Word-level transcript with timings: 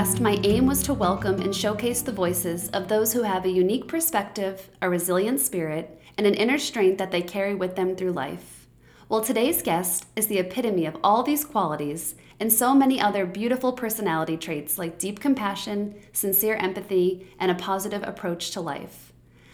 podcast, 0.00 0.18
my 0.18 0.40
aim 0.44 0.64
was 0.64 0.82
to 0.82 0.94
welcome 0.94 1.42
and 1.42 1.54
showcase 1.54 2.00
the 2.00 2.10
voices 2.10 2.70
of 2.70 2.88
those 2.88 3.12
who 3.12 3.22
have 3.22 3.44
a 3.44 3.50
unique 3.50 3.86
perspective, 3.86 4.70
a 4.80 4.88
resilient 4.88 5.38
spirit, 5.40 6.00
and 6.16 6.26
an 6.26 6.32
inner 6.32 6.56
strength 6.56 6.96
that 6.96 7.10
they 7.10 7.20
carry 7.20 7.54
with 7.54 7.76
them 7.76 7.94
through 7.94 8.12
life. 8.12 8.66
Well, 9.10 9.20
today's 9.20 9.60
guest 9.60 10.06
is 10.16 10.26
the 10.26 10.38
epitome 10.38 10.86
of 10.86 10.96
all 11.04 11.22
these 11.22 11.44
qualities 11.44 12.14
and 12.38 12.50
so 12.50 12.74
many 12.74 12.98
other 12.98 13.26
beautiful 13.26 13.74
personality 13.74 14.38
traits 14.38 14.78
like 14.78 14.98
deep 14.98 15.20
compassion, 15.20 15.94
sincere 16.14 16.56
empathy, 16.56 17.26
and 17.38 17.50
a 17.50 17.54
positive 17.54 18.02
approach 18.02 18.52
to 18.52 18.60
life. 18.62 19.12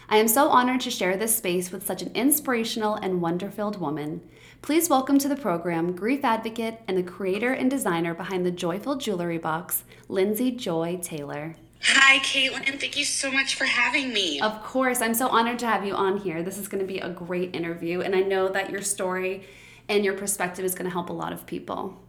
I 0.09 0.19
am 0.19 0.29
so 0.29 0.49
honored 0.49 0.83
to 0.83 0.93
share 0.93 1.17
this 1.17 1.37
space 1.37 1.73
with 1.73 1.85
such 1.85 2.03
an 2.03 2.13
inspirational 2.15 2.95
and 2.95 3.21
wonder 3.21 3.51
filled 3.51 3.81
woman. 3.81 4.21
Please 4.67 4.91
welcome 4.91 5.17
to 5.21 5.29
the 5.29 5.37
program 5.37 5.93
grief 5.93 6.25
advocate 6.25 6.81
and 6.89 6.99
the 6.99 7.03
creator 7.05 7.53
and 7.53 7.71
designer 7.71 8.15
behind 8.15 8.45
the 8.45 8.51
Joyful 8.51 8.97
Jewelry 8.97 9.39
Box, 9.39 9.85
Lindsay 10.09 10.51
Joy 10.51 10.99
Taylor. 11.01 11.55
Hi, 11.85 12.19
Caitlin. 12.19 12.69
and 12.69 12.81
Thank 12.81 12.97
you 12.97 13.05
so 13.05 13.31
much 13.31 13.55
for 13.55 13.65
having 13.65 14.13
me. 14.13 14.41
Of 14.41 14.61
course, 14.65 15.01
I'm 15.01 15.15
so 15.15 15.29
honored 15.29 15.61
to 15.61 15.69
have 15.69 15.87
you 15.87 15.95
on 15.95 16.17
here. 16.17 16.43
This 16.43 16.59
is 16.59 16.67
going 16.67 16.81
to 16.81 16.93
be 16.93 16.99
a 16.99 17.11
great 17.11 17.55
interview, 17.55 18.01
and 18.01 18.17
I 18.17 18.23
know 18.23 18.49
that 18.49 18.71
your 18.71 18.83
story 18.83 19.47
and 19.89 20.05
your 20.05 20.15
perspective 20.15 20.65
is 20.65 20.75
going 20.75 20.87
to 20.87 20.93
help 20.93 21.11
a 21.11 21.13
lot 21.13 21.33
of 21.33 21.47
people. 21.47 22.03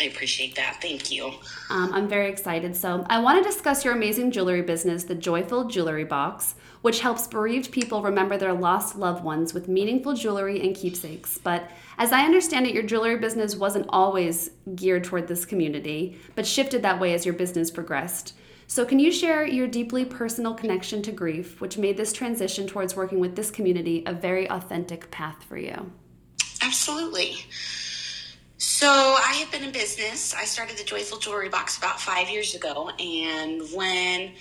I 0.00 0.06
appreciate 0.06 0.56
that. 0.56 0.78
Thank 0.82 1.12
you. 1.12 1.34
Um, 1.70 1.92
I'm 1.92 2.08
very 2.08 2.28
excited. 2.28 2.74
So, 2.74 3.06
I 3.08 3.20
want 3.20 3.40
to 3.44 3.48
discuss 3.48 3.84
your 3.84 3.94
amazing 3.94 4.32
jewelry 4.32 4.62
business, 4.62 5.04
the 5.04 5.14
Joyful 5.14 5.68
Jewelry 5.68 6.04
Box, 6.04 6.56
which 6.82 7.00
helps 7.00 7.26
bereaved 7.26 7.72
people 7.72 8.02
remember 8.02 8.36
their 8.36 8.52
lost 8.52 8.96
loved 8.96 9.24
ones 9.24 9.54
with 9.54 9.68
meaningful 9.68 10.14
jewelry 10.14 10.60
and 10.60 10.74
keepsakes. 10.74 11.38
But 11.38 11.70
as 11.98 12.12
I 12.12 12.24
understand 12.24 12.66
it, 12.66 12.74
your 12.74 12.82
jewelry 12.82 13.18
business 13.18 13.56
wasn't 13.56 13.86
always 13.88 14.50
geared 14.74 15.04
toward 15.04 15.28
this 15.28 15.44
community, 15.44 16.18
but 16.34 16.46
shifted 16.46 16.82
that 16.82 17.00
way 17.00 17.14
as 17.14 17.24
your 17.24 17.34
business 17.34 17.70
progressed. 17.70 18.34
So, 18.68 18.84
can 18.84 18.98
you 18.98 19.12
share 19.12 19.46
your 19.46 19.68
deeply 19.68 20.04
personal 20.04 20.52
connection 20.52 21.00
to 21.02 21.12
grief, 21.12 21.60
which 21.60 21.78
made 21.78 21.96
this 21.96 22.12
transition 22.12 22.66
towards 22.66 22.96
working 22.96 23.20
with 23.20 23.36
this 23.36 23.50
community 23.50 24.02
a 24.06 24.12
very 24.12 24.50
authentic 24.50 25.10
path 25.12 25.44
for 25.44 25.56
you? 25.56 25.92
Absolutely. 26.62 27.36
So 28.58 28.88
I 28.88 29.34
have 29.34 29.50
been 29.52 29.62
in 29.62 29.70
business. 29.70 30.34
I 30.34 30.44
started 30.44 30.76
the 30.76 30.84
Joyful 30.84 31.18
Jewelry 31.18 31.48
Box 31.48 31.78
about 31.78 32.00
five 32.00 32.28
years 32.28 32.54
ago, 32.54 32.90
and 32.98 33.62
when 33.72 34.32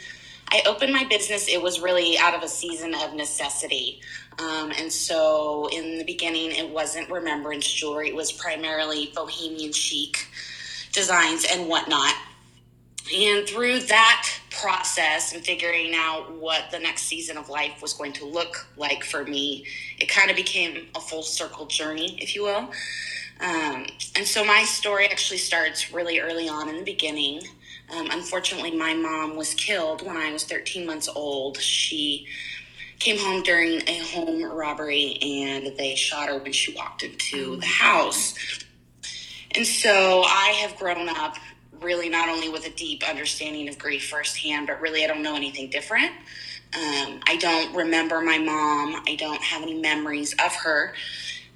I 0.52 0.62
opened 0.66 0.94
my 0.94 1.04
business, 1.06 1.48
it 1.48 1.62
was 1.62 1.80
really 1.82 2.18
out 2.18 2.34
of 2.34 2.44
a 2.44 2.48
season 2.48 2.94
of 2.94 3.14
necessity. 3.14 4.02
Um, 4.38 4.72
and 4.78 4.92
so 4.92 5.68
in 5.72 5.98
the 5.98 6.04
beginning, 6.04 6.52
it 6.52 6.70
wasn't 6.70 7.10
remembrance 7.10 7.72
jewelry; 7.72 8.10
it 8.10 8.16
was 8.16 8.32
primarily 8.32 9.12
bohemian 9.16 9.72
chic 9.72 10.28
designs 10.92 11.46
and 11.50 11.68
whatnot. 11.68 12.14
And 13.14 13.48
through 13.48 13.82
that 13.82 14.30
process 14.50 15.34
and 15.34 15.46
figuring 15.46 15.94
out 15.96 16.34
what 16.34 16.72
the 16.72 16.80
next 16.80 17.04
season 17.04 17.38
of 17.38 17.50
life 17.50 17.82
was 17.82 17.94
going 17.94 18.14
to 18.14 18.26
look 18.26 18.68
like 18.78 19.04
for 19.04 19.24
me, 19.24 19.66
it 20.00 20.08
kind 20.08 20.32
of 20.32 20.36
became 20.36 20.88
a 20.96 21.00
full 21.00 21.22
circle 21.22 21.68
journey, 21.68 22.18
if 22.20 22.36
you 22.36 22.44
will. 22.44 22.72
Um, 23.42 23.86
and 24.16 24.26
so 24.26 24.44
my 24.44 24.64
story 24.64 25.08
actually 25.08 25.38
starts 25.38 25.94
really 25.94 26.20
early 26.20 26.50
on 26.50 26.69
in 26.69 26.78
the 26.78 26.84
beginning. 26.84 27.42
Um, 27.90 28.07
unfortunately, 28.12 28.75
my 28.75 28.94
mom 28.94 29.35
was 29.35 29.53
killed 29.53 30.06
when 30.06 30.18
I 30.18 30.31
was 30.31 30.44
13 30.44 30.85
months 30.85 31.07
old. 31.13 31.57
She 31.59 32.28
came 33.00 33.18
home 33.18 33.44
during 33.44 33.81
a 33.88 34.00
home 34.00 34.44
robbery 34.44 35.18
and 35.22 35.78
they 35.78 35.95
shot 35.95 36.29
her 36.29 36.38
when 36.38 36.51
she 36.51 36.74
walked 36.74 37.03
into 37.03 37.57
the 37.57 37.66
house. 37.66 38.34
And 39.51 39.66
so 39.66 40.24
I 40.25 40.50
have 40.62 40.75
grown 40.78 41.09
up 41.09 41.35
really 41.81 42.09
not 42.09 42.29
only 42.29 42.50
with 42.50 42.66
a 42.66 42.72
deep 42.72 43.07
understanding 43.07 43.69
of 43.69 43.78
grief 43.78 44.09
firsthand, 44.09 44.68
but 44.68 44.81
really 44.81 45.03
I 45.03 45.07
don't 45.07 45.22
know 45.22 45.35
anything 45.35 45.69
different. 45.69 46.12
Um, 46.74 47.19
I 47.28 47.38
don't 47.40 47.75
remember 47.75 48.22
my 48.22 48.38
mom. 48.38 49.01
I 49.07 49.16
don't 49.16 49.41
have 49.41 49.62
any 49.62 49.79
memories 49.79 50.34
of 50.34 50.53
her. 50.56 50.94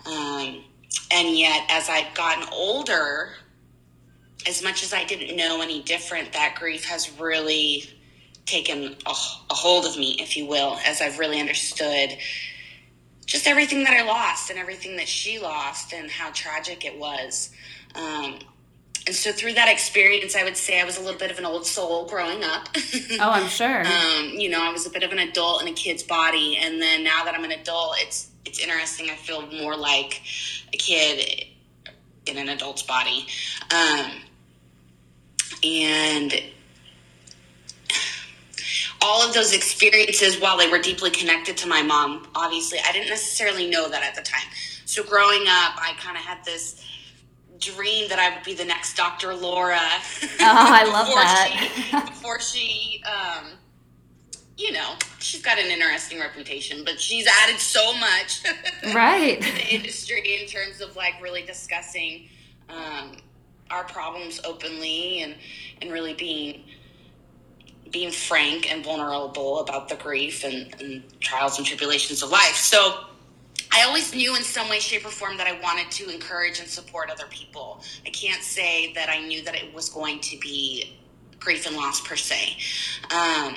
Um, 0.05 0.63
and 1.11 1.37
yet, 1.37 1.65
as 1.69 1.89
I've 1.89 2.13
gotten 2.13 2.47
older, 2.53 3.31
as 4.47 4.63
much 4.63 4.83
as 4.83 4.93
I 4.93 5.03
didn't 5.03 5.35
know 5.35 5.61
any 5.61 5.81
different, 5.81 6.33
that 6.33 6.55
grief 6.57 6.85
has 6.85 7.11
really 7.19 7.89
taken 8.45 8.95
a, 9.05 9.09
a, 9.09 9.53
hold 9.53 9.85
of 9.85 9.97
me, 9.97 10.15
if 10.19 10.35
you 10.35 10.45
will, 10.45 10.77
as 10.85 11.01
I've 11.01 11.19
really 11.19 11.39
understood 11.39 12.17
just 13.25 13.47
everything 13.47 13.83
that 13.83 13.93
I 13.93 14.03
lost 14.03 14.49
and 14.49 14.57
everything 14.57 14.97
that 14.97 15.07
she 15.07 15.37
lost 15.39 15.93
and 15.93 16.09
how 16.09 16.31
tragic 16.31 16.83
it 16.83 16.97
was. 16.97 17.51
Um, 17.93 18.39
and 19.05 19.15
so 19.15 19.31
through 19.31 19.53
that 19.53 19.69
experience, 19.69 20.35
I 20.35 20.43
would 20.43 20.57
say 20.57 20.81
I 20.81 20.83
was 20.83 20.97
a 20.97 21.01
little 21.01 21.19
bit 21.19 21.29
of 21.29 21.37
an 21.37 21.45
old 21.45 21.65
soul 21.65 22.07
growing 22.07 22.43
up. 22.43 22.69
oh, 23.19 23.31
I'm 23.31 23.47
sure. 23.47 23.83
Um, 23.89 24.29
you 24.29 24.49
know, 24.49 24.61
I 24.61 24.71
was 24.71 24.85
a 24.85 24.89
bit 24.89 25.03
of 25.03 25.11
an 25.11 25.19
adult 25.19 25.61
in 25.61 25.67
a 25.67 25.73
kid's 25.73 26.03
body, 26.03 26.57
and 26.57 26.81
then 26.81 27.03
now 27.03 27.23
that 27.23 27.33
I'm 27.35 27.43
an 27.43 27.51
adult, 27.51 27.95
it's 27.99 28.29
it's 28.45 28.59
interesting. 28.59 29.09
I 29.09 29.15
feel 29.15 29.45
more 29.47 29.75
like 29.75 30.21
a 30.73 30.77
kid 30.77 31.45
in 32.25 32.37
an 32.37 32.49
adult's 32.49 32.83
body. 32.83 33.25
Um, 33.71 34.11
and 35.63 36.33
all 39.01 39.25
of 39.25 39.33
those 39.33 39.53
experiences, 39.53 40.39
while 40.39 40.57
they 40.57 40.69
were 40.69 40.79
deeply 40.79 41.09
connected 41.09 41.57
to 41.57 41.67
my 41.67 41.81
mom, 41.81 42.27
obviously, 42.35 42.79
I 42.85 42.91
didn't 42.91 43.09
necessarily 43.09 43.69
know 43.69 43.89
that 43.89 44.03
at 44.03 44.15
the 44.15 44.21
time. 44.21 44.47
So 44.85 45.03
growing 45.03 45.41
up, 45.41 45.77
I 45.77 45.93
kind 45.99 46.17
of 46.17 46.23
had 46.23 46.43
this 46.43 46.83
dream 47.59 48.09
that 48.09 48.19
I 48.19 48.33
would 48.35 48.43
be 48.43 48.53
the 48.53 48.65
next 48.65 48.95
Dr. 48.95 49.33
Laura. 49.35 49.77
Oh, 49.77 50.37
I 50.39 50.83
love 50.85 51.07
that. 51.13 51.71
She, 51.75 52.11
before 52.11 52.39
she, 52.39 53.03
um, 53.05 53.47
you 54.57 54.71
know, 54.71 54.95
she's 55.19 55.41
got 55.41 55.57
an 55.57 55.67
interesting 55.71 56.19
reputation, 56.19 56.83
but 56.83 56.99
she's 56.99 57.27
added 57.43 57.59
so 57.59 57.93
much 57.95 58.43
right 58.93 59.41
to 59.41 59.51
the 59.53 59.75
industry 59.75 60.41
in 60.41 60.47
terms 60.47 60.81
of 60.81 60.95
like 60.95 61.13
really 61.21 61.43
discussing 61.43 62.27
um, 62.67 63.17
our 63.71 63.83
problems 63.83 64.39
openly 64.45 65.21
and 65.21 65.35
and 65.81 65.91
really 65.91 66.13
being 66.13 66.63
being 67.91 68.11
frank 68.11 68.71
and 68.71 68.83
vulnerable 68.83 69.59
about 69.61 69.89
the 69.89 69.95
grief 69.95 70.43
and, 70.43 70.73
and 70.79 71.03
trials 71.19 71.57
and 71.57 71.65
tribulations 71.65 72.21
of 72.21 72.29
life. 72.29 72.55
So 72.55 73.05
I 73.71 73.83
always 73.83 74.13
knew 74.13 74.35
in 74.35 74.43
some 74.43 74.69
way, 74.69 74.79
shape, 74.79 75.05
or 75.05 75.09
form 75.09 75.37
that 75.37 75.47
I 75.47 75.59
wanted 75.61 75.91
to 75.91 76.09
encourage 76.09 76.59
and 76.59 76.67
support 76.67 77.09
other 77.09 77.25
people. 77.29 77.83
I 78.05 78.09
can't 78.09 78.43
say 78.43 78.93
that 78.93 79.09
I 79.09 79.19
knew 79.25 79.43
that 79.43 79.55
it 79.55 79.73
was 79.73 79.89
going 79.89 80.19
to 80.21 80.37
be 80.39 80.99
grief 81.39 81.65
and 81.67 81.75
loss 81.75 82.01
per 82.01 82.15
se. 82.15 82.57
Um, 83.11 83.55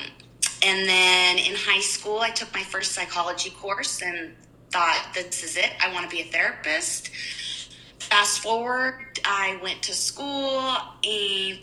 and 0.64 0.88
then 0.88 1.38
in 1.38 1.54
high 1.56 1.80
school, 1.80 2.20
I 2.20 2.30
took 2.30 2.52
my 2.54 2.62
first 2.62 2.92
psychology 2.92 3.50
course 3.50 4.02
and 4.02 4.34
thought, 4.70 5.08
this 5.14 5.42
is 5.42 5.56
it. 5.56 5.72
I 5.80 5.92
want 5.92 6.08
to 6.08 6.14
be 6.14 6.22
a 6.22 6.30
therapist. 6.30 7.10
Fast 7.98 8.40
forward, 8.40 9.11
I 9.24 9.58
went 9.62 9.82
to 9.82 9.94
school 9.94 10.62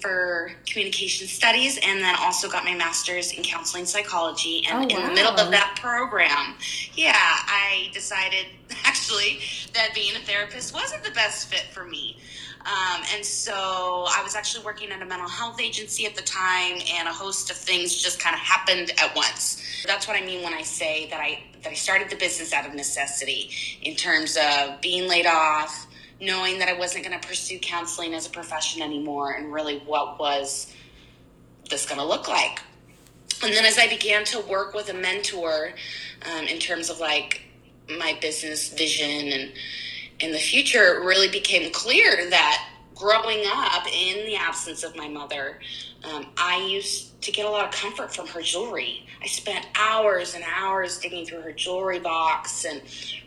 for 0.02 0.52
communication 0.66 1.28
studies 1.28 1.80
and 1.84 2.00
then 2.00 2.16
also 2.20 2.50
got 2.50 2.64
my 2.64 2.76
master's 2.76 3.32
in 3.32 3.44
counseling 3.44 3.86
psychology. 3.86 4.66
And 4.70 4.92
oh, 4.92 4.96
wow. 4.96 5.02
in 5.02 5.08
the 5.08 5.14
middle 5.14 5.36
of 5.36 5.52
that 5.52 5.78
program, 5.82 6.56
yeah, 6.94 7.14
I 7.16 7.90
decided 7.94 8.46
actually 8.84 9.40
that 9.74 9.94
being 9.94 10.16
a 10.16 10.20
therapist 10.20 10.74
wasn't 10.74 11.04
the 11.04 11.12
best 11.12 11.50
fit 11.50 11.66
for 11.74 11.86
me. 11.86 12.18
Um, 12.66 13.02
and 13.16 13.26
so 13.26 13.54
I 13.54 14.22
was 14.24 14.36
actually 14.36 14.66
working 14.66 14.92
at 14.92 15.02
a 15.02 15.06
mental 15.06 15.30
health 15.30 15.62
agency 15.62 16.06
at 16.06 16.16
the 16.16 16.22
time, 16.22 16.82
and 16.94 17.08
a 17.08 17.12
host 17.12 17.50
of 17.50 17.56
things 17.56 17.96
just 17.96 18.20
kind 18.20 18.34
of 18.34 18.42
happened 18.42 18.92
at 19.02 19.16
once. 19.16 19.64
That's 19.88 20.08
what 20.08 20.22
I 20.22 20.26
mean 20.26 20.44
when 20.44 20.54
I 20.54 20.64
say 20.64 21.08
that 21.10 21.22
I 21.22 21.44
that 21.64 21.72
I 21.72 21.76
started 21.76 22.10
the 22.10 22.16
business 22.18 22.54
out 22.54 22.66
of 22.66 22.74
necessity, 22.74 23.50
in 23.82 23.96
terms 23.96 24.38
of 24.38 24.82
being 24.82 25.08
laid 25.08 25.26
off, 25.26 25.88
knowing 26.22 26.60
that 26.60 26.68
I 26.68 26.74
wasn't 26.74 27.06
going 27.06 27.20
to 27.20 27.28
pursue 27.28 27.60
counseling 27.60 28.14
as 28.14 28.28
a 28.28 28.30
profession 28.30 28.82
anymore, 28.82 29.34
and 29.34 29.54
really 29.54 29.80
what 29.80 30.20
was 30.20 30.74
this 31.70 31.86
going 31.86 32.00
to 32.00 32.06
look 32.06 32.28
like. 32.28 32.62
And 33.44 33.54
then 33.54 33.66
as 33.66 33.78
I 33.78 33.88
began 33.88 34.26
to 34.26 34.40
work 34.42 34.74
with 34.74 34.90
a 34.90 34.94
mentor 34.94 35.72
um, 36.34 36.46
in 36.46 36.60
terms 36.60 36.90
of 36.90 37.00
like 37.00 37.42
my 37.98 38.18
business 38.22 38.70
vision 38.74 39.32
and 39.32 39.52
in 40.20 40.32
the 40.32 40.38
future, 40.38 40.96
it 40.96 41.06
really 41.06 41.30
became 41.30 41.72
clear 41.72 42.30
that 42.30 42.70
growing 42.94 43.44
up 43.48 43.88
in 43.88 44.26
the 44.26 44.36
absence 44.36 44.84
of 44.84 44.96
my 44.98 45.08
mother, 45.08 45.60
um, 46.04 46.28
I 46.38 46.68
used 46.70 47.22
to 47.22 47.32
get 47.32 47.46
a 47.46 47.50
lot 47.50 47.66
of 47.66 47.72
comfort 47.72 48.14
from 48.14 48.28
her 48.28 48.42
jewelry. 48.42 49.08
I 49.22 49.28
spent 49.28 49.66
hours 49.76 50.36
and 50.36 50.44
hours 50.44 51.00
digging 51.00 51.26
through 51.26 51.42
her 51.42 51.54
jewelry 51.54 52.00
box 52.00 52.66
and 52.66 52.82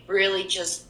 really 0.07 0.45
just 0.45 0.85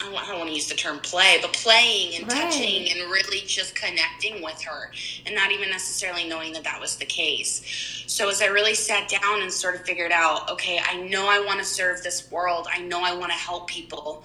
I 0.00 0.04
don't, 0.04 0.38
want 0.38 0.48
to 0.48 0.54
use 0.54 0.68
the 0.68 0.76
term 0.76 1.00
play, 1.00 1.38
but 1.42 1.52
playing 1.52 2.14
and 2.14 2.30
right. 2.30 2.42
touching 2.42 2.88
and 2.90 3.10
really 3.10 3.40
just 3.40 3.74
connecting 3.74 4.42
with 4.42 4.62
her 4.62 4.92
and 5.26 5.34
not 5.34 5.50
even 5.50 5.70
necessarily 5.70 6.28
knowing 6.28 6.52
that 6.52 6.64
that 6.64 6.80
was 6.80 6.96
the 6.96 7.04
case. 7.04 8.04
So 8.06 8.28
as 8.28 8.40
I 8.40 8.46
really 8.46 8.74
sat 8.74 9.08
down 9.08 9.42
and 9.42 9.52
sort 9.52 9.74
of 9.74 9.82
figured 9.82 10.12
out, 10.12 10.50
okay, 10.52 10.80
I 10.84 10.98
know 11.08 11.28
I 11.28 11.40
want 11.44 11.58
to 11.58 11.64
serve 11.64 12.02
this 12.02 12.30
world. 12.30 12.68
I 12.72 12.80
know 12.80 13.02
I 13.02 13.12
want 13.12 13.32
to 13.32 13.38
help 13.38 13.66
people. 13.66 14.24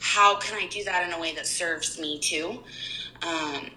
How 0.00 0.36
can 0.36 0.58
I 0.60 0.66
do 0.66 0.82
that 0.84 1.06
in 1.06 1.14
a 1.14 1.20
way 1.20 1.34
that 1.36 1.46
serves 1.46 2.00
me 2.00 2.18
too? 2.18 2.58
Um, 3.22 3.70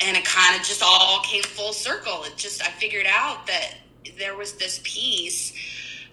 and 0.00 0.16
it 0.16 0.24
kind 0.26 0.60
of 0.60 0.66
just 0.66 0.82
all 0.84 1.22
came 1.22 1.42
full 1.42 1.72
circle. 1.72 2.24
It 2.24 2.36
just 2.36 2.62
I 2.62 2.70
figured 2.70 3.06
out 3.08 3.46
that 3.46 3.76
there 4.18 4.36
was 4.36 4.52
this 4.52 4.80
piece 4.84 5.54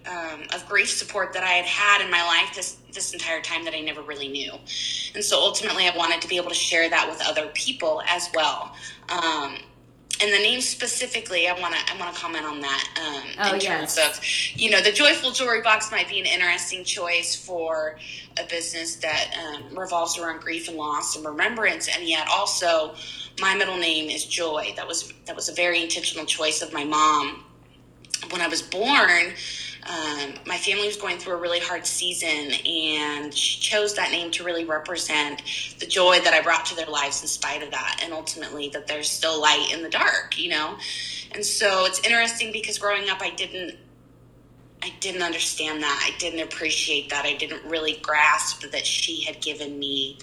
um, 0.09 0.43
of 0.53 0.67
grief 0.67 0.89
support 0.89 1.33
that 1.33 1.43
I 1.43 1.51
had 1.51 1.65
had 1.65 2.01
in 2.01 2.11
my 2.11 2.23
life 2.23 2.55
this 2.55 2.77
this 2.93 3.13
entire 3.13 3.41
time 3.41 3.65
that 3.65 3.73
I 3.73 3.79
never 3.79 4.01
really 4.01 4.27
knew, 4.27 4.53
and 5.15 5.23
so 5.23 5.39
ultimately 5.39 5.87
I 5.87 5.95
wanted 5.95 6.21
to 6.21 6.27
be 6.27 6.37
able 6.37 6.49
to 6.49 6.55
share 6.55 6.89
that 6.89 7.07
with 7.09 7.21
other 7.25 7.47
people 7.53 8.01
as 8.07 8.29
well. 8.33 8.75
Um, 9.09 9.57
and 10.21 10.31
the 10.31 10.37
name 10.37 10.61
specifically, 10.61 11.47
I 11.47 11.59
want 11.59 11.75
to 11.75 11.93
I 11.93 11.97
want 11.97 12.15
to 12.15 12.21
comment 12.21 12.45
on 12.45 12.61
that. 12.61 12.87
Um, 12.97 13.29
oh, 13.39 13.53
in 13.55 13.61
yes. 13.61 13.95
terms 13.95 14.17
of, 14.17 14.23
you 14.59 14.69
know, 14.69 14.81
the 14.81 14.91
joyful 14.91 15.31
jewelry 15.31 15.61
box 15.61 15.91
might 15.91 16.07
be 16.07 16.19
an 16.19 16.25
interesting 16.25 16.83
choice 16.83 17.35
for 17.35 17.97
a 18.39 18.45
business 18.45 18.95
that 18.97 19.35
um, 19.37 19.77
revolves 19.77 20.17
around 20.17 20.41
grief 20.41 20.67
and 20.67 20.77
loss 20.77 21.15
and 21.15 21.25
remembrance, 21.25 21.87
and 21.87 22.07
yet 22.07 22.27
also 22.31 22.95
my 23.41 23.55
middle 23.55 23.77
name 23.77 24.09
is 24.09 24.25
Joy. 24.25 24.73
That 24.75 24.87
was 24.87 25.11
that 25.25 25.35
was 25.35 25.49
a 25.49 25.53
very 25.53 25.81
intentional 25.81 26.25
choice 26.25 26.61
of 26.61 26.71
my 26.71 26.83
mom. 26.83 27.43
When 28.29 28.39
I 28.39 28.47
was 28.47 28.61
born, 28.61 29.33
um, 29.89 30.33
my 30.45 30.57
family 30.57 30.87
was 30.87 30.95
going 30.95 31.17
through 31.17 31.33
a 31.33 31.37
really 31.37 31.59
hard 31.59 31.85
season, 31.85 32.53
and 32.65 33.33
she 33.33 33.59
chose 33.59 33.93
that 33.95 34.11
name 34.11 34.31
to 34.31 34.43
really 34.43 34.65
represent 34.65 35.41
the 35.79 35.85
joy 35.85 36.19
that 36.21 36.33
I 36.33 36.41
brought 36.41 36.65
to 36.67 36.75
their 36.75 36.87
lives 36.87 37.21
in 37.21 37.27
spite 37.27 37.63
of 37.63 37.71
that, 37.71 37.99
and 38.03 38.13
ultimately 38.13 38.69
that 38.69 38.87
there's 38.87 39.09
still 39.09 39.41
light 39.41 39.71
in 39.73 39.83
the 39.83 39.89
dark, 39.89 40.37
you 40.37 40.49
know. 40.49 40.77
And 41.33 41.45
so 41.45 41.85
it's 41.85 41.99
interesting 42.05 42.51
because 42.51 42.77
growing 42.77 43.09
up, 43.09 43.21
I 43.21 43.31
didn't. 43.31 43.77
I 44.81 44.91
didn't 44.99 45.21
understand 45.21 45.81
that. 45.81 46.01
I 46.03 46.17
didn't 46.19 46.41
appreciate 46.41 47.09
that. 47.09 47.25
I 47.25 47.35
didn't 47.35 47.63
really 47.63 47.99
grasp 48.01 48.69
that 48.69 48.85
she 48.85 49.23
had 49.23 49.41
given 49.41 49.79
me 49.79 50.17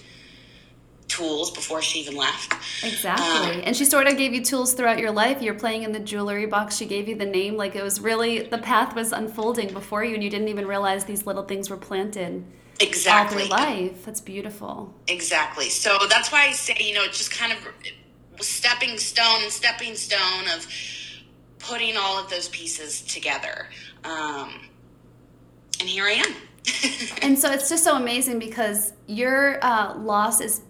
tools 1.11 1.51
before 1.51 1.81
she 1.81 1.99
even 1.99 2.15
left. 2.15 2.53
Exactly. 2.83 3.55
Um, 3.55 3.61
and 3.65 3.75
she 3.75 3.85
sort 3.85 4.07
of 4.07 4.17
gave 4.17 4.33
you 4.33 4.43
tools 4.43 4.73
throughout 4.73 4.97
your 4.97 5.11
life. 5.11 5.41
You're 5.41 5.53
playing 5.53 5.83
in 5.83 5.91
the 5.91 5.99
jewelry 5.99 6.45
box. 6.45 6.77
She 6.77 6.85
gave 6.85 7.07
you 7.07 7.15
the 7.15 7.25
name. 7.25 7.57
Like 7.57 7.75
it 7.75 7.83
was 7.83 7.99
really, 7.99 8.39
the 8.39 8.57
path 8.57 8.95
was 8.95 9.11
unfolding 9.11 9.73
before 9.73 10.03
you 10.03 10.13
and 10.13 10.23
you 10.23 10.29
didn't 10.29 10.47
even 10.47 10.65
realize 10.65 11.03
these 11.03 11.25
little 11.25 11.43
things 11.43 11.69
were 11.69 11.77
planted. 11.77 12.43
Exactly. 12.79 13.43
All 13.43 13.47
through 13.49 13.57
life. 13.57 14.05
That's 14.05 14.21
beautiful. 14.21 14.93
Exactly. 15.07 15.69
So 15.69 15.97
that's 16.09 16.31
why 16.31 16.47
I 16.47 16.51
say, 16.53 16.77
you 16.79 16.95
know, 16.95 17.03
it 17.03 17.11
just 17.11 17.31
kind 17.31 17.51
of 17.51 18.43
stepping 18.43 18.97
stone 18.97 19.43
and 19.43 19.51
stepping 19.51 19.95
stone 19.95 20.47
of 20.55 20.65
putting 21.59 21.97
all 21.97 22.17
of 22.17 22.29
those 22.29 22.47
pieces 22.49 23.01
together. 23.01 23.67
Um, 24.03 24.53
and 25.79 25.89
here 25.89 26.05
I 26.05 26.11
am. 26.11 26.35
and 27.21 27.37
so 27.37 27.51
it's 27.51 27.69
just 27.69 27.83
so 27.83 27.95
amazing 27.95 28.39
because 28.39 28.93
your 29.07 29.63
uh, 29.63 29.97
loss 29.97 30.41
is 30.41 30.61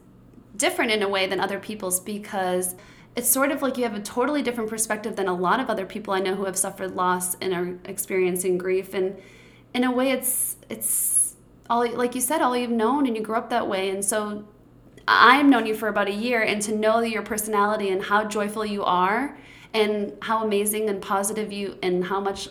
different 0.61 0.91
in 0.91 1.01
a 1.01 1.09
way 1.09 1.25
than 1.25 1.39
other 1.39 1.59
people's 1.59 1.99
because 1.99 2.75
it's 3.15 3.27
sort 3.27 3.51
of 3.51 3.61
like 3.61 3.77
you 3.77 3.83
have 3.83 3.95
a 3.95 3.99
totally 3.99 4.43
different 4.43 4.69
perspective 4.69 5.15
than 5.15 5.27
a 5.27 5.33
lot 5.33 5.59
of 5.59 5.69
other 5.69 5.85
people 5.85 6.13
I 6.13 6.19
know 6.19 6.35
who 6.35 6.45
have 6.45 6.55
suffered 6.55 6.95
loss 6.95 7.35
and 7.41 7.53
are 7.53 7.77
experiencing 7.89 8.57
grief. 8.57 8.93
And 8.93 9.17
in 9.73 9.83
a 9.83 9.91
way, 9.91 10.11
it's 10.11 10.55
it's 10.69 11.35
all 11.69 11.89
like 11.97 12.15
you 12.15 12.21
said, 12.21 12.41
all 12.41 12.55
you've 12.55 12.69
known, 12.69 13.07
and 13.07 13.17
you 13.17 13.23
grew 13.23 13.35
up 13.35 13.49
that 13.49 13.67
way. 13.67 13.89
And 13.89 14.05
so 14.05 14.45
I've 15.07 15.47
known 15.47 15.65
you 15.65 15.73
for 15.73 15.89
about 15.89 16.07
a 16.07 16.13
year, 16.13 16.41
and 16.41 16.61
to 16.61 16.75
know 16.75 16.99
your 17.01 17.23
personality 17.23 17.89
and 17.89 18.03
how 18.03 18.23
joyful 18.25 18.65
you 18.65 18.83
are, 18.83 19.37
and 19.73 20.13
how 20.21 20.43
amazing 20.43 20.89
and 20.89 21.01
positive 21.01 21.51
you, 21.51 21.77
and 21.81 22.05
how 22.05 22.21
much 22.21 22.49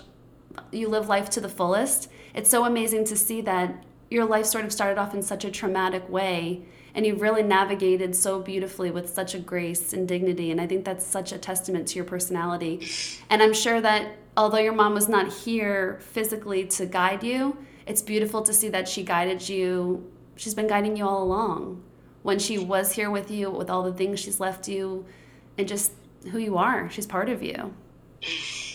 you 0.73 0.89
live 0.89 1.09
life 1.09 1.31
to 1.31 1.41
the 1.41 1.49
fullest. 1.49 2.11
It's 2.35 2.51
so 2.51 2.65
amazing 2.65 3.05
to 3.05 3.17
see 3.17 3.41
that 3.43 3.85
your 4.11 4.25
life 4.25 4.47
sort 4.47 4.65
of 4.65 4.73
started 4.73 4.99
off 4.99 5.15
in 5.15 5.23
such 5.23 5.45
a 5.45 5.51
traumatic 5.51 6.09
way 6.09 6.65
and 6.95 7.07
you've 7.07 7.21
really 7.21 7.43
navigated 7.43 8.15
so 8.15 8.41
beautifully 8.41 8.91
with 8.91 9.09
such 9.09 9.35
a 9.35 9.39
grace 9.39 9.93
and 9.93 10.07
dignity. 10.07 10.51
And 10.51 10.61
i 10.61 10.67
think 10.67 10.85
that's 10.85 11.07
such 11.07 11.33
a 11.33 11.39
testament 11.39 11.89
to 11.89 11.97
your 11.97 12.05
personality. 12.05 12.89
And 13.29 13.43
i'm 13.43 13.55
sure 13.55 13.81
that 13.81 14.17
although 14.37 14.59
your 14.59 14.73
mom 14.73 14.95
was 14.95 15.09
not 15.09 15.33
here 15.33 15.99
physically 16.03 16.65
to 16.65 16.87
guide 16.87 17.23
you 17.23 17.57
it's 17.91 18.03
beautiful 18.03 18.43
to 18.43 18.53
see 18.53 18.69
that 18.69 18.89
she 18.89 19.03
guided 19.03 19.49
you. 19.49 20.09
She's 20.37 20.55
been 20.55 20.69
guiding 20.69 20.97
you 20.97 21.05
all 21.09 21.25
along. 21.25 21.83
When 22.23 22.39
she 22.39 22.57
was 22.57 22.93
here 22.93 23.11
with 23.11 23.33
you 23.33 23.51
with 23.51 23.69
all 23.69 23.83
the 23.83 23.93
things 23.93 24.21
she's 24.21 24.39
left 24.39 24.69
you 24.69 25.07
and 25.59 25.67
just 25.67 25.91
who 26.31 26.39
you 26.39 26.57
are 26.57 26.89
she's 26.91 27.07
part 27.07 27.29
of 27.29 27.43
you. 27.43 27.75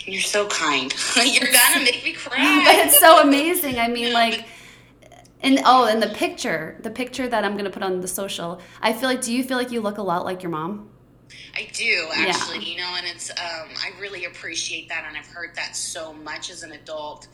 You're 0.06 0.22
so 0.22 0.48
kind. 0.48 0.94
You're 1.16 1.52
gonna 1.52 1.86
make 1.86 2.04
me 2.04 2.12
cry 2.12 2.64
but 2.66 2.86
it's 2.86 3.00
so 3.00 3.22
amazing. 3.22 3.80
I 3.80 3.88
mean 3.88 4.12
like 4.12 4.46
and 5.46 5.62
oh, 5.64 5.86
and 5.86 6.02
the 6.02 6.10
picture, 6.10 6.76
the 6.82 6.90
picture 6.90 7.28
that 7.28 7.46
I'm 7.46 7.54
going 7.54 7.66
to 7.66 7.72
put 7.72 7.84
on 7.84 8.02
the 8.02 8.08
social, 8.08 8.60
I 8.82 8.94
feel 8.94 9.08
like, 9.08 9.22
do 9.22 9.32
you 9.32 9.44
feel 9.44 9.58
like 9.58 9.72
you 9.72 9.80
look 9.80 10.00
a 10.00 10.02
lot 10.02 10.26
like 10.26 10.42
your 10.42 10.50
mom? 10.50 10.90
I 11.56 11.70
do 11.72 12.10
actually, 12.14 12.60
yeah. 12.60 12.72
you 12.72 12.78
know, 12.78 12.96
and 12.98 13.06
it's 13.08 13.30
um, 13.30 13.70
I 13.78 13.92
really 14.00 14.26
appreciate 14.26 14.90
that, 14.90 15.06
and 15.08 15.16
I've 15.16 15.28
heard 15.28 15.56
that 15.56 15.76
so 15.76 16.14
much 16.14 16.50
as 16.50 16.64
an 16.64 16.72
adult. 16.72 17.28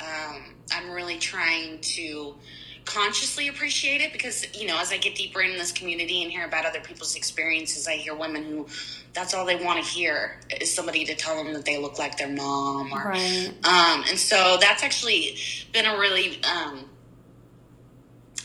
Um, 0.00 0.54
I'm 0.72 0.90
really 0.90 1.18
trying 1.18 1.80
to 1.80 2.36
consciously 2.84 3.48
appreciate 3.48 4.00
it 4.00 4.12
because 4.14 4.46
you 4.58 4.66
know 4.66 4.78
as 4.80 4.92
I 4.92 4.96
get 4.96 5.14
deeper 5.14 5.42
in 5.42 5.52
this 5.52 5.72
community 5.72 6.22
and 6.22 6.32
hear 6.32 6.46
about 6.46 6.64
other 6.64 6.80
people's 6.80 7.16
experiences, 7.16 7.88
I 7.88 7.96
hear 7.96 8.14
women 8.14 8.44
who 8.44 8.66
that's 9.12 9.34
all 9.34 9.44
they 9.44 9.56
want 9.56 9.84
to 9.84 9.90
hear 9.90 10.40
is 10.60 10.72
somebody 10.72 11.04
to 11.04 11.14
tell 11.14 11.42
them 11.42 11.52
that 11.52 11.64
they 11.64 11.76
look 11.76 11.98
like 11.98 12.16
their 12.16 12.28
mom, 12.28 12.92
or 12.92 13.10
right. 13.10 13.52
um, 13.64 14.04
and 14.08 14.18
so 14.18 14.56
that's 14.60 14.82
actually 14.82 15.36
been 15.72 15.86
a 15.86 15.98
really 15.98 16.42
um, 16.44 16.87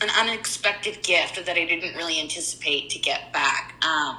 an 0.03 0.09
unexpected 0.17 1.01
gift 1.01 1.43
that 1.45 1.57
I 1.57 1.65
didn't 1.65 1.95
really 1.95 2.19
anticipate 2.19 2.89
to 2.91 2.99
get 2.99 3.33
back. 3.33 3.73
Um, 3.83 4.17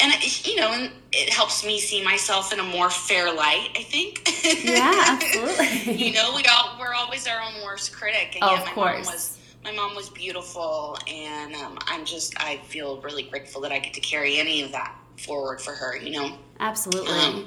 and 0.00 0.46
you 0.46 0.56
know, 0.56 0.72
and 0.72 0.92
it 1.12 1.30
helps 1.30 1.64
me 1.64 1.78
see 1.78 2.02
myself 2.02 2.52
in 2.52 2.58
a 2.58 2.62
more 2.62 2.90
fair 2.90 3.32
light. 3.32 3.68
I 3.76 3.82
think. 3.82 4.22
Yeah, 4.64 4.92
absolutely. 5.06 5.94
you 5.94 6.12
know, 6.12 6.32
we 6.34 6.42
all 6.50 6.78
we're 6.80 6.94
always 6.94 7.26
our 7.26 7.40
own 7.40 7.62
worst 7.64 7.92
critic, 7.92 8.34
and 8.34 8.44
oh, 8.44 8.54
yeah, 8.54 8.64
my 8.64 8.72
course. 8.72 9.06
mom 9.06 9.14
was 9.14 9.38
my 9.64 9.72
mom 9.72 9.94
was 9.94 10.08
beautiful, 10.08 10.96
and 11.06 11.54
um, 11.54 11.78
I'm 11.86 12.04
just 12.04 12.34
I 12.42 12.58
feel 12.68 13.00
really 13.02 13.24
grateful 13.24 13.60
that 13.62 13.72
I 13.72 13.78
get 13.78 13.92
to 13.94 14.00
carry 14.00 14.38
any 14.38 14.62
of 14.62 14.72
that 14.72 14.96
forward 15.18 15.60
for 15.60 15.72
her. 15.72 15.96
You 15.96 16.12
know, 16.12 16.38
absolutely. 16.60 17.12
Um, 17.12 17.46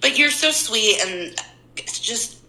but 0.00 0.18
you're 0.18 0.30
so 0.30 0.50
sweet, 0.50 1.00
and 1.00 1.34
it's 1.76 1.98
just 1.98 2.39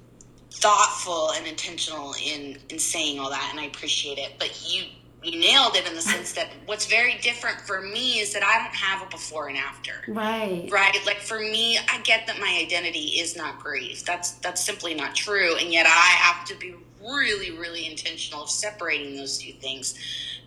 thoughtful 0.61 1.31
and 1.31 1.47
intentional 1.47 2.13
in 2.23 2.57
in 2.69 2.79
saying 2.79 3.19
all 3.19 3.29
that 3.29 3.49
and 3.51 3.59
I 3.59 3.65
appreciate 3.65 4.17
it 4.17 4.33
but 4.39 4.71
you 4.71 4.83
you 5.23 5.39
nailed 5.39 5.75
it 5.75 5.87
in 5.87 5.93
the 5.93 6.01
sense 6.01 6.33
that 6.33 6.47
what's 6.65 6.87
very 6.87 7.17
different 7.19 7.61
for 7.61 7.81
me 7.81 8.19
is 8.19 8.33
that 8.33 8.43
I 8.43 8.57
don't 8.57 8.75
have 8.75 9.05
a 9.07 9.09
before 9.11 9.49
and 9.49 9.57
after. 9.57 9.91
Right. 10.07 10.67
Right. 10.71 10.97
Like 11.05 11.19
for 11.19 11.39
me, 11.39 11.77
I 11.77 12.01
get 12.01 12.25
that 12.25 12.39
my 12.39 12.59
identity 12.59 13.19
is 13.19 13.37
not 13.37 13.59
grief. 13.59 14.03
That's 14.03 14.31
that's 14.39 14.65
simply 14.65 14.95
not 14.95 15.13
true. 15.13 15.55
And 15.57 15.71
yet 15.71 15.85
I 15.85 15.89
have 15.89 16.43
to 16.47 16.55
be 16.55 16.73
really, 17.03 17.51
really 17.51 17.85
intentional 17.89 18.43
of 18.43 18.49
separating 18.49 19.15
those 19.15 19.37
two 19.37 19.53
things 19.53 19.95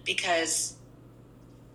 because 0.05 0.75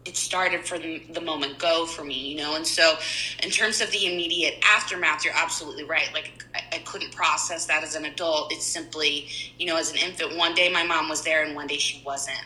it 0.06 0.16
started 0.16 0.66
from 0.66 0.82
the 1.14 1.22
moment 1.22 1.60
go 1.60 1.86
for 1.86 2.04
me, 2.04 2.30
you 2.30 2.38
know? 2.38 2.56
And 2.56 2.66
so, 2.66 2.98
in 3.44 3.50
terms 3.50 3.82
of 3.82 3.92
the 3.92 4.12
immediate 4.12 4.64
aftermath, 4.66 5.24
you're 5.24 5.36
absolutely 5.36 5.84
right. 5.84 6.10
Like, 6.14 6.46
I, 6.74 6.80
couldn't 6.80 7.12
process 7.14 7.66
that 7.68 7.84
as 7.84 7.96
an 7.96 8.06
adult. 8.06 8.52
It's 8.52 8.66
simply, 8.66 9.28
you 9.58 9.66
know, 9.68 9.78
as 9.78 9.92
an 9.92 9.98
infant, 9.98 10.38
one 10.38 10.54
day 10.54 10.70
my 10.70 10.84
mom 10.84 11.10
was 11.10 11.22
there 11.24 11.44
and 11.44 11.56
one 11.56 11.68
day 11.68 11.78
she 11.78 12.02
wasn't. 12.06 12.42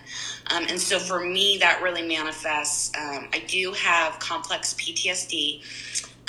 Um, 0.53 0.65
and 0.69 0.79
so, 0.79 0.99
for 0.99 1.21
me, 1.21 1.57
that 1.59 1.81
really 1.81 2.07
manifests. 2.07 2.91
Um, 2.97 3.29
I 3.33 3.43
do 3.47 3.71
have 3.73 4.19
complex 4.19 4.73
PTSD. 4.73 5.63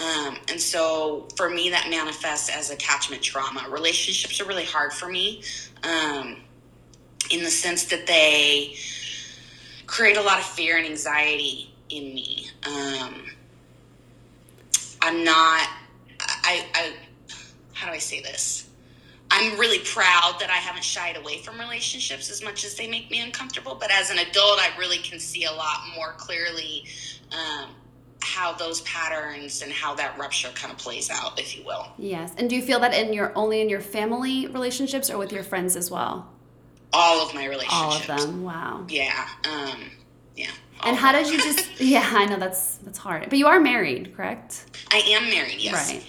Um, 0.01 0.39
and 0.49 0.61
so, 0.61 1.29
for 1.37 1.51
me, 1.51 1.71
that 1.71 1.89
manifests 1.91 2.51
as 2.51 2.71
attachment 2.71 3.23
trauma. 3.23 3.67
Relationships 3.69 4.41
are 4.41 4.45
really 4.45 4.65
hard 4.65 4.93
for 4.93 5.09
me 5.09 5.43
um, 5.83 6.39
in 7.31 7.43
the 7.43 7.51
sense 7.51 7.85
that 7.87 8.07
they, 8.07 8.77
create 9.87 10.17
a 10.17 10.23
lot 10.23 10.39
of 10.39 10.45
fear 10.45 10.77
and 10.77 10.87
anxiety 10.87 11.73
in 11.91 12.15
me. 12.15 12.49
Um, 12.67 13.31
I'm 15.01 15.23
not, 15.23 15.69
I, 16.21 16.67
I, 16.75 16.93
how 17.85 17.91
do 17.91 17.95
I 17.95 17.99
say 17.99 18.21
this? 18.21 18.69
I'm 19.31 19.59
really 19.59 19.81
proud 19.81 20.37
that 20.41 20.51
I 20.51 20.57
haven't 20.57 20.85
shied 20.85 21.17
away 21.17 21.39
from 21.39 21.59
relationships 21.59 22.31
as 22.31 22.43
much 22.43 22.65
as 22.65 22.77
they 22.77 22.87
make 22.87 23.11
me 23.11 23.21
uncomfortable. 23.21 23.75
But 23.75 23.91
as 23.91 24.11
an 24.11 24.19
adult, 24.19 24.59
I 24.61 24.71
really 24.79 24.99
can 24.99 25.19
see 25.19 25.45
a 25.45 25.53
lot 25.53 25.83
more 25.95 26.13
clearly 26.13 26.85
um, 27.33 27.71
how 28.21 28.53
those 28.53 28.81
patterns 28.83 29.63
and 29.63 29.73
how 29.73 29.95
that 29.97 30.17
rupture 30.19 30.49
kind 30.55 30.73
of 30.73 30.79
plays 30.79 31.11
out, 31.11 31.39
if 31.39 31.57
you 31.57 31.65
will. 31.65 31.89
Yes. 31.99 32.33
And 32.39 32.49
do 32.49 32.57
you 32.57 32.63
feel 32.63 32.81
that 32.81 32.95
in 32.95 33.13
your 33.13 33.33
only 33.35 33.61
in 33.61 33.69
your 33.69 33.81
family 33.81 34.47
relationships 34.47 35.11
or 35.11 35.19
with 35.19 35.33
your 35.33 35.43
friends 35.43 35.77
as 35.77 35.91
well? 35.91 36.31
all 36.95 37.27
of 37.27 37.35
my 37.35 37.45
relationships. 37.45 37.75
All 37.75 37.97
of 37.97 38.07
them. 38.07 38.43
Wow. 38.43 38.87
Yeah. 38.89 39.29
Um, 39.45 39.91
yeah. 40.37 40.51
And 40.85 40.97
how 40.97 41.13
did 41.13 41.29
you 41.29 41.39
just? 41.39 41.69
yeah, 41.81 42.09
I 42.15 42.27
know 42.27 42.39
that's 42.39 42.77
that's 42.79 42.99
hard. 42.99 43.29
But 43.29 43.39
you 43.39 43.47
are 43.47 43.61
married, 43.61 44.17
correct? 44.17 44.65
I 44.93 44.99
am 44.99 45.29
married. 45.29 45.57
Yes. 45.59 45.93
Right. 45.93 46.05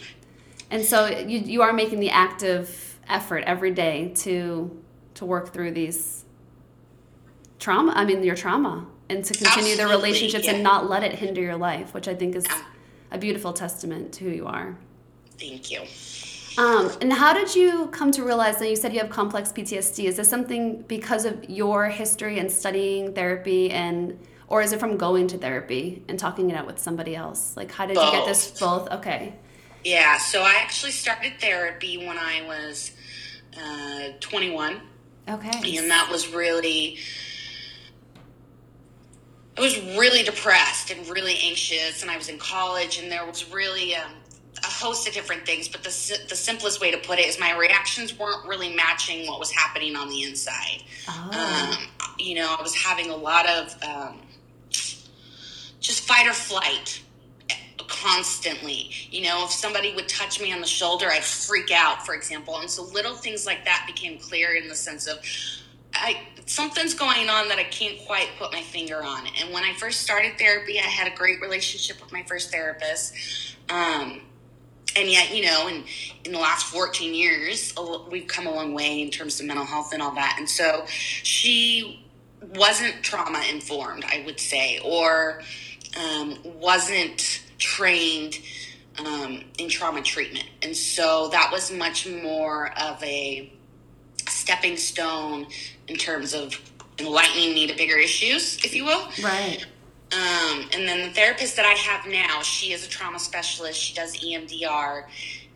And 0.75 0.83
so 0.83 1.07
you 1.07 1.39
you 1.39 1.61
are 1.61 1.71
making 1.71 2.01
the 2.01 2.09
active 2.09 2.99
effort 3.07 3.45
every 3.47 3.71
day 3.71 4.11
to 4.23 4.35
to 5.13 5.25
work 5.25 5.53
through 5.53 5.71
these 5.71 6.25
trauma. 7.59 7.93
I 7.95 8.03
mean, 8.03 8.21
your 8.23 8.35
trauma. 8.35 8.85
and 9.07 9.23
to 9.23 9.33
continue 9.33 9.77
the 9.77 9.87
relationships 9.87 10.45
yeah. 10.45 10.53
and 10.53 10.63
not 10.63 10.89
let 10.89 11.01
it 11.03 11.13
hinder 11.13 11.39
your 11.39 11.55
life, 11.55 11.93
which 11.93 12.07
I 12.09 12.15
think 12.15 12.35
is 12.35 12.45
a 13.11 13.17
beautiful 13.17 13.53
testament 13.53 14.11
to 14.15 14.25
who 14.25 14.31
you 14.31 14.47
are. 14.47 14.77
Thank 15.39 15.71
you. 15.71 15.81
Um, 16.57 16.91
and 16.99 17.13
how 17.13 17.31
did 17.33 17.55
you 17.55 17.87
come 17.99 18.11
to 18.11 18.23
realize 18.23 18.57
that 18.57 18.69
you 18.69 18.75
said 18.75 18.91
you 18.93 18.99
have 18.99 19.09
complex 19.09 19.53
PTSD? 19.53 20.05
Is 20.05 20.17
this 20.17 20.27
something 20.27 20.81
because 20.95 21.23
of 21.23 21.49
your 21.49 21.87
history 21.87 22.39
and 22.39 22.51
studying 22.51 23.13
therapy 23.13 23.71
and 23.71 24.19
or 24.47 24.61
is 24.61 24.73
it 24.73 24.79
from 24.79 24.97
going 24.97 25.27
to 25.27 25.37
therapy 25.37 26.03
and 26.09 26.19
talking 26.19 26.49
it 26.51 26.55
out 26.57 26.67
with 26.67 26.79
somebody 26.79 27.15
else? 27.15 27.55
Like 27.55 27.71
how 27.71 27.85
did 27.85 27.95
you 27.95 28.11
get 28.11 28.25
this 28.25 28.59
both? 28.59 28.91
Okay. 28.91 29.35
Yeah, 29.85 30.17
so 30.17 30.41
I 30.41 30.55
actually 30.55 30.93
started 30.93 31.33
therapy 31.39 31.97
when 31.99 32.17
I 32.17 32.41
was 32.47 32.91
uh, 33.55 34.09
21. 34.19 34.81
Okay. 35.27 35.77
and 35.77 35.89
that 35.89 36.07
was 36.11 36.31
really 36.33 36.99
I 39.57 39.61
was 39.61 39.79
really 39.97 40.23
depressed 40.23 40.91
and 40.91 41.07
really 41.07 41.37
anxious, 41.41 42.01
and 42.01 42.11
I 42.11 42.17
was 42.17 42.29
in 42.29 42.37
college, 42.37 42.99
and 42.99 43.11
there 43.11 43.25
was 43.25 43.51
really 43.51 43.95
um, 43.95 44.11
a 44.63 44.67
host 44.67 45.07
of 45.07 45.13
different 45.13 45.45
things. 45.45 45.67
But 45.67 45.83
the 45.83 46.19
the 46.29 46.35
simplest 46.35 46.81
way 46.81 46.91
to 46.91 46.97
put 46.97 47.19
it 47.19 47.27
is 47.27 47.39
my 47.39 47.55
reactions 47.57 48.17
weren't 48.17 48.45
really 48.47 48.75
matching 48.75 49.27
what 49.27 49.39
was 49.39 49.51
happening 49.51 49.95
on 49.95 50.09
the 50.09 50.23
inside. 50.23 50.83
Oh. 51.07 51.77
Um, 51.77 51.87
you 52.19 52.35
know, 52.35 52.55
I 52.57 52.61
was 52.61 52.75
having 52.75 53.09
a 53.11 53.15
lot 53.15 53.47
of 53.47 53.83
um, 53.83 54.21
just 55.79 56.01
fight 56.07 56.27
or 56.27 56.33
flight 56.33 57.01
constantly. 58.05 58.91
You 59.09 59.23
know, 59.23 59.45
if 59.45 59.51
somebody 59.51 59.93
would 59.95 60.07
touch 60.07 60.39
me 60.39 60.53
on 60.53 60.61
the 60.61 60.67
shoulder, 60.67 61.09
I'd 61.09 61.23
freak 61.23 61.71
out, 61.71 62.05
for 62.05 62.13
example. 62.13 62.59
And 62.59 62.69
so 62.69 62.83
little 62.83 63.15
things 63.15 63.45
like 63.45 63.65
that 63.65 63.85
became 63.87 64.19
clear 64.19 64.55
in 64.55 64.67
the 64.67 64.75
sense 64.75 65.07
of 65.07 65.19
I 65.93 66.27
something's 66.45 66.93
going 66.93 67.29
on 67.29 67.47
that 67.47 67.57
I 67.57 67.63
can't 67.63 67.97
quite 68.05 68.27
put 68.37 68.51
my 68.51 68.61
finger 68.61 69.01
on. 69.03 69.25
And 69.39 69.53
when 69.53 69.63
I 69.63 69.73
first 69.73 70.01
started 70.01 70.37
therapy, 70.37 70.77
I 70.79 70.83
had 70.83 71.11
a 71.11 71.15
great 71.15 71.41
relationship 71.41 72.01
with 72.01 72.11
my 72.11 72.23
first 72.23 72.51
therapist. 72.51 73.13
Um, 73.69 74.21
and 74.97 75.09
yet, 75.09 75.35
you 75.35 75.43
know, 75.43 75.67
in, 75.67 75.83
in 76.23 76.31
the 76.31 76.39
last 76.39 76.67
14 76.67 77.13
years, 77.13 77.73
we've 78.09 78.27
come 78.27 78.45
a 78.45 78.51
long 78.51 78.73
way 78.73 79.01
in 79.01 79.09
terms 79.09 79.39
of 79.39 79.45
mental 79.45 79.65
health 79.65 79.93
and 79.93 80.01
all 80.01 80.13
that. 80.15 80.35
And 80.37 80.49
so 80.49 80.85
she 80.87 82.05
wasn't 82.53 83.01
trauma 83.01 83.43
informed, 83.51 84.05
I 84.05 84.23
would 84.25 84.39
say, 84.39 84.79
or 84.83 85.41
um, 85.97 86.37
wasn't 86.43 87.44
trained 87.57 88.39
um, 88.99 89.43
in 89.57 89.69
trauma 89.69 90.01
treatment. 90.01 90.45
And 90.61 90.75
so 90.75 91.29
that 91.29 91.51
was 91.51 91.71
much 91.71 92.07
more 92.07 92.71
of 92.79 93.01
a 93.03 93.51
stepping 94.27 94.77
stone 94.77 95.47
in 95.87 95.97
terms 95.97 96.33
of 96.33 96.59
enlightening 96.99 97.53
me 97.53 97.67
to 97.67 97.75
bigger 97.75 97.97
issues, 97.97 98.57
if 98.63 98.73
you 98.73 98.85
will. 98.85 99.07
Right. 99.21 99.65
Um, 100.11 100.69
and 100.73 100.87
then 100.87 101.07
the 101.07 101.13
therapist 101.13 101.55
that 101.57 101.65
I 101.65 101.73
have 101.73 102.07
now, 102.07 102.41
she 102.41 102.71
is 102.71 102.85
a 102.85 102.89
trauma 102.89 103.19
specialist. 103.19 103.79
She 103.79 103.93
does 103.93 104.15
EMDR. 104.17 105.05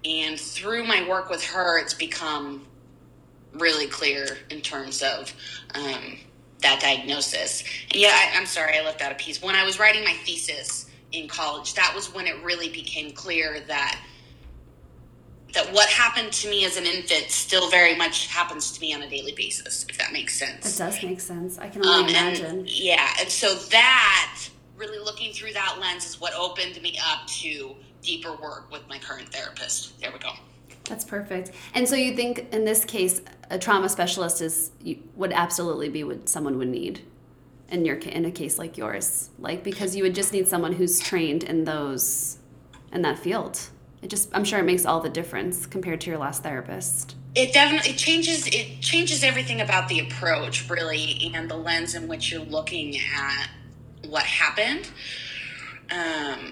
And 0.04 0.40
through 0.40 0.86
my 0.86 1.08
work 1.08 1.30
with 1.30 1.44
her, 1.46 1.80
it's 1.80 1.94
become 1.94 2.66
really 3.54 3.88
clear 3.88 4.38
in 4.50 4.62
terms 4.62 5.02
of 5.02 5.34
um, 5.76 6.18
that 6.62 6.80
diagnosis. 6.82 7.64
And 7.92 8.02
yeah, 8.02 8.12
I, 8.14 8.38
I'm 8.38 8.46
sorry, 8.46 8.78
I 8.78 8.84
left 8.84 9.02
out 9.02 9.12
a 9.12 9.16
piece. 9.16 9.42
When 9.42 9.56
I 9.56 9.64
was 9.64 9.80
writing 9.80 10.04
my 10.04 10.14
thesis 10.26 10.89
in 11.12 11.28
college, 11.28 11.74
that 11.76 11.94
was 11.96 12.14
when 12.14 12.28
it 12.28 12.42
really 12.44 12.70
became 12.70 13.12
clear 13.12 13.60
that 13.68 14.00
that 15.54 15.74
what 15.74 15.90
happened 15.90 16.32
to 16.32 16.48
me 16.50 16.64
as 16.64 16.78
an 16.78 16.86
infant 16.86 17.26
still 17.32 17.72
very 17.72 17.96
much 17.96 18.28
happens 18.28 18.72
to 18.72 18.82
me 18.82 18.94
on 18.94 19.02
a 19.02 19.10
daily 19.10 19.32
basis, 19.32 19.84
if 19.90 19.98
that 19.98 20.14
makes 20.14 20.38
sense. 20.38 20.76
It 20.76 20.78
does 20.78 21.02
make 21.04 21.20
sense. 21.20 21.58
I 21.58 21.70
can 21.70 21.84
only 21.84 22.04
Um, 22.04 22.10
imagine. 22.10 22.46
and 22.46 22.70
yeah, 22.70 23.10
and 23.20 23.28
so 23.30 23.56
that 23.56 24.42
really 24.78 25.00
looking 25.00 25.34
through 25.34 25.54
that 25.54 25.78
lens 25.82 26.06
is 26.06 26.22
what 26.22 26.34
opened 26.36 26.80
me 26.84 27.00
up 27.04 27.26
to 27.28 27.76
deeper 28.04 28.36
work 28.36 28.72
with 28.72 28.88
my 28.88 29.00
current 29.00 29.34
therapist. 29.34 30.00
There 30.00 30.12
we 30.12 30.20
go. 30.20 30.34
That's 30.86 31.04
perfect. 31.04 31.52
And 31.74 31.90
so 31.90 31.96
you 31.96 32.16
think 32.16 32.46
in 32.54 32.64
this 32.64 32.86
case, 32.86 33.22
a 33.50 33.58
trauma 33.58 33.90
specialist 33.90 34.42
is 34.42 34.70
would 35.16 35.34
absolutely 35.34 35.90
be 35.90 36.04
what 36.04 36.30
someone 36.30 36.60
would 36.60 36.70
need 36.70 37.02
in 37.72 37.86
your 37.86 37.98
in 37.98 38.26
a 38.26 38.32
case 38.32 38.58
like 38.58 38.78
yours, 38.78 39.30
like 39.40 39.64
because 39.64 39.96
you 39.96 40.04
would 40.04 40.16
just 40.16 40.34
need 40.34 40.48
someone 40.48 40.74
who's 40.74 41.00
trained 41.00 41.44
in 41.44 41.66
those 41.66 42.38
in 42.92 43.02
that 43.04 43.20
field. 43.20 43.60
It 44.02 44.10
just 44.10 44.30
I'm 44.34 44.44
sure 44.44 44.60
it 44.60 44.64
makes 44.64 44.86
all 44.86 45.00
the 45.00 45.10
difference 45.10 45.66
compared 45.66 46.02
to 46.02 46.10
your 46.10 46.20
last 46.20 46.44
therapist. 46.44 47.16
It 47.36 47.54
definitely 47.54 47.94
changes 47.94 48.48
it 48.48 48.82
changes 48.82 49.24
everything 49.24 49.62
about 49.62 49.88
the 49.88 50.00
approach 50.00 50.70
really 50.70 51.32
and 51.34 51.50
the 51.50 51.58
lens 51.58 51.96
in 51.96 52.08
which 52.08 52.32
you're 52.32 52.42
looking 52.46 52.98
at 52.98 53.50
what 54.08 54.24
happened. 54.24 54.90
Um, 55.92 56.52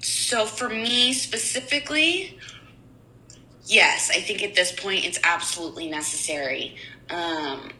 so 0.00 0.44
for 0.44 0.68
me 0.68 1.12
specifically, 1.12 2.38
yes, 3.64 4.10
I 4.10 4.20
think 4.20 4.42
at 4.42 4.54
this 4.54 4.72
point 4.72 5.04
it's 5.04 5.18
absolutely 5.24 5.88
necessary. 5.88 6.76
Um, 7.08 7.70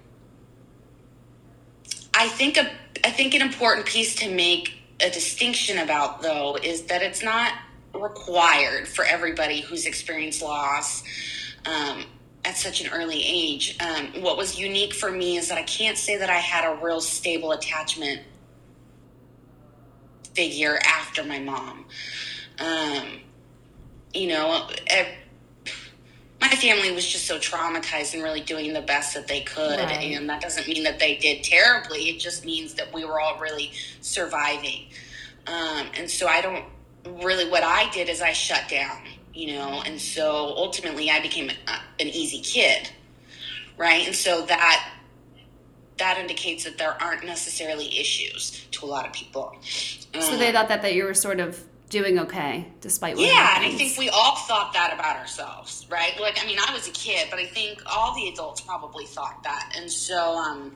I 2.15 2.29
think 2.29 2.57
a 2.57 2.71
I 3.05 3.11
think 3.11 3.35
an 3.35 3.43
important 3.43 3.87
piece 3.87 4.15
to 4.17 4.31
make 4.31 4.75
a 5.01 5.11
distinction 5.11 5.79
about 5.79 6.23
though 6.23 6.57
is 6.57 6.83
that 6.85 7.03
it's 7.03 7.23
not 7.23 7.55
required 7.95 8.87
for 8.89 9.05
everybody 9.05 9.61
who's 9.61 9.87
experienced 9.87 10.43
loss 10.43 11.03
um, 11.67 12.05
at 12.45 12.57
such 12.57 12.81
an 12.81 12.91
early 12.93 13.23
age. 13.25 13.77
Um, 13.81 14.23
what 14.23 14.37
was 14.37 14.59
unique 14.59 14.95
for 14.95 15.11
me 15.11 15.37
is 15.37 15.49
that 15.49 15.59
I 15.59 15.63
can't 15.63 15.99
say 15.99 16.17
that 16.17 16.31
I 16.31 16.39
had 16.39 16.65
a 16.65 16.83
real 16.85 17.01
stable 17.01 17.53
attachment 17.53 18.23
figure 20.35 20.79
after 20.85 21.23
my 21.25 21.39
mom. 21.39 21.85
Um, 22.59 23.21
you 24.15 24.29
know, 24.29 24.69
my 26.53 26.59
family 26.61 26.93
was 26.93 27.07
just 27.07 27.27
so 27.27 27.39
traumatized 27.39 28.13
and 28.13 28.23
really 28.23 28.41
doing 28.41 28.73
the 28.75 28.83
best 28.83 29.15
that 29.15 29.27
they 29.27 29.41
could. 29.41 29.79
Right. 29.79 30.15
And 30.15 30.29
that 30.29 30.43
doesn't 30.43 30.69
mean 30.69 30.85
that 30.85 30.99
they 30.99 31.17
did 31.17 31.43
terribly. 31.43 32.11
It 32.11 32.21
just 32.21 32.45
means 32.45 32.75
that 32.75 32.93
we 32.93 33.05
were 33.05 33.21
all 33.21 33.39
really 33.41 33.73
surviving. 34.01 34.89
Um, 35.47 35.87
and 35.97 36.11
so 36.11 36.27
I 36.27 36.43
don't 36.43 36.65
really, 37.23 37.49
what 37.49 37.63
I 37.63 37.91
did 37.91 38.09
is 38.09 38.21
I 38.21 38.33
shut 38.33 38.69
down, 38.69 39.03
you 39.33 39.55
know, 39.55 39.83
and 39.87 39.99
so 40.01 40.31
ultimately 40.57 41.11
I 41.11 41.21
became 41.21 41.49
a, 41.49 42.03
an 42.03 42.09
easy 42.09 42.41
kid. 42.41 42.91
Right. 43.79 44.07
And 44.07 44.15
so 44.15 44.45
that, 44.45 44.93
that 45.97 46.19
indicates 46.19 46.65
that 46.65 46.77
there 46.77 47.03
aren't 47.03 47.25
necessarily 47.25 47.99
issues 47.99 48.67
to 48.73 48.85
a 48.85 48.89
lot 48.89 49.07
of 49.07 49.13
people. 49.15 49.57
So 49.63 50.33
Um, 50.33 50.39
they 50.39 50.53
thought 50.53 50.69
that 50.69 50.83
that 50.83 50.95
you 50.95 51.05
were 51.05 51.15
sort 51.15 51.41
of 51.41 51.65
doing 51.93 52.19
okay 52.19 52.67
despite 52.81 53.17
what 53.17 53.27
yeah, 53.27 53.57
and 53.57 53.67
I 53.67 53.71
think 53.77 53.99
we 53.99 54.09
all 54.09 54.37
thought 54.37 54.73
that 54.73 54.95
about 54.95 55.17
ourselves, 55.17 55.87
right? 55.91 56.19
Like, 56.19 56.43
I 56.43 56.47
mean, 56.47 56.57
I 56.59 56.73
was 56.73 56.89
a 56.89 56.91
kid, 56.91 57.29
but 57.31 57.39
I 57.39 57.45
think 57.45 57.83
all 57.87 58.15
the 58.15 58.29
adults 58.29 58.63
probably 58.63 59.05
thought 59.05 59.43
that. 59.45 59.75
And 59.77 59.93
so, 59.93 60.39
um, 60.39 60.75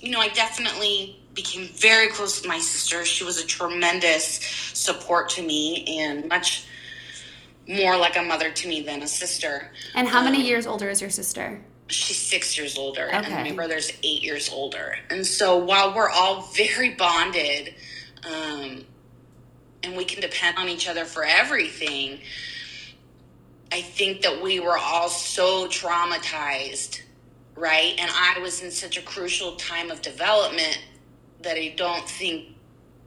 you 0.00 0.10
know, 0.12 0.20
I 0.20 0.28
definitely 0.28 1.20
became 1.34 1.66
very 1.66 2.08
close 2.08 2.40
with 2.40 2.48
my 2.48 2.60
sister. 2.60 3.04
She 3.04 3.24
was 3.24 3.42
a 3.42 3.46
tremendous 3.46 4.40
support 4.72 5.30
to 5.30 5.42
me 5.42 5.98
and 5.98 6.28
much 6.28 6.64
more 7.66 7.96
like 7.96 8.16
a 8.16 8.22
mother 8.22 8.52
to 8.52 8.68
me 8.68 8.82
than 8.82 9.02
a 9.02 9.08
sister. 9.08 9.72
And 9.96 10.06
how 10.06 10.22
many 10.22 10.38
um, 10.38 10.44
years 10.44 10.66
older 10.66 10.88
is 10.88 11.00
your 11.00 11.10
sister? 11.10 11.60
She's 11.88 12.18
six 12.18 12.56
years 12.56 12.78
older, 12.78 13.08
Okay. 13.08 13.32
and 13.32 13.48
my 13.48 13.52
brother's 13.52 13.90
eight 14.04 14.22
years 14.22 14.48
older. 14.48 14.96
And 15.10 15.26
so 15.26 15.56
while 15.56 15.92
we're 15.92 16.08
all 16.08 16.42
very 16.54 16.90
bonded, 16.90 17.74
um, 18.24 18.84
and 19.82 19.96
we 19.96 20.04
can 20.04 20.20
depend 20.20 20.58
on 20.58 20.68
each 20.68 20.88
other 20.88 21.04
for 21.04 21.24
everything, 21.24 22.20
I 23.70 23.80
think 23.80 24.22
that 24.22 24.42
we 24.42 24.60
were 24.60 24.76
all 24.76 25.08
so 25.08 25.66
traumatized, 25.66 27.00
right? 27.54 27.94
And 27.98 28.10
I 28.14 28.38
was 28.40 28.62
in 28.62 28.70
such 28.70 28.98
a 28.98 29.02
crucial 29.02 29.56
time 29.56 29.90
of 29.90 30.02
development 30.02 30.78
that 31.40 31.56
I 31.56 31.74
don't 31.76 32.08
think 32.08 32.56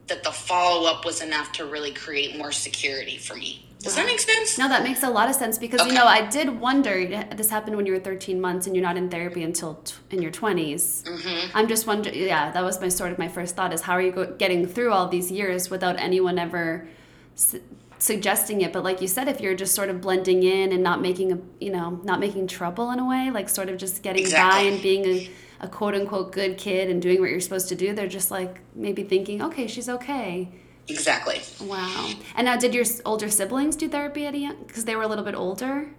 that 0.08 0.24
the 0.24 0.32
follow 0.32 0.90
up 0.90 1.06
was 1.06 1.22
enough 1.22 1.52
to 1.54 1.66
really 1.66 1.92
create 1.92 2.38
more 2.38 2.52
security 2.52 3.18
for 3.18 3.36
me. 3.36 3.66
Does 3.86 3.96
that 3.96 4.06
make 4.06 4.20
sense? 4.20 4.58
No, 4.58 4.68
that 4.68 4.84
makes 4.84 5.04
a 5.04 5.10
lot 5.10 5.30
of 5.30 5.36
sense 5.36 5.58
because 5.58 5.86
you 5.88 5.94
know 5.94 6.06
I 6.06 6.28
did 6.28 6.60
wonder. 6.60 6.94
This 7.36 7.50
happened 7.50 7.78
when 7.78 7.86
you 7.86 7.94
were 7.94 8.00
13 8.00 8.42
months 8.42 8.68
and 8.68 8.76
you're 8.76 8.84
not 8.84 8.98
in 8.98 9.10
therapy 9.10 9.44
until 9.44 9.76
t- 9.76 9.96
in 10.10 10.22
your 10.22 10.32
20s. 10.32 11.04
Mm-hmm. 11.04 11.58
I'm 11.58 11.68
just 11.68 11.86
wondering. 11.88 12.16
Yeah, 12.16 12.52
that 12.52 12.64
was 12.64 12.82
my 12.82 12.90
sort 12.90 13.12
of 13.12 13.18
my 13.20 13.28
first 13.28 13.56
thought 13.56 13.72
is 13.74 13.82
how 13.82 13.94
are 13.94 14.02
you 14.02 14.12
go- 14.12 14.34
getting 14.38 14.66
through 14.68 14.92
all 14.92 15.08
these 15.08 15.32
years 15.32 15.70
without 15.70 16.00
anyone 16.00 16.38
ever 16.40 16.88
su- 17.36 17.62
suggesting 18.00 18.62
it? 18.62 18.74
But 18.74 18.84
like 18.84 19.02
you 19.02 19.08
said, 19.08 19.28
if 19.28 19.40
you're 19.40 19.56
just 19.56 19.74
sort 19.76 19.90
of 19.90 20.02
blending 20.02 20.44
in 20.44 20.72
and 20.72 20.84
not 20.84 21.02
making 21.02 21.32
a 21.32 21.40
you 21.60 21.72
know 21.72 22.02
not 22.04 22.20
making 22.20 22.48
trouble 22.48 22.92
in 22.92 23.00
a 23.00 23.08
way, 23.08 23.30
like 23.32 23.50
sort 23.50 23.70
of 23.70 23.78
just 23.78 24.02
getting 24.04 24.26
by 24.32 24.60
and 24.62 24.82
being 24.82 25.06
a, 25.06 25.30
a 25.62 25.68
quote 25.68 25.94
unquote 25.96 26.32
good 26.32 26.58
kid 26.58 26.90
and 26.90 27.02
doing 27.02 27.20
what 27.22 27.30
you're 27.30 27.40
supposed 27.40 27.70
to 27.70 27.76
do, 27.76 27.94
they're 27.94 28.08
just 28.08 28.32
like 28.32 28.60
maybe 28.74 29.04
thinking, 29.04 29.42
okay, 29.44 29.68
she's 29.68 29.88
okay. 29.90 30.50
Exactly. 30.88 31.42
Wow. 31.62 32.12
And 32.36 32.46
now, 32.46 32.58
did 32.58 32.74
your 32.74 32.86
older 33.06 33.30
siblings 33.30 33.76
do 33.76 33.90
therapy 33.90 34.26
at 34.26 34.36
a 34.36 34.38
young? 34.38 34.64
Because 34.68 34.86
they 34.86 34.96
were 34.96 35.04
a 35.04 35.08
little 35.08 35.24
bit 35.26 35.36
older 35.36 35.90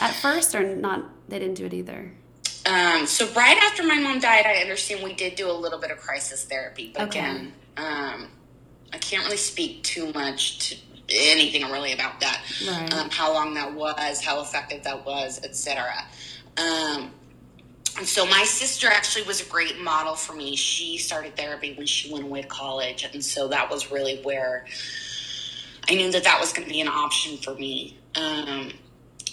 at 0.00 0.14
first, 0.14 0.54
or 0.54 0.62
not? 0.76 1.04
They 1.28 1.38
didn't 1.38 1.54
do 1.54 1.66
it 1.66 1.74
either. 1.74 2.12
Um, 2.66 3.06
so 3.06 3.28
right 3.34 3.56
after 3.58 3.84
my 3.84 3.94
mom 3.94 4.18
died, 4.18 4.44
I 4.44 4.56
understand 4.56 5.04
we 5.04 5.14
did 5.14 5.36
do 5.36 5.48
a 5.48 5.52
little 5.52 5.78
bit 5.78 5.90
of 5.92 5.98
crisis 5.98 6.44
therapy, 6.44 6.90
but 6.92 7.04
Okay. 7.04 7.20
again, 7.20 7.52
um, 7.76 8.28
I 8.92 8.98
can't 8.98 9.24
really 9.24 9.36
speak 9.36 9.84
too 9.84 10.12
much 10.12 10.70
to 10.70 10.76
anything 11.08 11.62
really 11.70 11.92
about 11.92 12.18
that. 12.20 12.42
Right. 12.66 12.92
Um, 12.92 13.10
how 13.10 13.32
long 13.32 13.54
that 13.54 13.72
was, 13.72 14.20
how 14.24 14.40
effective 14.40 14.82
that 14.82 15.06
was, 15.06 15.40
etc. 15.44 16.04
Um, 16.56 17.12
and 17.96 18.06
so 18.06 18.26
my 18.26 18.44
sister 18.44 18.88
actually 18.88 19.24
was 19.24 19.40
a 19.40 19.44
great 19.44 19.80
model 19.80 20.14
for 20.14 20.34
me. 20.34 20.56
She 20.56 20.98
started 20.98 21.36
therapy 21.36 21.74
when 21.74 21.86
she 21.86 22.12
went 22.12 22.24
away 22.24 22.42
to 22.42 22.48
college, 22.48 23.04
and 23.04 23.24
so 23.24 23.48
that 23.48 23.70
was 23.70 23.90
really 23.90 24.20
where 24.22 24.66
I 25.88 25.94
knew 25.94 26.10
that 26.12 26.24
that 26.24 26.40
was 26.40 26.52
going 26.52 26.66
to 26.66 26.72
be 26.72 26.80
an 26.80 26.88
option 26.88 27.36
for 27.38 27.54
me. 27.54 27.98
Um, 28.14 28.72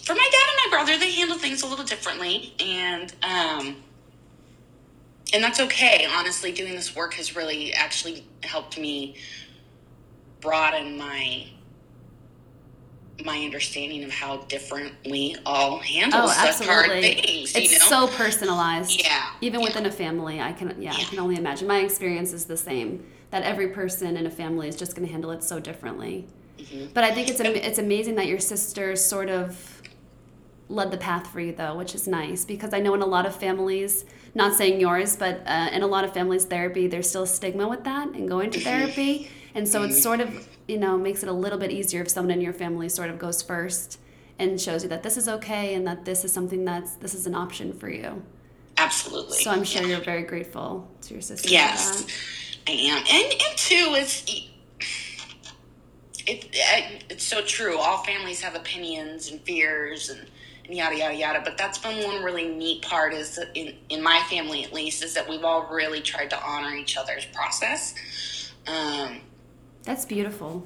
for 0.03 0.13
my 0.13 0.29
dad 0.31 0.47
and 0.49 0.71
my 0.71 0.77
brother, 0.77 0.97
they 0.97 1.11
handle 1.11 1.37
things 1.37 1.61
a 1.63 1.67
little 1.67 1.85
differently, 1.85 2.53
and 2.59 3.13
um, 3.23 3.83
and 5.33 5.43
that's 5.43 5.59
okay. 5.59 6.05
Honestly, 6.09 6.51
doing 6.51 6.73
this 6.75 6.95
work 6.95 7.15
has 7.15 7.35
really 7.35 7.73
actually 7.73 8.27
helped 8.43 8.77
me 8.77 9.15
broaden 10.41 10.97
my 10.97 11.47
my 13.23 13.37
understanding 13.43 14.03
of 14.03 14.11
how 14.11 14.37
different 14.43 14.93
we 15.09 15.35
all 15.45 15.77
handle 15.79 16.21
Oh, 16.23 16.27
such 16.27 16.65
hard 16.67 16.89
things. 16.89 17.55
It's 17.55 17.71
you 17.73 17.79
know? 17.79 17.85
so 17.85 18.07
personalized. 18.07 18.99
Yeah, 19.03 19.29
Even 19.41 19.59
yeah. 19.59 19.67
within 19.67 19.85
a 19.85 19.91
family, 19.91 20.41
I 20.41 20.51
can 20.51 20.75
yeah, 20.81 20.93
I 20.93 21.03
can 21.03 21.19
only 21.19 21.35
imagine. 21.35 21.67
My 21.67 21.79
experience 21.79 22.33
is 22.33 22.45
the 22.45 22.57
same. 22.57 23.05
That 23.29 23.43
every 23.43 23.69
person 23.69 24.15
in 24.17 24.25
a 24.25 24.31
family 24.31 24.67
is 24.67 24.75
just 24.75 24.95
going 24.95 25.07
to 25.07 25.11
handle 25.11 25.31
it 25.31 25.43
so 25.43 25.59
differently. 25.59 26.27
Mm-hmm. 26.57 26.87
But 26.93 27.03
I 27.03 27.11
think 27.13 27.29
it's 27.29 27.39
am- 27.39 27.55
it's 27.55 27.79
amazing 27.79 28.15
that 28.15 28.27
your 28.27 28.39
sister 28.39 28.95
sort 28.95 29.29
of 29.29 29.81
led 30.69 30.91
the 30.91 30.97
path 30.97 31.27
for 31.27 31.39
you 31.39 31.51
though, 31.53 31.75
which 31.75 31.93
is 31.93 32.07
nice 32.07 32.45
because 32.45 32.73
I 32.73 32.79
know 32.79 32.93
in 32.95 33.01
a 33.01 33.05
lot 33.07 33.25
of 33.25 33.35
families, 33.35 34.05
not 34.33 34.53
saying 34.55 34.79
yours, 34.79 35.15
but 35.15 35.41
uh, 35.45 35.69
in 35.71 35.83
a 35.83 35.87
lot 35.87 36.03
of 36.03 36.13
families, 36.13 36.45
therapy 36.45 36.87
there's 36.87 37.09
still 37.09 37.25
stigma 37.25 37.67
with 37.67 37.83
that 37.83 38.07
and 38.09 38.27
going 38.27 38.49
to 38.51 38.59
therapy, 38.59 39.29
and 39.55 39.67
so 39.67 39.83
it's 39.83 40.01
sort 40.01 40.19
of 40.19 40.47
you 40.67 40.77
know 40.77 40.97
makes 40.97 41.23
it 41.23 41.29
a 41.29 41.33
little 41.33 41.59
bit 41.59 41.71
easier 41.71 42.01
if 42.01 42.09
someone 42.09 42.31
in 42.31 42.41
your 42.41 42.53
family 42.53 42.89
sort 42.89 43.09
of 43.09 43.19
goes 43.19 43.41
first 43.41 43.99
and 44.39 44.59
shows 44.59 44.83
you 44.83 44.89
that 44.89 45.03
this 45.03 45.15
is 45.17 45.27
okay 45.29 45.75
and 45.75 45.85
that 45.87 46.05
this 46.05 46.25
is 46.25 46.31
something 46.33 46.65
that's 46.65 46.95
this 46.95 47.13
is 47.13 47.27
an 47.27 47.35
option 47.35 47.71
for 47.73 47.89
you. 47.89 48.23
Absolutely. 48.77 49.37
So 49.37 49.51
I'm 49.51 49.63
sure 49.63 49.83
Yeah. 49.83 49.89
you're 49.89 50.03
very 50.03 50.23
grateful 50.23 50.89
to 51.01 51.13
your 51.13 51.21
sister. 51.21 51.47
for 51.47 51.53
Yes. 51.53 52.05
I 52.67 52.71
am, 52.71 52.97
and 52.97 53.33
and 53.33 53.57
two 53.57 53.95
is 53.97 54.23
it, 56.25 56.45
it. 56.53 57.03
It's 57.09 57.23
so 57.23 57.41
true. 57.41 57.77
All 57.77 58.03
families 58.03 58.41
have 58.41 58.55
opinions 58.55 59.29
and 59.29 59.41
fears 59.41 60.09
and, 60.09 60.25
and 60.65 60.75
yada 60.75 60.97
yada 60.97 61.13
yada. 61.15 61.41
But 61.43 61.57
that's 61.57 61.77
been 61.77 62.03
one 62.05 62.23
really 62.23 62.47
neat 62.47 62.81
part 62.81 63.13
is 63.13 63.35
that 63.35 63.49
in 63.53 63.75
in 63.89 64.01
my 64.01 64.21
family 64.29 64.63
at 64.63 64.73
least 64.73 65.03
is 65.03 65.13
that 65.13 65.27
we've 65.29 65.43
all 65.43 65.67
really 65.69 66.01
tried 66.01 66.29
to 66.31 66.41
honor 66.41 66.73
each 66.75 66.95
other's 66.97 67.25
process. 67.25 67.93
Um, 68.65 69.19
That's 69.83 70.05
beautiful. 70.05 70.65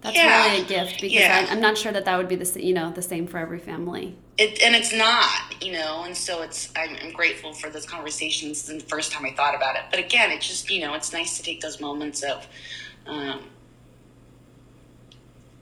That's 0.00 0.16
Yeah. 0.16 0.46
really 0.50 0.62
a 0.62 0.66
gift 0.66 1.00
because 1.00 1.12
Yeah. 1.18 1.46
I, 1.48 1.52
I'm 1.52 1.60
not 1.60 1.76
sure 1.76 1.90
that 1.92 2.04
that 2.04 2.16
would 2.16 2.28
be 2.28 2.36
the 2.36 2.64
you 2.64 2.72
know 2.74 2.90
the 2.92 3.02
same 3.02 3.26
for 3.26 3.38
every 3.38 3.58
family. 3.58 4.16
it, 4.38 4.62
and 4.62 4.76
it's 4.76 4.92
not, 4.92 5.60
you 5.64 5.72
know, 5.72 6.04
and 6.04 6.16
so 6.16 6.42
it's. 6.42 6.70
I'm, 6.76 6.94
I'm 7.02 7.10
grateful 7.12 7.52
for 7.52 7.70
those 7.70 7.84
conversations. 7.86 8.68
And 8.68 8.80
the 8.80 8.84
first 8.86 9.10
time 9.10 9.24
I 9.26 9.32
thought 9.32 9.56
about 9.56 9.74
it, 9.74 9.82
but 9.90 9.98
again, 9.98 10.30
it's 10.30 10.46
just 10.46 10.70
you 10.70 10.80
know, 10.80 10.94
it's 10.94 11.12
nice 11.12 11.36
to 11.38 11.42
take 11.42 11.60
those 11.60 11.80
moments 11.80 12.22
of. 12.22 12.46
Um, 13.06 13.40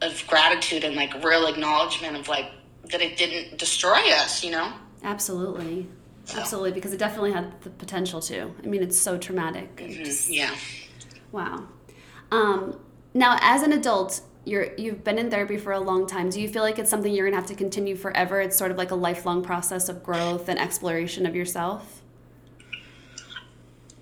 of 0.03 0.27
gratitude 0.27 0.85
and 0.85 0.95
like 0.95 1.15
real 1.25 1.47
acknowledgement 1.47 2.17
of 2.17 2.29
like 2.29 2.51
that 2.91 3.01
it 3.01 3.17
didn't 3.17 3.59
destroy 3.59 3.99
us, 4.13 4.45
you 4.45 4.51
know? 4.51 4.71
Absolutely. 5.03 5.87
So. 6.25 6.39
Absolutely, 6.39 6.73
because 6.73 6.93
it 6.93 6.99
definitely 6.99 7.33
had 7.33 7.59
the 7.63 7.71
potential 7.71 8.21
to. 8.23 8.53
I 8.63 8.67
mean, 8.67 8.83
it's 8.83 8.99
so 8.99 9.17
traumatic. 9.17 9.81
and 9.81 10.05
just- 10.05 10.29
Yeah. 10.29 10.55
wow. 11.33 11.67
Um, 12.31 12.79
now, 13.15 13.39
as 13.41 13.63
an 13.63 13.73
adult, 13.73 14.21
you're 14.45 14.69
you've 14.77 15.03
been 15.05 15.19
in 15.19 15.31
therapy 15.31 15.57
for 15.57 15.73
a 15.73 15.81
long 15.81 16.07
time. 16.07 16.31
Do 16.31 16.41
you 16.41 16.49
feel 16.49 16.63
like 16.63 16.79
it's 16.79 16.91
something 16.91 17.13
you're 17.13 17.27
gonna 17.27 17.41
have 17.41 17.49
to 17.49 17.55
continue 17.55 17.97
forever? 17.97 18.41
It's 18.41 18.57
sort 18.57 18.71
of 18.71 18.77
like 18.77 18.91
a 18.91 18.95
lifelong 18.95 19.43
process 19.43 19.89
of 19.89 20.03
growth 20.03 20.49
and 20.49 20.59
exploration 20.59 21.27
of 21.27 21.35
yourself. 21.35 22.03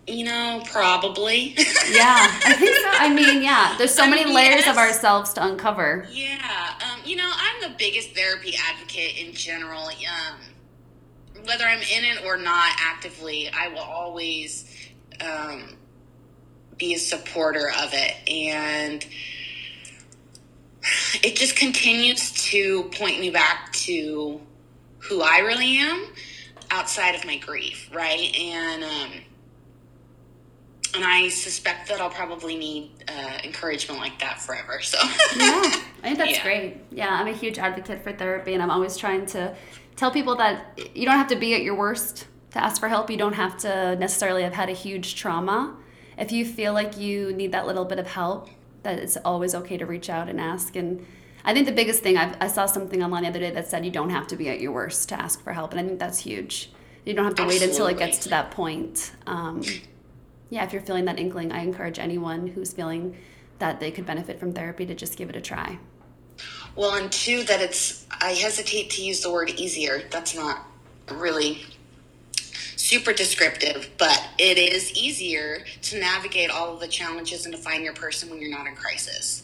You 0.06 0.24
know, 0.24 0.62
probably. 0.70 1.56
Yeah, 1.90 2.16
I 2.44 2.54
think 2.54 2.74
so. 2.76 2.88
I 2.92 3.12
mean, 3.12 3.42
yeah. 3.42 3.74
There's 3.78 3.94
so 3.94 4.04
I 4.04 4.10
many 4.10 4.24
mean, 4.24 4.34
layers 4.34 4.66
of 4.66 4.78
ourselves 4.78 5.32
to 5.34 5.44
uncover. 5.46 6.08
yeah. 6.10 6.72
Um, 6.82 7.00
you 7.04 7.14
know, 7.16 7.30
I'm 7.30 7.70
the 7.70 7.76
biggest 7.78 8.14
therapy 8.14 8.54
advocate 8.70 9.18
in 9.18 9.32
general. 9.34 9.82
Um, 9.88 11.44
whether 11.44 11.64
I'm 11.64 11.80
in 11.82 12.04
it 12.04 12.24
or 12.24 12.36
not 12.38 12.72
actively, 12.80 13.50
I 13.50 13.68
will 13.68 13.80
always 13.80 14.74
um, 15.20 15.76
be 16.78 16.94
a 16.94 16.98
supporter 16.98 17.68
of 17.82 17.90
it. 17.92 18.14
And 18.28 19.04
it 21.22 21.36
just 21.36 21.56
continues 21.56 22.32
to 22.50 22.84
point 22.94 23.20
me 23.20 23.30
back 23.30 23.72
to 23.72 24.40
who 24.98 25.22
I 25.22 25.38
really 25.38 25.78
am 25.78 26.06
outside 26.70 27.14
of 27.14 27.24
my 27.24 27.36
grief, 27.38 27.90
right? 27.94 28.34
And 28.36 28.84
um, 28.84 29.10
and 30.94 31.04
I 31.04 31.28
suspect 31.28 31.88
that 31.88 32.00
I'll 32.00 32.10
probably 32.10 32.56
need 32.56 32.90
uh, 33.08 33.38
encouragement 33.42 34.00
like 34.00 34.18
that 34.20 34.40
forever. 34.40 34.80
So 34.80 34.98
Yeah, 35.36 35.62
I 35.64 35.70
think 36.02 36.18
that's 36.18 36.32
Yeah. 36.32 36.42
great. 36.42 36.76
Yeah, 36.90 37.08
I'm 37.10 37.26
a 37.26 37.32
huge 37.32 37.58
advocate 37.58 38.02
for 38.02 38.12
therapy, 38.12 38.54
and 38.54 38.62
I'm 38.62 38.70
always 38.70 38.96
trying 38.96 39.26
to 39.26 39.54
tell 39.96 40.10
people 40.10 40.36
that 40.36 40.78
you 40.94 41.04
don't 41.04 41.16
have 41.18 41.28
to 41.28 41.36
be 41.36 41.54
at 41.54 41.62
your 41.62 41.74
worst 41.74 42.26
to 42.52 42.62
ask 42.62 42.80
for 42.80 42.88
help. 42.88 43.10
You 43.10 43.16
don't 43.16 43.32
have 43.34 43.56
to 43.58 43.96
necessarily 43.96 44.42
have 44.42 44.52
had 44.52 44.68
a 44.68 44.72
huge 44.72 45.16
trauma. 45.16 45.76
If 46.18 46.32
you 46.32 46.44
feel 46.44 46.72
like 46.72 46.98
you 46.98 47.32
need 47.32 47.52
that 47.52 47.66
little 47.66 47.84
bit 47.84 47.98
of 47.98 48.06
help, 48.06 48.48
that 48.82 48.98
it's 48.98 49.16
always 49.24 49.54
okay 49.54 49.76
to 49.76 49.86
reach 49.86 50.08
out 50.08 50.28
and 50.28 50.40
ask. 50.40 50.76
And 50.76 51.04
I 51.44 51.52
think 51.52 51.66
the 51.66 51.72
biggest 51.72 52.02
thing 52.02 52.16
I've, 52.16 52.36
I 52.40 52.46
saw 52.48 52.66
something 52.66 53.02
online 53.02 53.22
the 53.22 53.28
other 53.28 53.40
day 53.40 53.50
that 53.50 53.68
said 53.68 53.84
you 53.84 53.90
don't 53.90 54.10
have 54.10 54.26
to 54.28 54.36
be 54.36 54.48
at 54.48 54.60
your 54.60 54.72
worst 54.72 55.08
to 55.10 55.20
ask 55.20 55.42
for 55.42 55.52
help, 55.52 55.72
and 55.72 55.80
I 55.80 55.84
think 55.84 55.98
that's 55.98 56.18
huge. 56.18 56.70
You 57.04 57.14
don't 57.14 57.24
have 57.24 57.34
to 57.34 57.44
wait 57.44 57.60
until 57.62 57.86
it 57.86 57.98
gets 57.98 58.18
to 58.20 58.30
that 58.30 58.50
point. 58.50 59.12
Um, 59.26 59.62
yeah, 60.48 60.64
if 60.64 60.72
you're 60.72 60.82
feeling 60.82 61.04
that 61.04 61.18
inkling, 61.18 61.52
I 61.52 61.62
encourage 61.62 61.98
anyone 61.98 62.46
who's 62.46 62.72
feeling 62.72 63.16
that 63.58 63.78
they 63.80 63.90
could 63.90 64.06
benefit 64.06 64.40
from 64.40 64.52
therapy 64.52 64.86
to 64.86 64.94
just 64.94 65.16
give 65.16 65.28
it 65.28 65.36
a 65.36 65.40
try. 65.40 65.78
Well, 66.76 66.94
and 66.94 67.12
two, 67.12 67.44
that 67.44 67.60
it's, 67.60 68.06
I 68.10 68.32
hesitate 68.32 68.90
to 68.90 69.04
use 69.04 69.20
the 69.20 69.30
word 69.30 69.50
easier. 69.50 70.02
That's 70.10 70.34
not 70.34 70.66
really 71.10 71.62
super 72.84 73.14
descriptive, 73.14 73.90
but 73.96 74.28
it 74.38 74.58
is 74.58 74.92
easier 74.92 75.64
to 75.80 75.98
navigate 75.98 76.50
all 76.50 76.74
of 76.74 76.80
the 76.80 76.88
challenges 76.88 77.46
and 77.46 77.54
to 77.54 77.60
find 77.60 77.82
your 77.82 77.94
person 77.94 78.28
when 78.28 78.40
you're 78.40 78.50
not 78.50 78.66
in 78.66 78.74
crisis. 78.74 79.42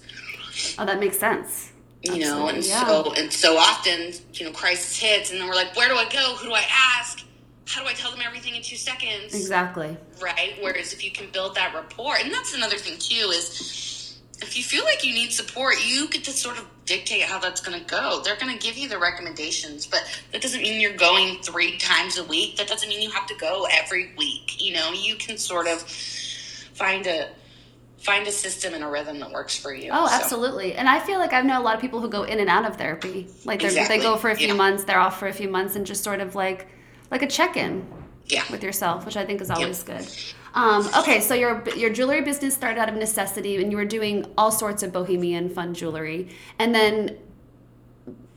Oh, 0.79 0.85
that 0.85 1.01
makes 1.01 1.19
sense. 1.19 1.73
You 2.03 2.19
know, 2.21 2.49
and 2.49 2.59
Absolutely, 2.59 3.15
so 3.15 3.23
and 3.23 3.33
so 3.33 3.57
often, 3.57 4.13
you 4.35 4.47
know, 4.47 4.53
crisis 4.53 4.99
hits, 4.99 5.31
and 5.31 5.41
then 5.41 5.49
we're 5.49 5.55
like, 5.55 5.75
where 5.77 5.89
do 5.89 5.97
I 5.97 6.09
go? 6.09 6.35
Who 6.37 6.49
do 6.49 6.55
I 6.55 6.65
ask? 6.71 7.25
How 7.67 7.83
do 7.83 7.89
I 7.89 7.93
tell 7.93 8.11
them 8.11 8.21
everything 8.25 8.57
in 8.57 8.63
two 8.63 8.77
seconds? 8.77 9.35
Exactly. 9.35 9.97
right? 10.21 10.57
Whereas 10.61 10.93
if 10.93 11.05
you 11.05 11.11
can 11.11 11.31
build 11.31 11.55
that 11.57 11.75
rapport, 11.75 12.17
and 12.17 12.33
that's 12.33 12.55
another 12.55 12.77
thing 12.77 12.99
too, 12.99 13.31
is 13.31 14.00
if 14.43 14.57
you 14.57 14.63
feel 14.65 14.85
like 14.85 15.05
you 15.05 15.13
need 15.13 15.33
support, 15.33 15.75
you 15.87 16.09
get 16.09 16.25
to 16.25 16.31
sort 16.33 16.59
of 16.59 16.67
dictate 16.87 17.23
how 17.23 17.39
that's 17.39 17.61
going 17.61 17.79
to 17.79 17.85
go. 17.87 18.21
They're 18.25 18.37
going 18.37 18.57
to 18.57 18.59
give 18.59 18.77
you 18.77 18.89
the 18.89 18.99
recommendations, 18.99 19.87
but 19.87 20.03
that 20.33 20.41
doesn't 20.43 20.63
mean 20.63 20.81
you're 20.81 20.97
going 20.97 21.41
three 21.43 21.77
times 21.79 22.19
a 22.19 22.25
week. 22.25 22.57
That 22.57 22.67
doesn't 22.67 22.89
mean 22.89 23.03
you 23.03 23.11
have 23.11 23.27
to 23.27 23.35
go 23.37 23.67
every 23.71 24.13
week. 24.17 24.61
You 24.61 24.75
know, 24.75 24.93
you 24.93 25.17
can 25.17 25.37
sort 25.39 25.67
of 25.67 25.83
find 25.83 27.07
a 27.07 27.29
find 27.99 28.27
a 28.27 28.33
system 28.33 28.73
and 28.73 28.83
a 28.83 28.87
rhythm 28.89 29.19
that 29.21 29.31
works 29.31 29.55
for 29.59 29.75
you. 29.75 29.91
Oh, 29.93 30.07
So, 30.07 30.15
absolutely. 30.15 30.73
And 30.75 30.89
I 30.89 31.01
feel 31.01 31.19
like 31.19 31.35
I 31.35 31.43
know 31.43 31.61
a 31.61 31.63
lot 31.63 31.75
of 31.75 31.83
people 31.83 32.01
who 32.01 32.09
go 32.09 32.23
in 32.23 32.41
and 32.41 32.49
out 32.49 32.65
of 32.65 32.77
therapy. 32.77 33.29
Like 33.45 33.63
Exactly, 33.63 33.99
they 33.99 34.03
go 34.03 34.17
for 34.17 34.31
a 34.31 34.35
few 34.35 34.47
yeah. 34.49 34.55
months, 34.55 34.85
they're 34.85 34.99
off 34.99 35.19
for 35.19 35.29
a 35.29 35.35
few 35.35 35.51
months, 35.51 35.77
and 35.77 35.85
just 35.85 36.03
sort 36.03 36.21
of 36.21 36.35
like 36.35 36.67
like 37.11 37.21
a 37.23 37.27
check 37.27 37.59
in 37.59 37.87
Yeah. 38.27 38.45
with 38.51 38.63
yourself, 38.63 39.05
which 39.05 39.19
I 39.19 39.27
think 39.27 39.43
is 39.43 39.51
always 39.51 39.83
good. 39.83 40.07
Um, 40.55 40.89
okay, 40.99 41.21
so 41.21 41.35
your 41.35 41.63
your 41.77 41.91
jewelry 41.91 42.23
business 42.23 42.55
started 42.55 42.81
out 42.81 42.89
of 42.89 42.97
necessity, 42.97 43.57
and 43.63 43.71
you 43.71 43.77
were 43.77 43.85
doing 43.85 44.27
all 44.37 44.51
sorts 44.51 44.83
of 44.83 44.93
bohemian 44.93 45.49
fun 45.49 45.75
jewelry. 45.75 46.29
And 46.59 46.75
then, 46.75 47.17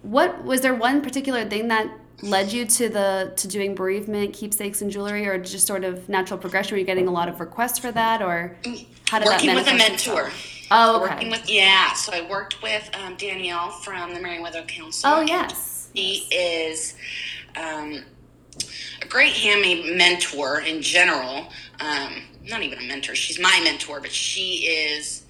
what 0.04 0.44
was 0.44 0.62
there 0.62 0.76
one 0.76 1.02
particular 1.02 1.46
thing 1.46 1.70
that 1.70 1.88
led 2.22 2.54
you 2.54 2.66
to 2.66 2.88
the 2.90 3.34
to 3.38 3.48
doing 3.48 3.74
bereavement 3.76 4.34
keepsakes 4.34 4.82
and 4.82 4.92
jewelry, 4.92 5.28
or 5.28 5.38
just 5.40 5.66
sort 5.66 5.84
of 5.84 6.08
natural 6.08 6.40
progression? 6.40 6.76
Were 6.76 6.80
you 6.80 6.86
getting 6.86 7.08
a 7.08 7.12
lot 7.12 7.30
of 7.30 7.40
requests 7.40 7.80
for 7.80 7.92
that, 7.92 8.22
or 8.22 8.56
how 9.10 9.20
did 9.20 9.28
Working 9.28 9.48
that 9.48 9.56
with 9.56 9.68
a 9.68 9.74
mentor. 9.78 10.28
itself? 10.28 10.50
Oh, 10.72 11.04
okay. 11.04 11.14
Working 11.16 11.30
with 11.32 11.50
yeah, 11.50 11.94
so 11.94 12.14
I 12.14 12.28
worked 12.30 12.62
with 12.64 12.90
um, 12.96 13.16
Danielle 13.16 13.70
from 13.70 14.14
the 14.14 14.20
Meriwether 14.20 14.64
Council. 14.64 15.10
oh, 15.12 15.22
yes. 15.22 15.90
She 15.96 16.26
is 16.32 16.96
um, 17.56 18.04
a 19.02 19.08
great 19.08 19.34
handmade 19.34 19.98
mentor 19.98 20.62
in 20.62 20.82
general. 20.82 21.52
Um, 21.80 22.24
not 22.46 22.62
even 22.62 22.80
a 22.80 22.84
mentor, 22.84 23.16
she's 23.16 23.40
my 23.40 23.60
mentor, 23.64 24.00
but 24.00 24.12
she 24.12 24.66
is 24.66 25.26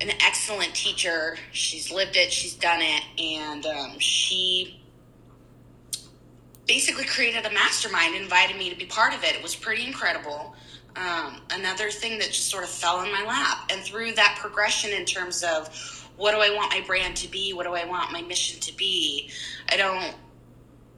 an 0.00 0.10
excellent 0.24 0.74
teacher. 0.74 1.36
She's 1.52 1.90
lived 1.90 2.16
it, 2.16 2.32
she's 2.32 2.54
done 2.54 2.80
it, 2.80 3.02
and 3.18 3.66
um, 3.66 3.98
she 3.98 4.80
basically 6.66 7.04
created 7.04 7.44
a 7.46 7.50
mastermind, 7.52 8.14
invited 8.14 8.56
me 8.56 8.70
to 8.70 8.76
be 8.76 8.86
part 8.86 9.12
of 9.14 9.24
it. 9.24 9.34
It 9.34 9.42
was 9.42 9.56
pretty 9.56 9.84
incredible. 9.86 10.54
Um, 10.96 11.40
another 11.50 11.90
thing 11.90 12.18
that 12.18 12.28
just 12.28 12.48
sort 12.48 12.64
of 12.64 12.70
fell 12.70 13.02
in 13.02 13.12
my 13.12 13.24
lap. 13.24 13.70
And 13.72 13.82
through 13.82 14.12
that 14.12 14.38
progression 14.40 14.90
in 14.92 15.04
terms 15.04 15.42
of 15.42 15.68
what 16.16 16.32
do 16.32 16.38
I 16.38 16.54
want 16.54 16.70
my 16.70 16.80
brand 16.86 17.16
to 17.16 17.28
be? 17.28 17.52
What 17.52 17.66
do 17.66 17.74
I 17.74 17.84
want 17.86 18.12
my 18.12 18.22
mission 18.22 18.60
to 18.60 18.76
be? 18.76 19.30
I 19.70 19.76
don't, 19.76 20.14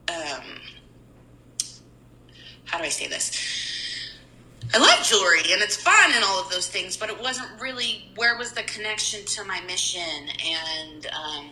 um, 0.09 0.61
how 2.73 2.79
do 2.79 2.85
I 2.85 2.89
say 2.89 3.07
this? 3.07 3.39
I 4.75 4.79
love 4.79 5.05
jewelry 5.05 5.53
and 5.53 5.61
it's 5.61 5.77
fun 5.77 6.13
and 6.15 6.25
all 6.25 6.41
of 6.41 6.51
those 6.51 6.69
things, 6.69 6.97
but 6.97 7.11
it 7.11 7.21
wasn't 7.21 7.49
really 7.61 8.11
where 8.17 8.39
was 8.39 8.53
the 8.53 8.63
connection 8.63 9.25
to 9.27 9.45
my 9.45 9.61
mission 9.67 10.01
and 10.43 11.07
um, 11.09 11.51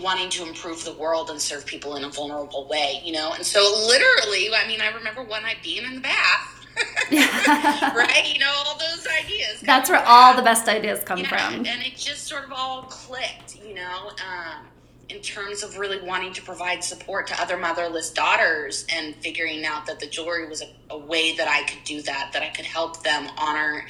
wanting 0.00 0.30
to 0.30 0.46
improve 0.46 0.84
the 0.84 0.92
world 0.92 1.30
and 1.30 1.40
serve 1.40 1.66
people 1.66 1.96
in 1.96 2.04
a 2.04 2.08
vulnerable 2.08 2.68
way, 2.68 3.00
you 3.04 3.12
know? 3.12 3.32
And 3.32 3.44
so, 3.44 3.60
literally, 3.88 4.48
I 4.54 4.68
mean, 4.68 4.80
I 4.80 4.94
remember 4.94 5.24
one 5.24 5.42
night 5.42 5.56
being 5.64 5.84
in 5.84 5.96
the 5.96 6.00
bath. 6.00 6.52
right? 7.10 8.30
You 8.32 8.38
know, 8.38 8.52
all 8.64 8.78
those 8.78 9.04
ideas. 9.24 9.60
That's 9.62 9.90
where 9.90 10.04
all 10.06 10.36
the 10.36 10.42
best 10.42 10.68
ideas 10.68 11.02
come 11.02 11.18
yeah, 11.20 11.48
from. 11.48 11.66
And 11.66 11.82
it 11.82 11.96
just 11.96 12.28
sort 12.28 12.44
of 12.44 12.52
all 12.52 12.82
clicked, 12.82 13.56
you 13.66 13.74
know? 13.74 14.10
Um, 14.10 14.66
in 15.08 15.20
terms 15.20 15.62
of 15.62 15.78
really 15.78 16.00
wanting 16.00 16.32
to 16.32 16.42
provide 16.42 16.82
support 16.82 17.26
to 17.28 17.40
other 17.40 17.56
motherless 17.56 18.10
daughters 18.10 18.84
and 18.92 19.14
figuring 19.16 19.64
out 19.64 19.86
that 19.86 20.00
the 20.00 20.06
jewelry 20.06 20.48
was 20.48 20.62
a, 20.62 20.68
a, 20.90 20.98
way 20.98 21.36
that 21.36 21.46
I 21.46 21.62
could 21.62 21.84
do 21.84 22.02
that, 22.02 22.30
that 22.32 22.42
I 22.42 22.48
could 22.48 22.64
help 22.64 23.02
them 23.02 23.30
honor 23.38 23.86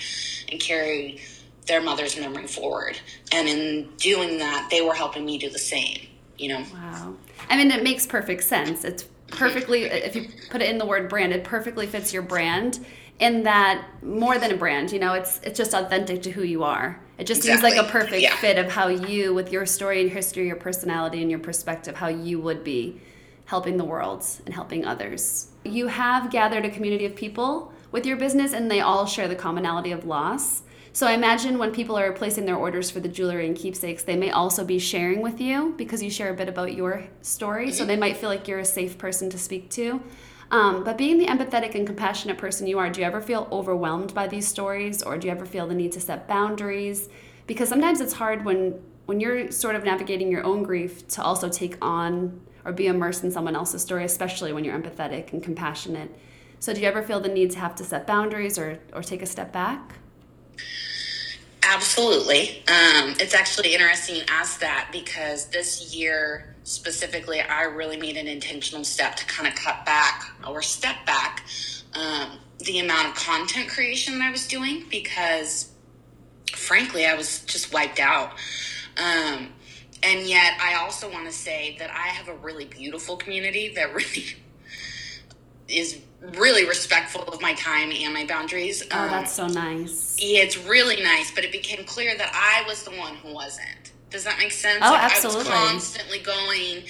and 0.50 0.60
carry 0.60 1.20
their 1.66 1.80
mother's 1.80 2.18
memory 2.18 2.46
forward. 2.46 2.98
And 3.32 3.48
in 3.48 3.88
doing 3.96 4.38
that, 4.38 4.68
they 4.70 4.82
were 4.82 4.94
helping 4.94 5.24
me 5.24 5.38
do 5.38 5.48
the 5.48 5.58
same, 5.58 6.06
you 6.36 6.50
know? 6.50 6.64
Wow. 6.72 7.14
I 7.48 7.56
mean, 7.56 7.70
it 7.70 7.82
makes 7.82 8.06
perfect 8.06 8.44
sense. 8.44 8.84
It's 8.84 9.04
perfectly, 9.28 9.84
if 9.84 10.14
you 10.14 10.28
put 10.50 10.60
it 10.60 10.68
in 10.68 10.78
the 10.78 10.86
word 10.86 11.08
brand, 11.08 11.32
it 11.32 11.44
perfectly 11.44 11.86
fits 11.86 12.12
your 12.12 12.22
brand 12.22 12.84
in 13.18 13.44
that 13.44 13.86
more 14.02 14.38
than 14.38 14.52
a 14.52 14.56
brand, 14.56 14.92
you 14.92 14.98
know, 14.98 15.14
it's 15.14 15.40
it's 15.42 15.56
just 15.56 15.72
authentic 15.74 16.22
to 16.22 16.30
who 16.30 16.42
you 16.42 16.64
are. 16.64 17.00
It 17.18 17.26
just 17.26 17.40
exactly. 17.40 17.70
seems 17.70 17.78
like 17.78 17.86
a 17.86 17.90
perfect 17.90 18.22
yeah. 18.22 18.36
fit 18.36 18.58
of 18.58 18.70
how 18.70 18.88
you, 18.88 19.32
with 19.32 19.50
your 19.50 19.64
story 19.64 20.02
and 20.02 20.10
history, 20.10 20.46
your 20.46 20.56
personality 20.56 21.22
and 21.22 21.30
your 21.30 21.40
perspective, 21.40 21.96
how 21.96 22.08
you 22.08 22.40
would 22.40 22.62
be 22.62 23.00
helping 23.46 23.76
the 23.76 23.84
world 23.84 24.24
and 24.44 24.54
helping 24.54 24.84
others. 24.84 25.48
You 25.64 25.86
have 25.86 26.30
gathered 26.30 26.64
a 26.64 26.70
community 26.70 27.06
of 27.06 27.14
people 27.14 27.72
with 27.90 28.04
your 28.04 28.16
business 28.16 28.52
and 28.52 28.70
they 28.70 28.80
all 28.80 29.06
share 29.06 29.28
the 29.28 29.36
commonality 29.36 29.92
of 29.92 30.04
loss. 30.04 30.62
So 30.92 31.06
I 31.06 31.12
imagine 31.12 31.58
when 31.58 31.72
people 31.72 31.96
are 31.96 32.12
placing 32.12 32.46
their 32.46 32.56
orders 32.56 32.90
for 32.90 33.00
the 33.00 33.08
jewelry 33.08 33.46
and 33.46 33.56
keepsakes, 33.56 34.02
they 34.02 34.16
may 34.16 34.30
also 34.30 34.64
be 34.64 34.78
sharing 34.78 35.22
with 35.22 35.40
you 35.40 35.74
because 35.76 36.02
you 36.02 36.10
share 36.10 36.30
a 36.30 36.34
bit 36.34 36.48
about 36.48 36.74
your 36.74 37.04
story. 37.22 37.70
So 37.70 37.82
mm-hmm. 37.82 37.88
they 37.88 37.96
might 37.96 38.16
feel 38.16 38.30
like 38.30 38.48
you're 38.48 38.58
a 38.58 38.64
safe 38.64 38.98
person 38.98 39.30
to 39.30 39.38
speak 39.38 39.70
to. 39.70 40.02
Um, 40.50 40.84
but 40.84 40.96
being 40.96 41.18
the 41.18 41.26
empathetic 41.26 41.74
and 41.74 41.86
compassionate 41.86 42.38
person 42.38 42.66
you 42.66 42.78
are, 42.78 42.88
do 42.88 43.00
you 43.00 43.06
ever 43.06 43.20
feel 43.20 43.48
overwhelmed 43.50 44.14
by 44.14 44.28
these 44.28 44.46
stories 44.46 45.02
or 45.02 45.18
do 45.18 45.26
you 45.26 45.32
ever 45.32 45.44
feel 45.44 45.66
the 45.66 45.74
need 45.74 45.92
to 45.92 46.00
set 46.00 46.28
boundaries? 46.28 47.08
Because 47.46 47.68
sometimes 47.68 48.00
it's 48.00 48.14
hard 48.14 48.44
when 48.44 48.80
when 49.06 49.20
you're 49.20 49.52
sort 49.52 49.76
of 49.76 49.84
navigating 49.84 50.32
your 50.32 50.42
own 50.42 50.64
grief 50.64 51.06
to 51.06 51.22
also 51.22 51.48
take 51.48 51.76
on 51.80 52.40
or 52.64 52.72
be 52.72 52.88
immersed 52.88 53.22
in 53.22 53.30
someone 53.30 53.54
else's 53.54 53.80
story, 53.80 54.04
especially 54.04 54.52
when 54.52 54.64
you're 54.64 54.76
empathetic 54.76 55.32
and 55.32 55.42
compassionate. 55.44 56.10
So 56.58 56.74
do 56.74 56.80
you 56.80 56.88
ever 56.88 57.02
feel 57.02 57.20
the 57.20 57.28
need 57.28 57.52
to 57.52 57.60
have 57.60 57.76
to 57.76 57.84
set 57.84 58.06
boundaries 58.06 58.58
or, 58.58 58.80
or 58.92 59.02
take 59.02 59.22
a 59.22 59.26
step 59.26 59.52
back? 59.52 59.94
Absolutely. 61.62 62.64
Um, 62.66 63.14
it's 63.20 63.34
actually 63.34 63.74
interesting 63.74 64.22
as 64.28 64.58
that 64.58 64.88
because 64.90 65.46
this 65.46 65.94
year 65.94 66.55
specifically, 66.66 67.40
I 67.40 67.62
really 67.62 67.96
made 67.96 68.16
an 68.16 68.26
intentional 68.26 68.84
step 68.84 69.14
to 69.16 69.24
kind 69.26 69.48
of 69.48 69.54
cut 69.54 69.86
back 69.86 70.32
or 70.46 70.62
step 70.62 70.96
back 71.06 71.44
um, 71.94 72.38
the 72.58 72.80
amount 72.80 73.08
of 73.08 73.14
content 73.14 73.68
creation 73.68 74.18
that 74.18 74.24
I 74.28 74.30
was 74.32 74.48
doing 74.48 74.84
because, 74.90 75.70
frankly, 76.52 77.06
I 77.06 77.14
was 77.14 77.44
just 77.44 77.72
wiped 77.72 78.00
out. 78.00 78.32
Um, 78.96 79.52
and 80.02 80.26
yet, 80.26 80.58
I 80.60 80.74
also 80.74 81.10
want 81.10 81.26
to 81.26 81.32
say 81.32 81.76
that 81.78 81.90
I 81.90 82.08
have 82.08 82.28
a 82.28 82.34
really 82.34 82.64
beautiful 82.64 83.16
community 83.16 83.72
that 83.76 83.94
really 83.94 84.24
is 85.68 86.00
really 86.34 86.66
respectful 86.66 87.22
of 87.22 87.40
my 87.40 87.54
time 87.54 87.92
and 87.92 88.12
my 88.12 88.26
boundaries. 88.26 88.82
Oh, 88.90 89.04
um, 89.04 89.10
that's 89.10 89.32
so 89.32 89.46
nice. 89.46 90.16
Yeah, 90.18 90.40
it's 90.40 90.58
really 90.58 91.00
nice, 91.00 91.30
but 91.30 91.44
it 91.44 91.52
became 91.52 91.84
clear 91.84 92.16
that 92.16 92.32
I 92.34 92.66
was 92.66 92.82
the 92.82 92.90
one 92.90 93.14
who 93.16 93.32
wasn't. 93.32 93.85
Does 94.10 94.24
that 94.24 94.38
make 94.38 94.52
sense? 94.52 94.80
Oh, 94.82 94.90
like 94.90 95.02
absolutely. 95.02 95.52
I 95.52 95.62
was 95.62 95.70
constantly 95.70 96.18
going 96.20 96.84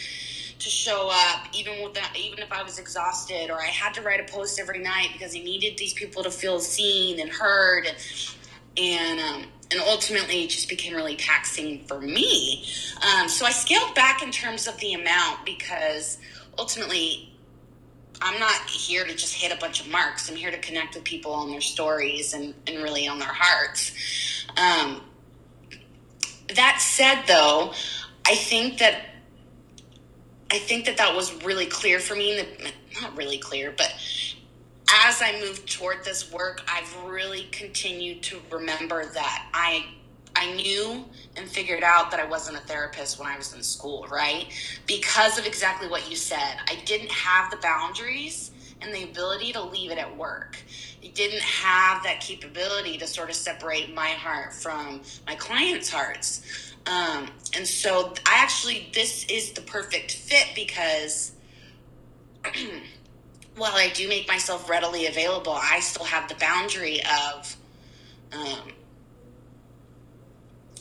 to 0.58 0.68
show 0.68 1.10
up, 1.12 1.46
even 1.52 1.82
with 1.82 1.94
that, 1.94 2.14
even 2.18 2.38
if 2.38 2.52
I 2.52 2.62
was 2.62 2.78
exhausted, 2.78 3.50
or 3.50 3.60
I 3.60 3.66
had 3.66 3.94
to 3.94 4.02
write 4.02 4.20
a 4.20 4.32
post 4.32 4.58
every 4.58 4.78
night 4.78 5.08
because 5.12 5.34
I 5.34 5.40
needed 5.40 5.76
these 5.76 5.92
people 5.92 6.22
to 6.22 6.30
feel 6.30 6.60
seen 6.60 7.20
and 7.20 7.30
heard, 7.30 7.86
and 7.86 7.96
and, 8.78 9.20
um, 9.20 9.46
and 9.70 9.80
ultimately 9.80 10.44
it 10.44 10.50
just 10.50 10.68
became 10.68 10.94
really 10.94 11.16
taxing 11.16 11.84
for 11.86 12.00
me. 12.00 12.64
Um, 13.02 13.28
so 13.28 13.46
I 13.46 13.50
scaled 13.50 13.94
back 13.94 14.22
in 14.22 14.30
terms 14.30 14.68
of 14.68 14.76
the 14.78 14.92
amount 14.92 15.44
because 15.46 16.18
ultimately 16.58 17.32
I'm 18.20 18.38
not 18.38 18.68
here 18.68 19.04
to 19.04 19.14
just 19.14 19.34
hit 19.34 19.52
a 19.52 19.58
bunch 19.58 19.80
of 19.80 19.90
marks. 19.90 20.30
I'm 20.30 20.36
here 20.36 20.50
to 20.50 20.58
connect 20.58 20.94
with 20.94 21.04
people 21.04 21.32
on 21.32 21.50
their 21.50 21.60
stories 21.60 22.34
and, 22.34 22.54
and 22.66 22.82
really 22.82 23.08
on 23.08 23.18
their 23.18 23.32
hearts. 23.32 23.92
Um, 24.56 25.02
that 26.54 26.80
said, 26.80 27.22
though, 27.26 27.72
I 28.26 28.34
think 28.34 28.78
that 28.78 29.02
I 30.50 30.58
think 30.58 30.86
that 30.86 30.96
that 30.98 31.14
was 31.14 31.44
really 31.44 31.66
clear 31.66 31.98
for 31.98 32.14
me. 32.14 32.42
Not 33.00 33.16
really 33.16 33.38
clear, 33.38 33.74
but 33.76 33.92
as 35.06 35.20
I 35.20 35.40
moved 35.40 35.70
toward 35.70 36.04
this 36.04 36.30
work, 36.32 36.62
I've 36.68 36.96
really 37.04 37.44
continued 37.50 38.22
to 38.24 38.40
remember 38.50 39.04
that 39.04 39.48
I 39.52 39.86
I 40.36 40.52
knew 40.54 41.04
and 41.36 41.48
figured 41.48 41.82
out 41.82 42.10
that 42.10 42.20
I 42.20 42.26
wasn't 42.26 42.58
a 42.58 42.60
therapist 42.60 43.18
when 43.18 43.26
I 43.26 43.38
was 43.38 43.54
in 43.54 43.62
school, 43.62 44.06
right? 44.10 44.46
Because 44.86 45.38
of 45.38 45.46
exactly 45.46 45.88
what 45.88 46.10
you 46.10 46.16
said. 46.16 46.58
I 46.68 46.76
didn't 46.84 47.10
have 47.10 47.50
the 47.50 47.56
boundaries 47.56 48.50
and 48.82 48.94
the 48.94 49.04
ability 49.04 49.52
to 49.52 49.62
leave 49.62 49.90
it 49.90 49.98
at 49.98 50.14
work. 50.14 50.58
Didn't 51.14 51.42
have 51.42 52.02
that 52.04 52.20
capability 52.20 52.98
to 52.98 53.06
sort 53.06 53.30
of 53.30 53.36
separate 53.36 53.94
my 53.94 54.08
heart 54.08 54.52
from 54.52 55.00
my 55.26 55.34
clients' 55.34 55.88
hearts. 55.88 56.42
Um, 56.86 57.28
and 57.54 57.66
so 57.66 58.14
I 58.26 58.36
actually, 58.36 58.90
this 58.94 59.24
is 59.26 59.52
the 59.52 59.62
perfect 59.62 60.12
fit 60.12 60.48
because 60.54 61.32
while 63.56 63.74
I 63.74 63.88
do 63.90 64.08
make 64.08 64.28
myself 64.28 64.70
readily 64.70 65.06
available, 65.06 65.58
I 65.60 65.80
still 65.80 66.04
have 66.04 66.28
the 66.28 66.36
boundary 66.36 67.00
of, 67.02 67.56
um, 68.32 68.72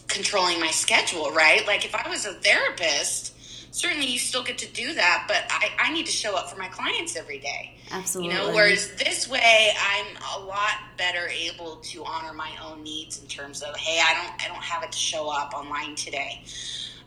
controlling 0.08 0.60
my 0.60 0.72
schedule, 0.72 1.32
right? 1.32 1.66
Like 1.68 1.86
if 1.86 1.96
I 1.96 2.08
was 2.08 2.26
a 2.26 2.34
therapist, 2.34 3.35
certainly 3.76 4.08
you 4.08 4.18
still 4.18 4.42
get 4.42 4.58
to 4.58 4.72
do 4.72 4.94
that, 4.94 5.26
but 5.28 5.44
I, 5.50 5.70
I 5.78 5.94
need 5.94 6.06
to 6.06 6.12
show 6.12 6.34
up 6.38 6.50
for 6.50 6.58
my 6.58 6.70
clients 6.70 7.18
every 7.18 7.40
day. 7.40 7.76
Absolutely. 7.92 8.34
You 8.34 8.40
know, 8.40 8.54
whereas 8.54 8.96
this 8.96 9.28
way 9.28 9.74
I'm 9.78 10.06
a 10.38 10.46
lot 10.46 10.76
better 10.98 11.28
able 11.28 11.76
to 11.78 12.06
honor 12.06 12.32
my 12.32 12.52
own 12.64 12.84
needs 12.84 13.22
in 13.22 13.28
terms 13.28 13.62
of, 13.62 13.76
hey, 13.76 14.00
I 14.02 14.14
don't 14.14 14.46
I 14.46 14.48
don't 14.48 14.64
have 14.64 14.82
it 14.84 14.94
to 14.94 14.98
show 14.98 15.30
up 15.30 15.54
online 15.54 15.96
today. 15.96 16.42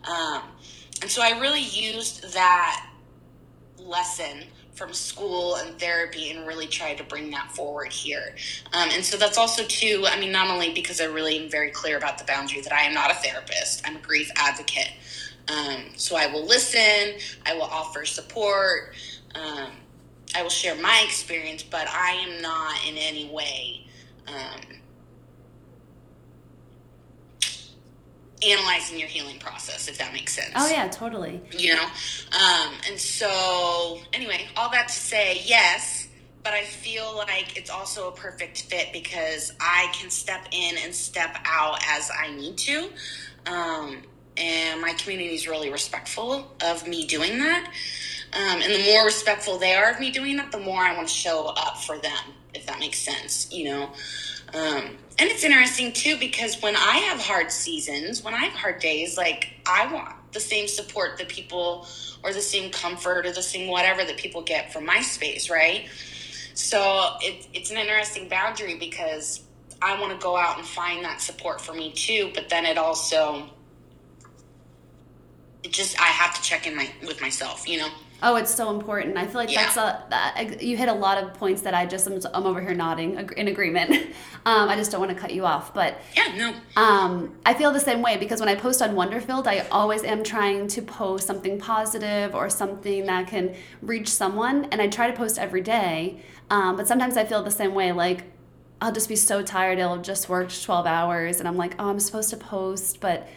Um, 0.04 0.42
and 1.00 1.10
so 1.10 1.22
I 1.22 1.40
really 1.40 1.62
used 1.62 2.34
that 2.34 2.86
lesson 3.78 4.44
from 4.74 4.92
school 4.92 5.56
and 5.56 5.78
therapy 5.78 6.30
and 6.30 6.46
really 6.46 6.66
try 6.66 6.94
to 6.94 7.02
bring 7.04 7.30
that 7.30 7.50
forward 7.50 7.92
here. 7.92 8.36
Um, 8.74 8.90
and 8.92 9.04
so 9.04 9.16
that's 9.16 9.38
also 9.38 9.64
too, 9.64 10.04
I 10.06 10.20
mean, 10.20 10.30
not 10.30 10.48
only 10.48 10.72
because 10.72 11.00
I 11.00 11.06
really 11.06 11.36
am 11.42 11.50
very 11.50 11.70
clear 11.70 11.96
about 11.96 12.18
the 12.18 12.24
boundary 12.24 12.60
that 12.60 12.72
I 12.72 12.82
am 12.82 12.94
not 12.94 13.10
a 13.10 13.14
therapist, 13.14 13.82
I'm 13.84 13.96
a 13.96 14.00
grief 14.00 14.30
advocate. 14.36 14.92
Um, 15.50 15.84
so 15.96 16.16
I 16.16 16.26
will 16.26 16.46
listen, 16.46 17.18
I 17.46 17.54
will 17.54 17.62
offer 17.62 18.04
support, 18.04 18.94
um, 19.34 19.70
I 20.34 20.42
will 20.42 20.50
share 20.50 20.74
my 20.76 21.02
experience, 21.06 21.62
but 21.62 21.88
I 21.88 22.12
am 22.12 22.42
not 22.42 22.86
in 22.86 22.96
any 22.98 23.30
way 23.30 23.86
um, 24.26 24.60
analyzing 28.46 28.98
your 28.98 29.08
healing 29.08 29.38
process, 29.38 29.88
if 29.88 29.98
that 29.98 30.12
makes 30.12 30.34
sense. 30.34 30.52
Oh 30.54 30.70
yeah, 30.70 30.88
totally. 30.88 31.40
You 31.56 31.76
know, 31.76 31.84
um, 31.84 32.74
and 32.88 32.98
so 32.98 33.98
anyway, 34.12 34.48
all 34.56 34.70
that 34.70 34.88
to 34.88 34.94
say, 34.94 35.40
yes, 35.44 36.08
but 36.44 36.52
I 36.52 36.64
feel 36.64 37.16
like 37.16 37.56
it's 37.56 37.70
also 37.70 38.08
a 38.08 38.12
perfect 38.12 38.62
fit 38.62 38.88
because 38.92 39.52
I 39.60 39.92
can 39.94 40.10
step 40.10 40.46
in 40.52 40.76
and 40.78 40.94
step 40.94 41.36
out 41.44 41.78
as 41.86 42.10
I 42.16 42.34
need 42.34 42.56
to. 42.58 42.90
Um, 43.46 44.02
and 44.38 44.80
my 44.80 44.92
community 44.92 45.34
is 45.34 45.48
really 45.48 45.70
respectful 45.70 46.54
of 46.62 46.86
me 46.86 47.06
doing 47.06 47.38
that. 47.38 47.70
Um, 48.32 48.60
and 48.62 48.72
the 48.72 48.92
more 48.92 49.04
respectful 49.04 49.58
they 49.58 49.74
are 49.74 49.90
of 49.90 50.00
me 50.00 50.10
doing 50.10 50.36
that, 50.36 50.52
the 50.52 50.58
more 50.58 50.80
I 50.80 50.94
want 50.94 51.08
to 51.08 51.14
show 51.14 51.46
up 51.46 51.78
for 51.78 51.98
them, 51.98 52.34
if 52.54 52.66
that 52.66 52.78
makes 52.78 52.98
sense, 52.98 53.50
you 53.50 53.64
know. 53.64 53.90
Um, 54.54 54.96
and 55.18 55.28
it's 55.28 55.44
interesting 55.44 55.92
too 55.92 56.16
because 56.18 56.60
when 56.62 56.76
I 56.76 56.98
have 57.08 57.20
hard 57.20 57.50
seasons, 57.50 58.22
when 58.22 58.34
I 58.34 58.44
have 58.44 58.52
hard 58.52 58.80
days, 58.80 59.16
like 59.16 59.54
I 59.66 59.92
want 59.92 60.14
the 60.32 60.40
same 60.40 60.68
support 60.68 61.18
that 61.18 61.28
people 61.28 61.86
or 62.22 62.32
the 62.32 62.40
same 62.40 62.70
comfort 62.70 63.26
or 63.26 63.32
the 63.32 63.42
same 63.42 63.68
whatever 63.68 64.04
that 64.04 64.16
people 64.16 64.42
get 64.42 64.72
from 64.72 64.84
my 64.86 65.00
space, 65.00 65.50
right? 65.50 65.88
So 66.54 67.16
it, 67.20 67.46
it's 67.52 67.70
an 67.70 67.76
interesting 67.76 68.28
boundary 68.28 68.76
because 68.78 69.42
I 69.80 70.00
want 70.00 70.12
to 70.12 70.22
go 70.22 70.36
out 70.36 70.58
and 70.58 70.66
find 70.66 71.04
that 71.04 71.20
support 71.20 71.60
for 71.60 71.72
me 71.72 71.92
too, 71.92 72.30
but 72.34 72.48
then 72.48 72.66
it 72.66 72.78
also 72.78 73.48
it 75.62 75.72
just 75.72 76.00
I 76.00 76.06
have 76.06 76.34
to 76.34 76.42
check 76.42 76.66
in 76.66 76.76
my 76.76 76.90
with 77.06 77.20
myself, 77.20 77.68
you 77.68 77.78
know. 77.78 77.88
Oh, 78.20 78.34
it's 78.34 78.52
so 78.52 78.70
important. 78.70 79.16
I 79.16 79.26
feel 79.26 79.36
like 79.36 79.52
yeah. 79.52 79.62
that's 79.62 79.76
a 79.76 80.04
that, 80.10 80.60
you 80.60 80.76
hit 80.76 80.88
a 80.88 80.92
lot 80.92 81.22
of 81.22 81.34
points 81.34 81.62
that 81.62 81.72
I 81.72 81.86
just 81.86 82.06
I'm, 82.06 82.20
I'm 82.34 82.46
over 82.46 82.60
here 82.60 82.74
nodding 82.74 83.30
in 83.36 83.48
agreement. 83.48 84.06
Um, 84.46 84.70
I 84.70 84.76
just 84.76 84.90
don't 84.90 85.00
want 85.00 85.12
to 85.12 85.18
cut 85.18 85.34
you 85.34 85.44
off, 85.44 85.74
but 85.74 86.00
yeah, 86.16 86.34
no. 86.34 86.54
Um, 86.80 87.34
I 87.44 87.52
feel 87.52 87.70
the 87.70 87.80
same 87.80 88.00
way 88.00 88.16
because 88.16 88.40
when 88.40 88.48
I 88.48 88.54
post 88.54 88.80
on 88.80 88.94
Wonderfilled, 88.94 89.46
I 89.46 89.66
always 89.68 90.04
am 90.04 90.24
trying 90.24 90.68
to 90.68 90.80
post 90.80 91.26
something 91.26 91.58
positive 91.58 92.34
or 92.34 92.48
something 92.48 93.04
that 93.06 93.26
can 93.26 93.54
reach 93.82 94.08
someone, 94.08 94.66
and 94.66 94.80
I 94.80 94.86
try 94.86 95.10
to 95.10 95.14
post 95.14 95.38
every 95.38 95.60
day. 95.60 96.22
Um, 96.48 96.76
but 96.76 96.86
sometimes 96.86 97.18
I 97.18 97.26
feel 97.26 97.42
the 97.42 97.50
same 97.50 97.74
way, 97.74 97.92
like 97.92 98.24
I'll 98.80 98.92
just 98.92 99.08
be 99.08 99.16
so 99.16 99.42
tired. 99.42 99.78
I'll 99.80 99.98
just 99.98 100.30
worked 100.30 100.62
12 100.62 100.86
hours, 100.86 101.40
and 101.40 101.48
I'm 101.48 101.56
like, 101.56 101.74
oh, 101.78 101.90
I'm 101.90 102.00
supposed 102.00 102.30
to 102.30 102.36
post, 102.36 103.00
but 103.00 103.28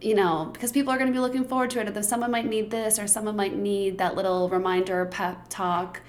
you 0.00 0.14
know, 0.14 0.50
because 0.52 0.72
people 0.72 0.92
are 0.92 0.98
going 0.98 1.10
to 1.10 1.12
be 1.12 1.20
looking 1.20 1.44
forward 1.44 1.70
to 1.70 1.80
it. 1.80 1.96
Or 1.96 2.02
someone 2.02 2.30
might 2.30 2.46
need 2.46 2.70
this, 2.70 2.98
or 2.98 3.06
someone 3.06 3.36
might 3.36 3.56
need 3.56 3.98
that 3.98 4.14
little 4.14 4.48
reminder, 4.48 5.06
pep 5.06 5.46
talk. 5.48 6.02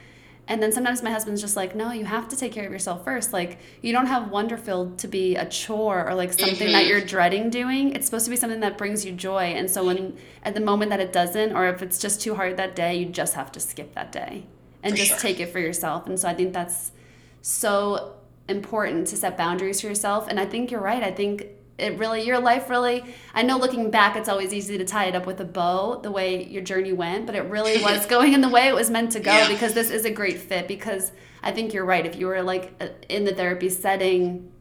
And 0.50 0.63
then 0.63 0.71
sometimes 0.71 1.04
my 1.04 1.12
husband's 1.12 1.41
just 1.41 1.58
like, 1.58 1.76
no, 1.76 1.91
you 1.91 2.06
have 2.06 2.30
to 2.30 2.38
take 2.38 2.54
care 2.54 2.65
of 2.65 2.71
yourself 2.71 3.04
first. 3.04 3.34
Like, 3.34 3.60
you 3.82 3.91
don't 3.91 4.06
have 4.06 4.30
Wonderfilled 4.30 4.97
to 5.00 5.08
be 5.08 5.36
a 5.36 5.45
chore 5.45 6.08
or 6.08 6.15
like 6.15 6.32
something 6.32 6.56
mm-hmm. 6.56 6.71
that 6.71 6.88
you're 6.88 7.02
dreading 7.02 7.50
doing. 7.50 7.93
It's 7.93 8.06
supposed 8.06 8.26
to 8.26 8.32
be 8.32 8.38
something 8.38 8.62
that 8.62 8.78
brings 8.78 9.06
you 9.06 9.12
joy. 9.12 9.43
And 9.43 9.69
so, 9.69 9.86
when 9.86 10.17
at 10.43 10.54
the 10.54 10.62
moment 10.62 10.91
that 10.91 11.02
it 11.02 11.12
doesn't, 11.12 11.54
or 11.54 11.67
if 11.67 11.82
it's 11.82 11.97
just 11.97 12.21
too 12.21 12.36
hard 12.36 12.56
that 12.58 12.76
day, 12.76 12.95
you 12.95 13.08
just 13.08 13.34
have 13.34 13.52
to 13.54 13.60
skip 13.60 13.93
that 13.95 14.12
day 14.12 14.45
and 14.84 14.93
for 14.93 14.97
just 14.97 15.12
sure. 15.12 15.19
take 15.19 15.41
it 15.41 15.52
for 15.52 15.60
yourself. 15.60 16.08
And 16.08 16.17
so, 16.17 16.30
I 16.30 16.34
think 16.34 16.54
that's 16.54 16.93
so 17.41 18.15
important 18.47 19.08
to 19.08 19.17
set 19.17 19.38
boundaries 19.38 19.82
for 19.82 19.88
yourself. 19.88 20.30
And 20.30 20.39
I 20.39 20.45
think 20.45 20.71
you're 20.71 20.80
right. 20.80 21.04
I 21.04 21.12
think 21.12 21.47
it 21.78 21.98
really 21.98 22.24
your 22.24 22.40
life 22.40 22.70
really 22.70 23.04
i 23.34 23.42
know 23.44 23.58
looking 23.58 23.92
back 23.92 24.16
it's 24.16 24.30
always 24.30 24.54
easy 24.54 24.78
to 24.78 24.86
tie 24.86 25.06
it 25.06 25.16
up 25.16 25.26
with 25.26 25.40
a 25.40 25.46
bow 25.46 26.00
the 26.02 26.12
way 26.12 26.44
your 26.46 26.63
journey 26.63 26.94
went 26.94 27.26
but 27.26 27.36
it 27.36 27.44
really 27.44 27.82
was 27.84 28.06
going 28.06 28.34
in 28.34 28.42
the 28.42 28.50
way 28.50 28.68
it 28.68 28.76
was 28.76 28.90
meant 28.90 29.12
to 29.12 29.20
go 29.20 29.32
yeah. 29.32 29.48
because 29.48 29.74
this 29.74 29.90
is 29.90 30.06
a 30.06 30.12
great 30.12 30.40
fit 30.40 30.68
because 30.68 31.12
i 31.44 31.52
think 31.52 31.74
you're 31.74 31.86
right 31.86 32.06
if 32.06 32.16
you 32.16 32.28
were 32.28 32.42
like 32.42 32.74
uh, 32.82 32.88
in 33.10 33.26
the 33.26 33.34
therapy 33.34 33.70
setting 33.70 34.52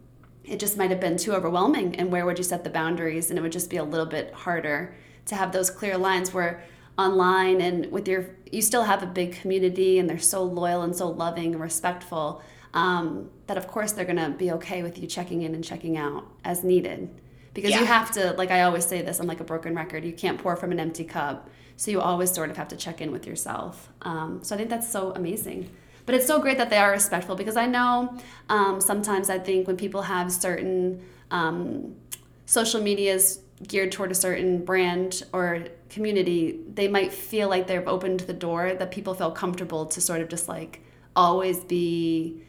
it 0.44 0.60
just 0.60 0.76
might 0.76 0.90
have 0.90 1.00
been 1.00 1.16
too 1.16 1.32
overwhelming 1.32 1.96
and 1.96 2.12
where 2.12 2.24
would 2.24 2.38
you 2.38 2.44
set 2.44 2.64
the 2.64 2.70
boundaries 2.70 3.30
and 3.30 3.38
it 3.38 3.42
would 3.42 3.52
just 3.52 3.70
be 3.70 3.76
a 3.76 3.84
little 3.84 4.06
bit 4.06 4.32
harder 4.32 4.94
to 5.24 5.34
have 5.34 5.52
those 5.52 5.70
clear 5.70 5.96
lines 5.98 6.32
where 6.32 6.62
online 6.98 7.60
and 7.60 7.90
with 7.90 8.08
your 8.08 8.26
you 8.50 8.62
still 8.62 8.84
have 8.84 9.02
a 9.02 9.06
big 9.06 9.32
community 9.32 9.98
and 9.98 10.08
they're 10.08 10.18
so 10.18 10.42
loyal 10.42 10.82
and 10.82 10.94
so 10.94 11.08
loving 11.08 11.52
and 11.52 11.60
respectful 11.60 12.42
um, 12.76 13.30
that 13.46 13.56
of 13.56 13.66
course 13.66 13.92
they're 13.92 14.04
going 14.04 14.18
to 14.18 14.30
be 14.30 14.52
okay 14.52 14.82
with 14.82 14.98
you 14.98 15.08
checking 15.08 15.42
in 15.42 15.54
and 15.54 15.64
checking 15.64 15.96
out 15.96 16.24
as 16.44 16.62
needed. 16.62 17.08
Because 17.54 17.70
yeah. 17.70 17.80
you 17.80 17.86
have 17.86 18.10
to 18.12 18.32
like 18.34 18.50
i 18.50 18.62
always 18.62 18.84
say 18.84 19.00
this 19.00 19.18
i'm 19.18 19.26
like 19.26 19.40
a 19.40 19.44
broken 19.44 19.74
record. 19.74 20.04
You 20.04 20.12
can't 20.12 20.38
pour 20.38 20.54
from 20.56 20.70
an 20.70 20.78
empty 20.78 21.04
cup. 21.04 21.48
So 21.78 21.90
you 21.90 22.00
always 22.00 22.30
sort 22.32 22.50
of 22.50 22.56
have 22.56 22.68
to 22.68 22.76
check 22.76 23.00
in 23.00 23.10
with 23.10 23.26
yourself. 23.26 23.88
Um, 24.02 24.40
so 24.42 24.54
i 24.54 24.58
think 24.58 24.70
that's 24.70 24.88
so 24.88 25.12
amazing. 25.12 25.70
But 26.04 26.14
it's 26.14 26.26
so 26.26 26.38
great 26.38 26.56
that 26.58 26.70
they 26.70 26.76
are 26.76 26.90
respectful 26.92 27.34
because 27.34 27.56
i 27.56 27.66
know 27.66 28.14
um, 28.50 28.80
sometimes 28.80 29.30
i 29.30 29.38
think 29.38 29.66
when 29.66 29.78
people 29.78 30.02
have 30.02 30.30
certain 30.30 31.02
um, 31.30 31.96
social 32.44 32.80
medias 32.82 33.40
geared 33.66 33.90
toward 33.90 34.10
a 34.10 34.14
certain 34.14 34.62
brand 34.64 35.22
or 35.32 35.64
community 35.88 36.60
they 36.74 36.88
might 36.88 37.10
feel 37.10 37.48
like 37.48 37.66
they've 37.66 37.88
opened 37.88 38.20
the 38.20 38.34
door 38.34 38.74
that 38.74 38.90
people 38.90 39.14
feel 39.14 39.30
comfortable 39.30 39.86
to 39.86 39.98
sort 39.98 40.20
of 40.20 40.28
just 40.28 40.46
like 40.46 40.82
always 41.16 41.60
be 41.60 42.42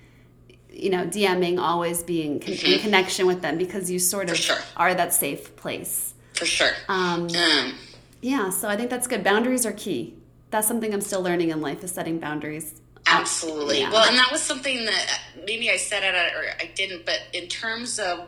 you 0.77 0.89
know, 0.89 1.05
DMing 1.05 1.59
always 1.59 2.03
being 2.03 2.39
con- 2.39 2.53
mm-hmm. 2.53 2.73
in 2.73 2.79
connection 2.79 3.27
with 3.27 3.41
them 3.41 3.57
because 3.57 3.89
you 3.89 3.99
sort 3.99 4.29
of 4.29 4.37
sure. 4.37 4.57
are 4.75 4.93
that 4.93 5.13
safe 5.13 5.55
place. 5.55 6.13
For 6.33 6.45
sure. 6.45 6.71
Um, 6.87 7.27
um, 7.35 7.75
yeah, 8.21 8.49
so 8.49 8.67
I 8.67 8.77
think 8.77 8.89
that's 8.89 9.07
good. 9.07 9.23
Boundaries 9.23 9.65
are 9.65 9.71
key. 9.71 10.15
That's 10.51 10.67
something 10.67 10.93
I'm 10.93 11.01
still 11.01 11.21
learning 11.21 11.49
in 11.49 11.61
life 11.61 11.83
is 11.83 11.91
setting 11.91 12.19
boundaries. 12.19 12.79
Absolutely. 13.07 13.79
Yeah. 13.79 13.91
Well, 13.91 14.07
and 14.07 14.17
that 14.17 14.31
was 14.31 14.41
something 14.41 14.85
that 14.85 15.19
maybe 15.45 15.69
I 15.71 15.77
said 15.77 16.03
it 16.03 16.13
or 16.13 16.43
I 16.59 16.71
didn't, 16.75 17.05
but 17.05 17.21
in 17.33 17.47
terms 17.47 17.99
of 17.99 18.27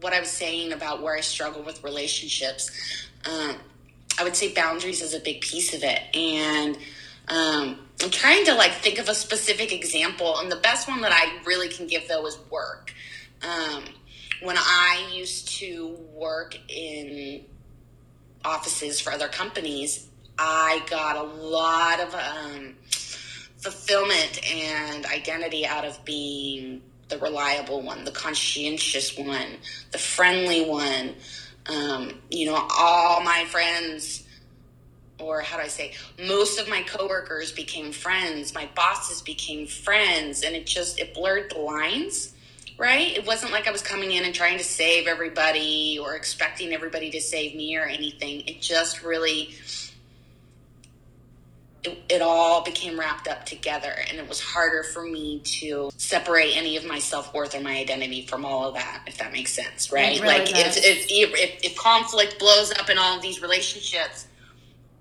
what 0.00 0.12
I 0.12 0.20
was 0.20 0.30
saying 0.30 0.72
about 0.72 1.02
where 1.02 1.16
I 1.16 1.20
struggle 1.20 1.62
with 1.62 1.82
relationships, 1.82 2.70
um, 3.24 3.56
I 4.18 4.24
would 4.24 4.36
say 4.36 4.52
boundaries 4.52 5.00
is 5.00 5.14
a 5.14 5.20
big 5.20 5.40
piece 5.40 5.74
of 5.74 5.82
it. 5.82 6.00
And 6.14 6.76
um, 7.28 7.78
I'm 8.02 8.10
trying 8.10 8.44
to 8.46 8.54
like 8.54 8.72
think 8.72 8.98
of 8.98 9.08
a 9.08 9.14
specific 9.14 9.72
example, 9.72 10.38
and 10.38 10.50
the 10.50 10.56
best 10.56 10.88
one 10.88 11.00
that 11.02 11.12
I 11.12 11.42
really 11.44 11.68
can 11.68 11.86
give 11.86 12.08
though 12.08 12.26
is 12.26 12.38
work. 12.50 12.92
Um, 13.42 13.84
when 14.42 14.56
I 14.58 15.08
used 15.12 15.48
to 15.58 15.96
work 16.12 16.58
in 16.68 17.44
offices 18.44 19.00
for 19.00 19.12
other 19.12 19.28
companies, 19.28 20.08
I 20.38 20.82
got 20.90 21.16
a 21.16 21.22
lot 21.22 22.00
of 22.00 22.14
um, 22.14 22.74
fulfillment 23.58 24.40
and 24.52 25.06
identity 25.06 25.64
out 25.64 25.84
of 25.84 26.04
being 26.04 26.82
the 27.08 27.18
reliable 27.18 27.82
one, 27.82 28.04
the 28.04 28.10
conscientious 28.10 29.16
one, 29.16 29.58
the 29.92 29.98
friendly 29.98 30.64
one. 30.64 31.14
Um, 31.66 32.20
you 32.30 32.46
know, 32.46 32.66
all 32.76 33.20
my 33.22 33.44
friends 33.44 34.21
or 35.22 35.40
how 35.40 35.56
do 35.56 35.62
I 35.62 35.68
say, 35.68 35.92
most 36.26 36.58
of 36.58 36.68
my 36.68 36.82
coworkers 36.82 37.52
became 37.52 37.92
friends, 37.92 38.54
my 38.54 38.68
bosses 38.74 39.22
became 39.22 39.66
friends, 39.66 40.42
and 40.42 40.54
it 40.54 40.66
just 40.66 40.98
it 40.98 41.14
blurred 41.14 41.50
the 41.50 41.58
lines, 41.58 42.34
right? 42.78 43.16
It 43.16 43.26
wasn't 43.26 43.52
like 43.52 43.68
I 43.68 43.70
was 43.70 43.82
coming 43.82 44.12
in 44.12 44.24
and 44.24 44.34
trying 44.34 44.58
to 44.58 44.64
save 44.64 45.06
everybody 45.06 45.98
or 46.00 46.14
expecting 46.14 46.72
everybody 46.72 47.10
to 47.10 47.20
save 47.20 47.54
me 47.54 47.76
or 47.76 47.84
anything. 47.84 48.42
It 48.46 48.60
just 48.60 49.02
really 49.02 49.54
it, 51.84 51.98
it 52.08 52.22
all 52.22 52.62
became 52.62 52.98
wrapped 52.98 53.28
up 53.28 53.44
together 53.44 53.92
and 54.08 54.18
it 54.18 54.28
was 54.28 54.40
harder 54.40 54.82
for 54.82 55.02
me 55.02 55.40
to 55.40 55.90
separate 55.96 56.56
any 56.56 56.76
of 56.76 56.84
my 56.84 56.98
self-worth 56.98 57.54
or 57.54 57.60
my 57.60 57.76
identity 57.76 58.24
from 58.26 58.44
all 58.44 58.68
of 58.68 58.74
that 58.74 59.02
if 59.06 59.18
that 59.18 59.32
makes 59.32 59.52
sense 59.52 59.90
right 59.90 60.20
really 60.20 60.38
like 60.38 60.50
if, 60.50 60.76
if, 60.76 61.06
if, 61.10 61.64
if 61.64 61.76
conflict 61.76 62.38
blows 62.38 62.72
up 62.72 62.88
in 62.88 62.98
all 62.98 63.16
of 63.16 63.22
these 63.22 63.42
relationships 63.42 64.28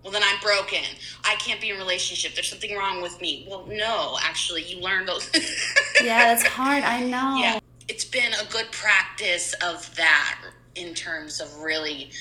well 0.04 0.12
then 0.12 0.24
i'm 0.24 0.40
broken. 0.42 0.84
I 1.24 1.36
can't 1.36 1.62
be 1.62 1.70
in 1.70 1.76
a 1.76 1.80
relationship. 1.80 2.34
There's 2.34 2.50
something 2.50 2.76
wrong 2.76 3.02
with 3.02 3.20
me. 3.22 3.46
Well 3.50 3.66
no 3.68 4.18
actually 4.24 4.64
you 4.64 4.80
learn 4.82 5.06
those 5.06 5.30
yeah 6.04 6.34
that's 6.34 6.44
hard. 6.44 6.84
I 6.84 7.02
know. 7.02 7.38
Yeah. 7.40 7.60
It's 7.88 8.06
been 8.06 8.34
a 8.34 8.46
good 8.52 8.72
practice 8.72 9.54
of 9.64 9.94
that 9.96 10.40
in 10.76 10.94
terms 10.94 11.42
of 11.42 11.54
really 11.60 12.12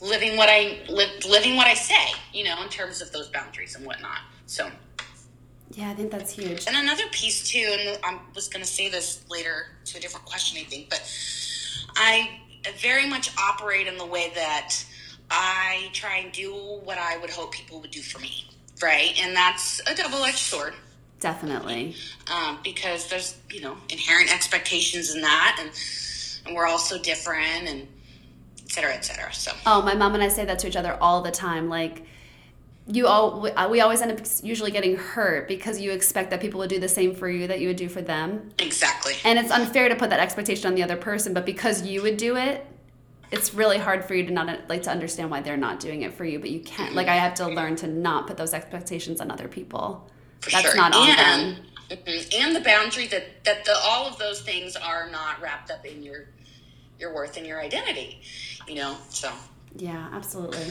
living 0.00 0.36
what 0.36 0.48
i 0.48 0.80
live, 0.88 1.24
living 1.24 1.56
what 1.56 1.66
i 1.66 1.74
say 1.74 2.12
you 2.32 2.44
know 2.44 2.60
in 2.62 2.68
terms 2.68 3.00
of 3.00 3.10
those 3.12 3.28
boundaries 3.28 3.74
and 3.74 3.86
whatnot. 3.86 4.18
So. 4.46 4.70
Yeah 5.70 5.90
i 5.90 5.94
think 5.94 6.10
that's 6.10 6.32
huge. 6.32 6.66
And 6.66 6.76
another 6.76 7.04
piece 7.10 7.48
too 7.48 7.76
and 7.78 7.98
i 8.04 8.18
was 8.34 8.48
going 8.48 8.62
to 8.64 8.70
say 8.70 8.88
this 8.88 9.24
later 9.30 9.66
to 9.86 9.98
a 9.98 10.00
different 10.00 10.26
question 10.26 10.60
i 10.60 10.64
think 10.64 10.90
but 10.90 11.02
i 11.96 12.40
very 12.80 13.08
much 13.08 13.30
operate 13.38 13.86
in 13.86 13.96
the 13.98 14.06
way 14.06 14.32
that 14.34 14.74
I 15.30 15.90
try 15.92 16.18
and 16.18 16.32
do 16.32 16.52
what 16.52 16.98
I 16.98 17.16
would 17.18 17.30
hope 17.30 17.52
people 17.52 17.80
would 17.80 17.90
do 17.90 18.00
for 18.00 18.18
me, 18.20 18.48
right? 18.82 19.18
And 19.20 19.34
that's 19.34 19.80
a 19.88 19.94
double 19.94 20.22
edged 20.24 20.38
sword. 20.38 20.74
Definitely. 21.20 21.96
Um, 22.32 22.58
because 22.62 23.08
there's, 23.08 23.38
you 23.50 23.62
know, 23.62 23.76
inherent 23.88 24.32
expectations 24.32 25.14
in 25.14 25.22
that, 25.22 25.56
and, 25.58 25.70
and 26.46 26.54
we're 26.54 26.66
all 26.66 26.78
so 26.78 27.00
different, 27.00 27.66
and 27.66 27.88
et 28.62 28.70
cetera, 28.70 28.92
et 28.92 29.04
cetera. 29.04 29.32
So. 29.32 29.52
Oh, 29.64 29.80
my 29.82 29.94
mom 29.94 30.14
and 30.14 30.22
I 30.22 30.28
say 30.28 30.44
that 30.44 30.58
to 30.60 30.68
each 30.68 30.76
other 30.76 30.98
all 31.00 31.22
the 31.22 31.30
time. 31.30 31.68
Like, 31.68 32.04
you 32.86 33.06
all 33.06 33.40
we 33.70 33.80
always 33.80 34.02
end 34.02 34.12
up 34.12 34.20
usually 34.42 34.70
getting 34.70 34.96
hurt 34.96 35.48
because 35.48 35.80
you 35.80 35.90
expect 35.90 36.30
that 36.30 36.40
people 36.40 36.58
would 36.58 36.68
do 36.68 36.78
the 36.78 36.88
same 36.88 37.14
for 37.14 37.28
you 37.28 37.46
that 37.46 37.60
you 37.60 37.68
would 37.68 37.76
do 37.76 37.88
for 37.88 38.02
them 38.02 38.50
exactly 38.58 39.14
and 39.24 39.38
it's 39.38 39.50
unfair 39.50 39.88
to 39.88 39.96
put 39.96 40.10
that 40.10 40.20
expectation 40.20 40.66
on 40.66 40.74
the 40.74 40.82
other 40.82 40.96
person 40.96 41.32
but 41.32 41.46
because 41.46 41.82
you 41.86 42.02
would 42.02 42.18
do 42.18 42.36
it 42.36 42.66
it's 43.34 43.52
really 43.52 43.78
hard 43.78 44.04
for 44.04 44.14
you 44.14 44.24
to 44.24 44.32
not 44.32 44.68
like 44.68 44.82
to 44.82 44.90
understand 44.90 45.30
why 45.30 45.40
they're 45.40 45.56
not 45.56 45.80
doing 45.80 46.02
it 46.02 46.14
for 46.14 46.24
you 46.24 46.38
but 46.38 46.50
you 46.50 46.60
can't 46.60 46.94
like 46.94 47.08
i 47.08 47.14
have 47.14 47.34
to 47.34 47.46
learn 47.46 47.74
to 47.76 47.86
not 47.86 48.26
put 48.26 48.36
those 48.36 48.54
expectations 48.54 49.20
on 49.20 49.30
other 49.30 49.48
people. 49.48 50.08
For 50.40 50.50
that's 50.50 50.66
sure. 50.66 50.76
not 50.76 50.94
on 50.94 51.08
and, 51.08 51.56
them. 51.56 51.64
Mm-hmm. 51.90 52.42
and 52.42 52.56
the 52.56 52.60
boundary 52.60 53.06
that 53.08 53.44
that 53.44 53.64
the, 53.64 53.76
all 53.82 54.06
of 54.06 54.18
those 54.18 54.42
things 54.42 54.76
are 54.76 55.10
not 55.10 55.40
wrapped 55.40 55.70
up 55.70 55.84
in 55.84 56.02
your 56.02 56.28
your 56.98 57.14
worth 57.14 57.36
and 57.36 57.46
your 57.46 57.60
identity 57.60 58.20
you 58.68 58.76
know 58.76 58.96
so. 59.08 59.32
Yeah 59.76 60.08
absolutely 60.12 60.66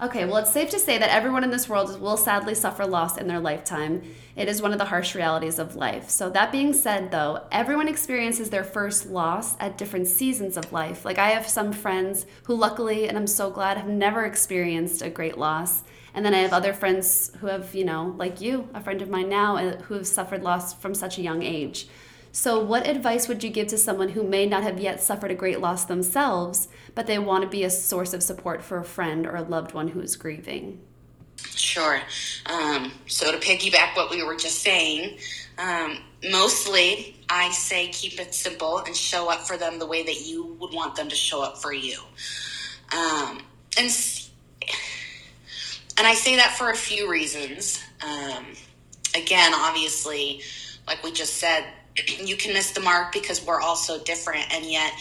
Okay, 0.00 0.26
well, 0.26 0.36
it's 0.36 0.52
safe 0.52 0.70
to 0.70 0.78
say 0.78 0.96
that 0.96 1.10
everyone 1.10 1.42
in 1.42 1.50
this 1.50 1.68
world 1.68 2.00
will 2.00 2.16
sadly 2.16 2.54
suffer 2.54 2.86
loss 2.86 3.18
in 3.18 3.26
their 3.26 3.40
lifetime. 3.40 4.00
It 4.36 4.48
is 4.48 4.62
one 4.62 4.70
of 4.70 4.78
the 4.78 4.84
harsh 4.84 5.16
realities 5.16 5.58
of 5.58 5.74
life. 5.74 6.08
So, 6.08 6.30
that 6.30 6.52
being 6.52 6.72
said, 6.72 7.10
though, 7.10 7.42
everyone 7.50 7.88
experiences 7.88 8.50
their 8.50 8.62
first 8.62 9.06
loss 9.06 9.56
at 9.58 9.76
different 9.76 10.06
seasons 10.06 10.56
of 10.56 10.72
life. 10.72 11.04
Like, 11.04 11.18
I 11.18 11.30
have 11.30 11.48
some 11.48 11.72
friends 11.72 12.26
who, 12.44 12.54
luckily, 12.54 13.08
and 13.08 13.18
I'm 13.18 13.26
so 13.26 13.50
glad, 13.50 13.76
have 13.76 13.88
never 13.88 14.24
experienced 14.24 15.02
a 15.02 15.10
great 15.10 15.36
loss. 15.36 15.82
And 16.14 16.24
then 16.24 16.32
I 16.32 16.38
have 16.38 16.52
other 16.52 16.72
friends 16.72 17.32
who 17.40 17.48
have, 17.48 17.74
you 17.74 17.84
know, 17.84 18.14
like 18.16 18.40
you, 18.40 18.68
a 18.74 18.80
friend 18.80 19.02
of 19.02 19.10
mine 19.10 19.28
now, 19.28 19.56
uh, 19.56 19.78
who 19.82 19.94
have 19.94 20.06
suffered 20.06 20.44
loss 20.44 20.74
from 20.74 20.94
such 20.94 21.18
a 21.18 21.22
young 21.22 21.42
age. 21.42 21.88
So, 22.32 22.62
what 22.62 22.86
advice 22.86 23.26
would 23.28 23.42
you 23.42 23.50
give 23.50 23.68
to 23.68 23.78
someone 23.78 24.10
who 24.10 24.22
may 24.22 24.46
not 24.46 24.62
have 24.62 24.80
yet 24.80 25.00
suffered 25.00 25.30
a 25.30 25.34
great 25.34 25.60
loss 25.60 25.84
themselves, 25.84 26.68
but 26.94 27.06
they 27.06 27.18
want 27.18 27.42
to 27.42 27.48
be 27.48 27.64
a 27.64 27.70
source 27.70 28.12
of 28.12 28.22
support 28.22 28.62
for 28.62 28.78
a 28.78 28.84
friend 28.84 29.26
or 29.26 29.36
a 29.36 29.42
loved 29.42 29.74
one 29.74 29.88
who 29.88 30.00
is 30.00 30.16
grieving? 30.16 30.80
Sure. 31.54 32.00
Um, 32.46 32.92
so, 33.06 33.32
to 33.32 33.38
piggyback 33.38 33.96
what 33.96 34.10
we 34.10 34.22
were 34.22 34.36
just 34.36 34.62
saying, 34.62 35.18
um, 35.58 35.98
mostly 36.30 37.16
I 37.28 37.50
say 37.50 37.88
keep 37.88 38.20
it 38.20 38.34
simple 38.34 38.78
and 38.78 38.96
show 38.96 39.30
up 39.30 39.46
for 39.46 39.56
them 39.56 39.78
the 39.78 39.86
way 39.86 40.02
that 40.02 40.26
you 40.26 40.56
would 40.60 40.72
want 40.72 40.96
them 40.96 41.08
to 41.08 41.16
show 41.16 41.42
up 41.42 41.58
for 41.60 41.72
you. 41.72 41.98
Um, 42.92 43.42
and 43.76 43.90
and 45.98 46.06
I 46.06 46.14
say 46.14 46.36
that 46.36 46.54
for 46.56 46.70
a 46.70 46.76
few 46.76 47.10
reasons. 47.10 47.82
Um, 48.02 48.46
again, 49.14 49.52
obviously, 49.54 50.42
like 50.86 51.02
we 51.02 51.12
just 51.12 51.34
said, 51.34 51.64
you 52.24 52.36
can 52.36 52.52
miss 52.52 52.72
the 52.72 52.80
mark 52.80 53.12
because 53.12 53.44
we're 53.44 53.60
all 53.60 53.76
so 53.76 53.98
different 54.02 54.44
and 54.52 54.64
yet 54.64 54.92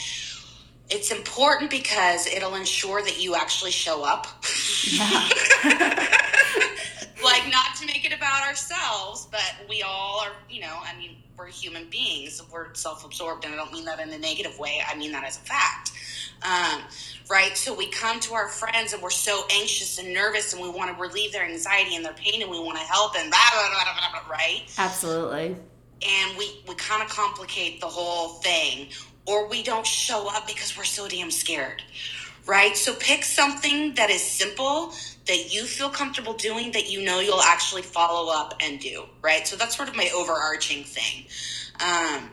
it's 0.89 1.11
important 1.11 1.69
because 1.69 2.27
it'll 2.27 2.55
ensure 2.55 3.01
that 3.01 3.21
you 3.21 3.35
actually 3.35 3.71
show 3.71 4.03
up. 4.03 4.27
Like 7.23 7.51
not 7.51 7.75
to 7.81 7.85
make 7.87 8.05
it 8.05 8.13
about 8.13 8.47
ourselves 8.47 9.27
but 9.31 9.53
we 9.67 9.81
all 9.81 10.21
are 10.23 10.33
you 10.49 10.61
know 10.61 10.79
i 10.83 10.95
mean 10.97 11.17
we're 11.37 11.47
human 11.47 11.87
beings. 11.89 12.41
We're 12.51 12.73
self-absorbed 12.73 13.45
and 13.45 13.53
i 13.53 13.57
don't 13.57 13.71
mean 13.71 13.85
that 13.85 13.99
in 13.99 14.09
a 14.09 14.17
negative 14.17 14.57
way. 14.57 14.81
I 14.87 14.95
mean 14.95 15.11
that 15.11 15.23
as 15.23 15.37
a 15.37 15.41
fact. 15.41 15.91
Um, 16.41 16.83
right? 17.29 17.55
So 17.55 17.73
we 17.73 17.89
come 17.91 18.19
to 18.21 18.33
our 18.33 18.47
friends 18.47 18.93
and 18.93 19.01
we're 19.01 19.09
so 19.09 19.43
anxious 19.51 19.99
and 19.99 20.13
nervous 20.13 20.53
and 20.53 20.61
we 20.61 20.69
want 20.69 20.95
to 20.95 21.01
relieve 21.01 21.31
their 21.31 21.45
anxiety 21.45 21.95
and 21.95 22.03
their 22.03 22.13
pain 22.13 22.41
and 22.41 22.49
we 22.49 22.59
want 22.59 22.77
to 22.77 22.83
help 22.83 23.15
and 23.17 23.29
blah, 23.29 23.39
blah, 23.51 23.69
blah, 23.69 24.21
blah, 24.23 24.31
right? 24.31 24.63
Absolutely 24.77 25.55
and 26.01 26.37
we, 26.37 26.63
we 26.67 26.75
kind 26.75 27.01
of 27.01 27.09
complicate 27.09 27.81
the 27.81 27.87
whole 27.87 28.29
thing, 28.39 28.89
or 29.25 29.47
we 29.47 29.63
don't 29.63 29.85
show 29.85 30.27
up 30.29 30.47
because 30.47 30.77
we're 30.77 30.83
so 30.83 31.07
damn 31.07 31.31
scared, 31.31 31.81
right? 32.45 32.75
So 32.77 32.93
pick 32.95 33.23
something 33.23 33.95
that 33.95 34.09
is 34.09 34.21
simple 34.21 34.93
that 35.27 35.53
you 35.53 35.65
feel 35.65 35.89
comfortable 35.89 36.33
doing 36.33 36.71
that 36.71 36.89
you 36.89 37.03
know 37.03 37.19
you'll 37.19 37.41
actually 37.41 37.81
follow 37.81 38.33
up 38.33 38.53
and 38.61 38.79
do, 38.79 39.03
right? 39.21 39.45
So 39.47 39.55
that's 39.55 39.75
sort 39.75 39.89
of 39.89 39.95
my 39.95 40.09
overarching 40.15 40.83
thing. 40.83 41.25
Um, 41.79 42.29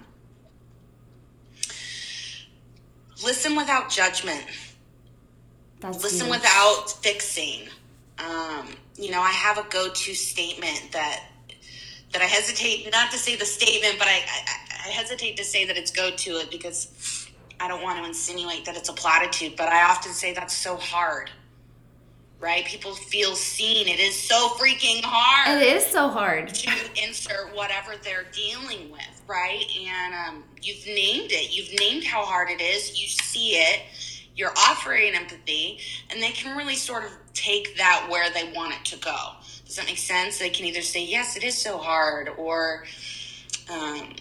listen 3.24 3.56
without 3.56 3.90
judgment. 3.90 4.44
That's 5.80 6.02
listen 6.02 6.26
huge. 6.26 6.36
without 6.36 6.90
fixing. 7.02 7.68
Um, 8.18 8.68
you 8.96 9.10
know, 9.10 9.20
I 9.20 9.30
have 9.30 9.58
a 9.58 9.68
go 9.68 9.90
to 9.92 10.14
statement 10.14 10.92
that 10.92 11.24
that 12.14 12.22
I 12.22 12.26
hesitate 12.26 12.88
not 12.92 13.10
to 13.10 13.18
say 13.18 13.36
the 13.36 13.44
statement, 13.44 13.96
but 13.98 14.06
I, 14.08 14.12
I, 14.12 14.86
I 14.86 14.88
hesitate 14.90 15.36
to 15.36 15.44
say 15.44 15.66
that 15.66 15.76
it's 15.76 15.90
go 15.90 16.10
to 16.10 16.30
it 16.38 16.50
because 16.50 17.28
I 17.60 17.68
don't 17.68 17.82
want 17.82 17.98
to 17.98 18.08
insinuate 18.08 18.64
that 18.66 18.76
it's 18.76 18.88
a 18.88 18.92
platitude, 18.92 19.54
but 19.56 19.68
I 19.68 19.82
often 19.90 20.12
say 20.12 20.32
that's 20.32 20.56
so 20.56 20.76
hard. 20.76 21.30
Right? 22.40 22.64
People 22.66 22.94
feel 22.94 23.34
seen. 23.34 23.88
It 23.88 24.00
is 24.00 24.14
so 24.14 24.50
freaking 24.50 25.00
hard. 25.02 25.62
It 25.62 25.76
is 25.76 25.86
so 25.86 26.08
hard 26.08 26.48
to 26.54 26.70
insert 27.02 27.54
whatever 27.54 27.94
they're 28.02 28.26
dealing 28.32 28.90
with, 28.92 29.22
right? 29.26 29.64
And 29.80 30.14
um, 30.14 30.44
you've 30.60 30.84
named 30.86 31.32
it. 31.32 31.56
You've 31.56 31.80
named 31.80 32.04
how 32.04 32.22
hard 32.22 32.50
it 32.50 32.60
is. 32.60 33.00
You 33.00 33.08
see 33.08 33.52
it. 33.52 33.80
You're 34.36 34.52
offering 34.68 35.14
empathy, 35.14 35.78
and 36.10 36.22
they 36.22 36.32
can 36.32 36.56
really 36.56 36.74
sort 36.74 37.04
of 37.04 37.12
take 37.32 37.78
that 37.78 38.08
where 38.10 38.30
they 38.30 38.52
want 38.52 38.74
it 38.74 38.84
to 38.86 38.98
go. 38.98 39.16
Does 39.74 39.84
that 39.84 39.90
make 39.90 39.98
sense? 39.98 40.38
They 40.38 40.50
can 40.50 40.66
either 40.66 40.82
say, 40.82 41.04
yes, 41.04 41.36
it 41.36 41.42
is 41.42 41.58
so 41.58 41.78
hard, 41.78 42.28
or. 42.38 42.84
Um, 43.68 44.14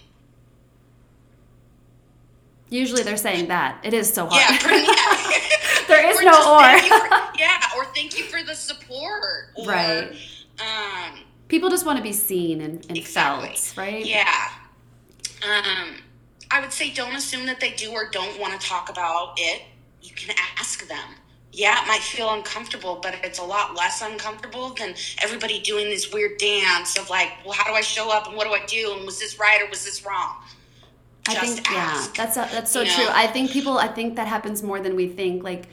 Usually 2.70 3.04
they're 3.04 3.18
saying 3.18 3.50
that. 3.50 3.80
It 3.84 3.94
is 3.94 4.12
so 4.12 4.26
hard. 4.26 4.60
Yeah, 4.64 4.78
yeah. 4.78 5.86
there 5.88 6.10
is 6.10 6.18
or 6.18 6.24
no 6.24 6.56
or. 6.56 6.80
For, 6.80 7.38
yeah, 7.40 7.60
or 7.78 7.86
thank 7.94 8.18
you 8.18 8.24
for 8.24 8.42
the 8.42 8.56
support. 8.56 9.52
Or, 9.56 9.68
right. 9.68 10.12
Um, 10.60 11.20
People 11.50 11.70
just 11.70 11.86
want 11.86 11.98
to 12.00 12.04
be 12.04 12.14
seen 12.14 12.60
and, 12.60 12.84
and 12.90 12.98
exactly. 12.98 13.50
felt, 13.50 13.78
right? 13.78 14.04
Yeah. 14.04 14.50
Um, 15.48 15.98
I 16.50 16.62
would 16.62 16.74
say 16.74 16.90
don't 16.90 17.16
assume 17.16 17.46
that 17.46 17.60
they 17.60 17.74
do 17.74 17.92
or 17.92 18.10
don't 18.10 18.40
want 18.40 18.60
to 18.60 18.68
talk 18.68 18.90
about 18.90 19.36
it. 19.38 19.62
You 20.02 20.16
can 20.16 20.36
ask 20.58 20.88
them 20.88 21.14
yeah, 21.54 21.84
it 21.84 21.88
might 21.88 22.02
feel 22.02 22.34
uncomfortable, 22.34 23.00
but 23.02 23.16
it's 23.24 23.38
a 23.38 23.44
lot 23.44 23.76
less 23.76 24.02
uncomfortable 24.02 24.70
than 24.70 24.96
everybody 25.22 25.60
doing 25.60 25.86
this 25.86 26.12
weird 26.12 26.40
dance 26.40 26.98
of 26.98 27.10
like, 27.12 27.30
well, 27.46 27.54
how 27.54 27.70
do 27.70 27.74
I 27.74 27.82
show 27.82 28.12
up 28.12 28.28
and 28.28 28.36
what 28.36 28.48
do 28.48 28.54
I 28.54 28.66
do 28.66 28.96
and 28.98 29.06
was 29.06 29.20
this 29.20 29.40
right 29.40 29.62
or 29.62 29.70
was 29.70 29.86
this 29.86 30.04
wrong? 30.04 30.38
I 31.28 31.36
think 31.36 31.72
ask. 31.72 32.18
yeah, 32.18 32.26
that's 32.26 32.38
a, 32.38 32.50
that's 32.54 32.72
so 32.72 32.82
you 32.82 32.92
true. 32.92 33.06
Know? 33.06 33.12
I 33.14 33.28
think 33.28 33.52
people, 33.52 33.78
I 33.78 33.88
think 33.88 34.16
that 34.16 34.28
happens 34.28 34.64
more 34.64 34.80
than 34.82 34.96
we 34.96 35.08
think. 35.08 35.44
Like 35.44 35.68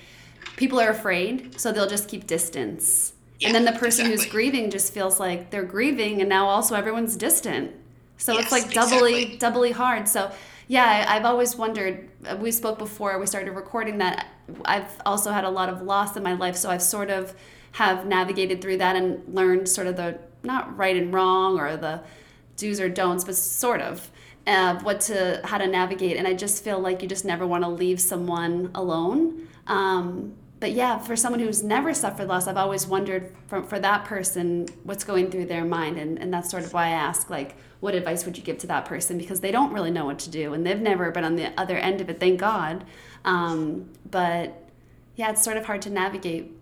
people 0.56 0.78
are 0.78 0.90
afraid, 0.90 1.58
so 1.58 1.72
they'll 1.72 1.88
just 1.88 2.08
keep 2.08 2.26
distance. 2.26 3.14
Yeah, 3.40 3.48
and 3.48 3.54
then 3.54 3.64
the 3.64 3.72
person 3.72 4.06
exactly. 4.06 4.24
who's 4.24 4.26
grieving 4.26 4.70
just 4.70 4.92
feels 4.92 5.18
like 5.18 5.50
they're 5.50 5.64
grieving, 5.64 6.20
and 6.20 6.28
now 6.28 6.46
also 6.46 6.76
everyone's 6.76 7.16
distant. 7.16 7.72
So 8.18 8.34
yes, 8.34 8.42
it's 8.42 8.52
like 8.52 8.70
doubly 8.72 9.14
exactly. 9.14 9.38
doubly 9.38 9.70
hard. 9.72 10.08
So 10.08 10.30
yeah, 10.70 11.04
I've 11.08 11.24
always 11.24 11.56
wondered. 11.56 12.08
Uh, 12.24 12.36
we 12.36 12.52
spoke 12.52 12.78
before 12.78 13.18
we 13.18 13.26
started 13.26 13.50
recording 13.50 13.98
that 13.98 14.28
I've 14.64 15.02
also 15.04 15.32
had 15.32 15.42
a 15.42 15.50
lot 15.50 15.68
of 15.68 15.82
loss 15.82 16.16
in 16.16 16.22
my 16.22 16.34
life, 16.34 16.54
so 16.54 16.70
I've 16.70 16.80
sort 16.80 17.10
of 17.10 17.34
have 17.72 18.06
navigated 18.06 18.62
through 18.62 18.76
that 18.76 18.94
and 18.94 19.34
learned 19.34 19.68
sort 19.68 19.88
of 19.88 19.96
the 19.96 20.20
not 20.44 20.76
right 20.76 20.96
and 20.96 21.12
wrong 21.12 21.58
or 21.58 21.76
the 21.76 22.02
do's 22.56 22.78
or 22.78 22.88
don'ts, 22.88 23.24
but 23.24 23.34
sort 23.34 23.80
of 23.80 24.12
uh, 24.46 24.78
what 24.82 25.00
to 25.00 25.40
how 25.42 25.58
to 25.58 25.66
navigate. 25.66 26.16
And 26.16 26.28
I 26.28 26.34
just 26.34 26.62
feel 26.62 26.78
like 26.78 27.02
you 27.02 27.08
just 27.08 27.24
never 27.24 27.44
want 27.44 27.64
to 27.64 27.68
leave 27.68 28.00
someone 28.00 28.70
alone. 28.72 29.48
Um, 29.66 30.36
but 30.60 30.72
yeah, 30.72 30.98
for 30.98 31.16
someone 31.16 31.40
who's 31.40 31.62
never 31.62 31.92
suffered 31.94 32.28
loss, 32.28 32.46
I've 32.46 32.56
always 32.56 32.86
wondered 32.86 33.34
for, 33.48 33.62
for 33.62 33.78
that 33.80 34.04
person 34.04 34.68
what's 34.84 35.04
going 35.04 35.30
through 35.30 35.46
their 35.46 35.64
mind, 35.64 35.98
and, 35.98 36.18
and 36.18 36.32
that's 36.32 36.50
sort 36.50 36.64
of 36.64 36.72
why 36.72 36.86
I 36.86 36.90
ask 36.90 37.30
like 37.30 37.56
what 37.80 37.94
advice 37.94 38.26
would 38.26 38.36
you 38.36 38.44
give 38.44 38.58
to 38.58 38.66
that 38.66 38.84
person 38.84 39.16
because 39.16 39.40
they 39.40 39.50
don't 39.50 39.72
really 39.72 39.90
know 39.90 40.04
what 40.04 40.18
to 40.20 40.30
do 40.30 40.52
and 40.52 40.66
they've 40.66 40.80
never 40.80 41.10
been 41.10 41.24
on 41.24 41.36
the 41.36 41.58
other 41.58 41.78
end 41.78 42.02
of 42.02 42.10
it 42.10 42.20
thank 42.20 42.38
god 42.38 42.84
um, 43.24 43.88
but 44.10 44.68
yeah 45.16 45.30
it's 45.30 45.42
sort 45.42 45.56
of 45.56 45.64
hard 45.64 45.80
to 45.80 45.88
navigate 45.88 46.52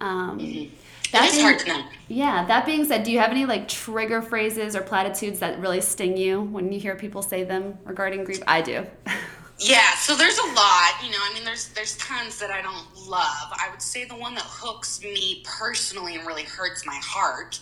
um, 0.00 0.38
mm-hmm. 0.40 0.74
That 1.12 1.30
being, 1.30 1.44
hard 1.44 1.58
to 1.60 1.68
know. 1.68 1.84
Yeah. 2.08 2.44
That 2.46 2.66
being 2.66 2.84
said, 2.84 3.04
do 3.04 3.12
you 3.12 3.20
have 3.20 3.30
any 3.30 3.46
like 3.46 3.68
trigger 3.68 4.20
phrases 4.20 4.74
or 4.74 4.82
platitudes 4.82 5.38
that 5.38 5.60
really 5.60 5.80
sting 5.80 6.16
you 6.16 6.42
when 6.42 6.72
you 6.72 6.80
hear 6.80 6.96
people 6.96 7.22
say 7.22 7.44
them 7.44 7.78
regarding 7.84 8.24
grief? 8.24 8.42
I 8.48 8.62
do. 8.62 8.84
yeah. 9.58 9.94
So 9.96 10.16
there's 10.16 10.38
a 10.38 10.46
lot. 10.46 10.92
You 11.02 11.10
know, 11.10 11.18
I 11.20 11.32
mean, 11.34 11.44
there's 11.44 11.68
there's 11.68 11.96
tons 11.96 12.38
that 12.38 12.50
I 12.50 12.62
don't 12.62 12.86
love. 13.08 13.52
I 13.52 13.68
would 13.70 13.82
say 13.82 14.04
the 14.04 14.16
one 14.16 14.34
that 14.34 14.44
hooks 14.44 15.02
me 15.02 15.42
personally 15.44 16.16
and 16.16 16.26
really 16.26 16.44
hurts 16.44 16.84
my 16.86 16.98
heart 17.02 17.60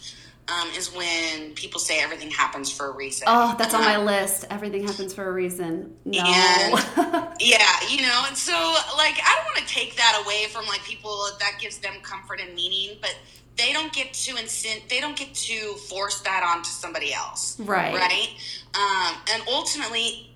um, 0.48 0.68
is 0.76 0.94
when 0.94 1.54
people 1.54 1.78
say 1.78 2.00
everything 2.00 2.30
happens 2.30 2.70
for 2.70 2.86
a 2.86 2.92
reason. 2.92 3.26
Oh, 3.30 3.54
that's 3.58 3.74
on 3.74 3.82
my 3.82 3.96
um, 3.96 4.06
list. 4.06 4.44
Everything 4.50 4.86
happens 4.86 5.14
for 5.14 5.28
a 5.28 5.32
reason. 5.32 5.94
No. 6.04 6.20
And, 6.24 6.74
yeah, 7.40 7.76
you 7.88 8.02
know, 8.02 8.24
and 8.26 8.36
so 8.36 8.52
like 8.96 9.20
I 9.24 9.34
don't 9.36 9.44
want 9.44 9.66
to 9.66 9.74
take 9.74 9.96
that 9.96 10.20
away 10.24 10.46
from 10.50 10.66
like 10.66 10.82
people 10.82 11.26
that 11.38 11.52
gives 11.60 11.78
them 11.78 11.94
comfort 12.02 12.40
and 12.40 12.54
meaning, 12.54 12.96
but 13.00 13.16
they 13.56 13.72
don't 13.72 13.92
get 13.92 14.14
to 14.14 14.36
incent 14.36 14.88
they 14.88 14.98
don't 14.98 15.16
get 15.16 15.34
to 15.34 15.74
force 15.74 16.20
that 16.22 16.42
onto 16.44 16.70
somebody 16.70 17.14
else. 17.14 17.58
Right. 17.60 17.94
Right? 17.94 18.28
Um, 18.74 19.16
and 19.32 19.42
ultimately 19.48 20.31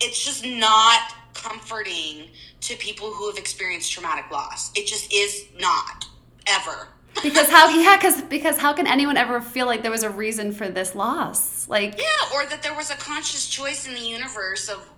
it's 0.00 0.24
just 0.24 0.44
not 0.44 1.12
comforting 1.34 2.28
to 2.62 2.76
people 2.76 3.12
who 3.12 3.28
have 3.28 3.38
experienced 3.38 3.92
traumatic 3.92 4.30
loss. 4.30 4.70
It 4.76 4.86
just 4.86 5.12
is 5.12 5.46
not 5.58 6.06
ever. 6.46 6.88
Because 7.22 7.48
how 7.48 7.68
yeah 7.68 7.96
because 7.96 8.22
because 8.22 8.56
how 8.56 8.72
can 8.72 8.86
anyone 8.86 9.16
ever 9.16 9.40
feel 9.40 9.66
like 9.66 9.82
there 9.82 9.90
was 9.90 10.04
a 10.04 10.10
reason 10.10 10.52
for 10.52 10.68
this 10.68 10.94
loss? 10.94 11.68
Like 11.68 11.98
yeah 11.98 12.34
or 12.34 12.46
that 12.46 12.62
there 12.62 12.74
was 12.74 12.90
a 12.90 12.96
conscious 12.96 13.48
choice 13.48 13.86
in 13.86 13.94
the 13.94 14.00
universe 14.00 14.68
of 14.68 14.88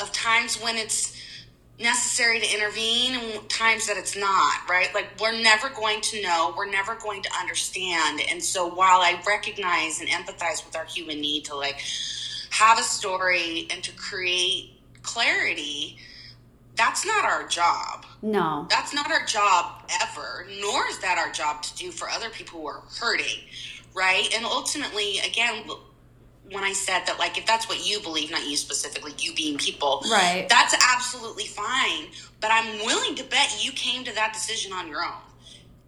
of 0.00 0.10
times 0.12 0.60
when 0.60 0.76
it's 0.76 1.16
necessary 1.78 2.40
to 2.40 2.54
intervene 2.54 3.14
and 3.14 3.48
times 3.50 3.86
that 3.86 3.96
it's 3.96 4.16
not 4.16 4.68
right? 4.68 4.92
Like 4.94 5.08
we're 5.20 5.40
never 5.40 5.68
going 5.68 6.00
to 6.00 6.22
know 6.22 6.54
we're 6.56 6.70
never 6.70 6.94
going 6.94 7.22
to 7.22 7.30
understand. 7.38 8.22
And 8.30 8.42
so 8.42 8.66
while 8.66 9.00
i 9.00 9.20
recognize 9.26 10.00
and 10.00 10.08
empathize 10.08 10.64
with 10.64 10.74
our 10.74 10.86
human 10.86 11.20
need 11.20 11.44
to 11.46 11.54
like 11.54 11.82
have 12.52 12.78
a 12.78 12.82
story 12.82 13.66
and 13.70 13.82
to 13.82 13.92
create 13.92 14.80
clarity 15.02 15.98
that's 16.76 17.04
not 17.04 17.24
our 17.24 17.46
job. 17.48 18.06
No. 18.22 18.66
That's 18.70 18.94
not 18.94 19.10
our 19.10 19.24
job 19.24 19.82
ever, 20.00 20.46
nor 20.60 20.86
is 20.88 20.98
that 21.00 21.18
our 21.18 21.30
job 21.32 21.62
to 21.62 21.76
do 21.76 21.90
for 21.90 22.08
other 22.08 22.30
people 22.30 22.60
who 22.60 22.66
are 22.66 22.82
hurting, 22.98 23.40
right? 23.94 24.28
And 24.34 24.44
ultimately, 24.44 25.18
again, 25.18 25.64
when 26.50 26.64
I 26.64 26.72
said 26.72 27.02
that, 27.06 27.18
like, 27.18 27.36
if 27.36 27.46
that's 27.46 27.68
what 27.68 27.86
you 27.86 28.00
believe, 28.00 28.30
not 28.30 28.48
you 28.48 28.56
specifically, 28.56 29.12
you 29.18 29.34
being 29.34 29.58
people, 29.58 30.02
right? 30.10 30.46
That's 30.48 30.74
absolutely 30.94 31.44
fine. 31.44 32.06
But 32.40 32.50
I'm 32.52 32.78
willing 32.84 33.14
to 33.16 33.24
bet 33.24 33.64
you 33.64 33.72
came 33.72 34.04
to 34.04 34.14
that 34.14 34.32
decision 34.32 34.72
on 34.72 34.88
your 34.88 35.02
own. 35.02 35.20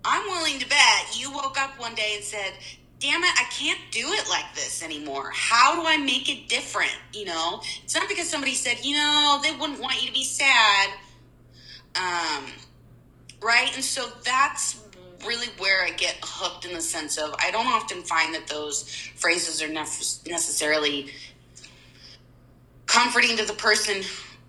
I'm 0.05 0.27
willing 0.29 0.59
to 0.59 0.69
bet 0.69 1.19
you 1.19 1.33
woke 1.33 1.59
up 1.59 1.79
one 1.81 1.95
day 1.95 2.13
and 2.17 2.25
said, 2.25 2.53
damn 3.01 3.23
it, 3.23 3.31
I 3.39 3.45
can't 3.51 3.81
do 3.91 4.07
it 4.13 4.29
like 4.29 4.55
this 4.55 4.83
anymore. 4.83 5.31
How 5.35 5.75
do 5.75 5.87
I 5.87 5.97
make 5.97 6.29
it 6.29 6.49
different? 6.49 6.97
You 7.13 7.27
know, 7.27 7.61
it's 7.83 7.95
not 7.95 8.09
because 8.09 8.29
somebody 8.29 8.55
said, 8.55 8.85
you 8.85 8.95
know, 8.97 9.41
they 9.43 9.53
wouldn't 9.53 9.81
want 9.81 10.01
you 10.01 10.09
to 10.09 10.15
be 10.15 10.25
sad. 10.25 10.91
Um, 11.97 12.47
right? 13.43 13.71
And 13.75 13.85
so 13.85 14.09
that's 14.25 14.81
really 15.27 15.49
where 15.59 15.85
I 15.85 15.91
get 15.91 16.17
hooked 16.23 16.65
in 16.65 16.75
the 16.75 16.81
sense 16.81 17.19
of 17.19 17.35
I 17.39 17.51
don't 17.51 17.67
often 17.67 18.03
find 18.03 18.35
that 18.35 18.47
those 18.47 18.89
phrases 19.17 19.63
are 19.63 19.69
nef- 19.69 20.27
necessarily 20.27 21.11
comforting 22.87 23.37
to 23.37 23.45
the 23.45 23.55
person 23.55 24.03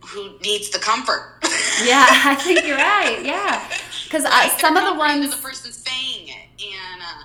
who 0.05 0.37
needs 0.39 0.69
the 0.69 0.79
comfort. 0.79 1.39
yeah, 1.83 2.05
I 2.25 2.35
think 2.35 2.65
you're 2.65 2.77
right. 2.77 3.23
Yeah, 3.23 3.67
because 4.03 4.23
some 4.59 4.77
of 4.77 4.85
the 4.85 4.97
ones 4.97 5.35
the 5.35 5.41
person 5.41 5.71
saying 5.71 6.27
it, 6.29 6.63
and 6.63 7.01
uh, 7.01 7.23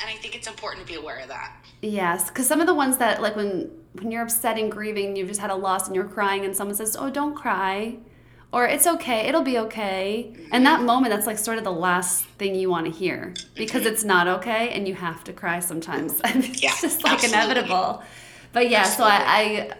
and 0.00 0.10
I 0.10 0.14
think 0.14 0.34
it's 0.34 0.46
important 0.46 0.86
to 0.86 0.92
be 0.92 0.98
aware 0.98 1.18
of 1.18 1.28
that. 1.28 1.56
Yes, 1.82 2.28
because 2.28 2.46
some 2.46 2.60
of 2.60 2.66
the 2.66 2.74
ones 2.74 2.98
that 2.98 3.22
like 3.22 3.36
when 3.36 3.70
when 3.94 4.10
you're 4.10 4.22
upset 4.22 4.58
and 4.58 4.70
grieving, 4.70 5.16
you've 5.16 5.28
just 5.28 5.40
had 5.40 5.50
a 5.50 5.54
loss 5.54 5.86
and 5.86 5.96
you're 5.96 6.04
crying, 6.04 6.44
and 6.44 6.56
someone 6.56 6.76
says, 6.76 6.96
"Oh, 6.98 7.10
don't 7.10 7.34
cry," 7.34 7.98
or 8.52 8.66
"It's 8.66 8.86
okay, 8.86 9.28
it'll 9.28 9.42
be 9.42 9.58
okay," 9.58 10.32
mm-hmm. 10.32 10.48
and 10.52 10.64
that 10.66 10.82
moment, 10.82 11.12
that's 11.12 11.26
like 11.26 11.38
sort 11.38 11.58
of 11.58 11.64
the 11.64 11.72
last 11.72 12.24
thing 12.38 12.54
you 12.54 12.70
want 12.70 12.86
to 12.86 12.92
hear 12.92 13.34
because 13.54 13.82
mm-hmm. 13.82 13.92
it's 13.92 14.04
not 14.04 14.28
okay, 14.28 14.70
and 14.70 14.86
you 14.86 14.94
have 14.94 15.24
to 15.24 15.32
cry 15.32 15.60
sometimes. 15.60 16.20
it's 16.24 16.62
yeah, 16.62 16.72
just 16.80 17.02
like 17.02 17.14
absolutely. 17.14 17.38
inevitable. 17.38 18.02
But 18.52 18.70
yeah, 18.70 18.80
absolutely. 18.80 19.16
so 19.16 19.22
I, 19.22 19.70
I 19.70 19.76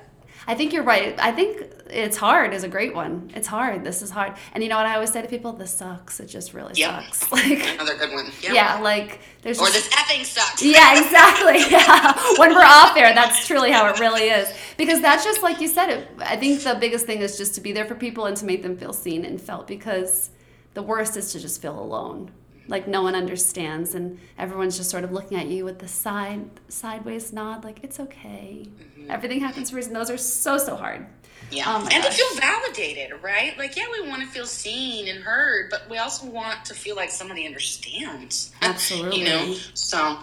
I 0.51 0.55
think 0.57 0.73
you're 0.73 0.83
right. 0.83 1.15
I 1.21 1.31
think 1.31 1.63
it's 1.91 2.17
hard 2.17 2.53
is 2.53 2.65
a 2.65 2.69
great 2.69 2.93
one. 2.93 3.31
It's 3.37 3.47
hard. 3.47 3.85
This 3.85 4.03
is 4.03 4.11
hard. 4.11 4.33
And 4.53 4.65
you 4.65 4.69
know 4.69 4.79
what 4.79 4.87
I 4.87 4.95
always 4.95 5.13
say 5.13 5.23
to 5.23 5.29
people? 5.29 5.53
This 5.53 5.71
sucks. 5.71 6.19
It 6.19 6.27
just 6.27 6.55
really 6.55 6.73
yep. 6.75 7.05
sucks. 7.15 7.31
Like 7.41 7.75
another 7.75 7.97
good 7.97 8.13
one. 8.13 8.33
Yep. 8.43 8.53
Yeah, 8.53 8.81
like 8.81 9.21
there's 9.43 9.61
Or 9.61 9.69
just, 9.69 9.75
this 9.75 9.95
effing 9.95 10.25
sucks. 10.25 10.61
Yeah, 10.61 10.99
exactly. 10.99 11.61
Yeah. 11.71 12.21
when 12.37 12.53
we're 12.53 12.65
off 12.65 12.97
there, 12.97 13.15
that's 13.15 13.47
truly 13.47 13.71
how 13.71 13.87
it 13.87 14.01
really 14.01 14.25
is. 14.25 14.53
Because 14.77 15.01
that's 15.01 15.23
just 15.23 15.41
like 15.41 15.61
you 15.61 15.69
said 15.69 15.89
it. 15.89 16.09
I 16.19 16.37
think 16.37 16.61
the 16.63 16.75
biggest 16.75 17.07
thing 17.07 17.21
is 17.21 17.39
just 17.39 17.55
to 17.55 17.61
be 17.61 17.71
there 17.71 17.85
for 17.85 17.95
people 17.95 18.27
and 18.27 18.37
to 18.39 18.45
make 18.45 18.65
them 18.65 18.77
feel 18.77 18.93
seen 18.93 19.25
and 19.25 19.41
felt 19.41 19.69
because 19.69 20.31
the 20.75 20.83
worst 20.83 21.17
is 21.17 21.31
to 21.33 21.39
just 21.39 21.63
feel 21.63 21.79
alone 21.79 22.33
like 22.67 22.87
no 22.87 23.03
one 23.03 23.17
understands 23.17 23.97
and 23.97 24.21
everyone's 24.39 24.77
just 24.77 24.91
sort 24.91 25.03
of 25.03 25.11
looking 25.11 25.37
at 25.37 25.47
you 25.49 25.65
with 25.65 25.81
the 25.81 25.89
side 25.89 26.49
sideways 26.69 27.33
nod 27.33 27.65
like 27.65 27.83
it's 27.83 27.99
okay 27.99 28.65
mm-hmm. 28.65 28.90
Everything 29.09 29.41
happens 29.41 29.71
for 29.71 29.77
a 29.77 29.79
reason. 29.79 29.93
Those 29.93 30.11
are 30.11 30.19
so 30.19 30.59
so 30.59 30.77
hard. 30.77 31.07
Yeah. 31.51 31.65
Oh 31.67 31.81
and 31.81 31.91
gosh. 31.91 32.17
to 32.17 32.25
feel 32.25 32.41
validated 32.41 33.23
right? 33.23 33.57
Like 33.59 33.77
yeah 33.77 33.87
we 33.91 34.09
want 34.09 34.23
to 34.23 34.29
feel 34.29 34.47
seen 34.47 35.09
and 35.09 35.23
heard 35.23 35.71
but 35.71 35.89
we 35.91 35.99
also 35.99 36.27
want 36.27 36.65
to 36.67 36.75
feel 36.75 36.97
like 36.97 37.11
somebody 37.11 37.47
understands. 37.47 38.53
Absolutely. 38.63 39.21
you 39.21 39.25
know? 39.25 39.55
So. 39.75 40.19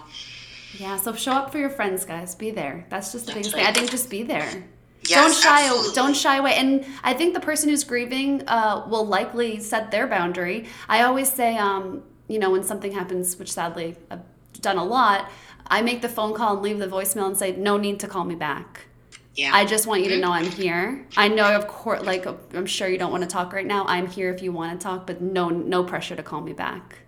Yeah 0.78 0.96
so 0.96 1.14
show 1.14 1.32
up 1.32 1.52
for 1.52 1.58
your 1.58 1.70
friends 1.70 2.04
guys. 2.04 2.34
Be 2.34 2.50
there. 2.50 2.86
That's 2.88 3.12
just 3.12 3.26
the 3.26 3.32
biggest 3.32 3.54
right. 3.54 3.64
thing. 3.64 3.68
I 3.68 3.72
think 3.72 3.90
just 3.90 4.10
be 4.10 4.22
there. 4.22 4.64
Yes, 5.02 5.14
don't 5.14 5.42
shy 5.42 5.64
absolutely. 5.66 5.94
don't 5.94 6.16
shy 6.16 6.36
away. 6.36 6.54
And 6.54 6.84
i 7.02 7.14
think 7.14 7.32
the 7.32 7.40
person 7.40 7.68
who's 7.68 7.84
grieving 7.84 8.46
uh, 8.48 8.84
will 8.88 9.06
likely 9.06 9.60
set 9.60 9.90
their 9.90 10.06
boundary. 10.06 10.66
I 10.88 11.02
always 11.02 11.32
say 11.32 11.56
um, 11.56 12.02
you 12.28 12.38
know, 12.38 12.50
when 12.50 12.62
something 12.62 12.92
happens, 12.92 13.36
which 13.38 13.50
sadly 13.52 13.96
I've 14.10 14.20
done 14.60 14.76
a 14.76 14.84
lot, 14.84 15.30
I 15.68 15.82
make 15.82 16.02
the 16.02 16.08
phone 16.08 16.34
call 16.34 16.54
and 16.54 16.62
leave 16.62 16.78
the 16.78 16.88
voicemail 16.88 17.26
and 17.26 17.36
say, 17.36 17.52
no 17.56 17.76
need 17.76 18.00
to 18.00 18.08
call 18.08 18.24
me 18.24 18.34
back. 18.34 18.86
Yeah. 19.34 19.54
I 19.54 19.64
just 19.64 19.86
want 19.86 20.02
you 20.02 20.08
to 20.08 20.14
mm-hmm. 20.14 20.22
know 20.22 20.32
I'm 20.32 20.50
here. 20.50 21.06
I 21.16 21.28
know, 21.28 21.54
of 21.54 21.68
course, 21.68 22.02
like 22.02 22.26
I'm 22.54 22.66
sure 22.66 22.88
you 22.88 22.98
don't 22.98 23.12
want 23.12 23.22
to 23.22 23.28
talk 23.28 23.52
right 23.52 23.66
now. 23.66 23.84
I'm 23.86 24.08
here 24.08 24.32
if 24.32 24.42
you 24.42 24.50
want 24.50 24.80
to 24.80 24.84
talk, 24.84 25.06
but 25.06 25.20
no, 25.20 25.48
no 25.48 25.84
pressure 25.84 26.16
to 26.16 26.22
call 26.22 26.40
me 26.40 26.52
back. 26.52 26.98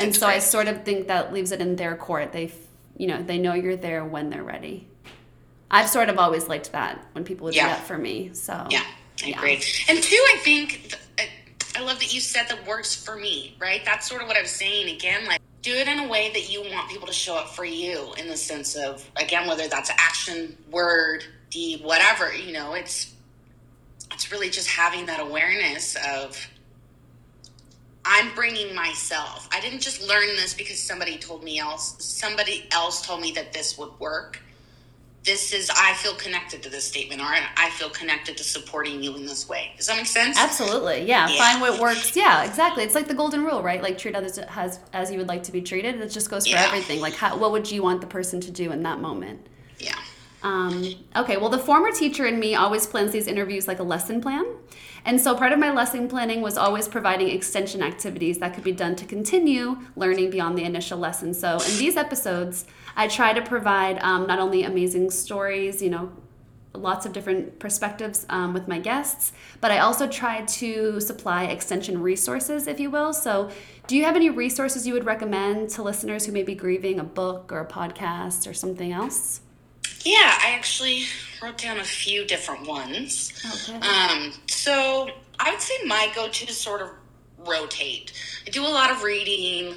And 0.00 0.14
so 0.14 0.26
great. 0.26 0.36
I 0.36 0.38
sort 0.40 0.66
of 0.66 0.84
think 0.84 1.08
that 1.08 1.32
leaves 1.32 1.52
it 1.52 1.60
in 1.60 1.76
their 1.76 1.96
court. 1.96 2.32
They, 2.32 2.52
you 2.96 3.06
know, 3.06 3.22
they 3.22 3.38
know 3.38 3.54
you're 3.54 3.76
there 3.76 4.04
when 4.04 4.30
they're 4.30 4.42
ready. 4.42 4.88
I've 5.70 5.88
sort 5.88 6.08
of 6.08 6.18
always 6.18 6.48
liked 6.48 6.72
that 6.72 7.06
when 7.12 7.24
people 7.24 7.44
would 7.44 7.54
yeah. 7.54 7.68
do 7.68 7.68
that 7.68 7.86
for 7.86 7.96
me. 7.96 8.30
So 8.34 8.66
yeah, 8.70 8.82
I 9.22 9.26
yeah. 9.26 9.38
agree. 9.38 9.62
And 9.88 10.02
two, 10.02 10.24
I 10.34 10.38
think 10.42 10.96
I 11.76 11.82
love 11.82 12.00
that 12.00 12.12
you 12.12 12.20
said 12.20 12.48
the 12.48 12.58
works 12.68 12.94
for 12.94 13.16
me, 13.16 13.56
right? 13.60 13.84
That's 13.84 14.08
sort 14.08 14.22
of 14.22 14.28
what 14.28 14.36
I 14.36 14.42
was 14.42 14.50
saying 14.50 14.94
again. 14.94 15.26
Like, 15.26 15.39
do 15.62 15.72
it 15.74 15.88
in 15.88 15.98
a 15.98 16.08
way 16.08 16.30
that 16.32 16.50
you 16.50 16.62
want 16.62 16.88
people 16.88 17.06
to 17.06 17.12
show 17.12 17.36
up 17.36 17.48
for 17.48 17.64
you 17.64 18.14
in 18.14 18.28
the 18.28 18.36
sense 18.36 18.76
of, 18.76 19.08
again, 19.16 19.46
whether 19.46 19.68
that's 19.68 19.90
action, 19.90 20.56
word, 20.70 21.24
deed, 21.50 21.82
whatever, 21.82 22.32
you 22.32 22.52
know, 22.52 22.72
it's, 22.72 23.14
it's 24.12 24.32
really 24.32 24.48
just 24.48 24.68
having 24.68 25.06
that 25.06 25.20
awareness 25.20 25.96
of, 26.08 26.48
I'm 28.04 28.34
bringing 28.34 28.74
myself. 28.74 29.48
I 29.52 29.60
didn't 29.60 29.80
just 29.80 30.06
learn 30.06 30.26
this 30.36 30.54
because 30.54 30.80
somebody 30.80 31.18
told 31.18 31.44
me 31.44 31.58
else, 31.58 32.02
somebody 32.02 32.66
else 32.72 33.06
told 33.06 33.20
me 33.20 33.32
that 33.32 33.52
this 33.52 33.76
would 33.76 33.98
work 34.00 34.40
this 35.22 35.52
is 35.52 35.70
I 35.74 35.92
feel 35.94 36.14
connected 36.14 36.62
to 36.62 36.70
this 36.70 36.84
statement, 36.84 37.20
or 37.20 37.26
I 37.26 37.70
feel 37.70 37.90
connected 37.90 38.36
to 38.38 38.44
supporting 38.44 39.02
you 39.02 39.14
in 39.16 39.26
this 39.26 39.48
way. 39.48 39.72
Does 39.76 39.86
that 39.86 39.96
make 39.96 40.06
sense? 40.06 40.38
Absolutely, 40.38 41.02
yeah. 41.02 41.28
yeah. 41.28 41.38
Find 41.38 41.60
what 41.60 41.80
works. 41.80 42.16
Yeah, 42.16 42.44
exactly. 42.44 42.84
It's 42.84 42.94
like 42.94 43.06
the 43.06 43.14
golden 43.14 43.44
rule, 43.44 43.62
right? 43.62 43.82
Like 43.82 43.98
treat 43.98 44.14
others 44.14 44.38
as 44.38 44.80
as 44.92 45.10
you 45.10 45.18
would 45.18 45.28
like 45.28 45.42
to 45.44 45.52
be 45.52 45.60
treated. 45.60 46.00
It 46.00 46.08
just 46.08 46.30
goes 46.30 46.46
for 46.46 46.54
yeah. 46.54 46.66
everything. 46.66 47.00
Like, 47.00 47.14
how, 47.14 47.36
what 47.36 47.52
would 47.52 47.70
you 47.70 47.82
want 47.82 48.00
the 48.00 48.06
person 48.06 48.40
to 48.40 48.50
do 48.50 48.72
in 48.72 48.82
that 48.84 49.00
moment? 49.00 49.46
Um, 50.42 50.94
okay. 51.16 51.36
Well, 51.36 51.50
the 51.50 51.58
former 51.58 51.92
teacher 51.92 52.26
in 52.26 52.38
me 52.38 52.54
always 52.54 52.86
plans 52.86 53.12
these 53.12 53.26
interviews 53.26 53.68
like 53.68 53.78
a 53.78 53.82
lesson 53.82 54.20
plan. 54.20 54.46
And 55.04 55.20
so 55.20 55.34
part 55.34 55.52
of 55.52 55.58
my 55.58 55.70
lesson 55.72 56.08
planning 56.08 56.42
was 56.42 56.58
always 56.58 56.86
providing 56.88 57.28
extension 57.28 57.82
activities 57.82 58.38
that 58.38 58.54
could 58.54 58.64
be 58.64 58.72
done 58.72 58.96
to 58.96 59.06
continue 59.06 59.78
learning 59.96 60.30
beyond 60.30 60.58
the 60.58 60.64
initial 60.64 60.98
lesson. 60.98 61.32
So 61.32 61.52
in 61.54 61.78
these 61.78 61.96
episodes, 61.96 62.66
I 62.96 63.08
try 63.08 63.32
to 63.32 63.42
provide 63.42 63.98
um, 64.00 64.26
not 64.26 64.38
only 64.38 64.62
amazing 64.62 65.10
stories, 65.10 65.80
you 65.80 65.90
know, 65.90 66.12
lots 66.74 67.04
of 67.04 67.12
different 67.12 67.58
perspectives 67.58 68.26
um, 68.28 68.54
with 68.54 68.68
my 68.68 68.78
guests, 68.78 69.32
but 69.60 69.70
I 69.70 69.78
also 69.78 70.06
try 70.06 70.42
to 70.42 71.00
supply 71.00 71.44
extension 71.44 72.00
resources, 72.00 72.66
if 72.66 72.78
you 72.78 72.90
will. 72.90 73.12
So, 73.12 73.50
do 73.86 73.96
you 73.96 74.04
have 74.04 74.14
any 74.14 74.30
resources 74.30 74.86
you 74.86 74.92
would 74.92 75.04
recommend 75.04 75.70
to 75.70 75.82
listeners 75.82 76.26
who 76.26 76.32
may 76.32 76.44
be 76.44 76.54
grieving 76.54 77.00
a 77.00 77.04
book 77.04 77.50
or 77.50 77.60
a 77.60 77.66
podcast 77.66 78.48
or 78.48 78.54
something 78.54 78.92
else? 78.92 79.40
Yeah, 80.04 80.38
I 80.42 80.52
actually 80.54 81.04
wrote 81.42 81.58
down 81.58 81.78
a 81.78 81.84
few 81.84 82.24
different 82.24 82.66
ones. 82.66 83.32
Okay. 83.68 83.78
Um, 83.86 84.32
so, 84.46 85.10
I 85.38 85.50
would 85.52 85.60
say 85.60 85.74
my 85.86 86.10
go 86.14 86.28
to 86.28 86.52
sort 86.52 86.82
of 86.82 86.90
rotate. 87.38 88.12
I 88.46 88.50
do 88.50 88.66
a 88.66 88.68
lot 88.68 88.90
of 88.90 89.02
reading. 89.02 89.74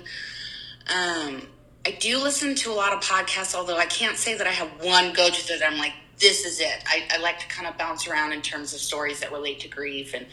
Um, 0.93 1.47
I 1.85 1.91
do 1.99 2.17
listen 2.21 2.55
to 2.55 2.71
a 2.71 2.73
lot 2.73 2.93
of 2.93 3.01
podcasts, 3.01 3.55
although 3.55 3.77
I 3.77 3.85
can't 3.85 4.17
say 4.17 4.37
that 4.37 4.47
I 4.47 4.51
have 4.51 4.69
one 4.81 5.13
go 5.13 5.29
to 5.29 5.47
that 5.49 5.65
I'm 5.65 5.77
like, 5.77 5.93
this 6.19 6.45
is 6.45 6.59
it. 6.59 6.83
I, 6.87 7.03
I 7.11 7.17
like 7.17 7.39
to 7.39 7.47
kind 7.47 7.67
of 7.67 7.77
bounce 7.77 8.07
around 8.07 8.31
in 8.31 8.41
terms 8.41 8.73
of 8.73 8.79
stories 8.79 9.19
that 9.19 9.31
relate 9.31 9.59
to 9.61 9.67
grief 9.67 10.13
and 10.13 10.25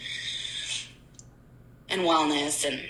and 1.89 2.03
wellness 2.03 2.65
and 2.65 2.81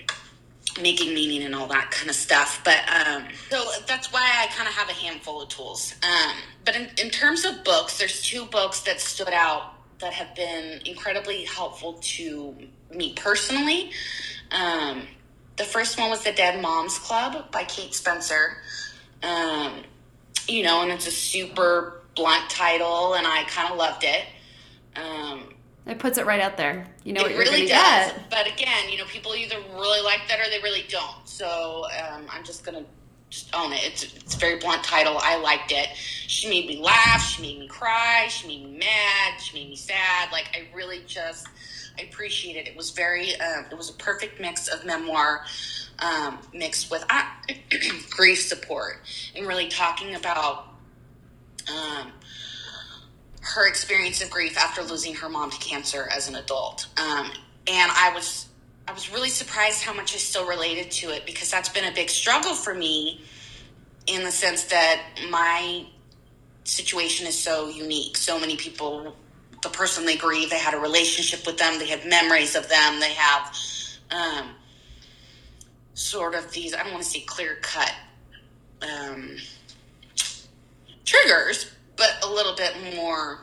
making 0.79 1.13
meaning 1.13 1.43
and 1.43 1.55
all 1.55 1.67
that 1.67 1.91
kind 1.91 2.09
of 2.09 2.15
stuff. 2.15 2.61
But 2.63 2.79
um, 2.89 3.25
so 3.49 3.63
that's 3.87 4.11
why 4.11 4.21
I 4.21 4.47
kind 4.47 4.67
of 4.67 4.75
have 4.75 4.89
a 4.89 4.93
handful 4.93 5.41
of 5.41 5.49
tools. 5.49 5.95
Um, 6.03 6.35
but 6.65 6.75
in, 6.75 6.89
in 7.01 7.09
terms 7.09 7.45
of 7.45 7.63
books, 7.63 7.97
there's 7.97 8.21
two 8.21 8.45
books 8.45 8.81
that 8.81 9.01
stood 9.01 9.33
out 9.33 9.73
that 9.99 10.13
have 10.13 10.35
been 10.35 10.81
incredibly 10.85 11.45
helpful 11.45 11.93
to 12.01 12.55
me 12.93 13.13
personally. 13.13 13.91
Um, 14.51 15.07
the 15.57 15.63
first 15.63 15.99
one 15.99 16.09
was 16.09 16.23
the 16.23 16.31
Dead 16.31 16.61
Moms 16.61 16.97
Club 16.97 17.51
by 17.51 17.63
Kate 17.63 17.93
Spencer. 17.93 18.57
Um, 19.23 19.83
you 20.47 20.63
know, 20.63 20.81
and 20.81 20.91
it's 20.91 21.07
a 21.07 21.11
super 21.11 22.01
blunt 22.15 22.49
title, 22.49 23.13
and 23.13 23.27
I 23.27 23.43
kind 23.43 23.71
of 23.71 23.77
loved 23.77 24.03
it. 24.03 24.25
Um, 24.95 25.53
it 25.87 25.99
puts 25.99 26.17
it 26.17 26.25
right 26.25 26.39
out 26.39 26.57
there. 26.57 26.87
You 27.03 27.13
know, 27.13 27.23
what 27.23 27.31
it 27.31 27.37
really 27.37 27.65
does. 27.65 28.11
Get. 28.11 28.29
But 28.29 28.47
again, 28.47 28.89
you 28.89 28.97
know, 28.97 29.05
people 29.05 29.35
either 29.35 29.57
really 29.73 30.03
like 30.03 30.21
that 30.27 30.39
or 30.39 30.49
they 30.49 30.61
really 30.61 30.85
don't. 30.89 31.27
So 31.27 31.85
um, 32.11 32.25
I'm 32.29 32.43
just 32.43 32.63
gonna 32.63 32.85
just 33.29 33.53
own 33.55 33.73
it. 33.73 33.83
It's 33.83 34.03
it's 34.03 34.35
a 34.35 34.37
very 34.37 34.59
blunt 34.59 34.83
title. 34.83 35.17
I 35.19 35.37
liked 35.37 35.71
it. 35.71 35.89
She 35.95 36.49
made 36.49 36.67
me 36.67 36.77
laugh. 36.77 37.21
She 37.21 37.41
made 37.41 37.59
me 37.59 37.67
cry. 37.67 38.27
She 38.29 38.47
made 38.47 38.63
me 38.63 38.77
mad. 38.77 39.41
She 39.41 39.57
made 39.57 39.69
me 39.69 39.75
sad. 39.75 40.31
Like 40.31 40.49
I 40.53 40.67
really 40.75 41.01
just 41.07 41.47
I 41.97 42.03
appreciate 42.03 42.55
it. 42.55 42.67
It 42.67 42.75
was 42.75 42.91
very, 42.91 43.35
uh, 43.35 43.63
it 43.69 43.77
was 43.77 43.89
a 43.89 43.93
perfect 43.93 44.39
mix 44.39 44.67
of 44.67 44.85
memoir 44.85 45.45
um, 45.99 46.39
mixed 46.53 46.89
with 46.89 47.05
uh, 47.09 47.23
grief 48.09 48.41
support 48.41 49.01
and 49.35 49.47
really 49.47 49.67
talking 49.67 50.15
about 50.15 50.67
um, 51.69 52.11
her 53.41 53.67
experience 53.67 54.23
of 54.23 54.29
grief 54.29 54.57
after 54.57 54.81
losing 54.83 55.15
her 55.15 55.29
mom 55.29 55.51
to 55.51 55.57
cancer 55.57 56.07
as 56.15 56.29
an 56.29 56.35
adult. 56.35 56.87
Um, 56.97 57.31
and 57.67 57.91
I 57.95 58.11
was 58.13 58.47
I 58.87 58.93
was 58.93 59.11
really 59.11 59.29
surprised 59.29 59.83
how 59.83 59.93
much 59.93 60.15
I 60.15 60.17
still 60.17 60.47
related 60.47 60.91
to 60.91 61.11
it 61.11 61.25
because 61.25 61.51
that's 61.51 61.69
been 61.69 61.85
a 61.85 61.93
big 61.93 62.09
struggle 62.09 62.53
for 62.53 62.73
me 62.73 63.21
in 64.07 64.23
the 64.23 64.31
sense 64.31 64.65
that 64.65 65.01
my 65.29 65.85
situation 66.63 67.27
is 67.27 67.37
so 67.37 67.69
unique. 67.69 68.17
So 68.17 68.39
many 68.39 68.57
people, 68.57 69.15
the 69.61 69.69
person 69.69 70.05
they 70.05 70.17
grieve, 70.17 70.49
they 70.49 70.59
had 70.59 70.73
a 70.73 70.79
relationship 70.79 71.45
with 71.45 71.57
them, 71.57 71.79
they 71.79 71.87
have 71.87 72.05
memories 72.05 72.55
of 72.55 72.67
them, 72.69 72.99
they 72.99 73.13
have 73.13 73.55
um, 74.09 74.49
sort 75.93 76.35
of 76.35 76.51
these, 76.51 76.73
I 76.73 76.83
don't 76.83 76.91
want 76.91 77.03
to 77.03 77.09
say 77.09 77.21
clear 77.21 77.57
cut 77.61 77.93
um, 78.81 79.37
triggers, 81.05 81.71
but 82.01 82.27
a 82.27 82.33
little 82.33 82.55
bit 82.55 82.73
more 82.95 83.39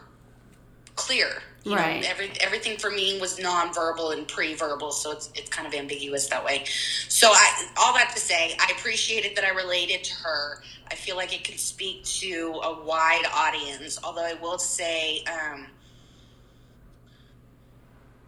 clear. 0.96 1.28
You 1.64 1.76
right. 1.76 2.02
Know, 2.02 2.09
every, 2.09 2.30
everything 2.40 2.76
for 2.76 2.90
me 2.90 3.20
was 3.20 3.38
nonverbal 3.38 4.12
and 4.16 4.26
pre-verbal, 4.26 4.90
so 4.90 5.12
it's 5.12 5.30
it's 5.34 5.48
kind 5.48 5.66
of 5.66 5.74
ambiguous 5.74 6.28
that 6.28 6.44
way. 6.44 6.64
So 7.09 7.28
I 7.30 7.66
all 7.76 7.92
that 7.94 8.11
to 8.14 8.20
say, 8.20 8.56
I 8.59 8.72
appreciated 8.76 9.36
that 9.36 9.44
I 9.44 9.50
related 9.50 10.02
to 10.04 10.14
her. 10.14 10.62
I 10.90 10.94
feel 10.94 11.16
like 11.16 11.32
it 11.34 11.44
can 11.44 11.59
speak 11.59 12.04
to 12.04 12.61
a 12.64 12.82
wide 12.84 13.24
audience. 13.32 13.98
Although 14.02 14.24
I 14.24 14.34
will 14.34 14.59
say, 14.59 15.22
um, 15.24 15.66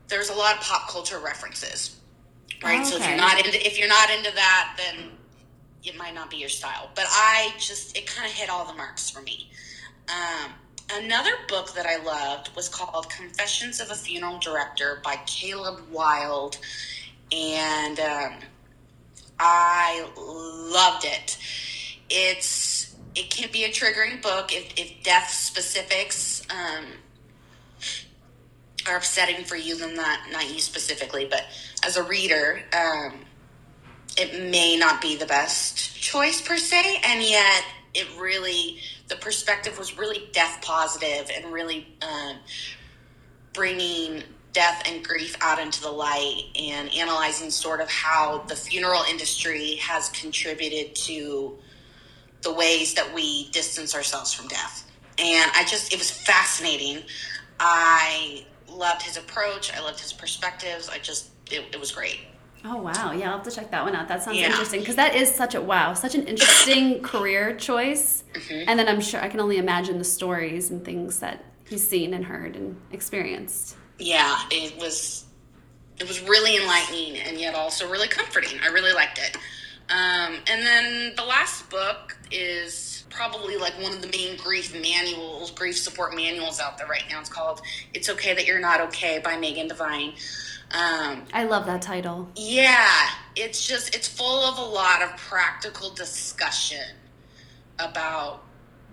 there's 0.09 0.28
a 0.28 0.35
lot 0.35 0.57
of 0.57 0.61
pop 0.61 0.89
culture 0.89 1.18
references, 1.18 1.99
right? 2.62 2.81
Okay. 2.81 2.85
So 2.85 2.97
if 2.99 3.09
you're 3.09 3.16
not 3.16 3.39
into 3.39 3.66
if 3.66 3.78
you're 3.78 3.89
not 3.89 4.11
into 4.11 4.33
that, 4.35 4.76
then 4.76 5.09
it 5.83 5.97
might 5.97 6.14
not 6.14 6.31
be 6.31 6.37
your 6.37 6.51
style. 6.51 6.91
But 6.95 7.07
I 7.09 7.53
just 7.59 7.97
it 7.97 8.07
kind 8.07 8.28
of 8.28 8.35
hit 8.35 8.51
all 8.51 8.66
the 8.66 8.74
marks 8.74 9.09
for 9.09 9.22
me. 9.22 9.51
Um, 10.11 10.53
another 10.93 11.33
book 11.49 11.73
that 11.75 11.87
I 11.87 12.03
loved 12.03 12.55
was 12.57 12.69
called 12.69 13.09
Confessions 13.11 13.81
of 13.81 13.91
a 13.91 13.95
Funeral 13.95 14.39
Director 14.39 15.01
by 15.05 15.17
Caleb 15.27 15.81
Wilde. 15.91 16.59
and 17.33 18.01
um, 18.01 18.33
I 19.39 20.09
loved 20.17 21.05
it. 21.05 21.39
It's 22.09 22.97
it 23.15 23.31
can 23.31 23.51
be 23.51 23.65
a 23.65 23.69
triggering 23.69 24.23
book 24.23 24.53
if, 24.53 24.73
if 24.79 25.03
death 25.03 25.31
specifics 25.31 26.43
um, 26.51 26.85
are 28.89 28.97
upsetting 28.97 29.45
for 29.45 29.57
you, 29.57 29.77
then 29.77 29.95
not 29.95 30.19
not 30.33 30.53
you 30.53 30.61
specifically, 30.61 31.27
but 31.31 31.45
as 31.85 31.97
a 31.97 32.03
reader. 32.03 32.61
Um, 32.73 33.15
it 34.19 34.51
may 34.51 34.77
not 34.77 35.01
be 35.01 35.17
the 35.17 35.27
best 35.27 35.97
choice 35.97 36.41
per 36.43 36.57
se, 36.57 37.01
and 37.05 37.23
yet 37.23 37.65
it 37.95 38.09
really 38.19 38.81
the 39.11 39.17
perspective 39.17 39.77
was 39.77 39.99
really 39.99 40.31
death 40.33 40.63
positive 40.63 41.31
and 41.35 41.53
really 41.53 41.87
um, 42.01 42.37
bringing 43.53 44.23
death 44.53 44.83
and 44.87 45.05
grief 45.05 45.37
out 45.41 45.59
into 45.59 45.83
the 45.83 45.91
light 45.91 46.45
and 46.59 46.93
analyzing 46.95 47.51
sort 47.51 47.81
of 47.81 47.91
how 47.91 48.39
the 48.49 48.57
funeral 48.57 49.03
industry 49.11 49.75
has 49.77 50.09
contributed 50.11 50.95
to 50.95 51.59
the 52.43 52.53
ways 52.53 52.95
that 52.95 53.13
we 53.15 53.51
distance 53.51 53.95
ourselves 53.95 54.33
from 54.33 54.49
death. 54.49 54.91
And 55.19 55.51
I 55.55 55.65
just, 55.65 55.93
it 55.93 55.99
was 55.99 56.11
fascinating. 56.11 57.03
I 57.59 58.47
loved 58.69 59.03
his 59.03 59.17
approach. 59.17 59.73
I 59.75 59.81
loved 59.81 60.01
his 60.01 60.13
perspectives. 60.13 60.89
I 60.89 60.99
just, 60.99 61.31
it, 61.51 61.65
it 61.73 61.79
was 61.79 61.93
great. 61.93 62.21
Oh 62.65 62.77
wow, 62.77 63.13
yeah, 63.13 63.31
I'll 63.31 63.39
have 63.39 63.43
to 63.45 63.51
check 63.51 63.71
that 63.71 63.85
one 63.85 63.95
out. 63.95 64.09
That 64.09 64.23
sounds 64.23 64.37
Yeah. 64.39 64.47
interesting 64.47 64.81
because 64.81 64.97
that 64.97 65.15
is 65.15 65.35
such 65.35 65.55
a 65.55 65.61
wow, 65.61 65.95
such 65.95 66.15
an 66.15 66.27
interesting 66.27 67.03
career 67.13 67.55
choice. 67.57 68.23
Mm-hmm. 68.35 68.69
And 68.69 68.79
then 68.79 68.87
I'm 68.89 69.01
sure 69.01 69.21
I 69.21 69.29
can 69.29 69.41
only 69.41 69.57
imagine 69.59 69.99
the 69.99 70.05
stories 70.05 70.71
and 70.71 70.85
things 70.85 71.21
that 71.21 71.43
he's 71.69 71.87
seen 71.89 72.13
and 72.13 72.25
heard 72.25 72.57
and 72.57 72.77
experienced. 72.93 73.77
yeah, 73.99 74.41
it 74.51 74.77
was 74.79 75.25
it 75.99 76.07
was 76.09 76.21
really 76.23 76.57
enlightening 76.57 77.17
and 77.19 77.39
yet 77.39 77.55
also 77.55 77.91
really 77.91 78.09
comforting. 78.09 78.59
I 78.63 78.69
really 78.69 78.93
liked 78.93 79.19
it. 79.19 79.37
Um, 79.91 80.37
and 80.49 80.65
then 80.65 81.13
the 81.17 81.25
last 81.25 81.69
book 81.69 82.17
is 82.31 83.05
probably 83.11 83.57
like 83.57 83.73
one 83.83 83.93
of 83.93 84.01
the 84.03 84.09
main 84.09 84.37
grief 84.37 84.73
manuals, 84.73 85.51
grief 85.51 85.77
support 85.77 86.15
manuals 86.15 86.61
out 86.61 86.79
there 86.79 86.87
right 86.87 87.03
now. 87.11 87.21
It's 87.21 87.29
called 87.29 87.61
"It's 87.95 88.09
Okay 88.09 88.35
That 88.35 88.47
You're 88.47 88.61
Not 88.61 88.81
Okay" 88.83 89.19
by 89.19 89.37
Megan 89.37 89.67
Devine. 89.69 90.13
Um, 90.73 91.25
I 91.33 91.45
love 91.45 91.66
that 91.66 91.83
title. 91.83 92.29
yeah, 92.37 93.09
it's 93.35 93.66
just 93.66 93.95
it's 93.95 94.07
full 94.07 94.45
of 94.45 94.59
a 94.59 94.62
lot 94.62 95.03
of 95.03 95.16
practical 95.16 95.91
discussion 95.91 96.97
about 97.79 98.45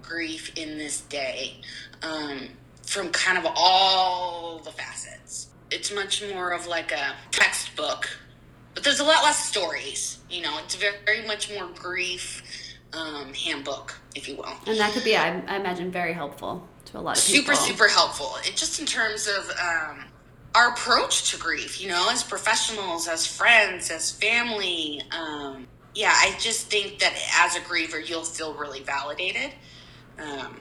grief 0.01 0.57
in 0.57 0.77
this 0.77 1.01
day 1.01 1.61
um, 2.01 2.49
from 2.83 3.09
kind 3.09 3.37
of 3.37 3.45
all 3.55 4.59
the 4.59 4.71
facets. 4.71 5.49
It's 5.69 5.93
much 5.93 6.23
more 6.33 6.51
of 6.51 6.65
like 6.65 6.91
a 6.91 7.13
textbook, 7.31 8.09
but 8.73 8.83
there's 8.83 8.99
a 8.99 9.03
lot 9.03 9.23
less 9.23 9.45
stories. 9.45 10.19
You 10.29 10.41
know, 10.43 10.57
it's 10.63 10.75
very, 10.75 10.95
very 11.05 11.27
much 11.27 11.51
more 11.53 11.67
grief 11.75 12.41
um, 12.93 13.33
handbook, 13.33 13.95
if 14.15 14.27
you 14.27 14.37
will. 14.37 14.53
And 14.65 14.79
that 14.79 14.93
could 14.93 15.03
be, 15.03 15.15
I, 15.15 15.41
I 15.47 15.57
imagine, 15.57 15.91
very 15.91 16.13
helpful 16.13 16.67
to 16.85 16.97
a 16.97 17.01
lot 17.01 17.17
of 17.17 17.23
super 17.23 17.51
people. 17.51 17.55
super 17.55 17.89
super 17.89 17.89
helpful 17.89 18.31
it 18.45 18.55
just 18.55 18.79
in 18.79 18.85
terms 18.85 19.27
of 19.27 19.51
um, 19.61 20.05
our 20.57 20.69
approach 20.71 21.29
to 21.31 21.37
grief 21.37 21.79
you 21.79 21.87
know 21.87 22.07
as 22.09 22.23
professionals 22.23 23.07
as 23.07 23.27
friends 23.27 23.91
as 23.91 24.11
family 24.11 25.01
um, 25.11 25.67
yeah 25.93 26.13
i 26.15 26.35
just 26.39 26.67
think 26.71 26.97
that 26.99 27.13
as 27.39 27.55
a 27.55 27.59
griever 27.59 28.07
you'll 28.07 28.23
feel 28.23 28.53
really 28.55 28.81
validated 28.81 29.51
um, 30.19 30.57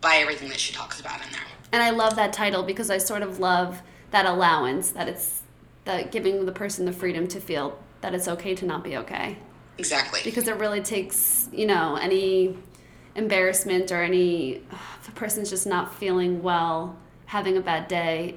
by 0.00 0.16
everything 0.16 0.48
that 0.48 0.58
she 0.58 0.72
talks 0.72 1.00
about 1.00 1.24
in 1.24 1.30
there 1.32 1.40
And 1.72 1.82
I 1.82 1.90
love 1.90 2.16
that 2.16 2.32
title 2.32 2.62
because 2.64 2.90
I 2.90 2.98
sort 2.98 3.22
of 3.22 3.38
love 3.38 3.80
that 4.10 4.26
allowance 4.26 4.90
that 4.92 5.08
it's 5.08 5.42
that 5.84 6.10
giving 6.10 6.44
the 6.46 6.52
person 6.52 6.84
the 6.84 6.92
freedom 6.92 7.28
to 7.28 7.40
feel 7.40 7.78
that 8.00 8.14
it's 8.14 8.26
okay 8.28 8.54
to 8.56 8.64
not 8.66 8.82
be 8.82 8.96
okay. 8.96 9.38
exactly 9.76 10.20
because 10.24 10.48
it 10.48 10.56
really 10.56 10.80
takes 10.80 11.48
you 11.52 11.66
know 11.66 11.96
any 11.96 12.56
embarrassment 13.14 13.92
or 13.92 14.02
any 14.02 14.62
if 15.00 15.08
a 15.08 15.12
person's 15.12 15.50
just 15.50 15.66
not 15.66 15.94
feeling 15.94 16.42
well 16.42 16.96
having 17.26 17.56
a 17.56 17.60
bad 17.60 17.86
day 17.86 18.36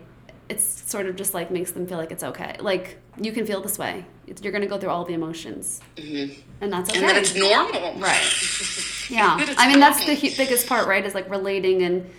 it's 0.52 0.66
sort 0.92 1.06
of 1.06 1.16
just 1.16 1.34
like 1.34 1.50
makes 1.50 1.72
them 1.72 1.88
feel 1.88 1.98
like 1.98 2.12
it's 2.12 2.24
okay. 2.24 2.58
Like 2.60 2.98
you 3.20 3.32
can 3.32 3.46
feel 3.46 3.62
this 3.62 3.80
way. 3.80 4.06
You're 4.42 4.52
going 4.52 4.62
to 4.62 4.68
go 4.68 4.78
through 4.78 4.90
all 4.90 5.06
the 5.06 5.14
emotions. 5.14 5.82
And 5.98 6.72
that's 6.74 6.90
okay 6.90 7.00
and 7.00 7.10
that 7.10 7.18
it's 7.18 7.36
normal. 7.36 7.96
Right. 8.00 8.22
Yeah. 9.10 9.44
I 9.58 9.68
mean 9.68 9.82
that's 9.82 10.06
the 10.06 10.16
biggest 10.38 10.68
part 10.68 10.88
right 10.88 11.06
is 11.06 11.14
like 11.14 11.30
relating 11.30 11.82
and 11.84 12.10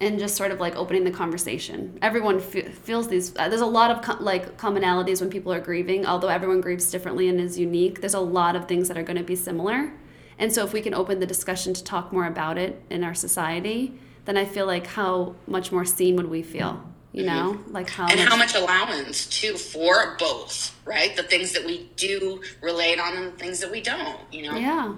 and 0.00 0.18
just 0.18 0.34
sort 0.34 0.50
of 0.50 0.60
like 0.60 0.74
opening 0.74 1.04
the 1.04 1.10
conversation. 1.10 1.98
Everyone 2.00 2.40
fe- 2.40 2.70
feels 2.70 3.08
these 3.08 3.36
uh, 3.36 3.50
there's 3.50 3.60
a 3.60 3.66
lot 3.66 3.90
of 3.90 4.00
co- 4.00 4.22
like 4.22 4.56
commonalities 4.56 5.20
when 5.20 5.28
people 5.28 5.52
are 5.52 5.60
grieving 5.60 6.06
although 6.06 6.28
everyone 6.28 6.62
grieves 6.62 6.90
differently 6.90 7.28
and 7.28 7.38
is 7.38 7.58
unique 7.58 8.00
there's 8.00 8.14
a 8.14 8.20
lot 8.20 8.56
of 8.56 8.66
things 8.66 8.88
that 8.88 8.96
are 8.96 9.02
going 9.02 9.18
to 9.18 9.24
be 9.24 9.36
similar. 9.36 9.92
And 10.38 10.52
so 10.54 10.64
if 10.64 10.72
we 10.72 10.80
can 10.80 10.94
open 10.94 11.20
the 11.20 11.26
discussion 11.26 11.74
to 11.74 11.84
talk 11.84 12.12
more 12.12 12.26
about 12.26 12.56
it 12.56 12.82
in 12.88 13.04
our 13.04 13.14
society 13.14 13.98
then 14.26 14.36
i 14.36 14.44
feel 14.44 14.66
like 14.66 14.86
how 14.88 15.34
much 15.46 15.70
more 15.70 15.84
seen 15.84 16.16
would 16.16 16.28
we 16.28 16.42
feel 16.42 16.82
you 17.16 17.24
know 17.24 17.58
like 17.70 17.88
how 17.88 18.06
and 18.06 18.20
much, 18.20 18.28
how 18.28 18.36
much 18.36 18.54
allowance 18.54 19.26
too 19.26 19.56
for 19.56 20.16
both 20.18 20.78
right 20.84 21.16
the 21.16 21.22
things 21.22 21.52
that 21.52 21.64
we 21.64 21.90
do 21.96 22.40
relate 22.60 23.00
on 23.00 23.16
and 23.16 23.32
the 23.32 23.38
things 23.38 23.58
that 23.60 23.70
we 23.70 23.80
don't 23.80 24.20
you 24.30 24.42
know 24.42 24.56
Yeah. 24.56 24.94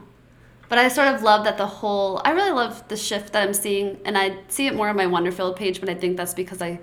But 0.69 0.79
I 0.79 0.89
sort 0.89 1.09
of 1.09 1.23
love 1.23 1.45
that 1.45 1.57
the 1.57 1.67
whole, 1.67 2.21
I 2.27 2.33
really 2.33 2.51
love 2.51 2.87
the 2.89 2.97
shift 2.97 3.33
that 3.33 3.43
I'm 3.43 3.55
seeing, 3.55 3.99
and 4.05 4.19
I 4.19 4.37
see 4.49 4.67
it 4.67 4.75
more 4.75 4.91
on 4.91 4.97
my 4.97 5.07
Wonderfilled 5.07 5.57
page, 5.57 5.81
but 5.81 5.89
I 5.89 5.95
think 5.95 6.19
that's 6.19 6.35
because 6.35 6.61
I, 6.61 6.79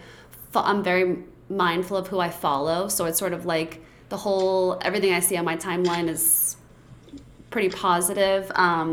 I'm 0.55 0.81
very 0.81 1.19
mindful 1.49 1.95
of 1.95 2.07
who 2.07 2.19
I 2.19 2.31
follow. 2.31 2.87
So 2.87 3.05
it's 3.05 3.19
sort 3.19 3.31
of 3.31 3.45
like 3.45 3.83
the 4.09 4.17
whole, 4.17 4.79
everything 4.81 5.13
I 5.13 5.19
see 5.19 5.37
on 5.37 5.45
my 5.45 5.55
timeline 5.55 6.09
is 6.09 6.57
pretty 7.51 7.69
positive. 7.69 8.51
Um, 8.55 8.91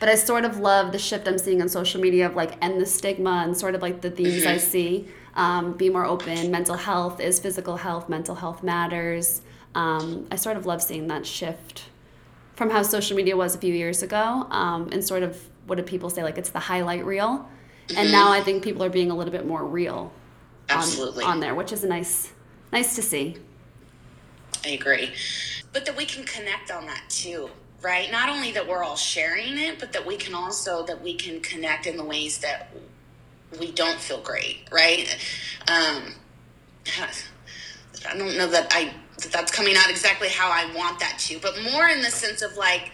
but 0.00 0.08
I 0.08 0.16
sort 0.16 0.44
of 0.44 0.58
love 0.58 0.90
the 0.90 0.98
shift 0.98 1.28
I'm 1.28 1.38
seeing 1.38 1.62
on 1.62 1.68
social 1.68 2.00
media 2.00 2.26
of 2.26 2.34
like 2.34 2.62
end 2.62 2.80
the 2.80 2.86
stigma 2.86 3.42
and 3.44 3.56
sort 3.56 3.76
of 3.76 3.82
like 3.82 4.00
the 4.00 4.10
themes 4.10 4.44
I 4.44 4.56
see. 4.56 5.08
Um, 5.34 5.72
be 5.72 5.88
more 5.88 6.04
open. 6.04 6.50
Mental 6.50 6.76
health 6.76 7.20
is 7.20 7.40
physical 7.40 7.76
health. 7.76 8.08
Mental 8.08 8.34
health 8.34 8.62
matters. 8.62 9.42
Um, 9.74 10.26
I 10.30 10.36
sort 10.36 10.56
of 10.56 10.66
love 10.66 10.82
seeing 10.82 11.06
that 11.06 11.24
shift 11.24 11.84
from 12.54 12.68
how 12.68 12.82
social 12.82 13.16
media 13.16 13.36
was 13.36 13.54
a 13.54 13.58
few 13.58 13.72
years 13.72 14.02
ago 14.02 14.46
um, 14.50 14.90
and 14.92 15.02
sort 15.02 15.22
of 15.22 15.40
what 15.66 15.76
did 15.76 15.86
people 15.86 16.10
say 16.10 16.22
like 16.22 16.36
it's 16.36 16.50
the 16.50 16.58
highlight 16.58 17.04
reel 17.06 17.48
and 17.96 18.12
now 18.12 18.30
i 18.30 18.42
think 18.42 18.62
people 18.62 18.84
are 18.84 18.90
being 18.90 19.10
a 19.10 19.16
little 19.16 19.32
bit 19.32 19.46
more 19.46 19.64
real 19.64 20.12
on, 20.68 20.76
Absolutely. 20.78 21.24
on 21.24 21.40
there 21.40 21.54
which 21.54 21.72
is 21.72 21.82
a 21.82 21.88
nice 21.88 22.30
nice 22.70 22.94
to 22.94 23.00
see 23.00 23.38
I 24.64 24.70
agree. 24.70 25.12
But 25.72 25.86
that 25.86 25.96
we 25.96 26.04
can 26.04 26.24
connect 26.24 26.70
on 26.70 26.86
that 26.86 27.02
too, 27.08 27.50
right? 27.80 28.10
Not 28.10 28.28
only 28.28 28.52
that 28.52 28.66
we're 28.66 28.84
all 28.84 28.96
sharing 28.96 29.58
it, 29.58 29.78
but 29.78 29.92
that 29.92 30.06
we 30.06 30.16
can 30.16 30.34
also 30.34 30.84
that 30.86 31.02
we 31.02 31.14
can 31.14 31.40
connect 31.40 31.86
in 31.86 31.96
the 31.96 32.04
ways 32.04 32.38
that 32.38 32.70
we 33.58 33.72
don't 33.72 33.98
feel 33.98 34.20
great, 34.20 34.68
right? 34.70 35.16
Um, 35.68 36.14
I 38.08 38.16
don't 38.16 38.36
know 38.36 38.48
that 38.48 38.72
I 38.74 38.92
that 39.18 39.30
that's 39.30 39.52
coming 39.52 39.76
out 39.76 39.88
exactly 39.88 40.28
how 40.28 40.50
I 40.50 40.74
want 40.74 40.98
that 41.00 41.18
to, 41.20 41.38
but 41.38 41.54
more 41.72 41.86
in 41.86 42.02
the 42.02 42.10
sense 42.10 42.42
of 42.42 42.56
like 42.56 42.92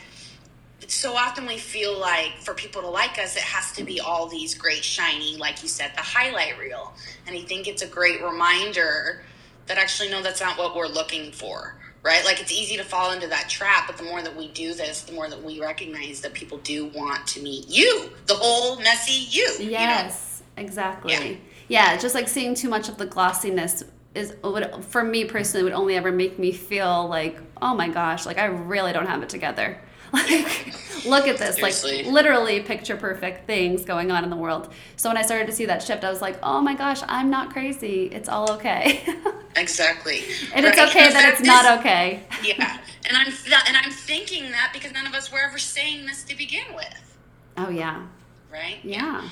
so 0.87 1.15
often 1.17 1.47
we 1.47 1.59
feel 1.59 1.99
like 1.99 2.39
for 2.39 2.55
people 2.55 2.81
to 2.83 2.89
like 2.89 3.19
us, 3.19 3.37
it 3.37 3.43
has 3.43 3.73
to 3.73 3.85
be 3.85 4.01
all 4.01 4.27
these 4.27 4.55
great, 4.55 4.85
shiny, 4.85 5.37
like 5.37 5.63
you 5.63 5.69
said, 5.69 5.93
the 5.95 6.03
highlight 6.03 6.59
reel. 6.59 6.95
And 7.27 7.37
I 7.37 7.43
think 7.43 7.69
it's 7.69 7.83
a 7.83 7.87
great 7.87 8.23
reminder 8.23 9.23
that 9.67 9.77
actually, 9.77 10.11
no, 10.11 10.23
that's 10.23 10.41
not 10.41 10.57
what 10.57 10.75
we're 10.75 10.87
looking 10.87 11.33
for, 11.33 11.75
right? 12.03 12.25
Like 12.25 12.41
it's 12.41 12.53
easy 12.53 12.77
to 12.77 12.85
fall 12.85 13.13
into 13.13 13.27
that 13.27 13.49
trap, 13.49 13.87
but 13.87 13.99
the 13.99 14.05
more 14.05 14.23
that 14.23 14.35
we 14.35 14.49
do 14.49 14.73
this, 14.73 15.03
the 15.03 15.13
more 15.13 15.29
that 15.29 15.43
we 15.43 15.61
recognize 15.61 16.21
that 16.23 16.33
people 16.33 16.59
do 16.59 16.87
want 16.87 17.27
to 17.29 17.43
meet 17.43 17.69
you, 17.69 18.11
the 18.27 18.35
whole 18.35 18.81
messy 18.81 19.27
you. 19.29 19.57
Yes, 19.59 19.61
you 19.61 19.69
know? 19.71 20.28
Exactly. 20.59 21.13
Yeah. 21.13 21.37
yeah, 21.69 21.97
just 21.97 22.15
like 22.15 22.29
seeing 22.29 22.55
too 22.55 22.69
much 22.69 22.89
of 22.89 22.99
the 22.99 23.07
glossiness 23.07 23.85
is 24.15 24.35
would 24.43 24.85
for 24.85 25.05
me 25.05 25.25
personally 25.25 25.65
would 25.65 25.73
only 25.73 25.97
ever 25.97 26.11
make 26.11 26.39
me 26.39 26.53
feel 26.53 27.09
like 27.09 27.39
oh 27.61 27.75
my 27.75 27.89
gosh 27.89 28.27
like 28.27 28.39
i 28.39 28.47
really 28.47 28.93
don't 28.93 29.07
have 29.07 29.23
it 29.23 29.29
together. 29.29 29.79
Like 30.11 30.75
look 31.05 31.29
at 31.29 31.37
this 31.37 31.57
Seriously. 31.57 32.03
like 32.03 32.07
literally 32.07 32.61
picture 32.61 32.97
perfect 32.97 33.47
things 33.47 33.85
going 33.85 34.11
on 34.11 34.25
in 34.25 34.31
the 34.31 34.37
world. 34.37 34.73
So 34.97 35.11
when 35.11 35.19
i 35.19 35.23
started 35.23 35.47
to 35.49 35.53
see 35.53 35.67
that 35.67 35.83
shift 35.83 36.03
i 36.03 36.09
was 36.09 36.23
like 36.23 36.39
oh 36.43 36.63
my 36.63 36.75
gosh 36.75 37.03
i'm 37.07 37.29
not 37.29 37.51
crazy. 37.53 38.07
It's 38.07 38.29
all 38.29 38.51
okay. 38.53 39.05
Exactly. 39.57 40.23
And 40.55 40.65
right. 40.65 40.73
it's 40.73 40.91
okay 40.91 41.13
that 41.13 41.33
it's 41.33 41.41
not 41.41 41.81
okay. 41.81 42.23
Yeah. 42.45 42.79
And 43.07 43.17
i'm 43.17 43.27
and 43.67 43.77
i'm 43.77 43.91
thinking 43.91 44.51
that 44.53 44.71
because 44.73 44.93
none 44.93 45.07
of 45.07 45.13
us 45.13 45.31
were 45.31 45.41
ever 45.41 45.59
saying 45.59 46.07
this 46.07 46.25
to 46.25 46.37
begin 46.37 46.75
with. 46.75 47.17
Oh 47.59 47.69
yeah. 47.69 48.07
Right? 48.51 48.79
Yeah 48.83 49.29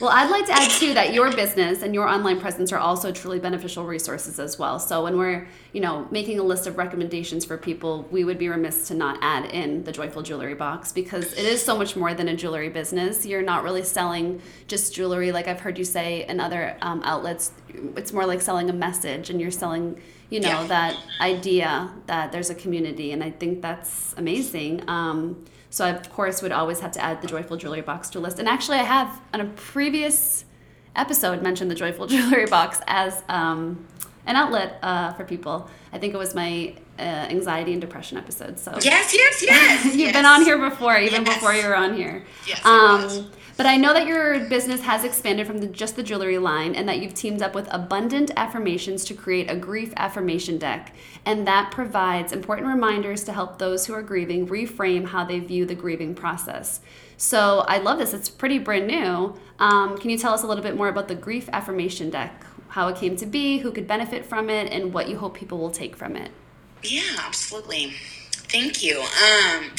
well, 0.00 0.10
I'd 0.10 0.30
like 0.30 0.46
to 0.46 0.52
add 0.52 0.70
too 0.70 0.94
that 0.94 1.12
your 1.12 1.30
business 1.32 1.82
and 1.82 1.94
your 1.94 2.08
online 2.08 2.40
presence 2.40 2.72
are 2.72 2.78
also 2.78 3.12
truly 3.12 3.38
beneficial 3.38 3.84
resources 3.84 4.38
as 4.38 4.58
well. 4.58 4.78
So 4.78 5.02
when 5.04 5.16
we're, 5.16 5.46
you 5.72 5.80
know, 5.80 6.08
making 6.10 6.38
a 6.38 6.42
list 6.42 6.66
of 6.66 6.76
recommendations 6.78 7.44
for 7.44 7.56
people, 7.56 8.08
we 8.10 8.24
would 8.24 8.38
be 8.38 8.48
remiss 8.48 8.88
to 8.88 8.94
not 8.94 9.18
add 9.22 9.46
in 9.46 9.84
the 9.84 9.92
Joyful 9.92 10.22
Jewelry 10.22 10.54
Box 10.54 10.92
because 10.92 11.32
it 11.34 11.44
is 11.44 11.62
so 11.62 11.76
much 11.76 11.96
more 11.96 12.14
than 12.14 12.28
a 12.28 12.36
jewelry 12.36 12.68
business. 12.68 13.24
You're 13.24 13.42
not 13.42 13.62
really 13.62 13.84
selling 13.84 14.40
just 14.66 14.94
jewelry, 14.94 15.32
like 15.32 15.48
I've 15.48 15.60
heard 15.60 15.78
you 15.78 15.84
say 15.84 16.26
in 16.26 16.40
other 16.40 16.76
um, 16.82 17.02
outlets. 17.04 17.52
It's 17.96 18.12
more 18.12 18.26
like 18.26 18.40
selling 18.40 18.70
a 18.70 18.72
message, 18.72 19.30
and 19.30 19.40
you're 19.40 19.50
selling, 19.50 20.00
you 20.30 20.40
know, 20.40 20.48
yeah. 20.48 20.66
that 20.66 20.96
idea 21.20 21.90
that 22.06 22.32
there's 22.32 22.50
a 22.50 22.54
community, 22.54 23.12
and 23.12 23.22
I 23.22 23.30
think 23.30 23.62
that's 23.62 24.14
amazing. 24.16 24.88
Um, 24.88 25.44
so 25.72 25.86
I, 25.86 25.88
of 25.88 26.12
course, 26.12 26.42
would 26.42 26.52
always 26.52 26.80
have 26.80 26.92
to 26.92 27.00
add 27.02 27.22
the 27.22 27.26
Joyful 27.26 27.56
Jewelry 27.56 27.80
Box 27.80 28.10
to 28.10 28.18
a 28.18 28.20
list. 28.20 28.38
And 28.38 28.46
actually, 28.46 28.76
I 28.76 28.82
have 28.82 29.22
on 29.32 29.40
a 29.40 29.46
previous 29.46 30.44
episode 30.94 31.42
mentioned 31.42 31.70
the 31.70 31.74
Joyful 31.74 32.06
Jewelry 32.08 32.44
Box 32.44 32.82
as 32.86 33.22
um, 33.30 33.86
an 34.26 34.36
outlet 34.36 34.78
uh, 34.82 35.14
for 35.14 35.24
people. 35.24 35.70
I 35.90 35.98
think 35.98 36.12
it 36.12 36.18
was 36.18 36.34
my 36.34 36.74
uh, 36.98 37.02
anxiety 37.02 37.72
and 37.72 37.80
depression 37.80 38.18
episode. 38.18 38.58
So 38.58 38.72
yes, 38.82 39.14
yes, 39.14 39.42
yes. 39.42 39.84
you've 39.86 39.96
yes. 39.96 40.12
been 40.12 40.26
on 40.26 40.42
here 40.42 40.58
before, 40.58 40.96
even 40.98 41.24
yes. 41.24 41.34
before 41.34 41.54
you 41.54 41.66
were 41.66 41.76
on 41.76 41.96
here. 41.96 42.24
Yes. 42.46 42.64
Um, 42.64 43.30
but 43.56 43.66
I 43.66 43.76
know 43.76 43.92
that 43.92 44.06
your 44.06 44.40
business 44.48 44.80
has 44.82 45.04
expanded 45.04 45.46
from 45.46 45.58
the, 45.58 45.66
just 45.66 45.96
the 45.96 46.02
jewelry 46.02 46.38
line 46.38 46.74
and 46.74 46.88
that 46.88 47.00
you've 47.00 47.14
teamed 47.14 47.42
up 47.42 47.54
with 47.54 47.68
Abundant 47.70 48.30
Affirmations 48.36 49.04
to 49.04 49.14
create 49.14 49.50
a 49.50 49.56
grief 49.56 49.92
affirmation 49.96 50.58
deck. 50.58 50.94
And 51.24 51.46
that 51.46 51.70
provides 51.70 52.32
important 52.32 52.68
reminders 52.68 53.24
to 53.24 53.32
help 53.32 53.58
those 53.58 53.86
who 53.86 53.92
are 53.94 54.02
grieving 54.02 54.48
reframe 54.48 55.06
how 55.06 55.24
they 55.24 55.38
view 55.38 55.66
the 55.66 55.74
grieving 55.74 56.14
process. 56.14 56.80
So 57.16 57.60
I 57.68 57.78
love 57.78 57.98
this. 57.98 58.14
It's 58.14 58.28
pretty 58.28 58.58
brand 58.58 58.86
new. 58.86 59.34
Um, 59.58 59.98
can 59.98 60.10
you 60.10 60.18
tell 60.18 60.32
us 60.32 60.42
a 60.42 60.46
little 60.46 60.62
bit 60.62 60.76
more 60.76 60.88
about 60.88 61.08
the 61.08 61.14
grief 61.14 61.48
affirmation 61.52 62.10
deck? 62.10 62.44
How 62.68 62.88
it 62.88 62.96
came 62.96 63.16
to 63.16 63.26
be, 63.26 63.58
who 63.58 63.70
could 63.70 63.86
benefit 63.86 64.24
from 64.24 64.48
it, 64.48 64.72
and 64.72 64.94
what 64.94 65.08
you 65.08 65.18
hope 65.18 65.36
people 65.36 65.58
will 65.58 65.70
take 65.70 65.94
from 65.94 66.16
it? 66.16 66.32
Yeah, 66.82 67.16
absolutely. 67.20 67.94
Thank 68.50 68.82
you. 68.82 69.00
Um, 69.00 69.70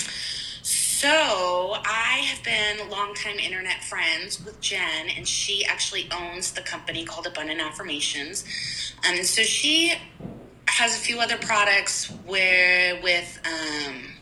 so 0.61 1.75
I 1.85 2.23
have 2.25 2.43
been 2.43 2.89
longtime 2.89 3.37
internet 3.37 3.83
friends 3.83 4.43
with 4.43 4.61
Jen, 4.61 5.09
and 5.15 5.27
she 5.27 5.65
actually 5.65 6.07
owns 6.17 6.53
the 6.53 6.61
company 6.61 7.03
called 7.03 7.27
Abundant 7.27 7.59
Affirmations. 7.59 8.45
Um, 9.07 9.17
and 9.17 9.25
so 9.25 9.43
she 9.43 9.93
has 10.67 10.95
a 10.95 10.99
few 10.99 11.19
other 11.19 11.37
products 11.37 12.09
where 12.25 13.01
with 13.03 13.39
um, 13.45 14.13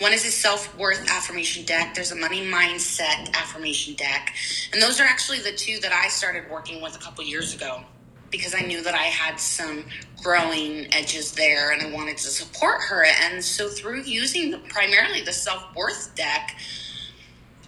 one 0.00 0.12
is 0.12 0.26
a 0.26 0.32
self 0.32 0.76
worth 0.76 1.08
affirmation 1.08 1.64
deck. 1.64 1.94
There's 1.94 2.10
a 2.10 2.16
money 2.16 2.44
mindset 2.44 3.32
affirmation 3.34 3.94
deck, 3.94 4.34
and 4.72 4.82
those 4.82 5.00
are 5.00 5.04
actually 5.04 5.38
the 5.38 5.52
two 5.52 5.78
that 5.78 5.92
I 5.92 6.08
started 6.08 6.50
working 6.50 6.82
with 6.82 6.96
a 6.96 6.98
couple 6.98 7.22
years 7.22 7.54
ago 7.54 7.84
because 8.32 8.54
I 8.54 8.62
knew 8.62 8.82
that 8.82 8.94
I 8.94 9.04
had 9.04 9.38
some 9.38 9.84
growing 10.20 10.92
edges 10.92 11.30
there 11.32 11.70
and 11.70 11.82
I 11.82 11.92
wanted 11.92 12.16
to 12.16 12.28
support 12.28 12.80
her. 12.88 13.04
And 13.22 13.44
so 13.44 13.68
through 13.68 14.02
using 14.02 14.50
the, 14.50 14.58
primarily 14.58 15.20
the 15.20 15.32
self 15.32 15.62
worth 15.76 16.12
deck, 16.16 16.56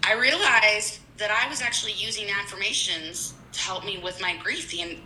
I 0.03 0.13
realized 0.13 0.99
that 1.17 1.31
I 1.31 1.47
was 1.49 1.61
actually 1.61 1.93
using 1.93 2.27
affirmations 2.29 3.33
to 3.53 3.59
help 3.61 3.85
me 3.85 3.99
with 3.99 4.19
my 4.19 4.35
grief 4.35 4.69
the, 4.69 4.97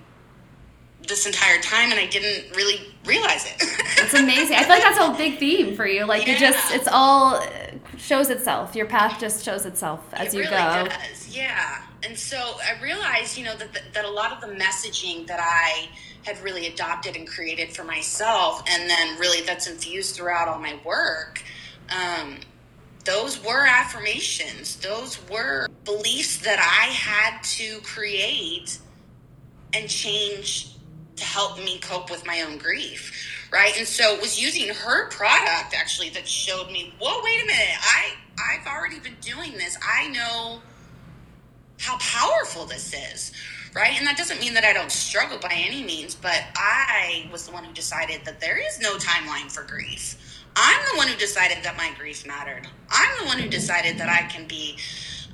this 1.07 1.25
entire 1.25 1.59
time 1.61 1.91
and 1.91 1.99
I 1.99 2.05
didn't 2.07 2.55
really 2.55 2.81
realize 3.05 3.45
it. 3.45 3.63
It's 4.01 4.13
amazing. 4.13 4.55
I 4.55 4.61
feel 4.61 4.69
like 4.69 4.81
that's 4.81 4.97
a 4.97 5.11
big 5.17 5.39
theme 5.39 5.75
for 5.75 5.85
you. 5.85 6.05
Like 6.05 6.25
yeah. 6.25 6.33
you 6.33 6.39
just 6.39 6.73
it's 6.73 6.87
all 6.91 7.45
shows 7.97 8.29
itself. 8.29 8.73
Your 8.73 8.87
path 8.87 9.19
just 9.19 9.43
shows 9.43 9.65
itself 9.65 10.03
as 10.13 10.33
it 10.33 10.37
you 10.37 10.43
really 10.45 10.55
go. 10.55 10.87
Does. 10.87 11.35
Yeah 11.35 11.83
and 12.03 12.17
so 12.17 12.37
I 12.37 12.81
realized, 12.81 13.37
you 13.37 13.43
know, 13.43 13.55
that, 13.55 13.93
that 13.93 14.05
a 14.05 14.09
lot 14.09 14.31
of 14.31 14.41
the 14.41 14.55
messaging 14.55 15.27
that 15.27 15.39
I 15.41 15.89
had 16.23 16.41
really 16.41 16.67
adopted 16.67 17.15
and 17.15 17.27
created 17.27 17.75
for 17.75 17.83
myself, 17.83 18.63
and 18.69 18.89
then 18.89 19.19
really 19.19 19.45
that's 19.45 19.67
infused 19.67 20.15
throughout 20.15 20.47
all 20.47 20.59
my 20.59 20.79
work, 20.85 21.43
um, 21.89 22.37
those 23.05 23.43
were 23.43 23.65
affirmations. 23.65 24.77
Those 24.77 25.19
were 25.29 25.67
beliefs 25.83 26.37
that 26.39 26.59
I 26.59 26.91
had 26.93 27.41
to 27.43 27.79
create 27.81 28.79
and 29.73 29.89
change 29.89 30.75
to 31.19 31.25
help 31.25 31.57
me 31.57 31.79
cope 31.79 32.09
with 32.09 32.25
my 32.25 32.41
own 32.41 32.57
grief. 32.57 33.47
Right. 33.51 33.75
And 33.77 33.87
so 33.87 34.13
it 34.13 34.21
was 34.21 34.41
using 34.41 34.69
her 34.69 35.09
product 35.09 35.73
actually 35.75 36.09
that 36.11 36.27
showed 36.27 36.71
me, 36.71 36.93
whoa, 36.99 37.21
wait 37.23 37.43
a 37.43 37.45
minute. 37.45 37.77
I, 37.81 38.13
I've 38.37 38.67
already 38.67 38.99
been 38.99 39.17
doing 39.21 39.53
this. 39.53 39.77
I 39.83 40.07
know 40.09 40.61
how 41.79 41.97
powerful 41.97 42.65
this 42.65 42.93
is 42.93 43.31
right? 43.75 43.97
And 43.97 44.07
that 44.07 44.17
doesn't 44.17 44.39
mean 44.39 44.53
that 44.55 44.63
I 44.63 44.73
don't 44.73 44.91
struggle 44.91 45.37
by 45.37 45.53
any 45.53 45.83
means, 45.83 46.15
but 46.15 46.43
I 46.55 47.29
was 47.31 47.45
the 47.45 47.53
one 47.53 47.63
who 47.63 47.73
decided 47.73 48.21
that 48.25 48.39
there 48.39 48.57
is 48.57 48.79
no 48.79 48.95
timeline 48.95 49.51
for 49.51 49.63
grief. 49.63 50.43
I'm 50.55 50.81
the 50.91 50.97
one 50.97 51.07
who 51.07 51.15
decided 51.17 51.59
that 51.63 51.77
my 51.77 51.91
grief 51.97 52.25
mattered. 52.25 52.67
I'm 52.89 53.19
the 53.19 53.25
one 53.25 53.39
who 53.39 53.47
decided 53.47 53.97
that 53.99 54.09
I 54.09 54.27
can 54.27 54.47
be 54.47 54.77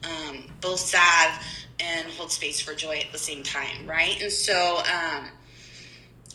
um, 0.04 0.46
both 0.62 0.80
sad 0.80 1.42
and 1.80 2.08
hold 2.12 2.32
space 2.32 2.62
for 2.62 2.74
joy 2.74 2.98
at 2.98 3.12
the 3.12 3.18
same 3.18 3.44
time, 3.44 3.88
right? 3.88 4.22
And 4.22 4.32
so, 4.32 4.80
um, 4.80 5.30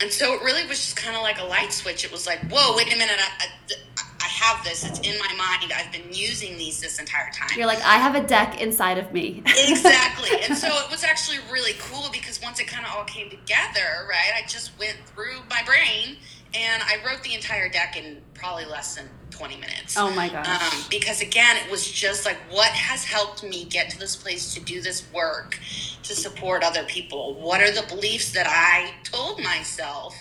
and 0.01 0.11
so 0.11 0.35
it 0.35 0.43
really 0.43 0.67
was 0.67 0.79
just 0.79 0.97
kind 0.97 1.17
of 1.17 1.23
like 1.23 1.41
a 1.41 1.45
light 1.45 1.73
switch. 1.73 2.05
It 2.05 2.13
was 2.13 2.27
like, 2.27 2.41
whoa, 2.51 2.77
wait 2.77 2.93
a 2.93 2.97
minute, 2.97 3.17
I, 3.19 3.45
I, 3.45 3.75
I 4.23 4.27
have 4.27 4.65
this. 4.65 4.85
It's 4.85 4.99
in 5.01 5.19
my 5.19 5.35
mind. 5.37 5.73
I've 5.75 5.93
been 5.93 6.13
using 6.13 6.57
these 6.57 6.81
this 6.81 6.99
entire 6.99 7.31
time. 7.33 7.51
You're 7.57 7.67
like, 7.67 7.83
I 7.83 7.97
have 7.97 8.15
a 8.15 8.27
deck 8.27 8.61
inside 8.61 8.99
of 8.99 9.13
me. 9.13 9.43
exactly. 9.47 10.31
And 10.49 10.57
so 10.57 10.69
it 10.69 10.91
was 10.91 11.05
actually 11.05 11.39
really 11.53 11.75
cool 11.79 12.09
because 12.13 12.41
once 12.43 12.61
it 12.61 12.67
kind 12.67 12.87
of 12.87 12.93
all 12.95 13.05
came 13.05 13.29
together, 13.29 14.07
right, 14.09 14.33
I 14.37 14.47
just 14.47 14.79
went 14.79 14.97
through 15.07 15.41
my 15.49 15.63
brain 15.65 16.17
and 16.55 16.83
I 16.83 16.97
wrote 17.07 17.23
the 17.23 17.35
entire 17.35 17.69
deck 17.69 17.97
in 17.97 18.23
probably 18.35 18.65
less 18.65 18.97
than 18.97 19.09
20 19.41 19.57
minutes. 19.57 19.97
Oh 19.97 20.11
my 20.11 20.29
gosh. 20.29 20.47
Um, 20.47 20.81
because 20.91 21.23
again, 21.23 21.57
it 21.57 21.71
was 21.71 21.91
just 21.91 22.27
like, 22.27 22.37
what 22.51 22.69
has 22.73 23.05
helped 23.05 23.43
me 23.43 23.65
get 23.65 23.89
to 23.89 23.99
this 23.99 24.15
place 24.15 24.53
to 24.53 24.61
do 24.61 24.83
this 24.83 25.11
work, 25.15 25.59
to 26.03 26.15
support 26.15 26.63
other 26.63 26.85
people? 26.85 27.33
What 27.41 27.63
are 27.63 27.71
the 27.71 27.87
beliefs 27.89 28.33
that 28.33 28.47
I 28.47 28.93
told 29.03 29.43
myself? 29.43 30.15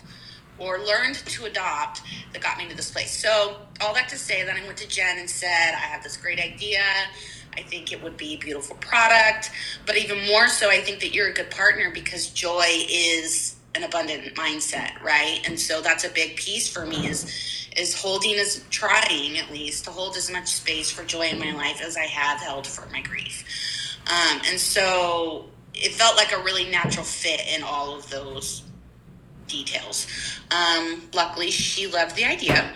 or 0.57 0.79
learned 0.79 1.15
to 1.15 1.45
adopt 1.45 2.01
that 2.33 2.41
got 2.41 2.57
me 2.57 2.67
to 2.67 2.75
this 2.75 2.91
place. 2.91 3.17
So, 3.17 3.55
all 3.79 3.93
that 3.93 4.09
to 4.09 4.17
say, 4.17 4.43
then 4.43 4.57
I 4.57 4.65
went 4.65 4.75
to 4.79 4.89
Jen 4.89 5.17
and 5.17 5.29
said, 5.29 5.73
I 5.73 5.87
have 5.87 6.03
this 6.03 6.17
great 6.17 6.37
idea. 6.37 6.81
I 7.55 7.61
think 7.61 7.93
it 7.93 8.03
would 8.03 8.17
be 8.17 8.33
a 8.33 8.37
beautiful 8.37 8.75
product. 8.81 9.51
But 9.85 9.97
even 9.97 10.27
more 10.27 10.49
so, 10.49 10.69
I 10.69 10.81
think 10.81 10.99
that 10.99 11.13
you're 11.13 11.29
a 11.29 11.33
good 11.33 11.49
partner 11.49 11.91
because 11.93 12.27
joy 12.31 12.67
is 12.89 13.55
an 13.73 13.83
abundant 13.83 14.35
mindset, 14.35 15.01
right? 15.01 15.39
And 15.45 15.57
so 15.57 15.79
that's 15.79 16.03
a 16.03 16.09
big 16.09 16.35
piece 16.35 16.67
for 16.67 16.85
me 16.85 17.07
is 17.07 17.58
is 17.77 17.99
holding 17.99 18.35
as 18.35 18.63
trying 18.69 19.37
at 19.37 19.51
least 19.51 19.85
to 19.85 19.91
hold 19.91 20.15
as 20.17 20.31
much 20.31 20.47
space 20.47 20.91
for 20.91 21.03
joy 21.03 21.27
in 21.27 21.39
my 21.39 21.51
life 21.51 21.81
as 21.81 21.97
I 21.97 22.05
have 22.05 22.41
held 22.41 22.65
for 22.65 22.87
my 22.91 23.01
grief. 23.01 23.97
Um, 24.07 24.41
and 24.47 24.59
so 24.59 25.45
it 25.73 25.93
felt 25.93 26.15
like 26.17 26.31
a 26.31 26.41
really 26.43 26.69
natural 26.69 27.05
fit 27.05 27.41
in 27.55 27.63
all 27.63 27.95
of 27.95 28.09
those 28.09 28.63
details. 29.47 30.07
Um, 30.51 31.09
luckily, 31.13 31.51
she 31.51 31.87
loved 31.87 32.15
the 32.15 32.25
idea, 32.25 32.71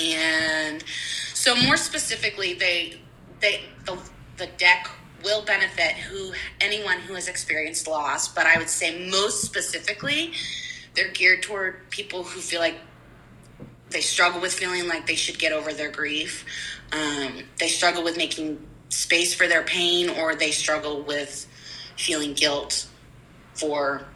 and 0.00 0.82
so 1.34 1.54
more 1.56 1.76
specifically, 1.76 2.54
they 2.54 3.00
they 3.40 3.62
the 3.84 3.98
the 4.36 4.46
deck 4.58 4.88
will 5.24 5.42
benefit 5.42 5.92
who 5.92 6.32
anyone 6.60 6.98
who 6.98 7.14
has 7.14 7.28
experienced 7.28 7.86
loss, 7.86 8.28
but 8.28 8.46
I 8.46 8.58
would 8.58 8.68
say 8.68 9.08
most 9.08 9.42
specifically, 9.42 10.32
they're 10.94 11.12
geared 11.12 11.42
toward 11.42 11.90
people 11.90 12.24
who 12.24 12.40
feel 12.40 12.60
like 12.60 12.76
they 13.92 14.00
struggle 14.00 14.40
with 14.40 14.52
feeling 14.52 14.88
like 14.88 15.06
they 15.06 15.14
should 15.14 15.38
get 15.38 15.52
over 15.52 15.72
their 15.72 15.90
grief. 15.90 16.44
Um, 16.92 17.44
they 17.58 17.68
struggle 17.68 18.02
with 18.02 18.16
making 18.16 18.64
space 18.88 19.34
for 19.34 19.46
their 19.46 19.62
pain, 19.62 20.10
or 20.10 20.34
they 20.34 20.50
struggle 20.50 21.02
with 21.02 21.46
feeling 21.96 22.34
guilt 22.34 22.86
for 23.54 24.06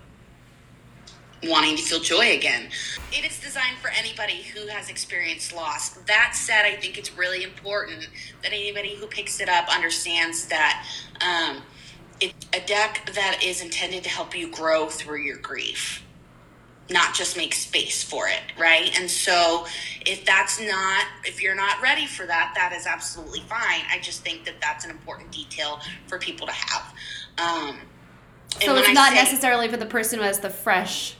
wanting 1.45 1.77
to 1.77 1.83
feel 1.83 2.01
joy 2.01 2.35
again. 2.35 2.71
It 3.13 3.25
is 3.25 3.39
designed 3.41 3.77
for 3.79 3.89
anybody 3.89 4.43
who 4.43 4.67
has 4.69 4.89
experienced 4.89 5.55
loss. 5.55 5.91
That 5.91 6.33
said, 6.35 6.65
I 6.65 6.77
think 6.77 6.99
it's 6.99 7.17
really 7.17 7.45
important 7.45 8.09
that 8.43 8.53
anybody 8.53 8.95
who 8.97 9.07
picks 9.07 9.41
it 9.41 9.49
up 9.49 9.69
understands 9.69 10.47
that 10.49 10.87
um, 11.21 11.63
it's 12.21 12.47
a 12.53 12.67
deck 12.67 13.11
that 13.15 13.43
is 13.45 13.63
intended 13.63 14.03
to 14.05 14.11
help 14.11 14.37
you 14.37 14.51
grow 14.51 14.87
through 14.87 15.21
your 15.23 15.37
grief 15.37 16.06
not 16.89 17.15
just 17.15 17.37
make 17.37 17.53
space 17.53 18.03
for 18.03 18.29
it, 18.29 18.43
right? 18.59 18.97
And 18.99 19.11
so 19.11 19.67
if 20.05 20.25
that's 20.25 20.61
not, 20.61 21.05
if 21.25 21.43
you're 21.43 21.55
not 21.55 21.81
ready 21.83 22.07
for 22.07 22.27
that, 22.27 22.53
that 22.55 22.73
is 22.73 22.87
absolutely 22.87 23.41
fine. 23.41 23.83
I 23.91 23.99
just 24.01 24.23
think 24.23 24.45
that 24.45 24.61
that's 24.61 24.85
an 24.85 24.91
important 24.91 25.33
detail 25.33 25.81
for 26.07 26.19
people 26.19 26.47
to 26.47 26.53
have. 26.53 26.95
Um, 27.39 27.79
so 28.61 28.77
it's 28.77 28.93
not 28.93 29.11
say, 29.11 29.17
necessarily 29.17 29.69
for 29.69 29.77
the 29.77 29.87
person 29.87 30.21
who 30.21 30.25
has 30.25 30.39
the 30.39 30.51
fresh, 30.51 31.17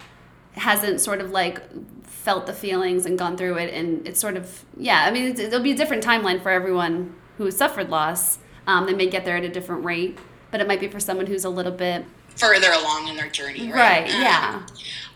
hasn't 0.53 1.01
sort 1.01 1.21
of 1.21 1.31
like 1.31 1.61
felt 2.05 2.47
the 2.47 2.53
feelings 2.53 3.05
and 3.05 3.19
gone 3.19 3.37
through 3.37 3.57
it, 3.59 3.75
and 3.75 4.07
it's 4.07 4.21
sort 4.21 4.37
of 4.37 4.65
yeah. 4.77 5.05
I 5.05 5.11
mean, 5.11 5.39
it'll 5.39 5.61
be 5.61 5.73
a 5.73 5.77
different 5.77 6.05
timeline 6.05 6.43
for 6.43 6.51
everyone 6.51 7.15
who 7.39 7.45
has 7.45 7.57
suffered 7.57 7.91
loss. 7.91 8.39
Um, 8.67 8.87
they 8.87 8.95
may 8.95 9.07
get 9.07 9.25
there 9.25 9.37
at 9.37 9.45
a 9.45 9.49
different 9.49 9.85
rate, 9.85 10.19
but 10.51 10.61
it 10.61 10.67
might 10.67 10.81
be 10.81 10.89
for 10.89 11.01
someone 11.01 11.27
who's 11.27 11.45
a 11.45 11.51
little 11.51 11.73
bit 11.73 12.05
further 12.37 12.71
along 12.71 13.09
in 13.09 13.17
their 13.17 13.29
journey, 13.29 13.71
right? 13.73 14.05
Right. 14.05 14.15
Um, 14.15 14.23
yeah. 14.23 14.67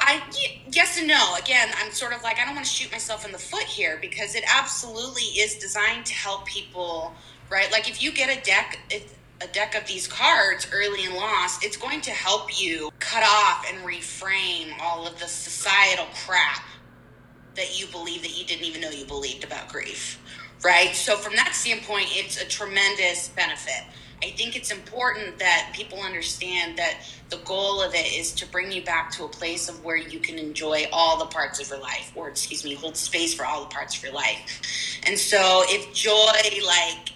I 0.00 0.22
yes 0.72 0.98
and 0.98 1.08
no. 1.08 1.36
Again, 1.36 1.68
I'm 1.76 1.92
sort 1.92 2.12
of 2.12 2.22
like 2.22 2.38
I 2.38 2.44
don't 2.44 2.54
want 2.54 2.66
to 2.66 2.72
shoot 2.72 2.90
myself 2.90 3.24
in 3.26 3.32
the 3.32 3.38
foot 3.38 3.64
here 3.64 3.98
because 4.00 4.34
it 4.34 4.44
absolutely 4.52 5.22
is 5.22 5.56
designed 5.56 6.06
to 6.06 6.14
help 6.14 6.46
people, 6.46 7.14
right? 7.50 7.70
Like 7.70 7.88
if 7.88 8.02
you 8.02 8.12
get 8.12 8.36
a 8.36 8.42
deck 8.42 8.78
a 9.42 9.46
deck 9.48 9.74
of 9.74 9.86
these 9.86 10.06
cards 10.06 10.66
early 10.72 11.04
in 11.04 11.14
loss, 11.14 11.64
it's 11.64 11.76
going 11.76 12.00
to 12.02 12.10
help 12.10 12.60
you 12.60 12.90
cut 12.98 13.22
off 13.22 13.64
and 13.70 13.78
reframe 13.86 14.72
all 14.80 15.06
of 15.06 15.18
the 15.18 15.26
societal 15.26 16.06
crap 16.26 16.62
that 17.54 17.78
you 17.80 17.86
believe 17.86 18.22
that 18.22 18.38
you 18.38 18.44
didn't 18.44 18.64
even 18.64 18.80
know 18.80 18.90
you 18.90 19.04
believed 19.06 19.44
about 19.44 19.68
grief, 19.68 20.20
right? 20.62 20.94
So 20.94 21.16
from 21.16 21.36
that 21.36 21.54
standpoint, 21.54 22.06
it's 22.10 22.40
a 22.40 22.44
tremendous 22.46 23.28
benefit. 23.28 23.84
I 24.22 24.30
think 24.30 24.54
it's 24.54 24.70
important 24.70 25.38
that 25.38 25.70
people 25.74 26.00
understand 26.00 26.76
that 26.78 26.98
the 27.30 27.38
goal 27.38 27.80
of 27.80 27.94
it 27.94 28.12
is 28.12 28.32
to 28.32 28.46
bring 28.46 28.70
you 28.70 28.84
back 28.84 29.10
to 29.12 29.24
a 29.24 29.28
place 29.28 29.68
of 29.68 29.82
where 29.84 29.96
you 29.96 30.18
can 30.18 30.38
enjoy 30.38 30.86
all 30.92 31.18
the 31.18 31.26
parts 31.26 31.60
of 31.60 31.68
your 31.68 31.80
life, 31.80 32.12
or 32.14 32.28
excuse 32.28 32.64
me, 32.64 32.74
hold 32.74 32.96
space 32.96 33.32
for 33.32 33.46
all 33.46 33.62
the 33.62 33.70
parts 33.70 33.96
of 33.96 34.02
your 34.02 34.12
life. 34.12 35.00
And 35.06 35.18
so, 35.18 35.62
if 35.68 35.94
joy, 35.94 36.66
like, 36.66 37.12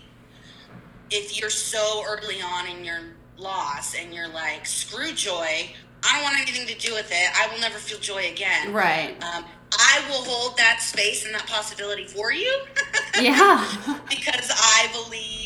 if 1.11 1.39
you're 1.39 1.51
so 1.51 2.05
early 2.09 2.41
on 2.41 2.69
in 2.69 2.85
your 2.85 3.01
loss 3.37 3.95
and 3.95 4.15
you're 4.15 4.29
like, 4.29 4.65
screw 4.65 5.13
joy, 5.13 5.71
I 6.03 6.15
don't 6.15 6.23
want 6.23 6.39
anything 6.39 6.67
to 6.67 6.79
do 6.79 6.95
with 6.95 7.11
it, 7.11 7.29
I 7.35 7.53
will 7.53 7.61
never 7.61 7.79
feel 7.79 7.99
joy 7.99 8.31
again. 8.31 8.73
Right. 8.73 9.11
Um, 9.23 9.45
I 9.73 10.05
will 10.09 10.23
hold 10.25 10.57
that 10.59 10.81
space 10.81 11.25
and 11.25 11.35
that 11.35 11.47
possibility 11.47 12.05
for 12.05 12.33
you. 12.33 12.63
yeah. 13.21 13.65
because 14.09 14.51
I 14.51 14.89
believe 14.93 15.43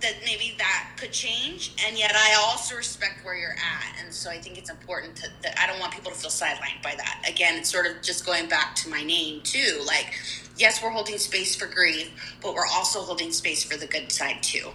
that 0.00 0.14
maybe 0.24 0.54
that 0.58 0.90
could 0.98 1.12
change 1.12 1.74
and 1.86 1.98
yet 1.98 2.12
i 2.14 2.34
also 2.46 2.76
respect 2.76 3.24
where 3.24 3.36
you're 3.36 3.52
at 3.52 4.02
and 4.02 4.12
so 4.12 4.30
i 4.30 4.38
think 4.38 4.58
it's 4.58 4.70
important 4.70 5.16
to 5.16 5.28
that 5.42 5.58
i 5.58 5.66
don't 5.66 5.80
want 5.80 5.92
people 5.92 6.10
to 6.10 6.18
feel 6.18 6.30
sidelined 6.30 6.82
by 6.82 6.94
that. 6.96 7.24
Again 7.28 7.56
it's 7.56 7.70
sort 7.70 7.86
of 7.86 8.02
just 8.02 8.26
going 8.26 8.48
back 8.48 8.74
to 8.76 8.88
my 8.90 9.02
name 9.02 9.40
too 9.42 9.80
like 9.86 10.14
yes 10.56 10.82
we're 10.82 10.90
holding 10.90 11.18
space 11.18 11.56
for 11.56 11.66
grief 11.66 12.10
but 12.42 12.54
we're 12.54 12.66
also 12.66 13.00
holding 13.00 13.32
space 13.32 13.64
for 13.64 13.76
the 13.76 13.86
good 13.86 14.12
side 14.12 14.42
too 14.42 14.70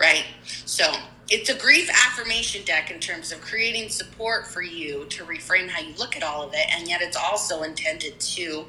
right? 0.00 0.24
So 0.64 0.84
it's 1.30 1.48
a 1.50 1.58
grief 1.58 1.90
affirmation 1.90 2.64
deck 2.64 2.90
in 2.90 3.00
terms 3.00 3.32
of 3.32 3.40
creating 3.40 3.88
support 3.88 4.46
for 4.46 4.62
you 4.62 5.06
to 5.06 5.24
reframe 5.24 5.68
how 5.68 5.80
you 5.80 5.94
look 5.96 6.16
at 6.16 6.22
all 6.22 6.42
of 6.42 6.52
it 6.54 6.66
and 6.70 6.88
yet 6.88 7.00
it's 7.02 7.16
also 7.16 7.62
intended 7.62 8.18
to 8.20 8.66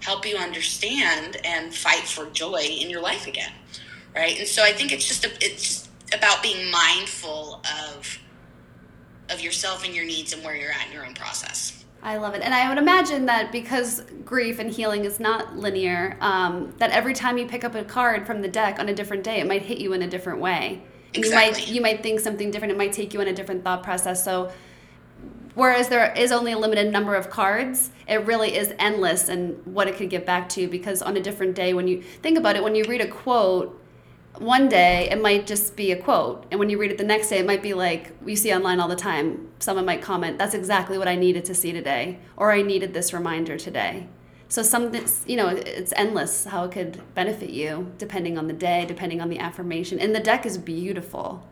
help 0.00 0.26
you 0.26 0.36
understand 0.36 1.36
and 1.44 1.74
fight 1.74 2.04
for 2.04 2.26
joy 2.30 2.60
in 2.60 2.90
your 2.90 3.00
life 3.00 3.26
again 3.26 3.52
right? 4.14 4.38
And 4.38 4.48
so 4.48 4.62
I 4.62 4.72
think 4.72 4.92
it's 4.92 5.06
just 5.06 5.24
a, 5.24 5.30
it's 5.40 5.88
about 6.14 6.42
being 6.42 6.70
mindful 6.70 7.62
of 7.88 8.18
of 9.30 9.40
yourself 9.40 9.84
and 9.84 9.94
your 9.94 10.04
needs 10.04 10.32
and 10.32 10.44
where 10.44 10.54
you're 10.54 10.72
at 10.72 10.86
in 10.88 10.92
your 10.92 11.06
own 11.06 11.14
process. 11.14 11.84
I 12.02 12.16
love 12.16 12.34
it, 12.34 12.42
and 12.42 12.52
I 12.52 12.68
would 12.68 12.78
imagine 12.78 13.26
that 13.26 13.52
because 13.52 14.02
grief 14.24 14.58
and 14.58 14.68
healing 14.68 15.04
is 15.04 15.20
not 15.20 15.56
linear, 15.56 16.16
um, 16.20 16.74
that 16.78 16.90
every 16.90 17.14
time 17.14 17.38
you 17.38 17.46
pick 17.46 17.62
up 17.62 17.76
a 17.76 17.84
card 17.84 18.26
from 18.26 18.42
the 18.42 18.48
deck 18.48 18.80
on 18.80 18.88
a 18.88 18.94
different 18.94 19.22
day, 19.22 19.40
it 19.40 19.46
might 19.46 19.62
hit 19.62 19.78
you 19.78 19.92
in 19.92 20.02
a 20.02 20.08
different 20.08 20.40
way. 20.40 20.82
Exactly. 21.14 21.62
You 21.62 21.66
might 21.66 21.74
you 21.74 21.80
might 21.80 22.02
think 22.02 22.20
something 22.20 22.50
different. 22.50 22.72
It 22.72 22.78
might 22.78 22.92
take 22.92 23.14
you 23.14 23.20
in 23.20 23.28
a 23.28 23.32
different 23.32 23.62
thought 23.62 23.84
process. 23.84 24.24
So 24.24 24.50
whereas 25.54 25.88
there 25.88 26.12
is 26.14 26.32
only 26.32 26.52
a 26.52 26.58
limited 26.58 26.90
number 26.90 27.14
of 27.14 27.28
cards 27.30 27.90
it 28.08 28.24
really 28.26 28.56
is 28.56 28.72
endless 28.78 29.28
and 29.28 29.64
what 29.66 29.86
it 29.86 29.96
could 29.96 30.10
get 30.10 30.24
back 30.24 30.48
to 30.48 30.66
because 30.68 31.02
on 31.02 31.16
a 31.16 31.20
different 31.20 31.54
day 31.54 31.74
when 31.74 31.86
you 31.86 32.00
think 32.00 32.38
about 32.38 32.56
it 32.56 32.62
when 32.62 32.74
you 32.74 32.84
read 32.84 33.00
a 33.00 33.06
quote 33.06 33.78
one 34.38 34.68
day 34.68 35.08
it 35.10 35.20
might 35.20 35.46
just 35.46 35.76
be 35.76 35.92
a 35.92 35.96
quote 35.96 36.46
and 36.50 36.58
when 36.58 36.70
you 36.70 36.78
read 36.78 36.90
it 36.90 36.98
the 36.98 37.04
next 37.04 37.28
day 37.28 37.38
it 37.38 37.46
might 37.46 37.62
be 37.62 37.74
like 37.74 38.12
you 38.24 38.34
see 38.34 38.52
online 38.52 38.80
all 38.80 38.88
the 38.88 38.96
time 38.96 39.48
someone 39.58 39.84
might 39.84 40.00
comment 40.00 40.38
that's 40.38 40.54
exactly 40.54 40.96
what 40.96 41.06
i 41.06 41.14
needed 41.14 41.44
to 41.44 41.54
see 41.54 41.72
today 41.72 42.18
or 42.36 42.50
i 42.50 42.62
needed 42.62 42.94
this 42.94 43.12
reminder 43.12 43.58
today 43.58 44.08
so 44.48 44.62
some 44.62 44.92
you 45.26 45.36
know 45.36 45.48
it's 45.48 45.92
endless 45.96 46.44
how 46.46 46.64
it 46.64 46.72
could 46.72 47.00
benefit 47.14 47.50
you 47.50 47.92
depending 47.98 48.38
on 48.38 48.46
the 48.46 48.52
day 48.54 48.84
depending 48.86 49.20
on 49.20 49.28
the 49.28 49.38
affirmation 49.38 49.98
and 49.98 50.14
the 50.14 50.20
deck 50.20 50.46
is 50.46 50.56
beautiful 50.56 51.46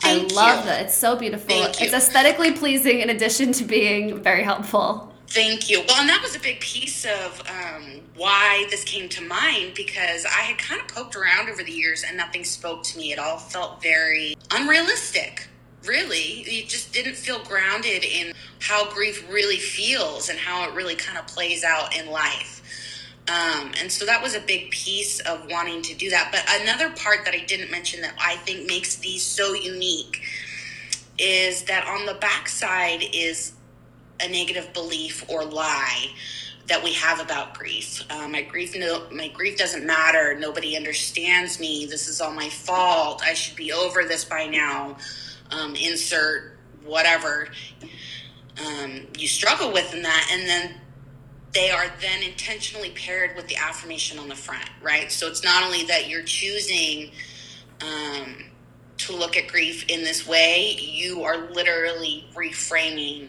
Thank 0.00 0.32
i 0.32 0.34
love 0.34 0.60
you. 0.60 0.70
that 0.70 0.86
it's 0.86 0.96
so 0.96 1.16
beautiful 1.16 1.48
Thank 1.48 1.82
it's 1.82 1.92
you. 1.92 1.98
aesthetically 1.98 2.52
pleasing 2.52 3.00
in 3.00 3.10
addition 3.10 3.52
to 3.52 3.64
being 3.64 4.22
very 4.22 4.42
helpful 4.42 5.11
Thank 5.32 5.70
you. 5.70 5.82
Well, 5.88 5.98
and 5.98 6.10
that 6.10 6.20
was 6.20 6.36
a 6.36 6.38
big 6.38 6.60
piece 6.60 7.06
of 7.06 7.42
um, 7.48 8.02
why 8.16 8.66
this 8.68 8.84
came 8.84 9.08
to 9.08 9.26
mind 9.26 9.72
because 9.74 10.26
I 10.26 10.40
had 10.42 10.58
kind 10.58 10.78
of 10.78 10.88
poked 10.88 11.16
around 11.16 11.48
over 11.48 11.62
the 11.62 11.72
years 11.72 12.04
and 12.06 12.18
nothing 12.18 12.44
spoke 12.44 12.82
to 12.82 12.98
me. 12.98 13.14
It 13.14 13.18
all 13.18 13.38
felt 13.38 13.82
very 13.82 14.34
unrealistic. 14.50 15.48
Really, 15.86 16.44
it 16.46 16.68
just 16.68 16.92
didn't 16.92 17.14
feel 17.14 17.42
grounded 17.44 18.04
in 18.04 18.34
how 18.60 18.92
grief 18.92 19.26
really 19.32 19.56
feels 19.56 20.28
and 20.28 20.38
how 20.38 20.68
it 20.68 20.74
really 20.74 20.96
kind 20.96 21.16
of 21.16 21.26
plays 21.26 21.64
out 21.64 21.96
in 21.96 22.10
life. 22.10 22.62
Um, 23.26 23.72
and 23.80 23.90
so 23.90 24.04
that 24.04 24.22
was 24.22 24.34
a 24.34 24.40
big 24.40 24.70
piece 24.70 25.18
of 25.20 25.46
wanting 25.50 25.80
to 25.80 25.94
do 25.94 26.10
that. 26.10 26.28
But 26.30 26.44
another 26.60 26.90
part 26.90 27.24
that 27.24 27.32
I 27.32 27.42
didn't 27.46 27.70
mention 27.70 28.02
that 28.02 28.14
I 28.20 28.36
think 28.36 28.66
makes 28.66 28.96
these 28.96 29.22
so 29.22 29.54
unique 29.54 30.20
is 31.18 31.62
that 31.62 31.86
on 31.88 32.04
the 32.04 32.14
backside 32.20 33.02
is 33.14 33.52
a 34.20 34.28
negative 34.28 34.72
belief 34.72 35.28
or 35.28 35.44
lie 35.44 36.08
that 36.68 36.82
we 36.82 36.92
have 36.92 37.20
about 37.20 37.58
grief. 37.58 38.02
Uh, 38.10 38.28
my 38.28 38.42
grief, 38.42 38.76
no, 38.76 39.06
my 39.10 39.28
grief 39.28 39.58
doesn't 39.58 39.84
matter. 39.84 40.38
Nobody 40.38 40.76
understands 40.76 41.58
me. 41.58 41.86
This 41.86 42.08
is 42.08 42.20
all 42.20 42.32
my 42.32 42.48
fault. 42.48 43.22
I 43.24 43.34
should 43.34 43.56
be 43.56 43.72
over 43.72 44.04
this 44.04 44.24
by 44.24 44.46
now. 44.46 44.96
Um, 45.50 45.74
insert 45.74 46.56
whatever 46.84 47.48
um, 48.64 49.06
you 49.18 49.28
struggle 49.28 49.72
with 49.72 49.92
in 49.94 50.02
that, 50.02 50.28
and 50.32 50.48
then 50.48 50.74
they 51.52 51.70
are 51.70 51.86
then 52.00 52.22
intentionally 52.22 52.90
paired 52.90 53.36
with 53.36 53.48
the 53.48 53.56
affirmation 53.56 54.18
on 54.18 54.28
the 54.28 54.34
front, 54.34 54.68
right? 54.80 55.12
So 55.12 55.28
it's 55.28 55.44
not 55.44 55.62
only 55.62 55.84
that 55.84 56.08
you're 56.08 56.22
choosing. 56.22 57.10
Um, 57.80 58.44
to 58.98 59.16
look 59.16 59.36
at 59.36 59.48
grief 59.48 59.84
in 59.88 60.04
this 60.04 60.28
way, 60.28 60.76
you 60.78 61.24
are 61.24 61.50
literally 61.50 62.24
reframing 62.34 63.28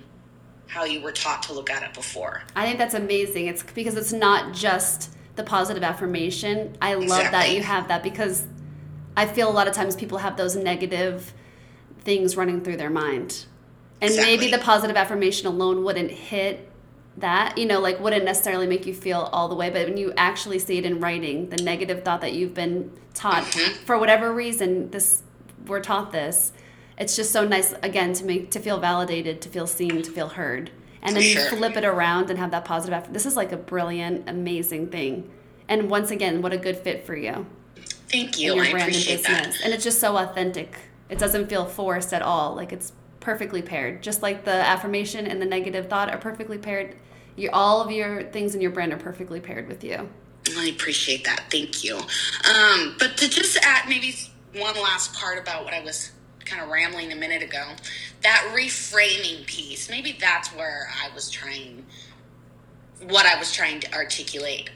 how 0.74 0.84
you 0.86 1.02
were 1.02 1.12
taught 1.12 1.44
to 1.44 1.54
look 1.54 1.70
at 1.70 1.84
it 1.84 1.94
before. 1.94 2.42
I 2.56 2.66
think 2.66 2.80
that's 2.80 2.96
amazing. 2.96 3.46
It's 3.46 3.62
because 3.62 3.96
it's 3.96 4.12
not 4.12 4.54
just 4.54 5.16
the 5.36 5.44
positive 5.44 5.84
affirmation. 5.84 6.76
I 6.82 6.96
love 6.96 7.04
exactly. 7.04 7.32
that 7.32 7.52
you 7.52 7.62
have 7.62 7.88
that 7.90 8.02
because 8.02 8.48
I 9.16 9.28
feel 9.28 9.50
a 9.50 9.54
lot 9.54 9.68
of 9.68 9.76
times 9.76 9.96
people 9.96 10.18
have 10.18 10.36
those 10.36 10.56
negative 10.56 11.32
things 12.00 12.36
running 12.36 12.62
through 12.62 12.78
their 12.78 12.90
mind. 12.90 13.46
And 14.02 14.10
exactly. 14.10 14.36
maybe 14.36 14.52
the 14.52 14.58
positive 14.58 14.98
affirmation 14.98 15.46
alone 15.48 15.84
wouldn't 15.84 16.10
hit 16.10 16.70
that, 17.18 17.58
you 17.60 17.68
know, 17.68 17.80
like 17.80 18.00
wouldn't 18.00 18.26
necessarily 18.26 18.66
make 18.66 18.88
you 18.88 18.96
feel 18.96 19.30
all 19.32 19.48
the 19.48 19.56
way, 19.56 19.70
but 19.70 19.88
when 19.88 19.98
you 19.98 20.12
actually 20.18 20.58
see 20.58 20.80
it 20.80 20.86
in 20.86 21.00
writing, 21.00 21.50
the 21.50 21.58
negative 21.64 22.04
thought 22.04 22.22
that 22.22 22.34
you've 22.34 22.56
been 22.56 22.92
taught 23.14 23.44
mm-hmm. 23.44 23.86
for 23.86 24.00
whatever 24.00 24.34
reason, 24.34 24.90
this 24.90 25.22
we're 25.68 25.80
taught 25.80 26.12
this, 26.12 26.52
it's 26.98 27.16
just 27.16 27.32
so 27.32 27.48
nice 27.48 27.74
again 27.84 28.14
to 28.14 28.26
make 28.26 28.52
to 28.52 28.60
feel 28.60 28.80
validated, 28.80 29.42
to 29.42 29.50
feel 29.50 29.68
seen, 29.68 30.02
to 30.02 30.12
feel 30.12 30.30
heard. 30.30 30.72
And 31.02 31.16
then 31.16 31.24
sure. 31.24 31.44
you 31.44 31.50
flip 31.50 31.76
it 31.76 31.84
around 31.84 32.30
and 32.30 32.40
have 32.40 32.52
that 32.52 32.64
positive 32.64 32.94
effort. 32.94 33.14
This 33.14 33.26
is 33.26 33.36
like 33.36 33.52
a 33.52 33.58
brilliant, 33.58 34.30
amazing 34.30 34.88
thing. 34.88 35.30
And 35.68 35.90
once 35.90 36.12
again, 36.12 36.42
what 36.42 36.54
a 36.54 36.58
good 36.58 36.78
fit 36.78 37.06
for 37.06 37.16
you. 37.16 37.46
Thank 38.10 38.40
you. 38.40 38.60
I 38.60 38.68
appreciate 38.68 39.24
that. 39.24 39.58
And 39.64 39.74
it's 39.74 39.84
just 39.84 40.00
so 40.00 40.18
authentic. 40.18 40.78
It 41.10 41.20
doesn't 41.20 41.50
feel 41.50 41.66
forced 41.66 42.14
at 42.14 42.22
all. 42.22 42.56
Like 42.56 42.72
it's 42.72 42.94
perfectly 43.20 43.62
paired. 43.62 44.02
Just 44.02 44.22
like 44.22 44.46
the 44.46 44.52
affirmation 44.52 45.28
and 45.28 45.42
the 45.42 45.46
negative 45.46 45.90
thought 45.90 46.10
are 46.10 46.18
perfectly 46.18 46.58
paired. 46.58 46.96
you 47.36 47.50
all 47.52 47.82
of 47.82 47.92
your 47.92 48.24
things 48.24 48.54
in 48.56 48.62
your 48.62 48.72
brand 48.72 48.94
are 48.94 48.98
perfectly 48.98 49.40
paired 49.40 49.68
with 49.68 49.84
you. 49.84 50.08
I 50.58 50.68
appreciate 50.68 51.24
that. 51.26 51.46
Thank 51.50 51.84
you. 51.84 51.98
Um, 51.98 52.96
but 53.00 53.18
to 53.18 53.28
just 53.28 53.58
add 53.64 53.90
maybe 53.90 54.16
one 54.56 54.76
last 54.76 55.14
part 55.16 55.40
about 55.40 55.66
what 55.66 55.74
I 55.74 55.82
was 55.82 56.12
kind 56.46 56.62
of 56.62 56.70
rambling 56.70 57.12
a 57.12 57.16
minute 57.16 57.44
ago, 57.44 57.64
that 58.22 58.52
reframing 58.56 59.46
piece, 59.46 59.90
maybe 59.90 60.18
that's 60.20 60.50
where 60.50 60.90
I 61.04 61.14
was 61.14 61.30
trying, 61.30 61.86
what 63.08 63.26
I 63.26 63.38
was 63.38 63.52
trying 63.52 63.80
to 63.82 63.94
articulate. 63.94 64.70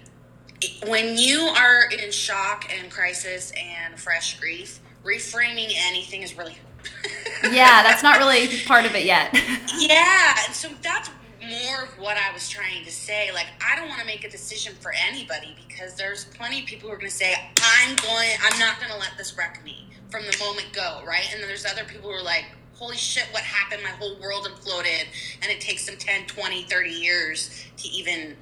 When 0.88 1.18
you 1.18 1.41
are 1.41 1.89
in 1.91 2.11
shock 2.11 2.72
and 2.74 2.91
crisis 2.91 3.51
and 3.51 3.99
fresh 3.99 4.39
grief, 4.39 4.80
reframing 5.03 5.72
anything 5.76 6.24
is 6.24 6.38
really 6.38 6.57
yeah, 7.43 7.84
that's 7.84 8.01
not 8.01 8.18
really 8.18 8.47
part 8.65 8.86
of 8.86 8.95
it 8.95 9.05
yet. 9.05 9.34
yeah, 9.78 10.36
and 10.45 10.55
so 10.55 10.70
that's 10.82 11.09
more 11.41 11.84
of 11.84 11.89
what 11.99 12.18
I 12.18 12.32
was 12.34 12.49
trying 12.49 12.84
to 12.86 12.91
say. 12.91 13.32
Like, 13.34 13.47
I 13.65 13.76
don't 13.76 13.88
want 13.88 13.99
to 14.01 14.05
make 14.05 14.24
a 14.24 14.30
decision 14.30 14.74
for 14.80 14.93
anybody 15.07 15.55
because 15.68 15.95
there's 15.95 16.26
plenty 16.26 16.61
of 16.61 16.65
people 16.65 16.89
who 16.89 16.95
are 16.95 16.97
going 16.97 17.09
to 17.09 17.15
say, 17.15 17.36
I'm 17.61 17.95
going, 17.97 18.30
I'm 18.41 18.57
not 18.59 18.80
going 18.80 18.91
to 18.91 18.97
let 18.97 19.18
this 19.18 19.38
wreck 19.38 19.63
me 19.63 19.88
from 20.10 20.24
the 20.24 20.38
moment 20.39 20.68
go, 20.74 21.01
right? 21.05 21.28
And 21.32 21.41
then 21.41 21.47
there's 21.47 21.66
other 21.66 21.84
people 21.84 22.10
who 22.10 22.16
are 22.16 22.24
like, 22.24 22.45
holy 22.76 22.95
shit, 22.95 23.26
what 23.32 23.43
happened? 23.43 23.82
My 23.84 23.89
whole 23.89 24.20
world 24.20 24.47
imploded. 24.47 25.05
And 25.41 25.51
it 25.51 25.60
takes 25.62 25.86
them 25.86 25.97
10, 25.97 26.28
20, 26.28 26.64
30 26.64 26.89
years 26.89 27.66
to 27.78 27.88
even 27.89 28.36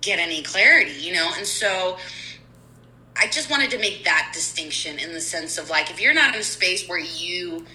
get 0.00 0.18
any 0.18 0.42
clarity, 0.42 0.92
you 0.92 1.12
know? 1.12 1.32
And 1.36 1.46
so 1.46 1.98
I 3.16 3.26
just 3.28 3.50
wanted 3.50 3.70
to 3.70 3.78
make 3.78 4.04
that 4.04 4.30
distinction 4.32 4.98
in 4.98 5.12
the 5.12 5.20
sense 5.20 5.58
of 5.58 5.70
like, 5.70 5.90
if 5.90 6.00
you're 6.00 6.14
not 6.14 6.34
in 6.34 6.40
a 6.40 6.44
space 6.44 6.88
where 6.88 6.98
you 6.98 7.66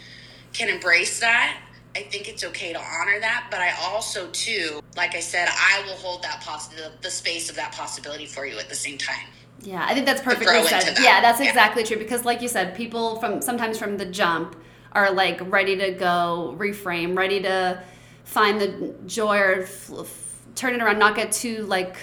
can 0.54 0.70
embrace 0.70 1.20
that, 1.20 1.58
I 1.96 2.02
think 2.04 2.28
it's 2.30 2.44
okay 2.44 2.72
to 2.72 2.80
honor 2.80 3.20
that, 3.20 3.48
but 3.50 3.60
I 3.60 3.72
also 3.82 4.30
too, 4.30 4.80
like 4.96 5.16
I 5.16 5.20
said, 5.20 5.48
I 5.50 5.84
will 5.88 5.96
hold 5.96 6.24
that 6.24 6.42
possibility, 6.42 6.96
the 7.02 7.10
space 7.10 7.50
of 7.50 7.56
that 7.56 7.72
possibility 7.74 8.26
for 8.26 8.46
you 8.46 8.60
at 8.60 8.70
the 8.70 8.76
same 8.76 8.98
time. 8.98 9.28
Yeah, 9.62 9.86
I 9.86 9.94
think 9.94 10.06
that's 10.06 10.22
perfectly 10.22 10.64
said. 10.64 10.98
Yeah, 11.02 11.22
that's 11.22 11.40
exactly 11.40 11.84
yeah. 11.84 11.90
true 11.90 11.98
because, 11.98 12.26
like 12.26 12.42
you 12.42 12.48
said, 12.48 12.76
people 12.76 13.20
from 13.20 13.42
sometimes 13.42 13.78
from 13.78 13.98
the 13.98 14.06
jump 14.06 14.56
are 14.94 15.12
like 15.12 15.40
ready 15.52 15.76
to 15.78 15.92
go 15.92 16.56
reframe, 16.58 17.18
ready 17.18 17.42
to 17.42 17.84
find 18.24 18.62
the 18.62 18.96
joy 19.06 19.38
or 19.38 19.62
f- 19.62 19.92
f- 20.00 20.42
turn 20.56 20.74
it 20.74 20.82
around, 20.82 21.00
not 21.00 21.16
get 21.16 21.32
too 21.32 21.66
like 21.66 21.98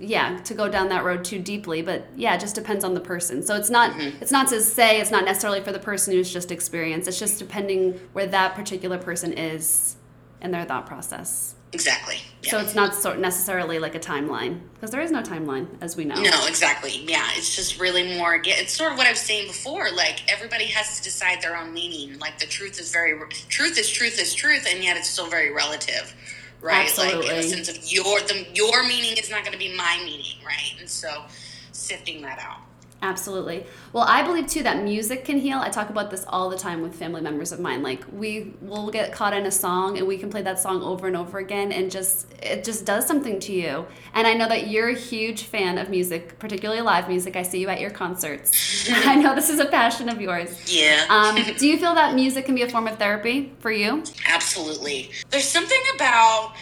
yeah 0.00 0.38
to 0.44 0.54
go 0.54 0.68
down 0.68 0.88
that 0.90 1.04
road 1.04 1.24
too 1.24 1.38
deeply 1.40 1.82
but 1.82 2.06
yeah 2.14 2.34
it 2.34 2.40
just 2.40 2.54
depends 2.54 2.84
on 2.84 2.94
the 2.94 3.00
person 3.00 3.42
so 3.42 3.56
it's 3.56 3.70
not 3.70 3.92
mm-hmm. 3.92 4.16
it's 4.22 4.30
not 4.30 4.46
to 4.48 4.60
say 4.60 5.00
it's 5.00 5.10
not 5.10 5.24
necessarily 5.24 5.60
for 5.60 5.72
the 5.72 5.78
person 5.78 6.12
who's 6.12 6.32
just 6.32 6.52
experienced 6.52 7.08
it's 7.08 7.18
just 7.18 7.38
depending 7.38 7.98
where 8.12 8.26
that 8.26 8.54
particular 8.54 8.96
person 8.96 9.32
is 9.32 9.96
in 10.40 10.52
their 10.52 10.64
thought 10.64 10.86
process 10.86 11.56
exactly 11.72 12.18
yeah. 12.42 12.50
so 12.50 12.58
it's 12.58 12.74
not 12.74 12.94
so 12.94 13.14
necessarily 13.14 13.78
like 13.78 13.94
a 13.94 14.00
timeline 14.00 14.60
because 14.74 14.90
there 14.90 15.00
is 15.00 15.10
no 15.10 15.22
timeline 15.22 15.66
as 15.80 15.96
we 15.96 16.04
know 16.04 16.14
no 16.14 16.46
exactly 16.46 17.04
yeah 17.06 17.28
it's 17.34 17.56
just 17.56 17.80
really 17.80 18.16
more 18.16 18.40
it's 18.44 18.72
sort 18.72 18.92
of 18.92 18.98
what 18.98 19.06
i 19.06 19.10
was 19.10 19.20
saying 19.20 19.46
before 19.46 19.90
like 19.90 20.30
everybody 20.32 20.66
has 20.66 20.98
to 20.98 21.02
decide 21.02 21.40
their 21.42 21.56
own 21.56 21.72
meaning 21.72 22.18
like 22.18 22.38
the 22.38 22.46
truth 22.46 22.78
is 22.80 22.92
very 22.92 23.18
truth 23.48 23.78
is 23.78 23.90
truth 23.90 24.20
is 24.20 24.34
truth 24.34 24.66
and 24.70 24.84
yet 24.84 24.96
it's 24.96 25.08
still 25.08 25.28
very 25.28 25.52
relative 25.52 26.14
right? 26.60 26.88
Absolutely. 26.88 27.26
Like 27.26 27.30
in 27.30 27.36
the 27.36 27.42
sense 27.42 27.68
of 27.68 27.92
your 27.92 28.20
the 28.20 28.46
your 28.54 28.82
meaning 28.86 29.16
is 29.16 29.30
not 29.30 29.42
going 29.42 29.52
to 29.52 29.58
be 29.58 29.74
my 29.76 30.00
meaning, 30.04 30.36
right? 30.44 30.74
And 30.78 30.88
so 30.88 31.24
sifting 31.72 32.22
that 32.22 32.38
out. 32.38 32.60
Absolutely. 33.00 33.64
Well, 33.92 34.04
I 34.08 34.24
believe 34.24 34.48
too 34.48 34.64
that 34.64 34.82
music 34.82 35.24
can 35.24 35.38
heal. 35.38 35.58
I 35.58 35.68
talk 35.68 35.88
about 35.88 36.10
this 36.10 36.24
all 36.26 36.50
the 36.50 36.58
time 36.58 36.82
with 36.82 36.96
family 36.96 37.20
members 37.20 37.52
of 37.52 37.60
mine. 37.60 37.82
Like 37.82 38.04
we 38.12 38.54
will 38.60 38.90
get 38.90 39.12
caught 39.12 39.32
in 39.32 39.46
a 39.46 39.52
song 39.52 39.98
and 39.98 40.06
we 40.06 40.18
can 40.18 40.30
play 40.30 40.42
that 40.42 40.58
song 40.58 40.82
over 40.82 41.06
and 41.06 41.16
over 41.16 41.38
again 41.38 41.70
and 41.70 41.92
just 41.92 42.26
it 42.42 42.64
just 42.64 42.84
does 42.84 43.06
something 43.06 43.38
to 43.40 43.52
you. 43.52 43.86
And 44.14 44.26
I 44.26 44.34
know 44.34 44.48
that 44.48 44.68
you're 44.68 44.88
a 44.88 44.94
huge 44.94 45.44
fan 45.44 45.78
of 45.78 45.90
music, 45.90 46.40
particularly 46.40 46.80
live 46.80 47.08
music. 47.08 47.36
I 47.36 47.42
see 47.42 47.60
you 47.60 47.68
at 47.68 47.80
your 47.80 47.90
concerts. 47.90 48.88
I 48.92 49.14
know 49.14 49.34
this 49.34 49.48
is 49.48 49.60
a 49.60 49.66
passion 49.66 50.08
of 50.08 50.20
yours. 50.20 50.50
Yeah. 50.66 51.06
um, 51.08 51.36
do 51.56 51.68
you 51.68 51.78
feel 51.78 51.94
that 51.94 52.16
music 52.16 52.46
can 52.46 52.56
be 52.56 52.62
a 52.62 52.68
form 52.68 52.88
of 52.88 52.98
therapy 52.98 53.52
for 53.60 53.70
you? 53.70 54.02
Absolutely. 54.26 55.10
There's 55.30 55.48
something 55.48 55.80
about 55.94 56.54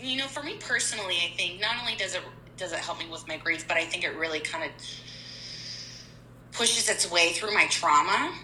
you 0.00 0.16
know, 0.16 0.26
for 0.26 0.42
me 0.42 0.56
personally, 0.60 1.16
I 1.24 1.36
think 1.36 1.60
not 1.60 1.76
only 1.80 1.96
does 1.96 2.14
it 2.14 2.22
does 2.56 2.72
it 2.72 2.78
help 2.78 2.98
me 2.98 3.06
with 3.10 3.26
my 3.26 3.36
grief, 3.36 3.66
but 3.66 3.76
I 3.76 3.84
think 3.84 4.04
it 4.04 4.16
really 4.16 4.40
kind 4.40 4.64
of 4.64 4.70
pushes 6.58 6.88
its 6.88 7.08
way 7.08 7.30
through 7.32 7.54
my 7.54 7.66
trauma. 7.68 8.34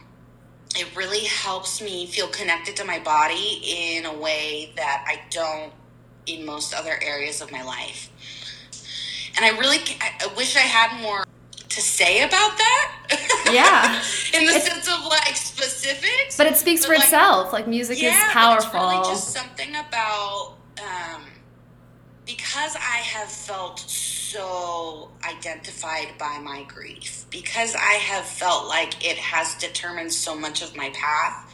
It 0.77 0.87
really 0.97 1.25
helps 1.25 1.83
me 1.83 2.07
feel 2.07 2.29
connected 2.29 2.77
to 2.77 2.85
my 2.85 3.01
body 3.01 3.61
in 3.65 4.07
a 4.07 4.17
way 4.17 4.73
that 4.77 5.05
I 5.07 5.21
don't 5.31 5.73
in 6.27 6.47
most 6.47 6.73
other 6.73 6.97
areas 7.03 7.43
of 7.43 7.51
my 7.51 7.63
life. 7.63 8.09
And 9.37 9.45
I 9.45 9.59
really, 9.59 9.79
I 10.01 10.29
wish 10.37 10.57
I 10.57 10.61
had 10.61 11.03
more 11.03 11.25
to 11.69 11.81
say 11.81 12.23
about 12.23 12.57
that. 12.57 12.93
Yeah. 13.53 13.97
in 14.39 14.47
the 14.47 14.53
it's, 14.53 14.67
sense 14.67 14.89
of 14.89 15.05
like 15.07 15.37
specifics. 15.37 16.37
But 16.37 16.47
it 16.47 16.57
speaks 16.57 16.83
but 16.83 16.87
for 16.87 16.95
like, 16.95 17.05
itself. 17.05 17.53
Like 17.53 17.67
music 17.67 18.01
yeah, 18.01 18.11
is 18.11 18.33
powerful. 18.33 18.81
It's 18.81 18.93
really 18.93 19.09
just 19.09 19.33
something 19.33 19.71
about, 19.71 20.55
um, 20.79 21.23
because 22.27 22.75
I 22.77 22.99
have 22.99 23.29
felt 23.29 23.79
so 23.81 25.11
identified 25.29 26.17
by 26.19 26.39
my 26.43 26.65
grief, 26.65 27.27
because 27.31 27.75
I 27.75 27.95
have 27.95 28.25
felt 28.25 28.67
like 28.69 29.05
it 29.05 29.19
has 29.19 29.55
determined 29.57 30.13
so 30.13 30.35
much 30.35 30.63
of 30.63 30.77
my 30.77 30.91
path, 30.91 31.51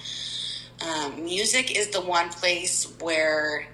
um, 0.87 1.25
music 1.25 1.77
is 1.77 1.89
the 1.89 2.01
one 2.01 2.31
place 2.31 2.93
where 3.01 3.67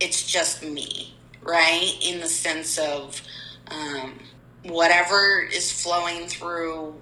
it's 0.00 0.26
just 0.26 0.64
me, 0.64 1.14
right? 1.42 1.96
In 2.02 2.20
the 2.20 2.28
sense 2.28 2.78
of 2.78 3.20
um, 3.68 4.18
whatever 4.64 5.40
is 5.40 5.70
flowing 5.70 6.26
through 6.26 6.94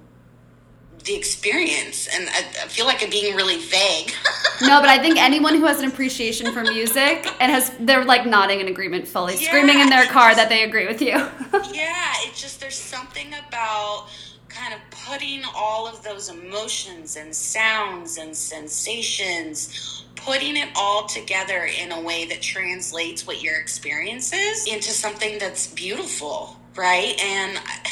the 1.04 1.14
experience 1.14 2.06
and 2.14 2.28
I, 2.28 2.40
I, 2.64 2.68
feel 2.68 2.86
like 2.86 3.02
i'm 3.02 3.10
being 3.10 3.34
really 3.34 3.58
vague. 3.58 4.12
No 4.62 4.80
but 4.80 4.90
i 4.90 4.98
think 4.98 5.18
anyone 5.18 5.54
who 5.54 5.64
has 5.64 5.80
an 5.80 5.86
appreciation 5.86 6.52
for 6.52 6.62
music 6.62 7.26
and 7.40 7.50
has 7.50 7.72
they're 7.80 8.04
like 8.04 8.26
nodding 8.26 8.60
in 8.60 8.68
agreement 8.68 9.08
fully 9.08 9.34
yeah, 9.36 9.48
screaming 9.48 9.80
in 9.80 9.88
their 9.88 10.06
car 10.06 10.30
just, 10.30 10.38
that 10.38 10.48
they 10.48 10.64
agree 10.64 10.86
with 10.86 11.00
you. 11.00 11.14
Yeah 11.72 12.12
it's 12.24 12.40
just 12.40 12.60
there's 12.60 12.76
something 12.76 13.28
about 13.48 14.08
kind 14.48 14.74
of 14.74 14.80
putting 14.90 15.42
all 15.54 15.86
of 15.86 16.02
those 16.02 16.28
emotions 16.28 17.16
and 17.16 17.34
sounds 17.34 18.18
and 18.18 18.36
sensations 18.36 20.04
putting 20.16 20.56
it 20.56 20.68
all 20.76 21.06
together 21.06 21.68
in 21.80 21.92
a 21.92 22.00
way 22.00 22.26
that 22.26 22.42
translates 22.42 23.26
what 23.26 23.42
your 23.42 23.58
experience 23.58 24.32
is 24.34 24.66
into 24.66 24.90
something 24.90 25.38
that's 25.38 25.68
beautiful 25.68 26.60
right? 26.76 27.20
And 27.22 27.58
I, 27.58 27.90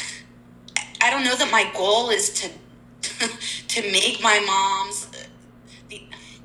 I 1.01 1.09
don't 1.11 1.23
know 1.23 1.35
that 1.35 1.51
my 1.51 1.69
goal 1.75 2.09
is 2.09 2.29
to 2.41 2.49
to 3.67 3.81
make 3.91 4.21
my 4.21 4.39
mom's 4.45 5.07
uh, 5.13 5.97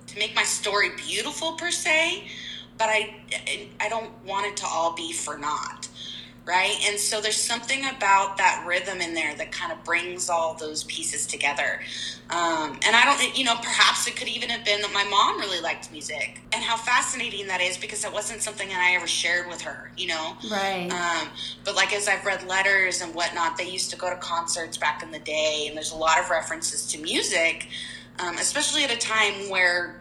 to 0.07 0.18
make 0.18 0.35
my 0.35 0.45
story 0.45 0.91
beautiful 0.97 1.53
per 1.53 1.70
se 1.70 2.25
but 2.79 2.89
i 2.89 3.14
i 3.81 3.89
don't 3.89 4.11
want 4.25 4.47
it 4.47 4.57
to 4.57 4.66
all 4.66 4.95
be 4.95 5.12
for 5.12 5.39
naught 5.39 5.89
right? 6.47 6.76
And 6.88 6.99
so 6.99 7.20
there's 7.20 7.36
something 7.36 7.84
about 7.86 8.36
that 8.36 8.64
rhythm 8.66 9.01
in 9.01 9.14
there 9.14 9.34
that 9.36 9.51
kind 9.51 9.72
of 9.72 9.82
brings 9.82 10.28
all 10.28 10.55
those 10.55 10.84
pieces 10.84 11.26
together. 11.26 11.80
Um, 12.30 12.78
and 12.86 12.97
i 12.97 13.05
don't 13.05 13.38
you 13.38 13.45
know 13.45 13.55
perhaps 13.57 14.07
it 14.07 14.16
could 14.16 14.28
even 14.28 14.49
have 14.49 14.64
been 14.64 14.80
that 14.80 14.92
my 14.95 15.05
mom 15.05 15.38
really 15.38 15.61
liked 15.61 15.92
music. 15.92 16.40
And 16.53 16.62
how 16.62 16.76
fascinating 16.76 17.47
that 17.49 17.61
is 17.61 17.76
because 17.76 18.05
it 18.05 18.12
wasn't 18.12 18.40
something 18.40 18.68
that 18.68 18.80
i 18.80 18.95
ever 18.97 19.07
shared 19.07 19.47
with 19.47 19.61
her 19.61 19.90
you 19.97 20.07
know? 20.07 20.36
Right. 20.51 20.88
Um, 20.90 21.28
but 21.64 21.76
like 21.76 21.95
as 21.95 22.09
i've 22.09 22.24
read 22.24 22.47
letters 22.47 23.03
and 23.03 23.14
whatnot 23.14 23.59
they 23.59 23.68
used 23.68 23.90
to 23.90 23.97
go 23.97 24.09
to 24.09 24.16
concerts 24.16 24.78
back 24.78 25.03
in 25.03 25.11
the 25.11 25.18
day 25.18 25.66
and 25.68 25.76
there's 25.76 25.92
a 25.92 25.97
lot 25.97 26.18
of 26.18 26.30
references 26.30 26.86
to 26.88 26.99
music 26.99 27.68
um, 28.18 28.36
especially 28.38 28.84
at 28.84 28.90
a 28.90 28.97
time 28.97 29.51
where 29.51 30.01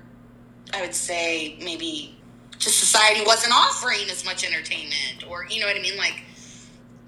i 0.74 0.80
would 0.80 0.96
say 0.96 1.58
maybe 1.62 2.16
just 2.58 2.80
society 2.80 3.22
wasn't 3.26 3.54
offering 3.54 4.10
as 4.10 4.24
much 4.24 4.46
entertainment 4.46 5.26
or 5.30 5.46
you 5.50 5.60
know 5.60 5.68
what 5.68 5.76
i 5.76 5.82
mean? 5.82 5.98
Like 5.98 6.24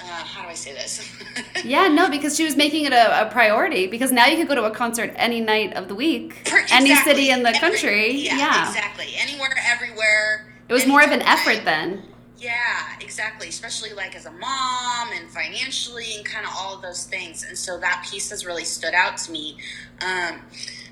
uh, 0.05 0.23
how 0.23 0.43
do 0.43 0.49
I 0.49 0.53
say 0.53 0.73
this? 0.73 1.11
yeah, 1.65 1.87
no, 1.87 2.09
because 2.09 2.35
she 2.35 2.43
was 2.43 2.55
making 2.55 2.85
it 2.85 2.93
a, 2.93 3.27
a, 3.27 3.31
priority. 3.31 3.87
Because 3.87 4.11
now 4.11 4.27
you 4.27 4.37
could 4.37 4.47
go 4.47 4.55
to 4.55 4.65
a 4.65 4.71
concert 4.71 5.11
any 5.15 5.41
night 5.41 5.73
of 5.73 5.87
the 5.87 5.95
week, 5.95 6.37
exactly. 6.41 6.77
any 6.77 6.95
city 6.95 7.29
in 7.31 7.43
the 7.43 7.49
Every, 7.49 7.59
country. 7.59 8.11
Yeah, 8.11 8.37
yeah, 8.37 8.67
exactly. 8.67 9.07
Anywhere, 9.17 9.55
everywhere. 9.65 10.53
It 10.69 10.73
was 10.73 10.87
more 10.87 11.03
of 11.03 11.11
an 11.11 11.21
effort 11.21 11.65
then. 11.65 12.03
Yeah, 12.37 12.53
exactly. 13.01 13.47
Especially 13.47 13.93
like 13.93 14.15
as 14.15 14.25
a 14.25 14.31
mom 14.31 15.09
and 15.13 15.29
financially 15.29 16.15
and 16.17 16.25
kind 16.25 16.45
of 16.45 16.51
all 16.55 16.75
of 16.75 16.81
those 16.81 17.05
things. 17.05 17.43
And 17.43 17.57
so 17.57 17.79
that 17.79 18.07
piece 18.09 18.29
has 18.29 18.45
really 18.45 18.65
stood 18.65 18.93
out 18.93 19.17
to 19.17 19.31
me. 19.31 19.57
Um, 20.01 20.41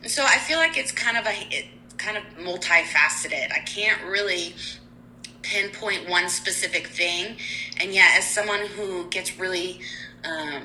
and 0.02 0.12
so 0.12 0.24
I 0.26 0.38
feel 0.38 0.58
like 0.58 0.78
it's 0.78 0.92
kind 0.92 1.18
of 1.18 1.26
a 1.26 1.48
it, 1.52 1.66
kind 1.98 2.18
of 2.18 2.24
multifaceted. 2.38 3.52
I 3.52 3.60
can't 3.60 4.02
really 4.04 4.56
pinpoint 5.44 6.10
one 6.10 6.30
specific 6.30 6.88
thing. 6.88 7.38
And 7.80 7.94
yet, 7.94 8.18
as 8.18 8.28
someone 8.28 8.66
who 8.66 9.08
gets 9.10 9.38
really, 9.38 9.82
um, 10.24 10.64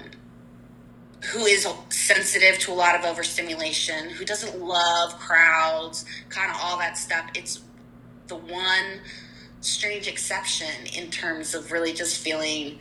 who 1.33 1.45
is 1.45 1.66
sensitive 1.91 2.59
to 2.61 2.72
a 2.72 2.74
lot 2.74 2.95
of 2.95 3.05
overstimulation, 3.05 4.09
who 4.11 4.24
doesn't 4.24 4.61
love 4.61 5.18
crowds, 5.18 6.05
kind 6.29 6.51
of 6.51 6.57
all 6.62 6.79
that 6.79 6.97
stuff, 6.97 7.29
it's 7.35 7.62
the 8.29 8.37
one 8.37 9.01
strange 9.61 10.07
exception 10.07 10.87
in 10.97 11.11
terms 11.11 11.55
of 11.55 11.72
really 11.72 11.93
just 11.93 12.22
feeling 12.22 12.79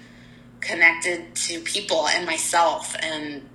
connected 0.60 1.34
to 1.36 1.60
people 1.62 2.08
and 2.08 2.26
myself 2.26 2.96
and 3.00 3.48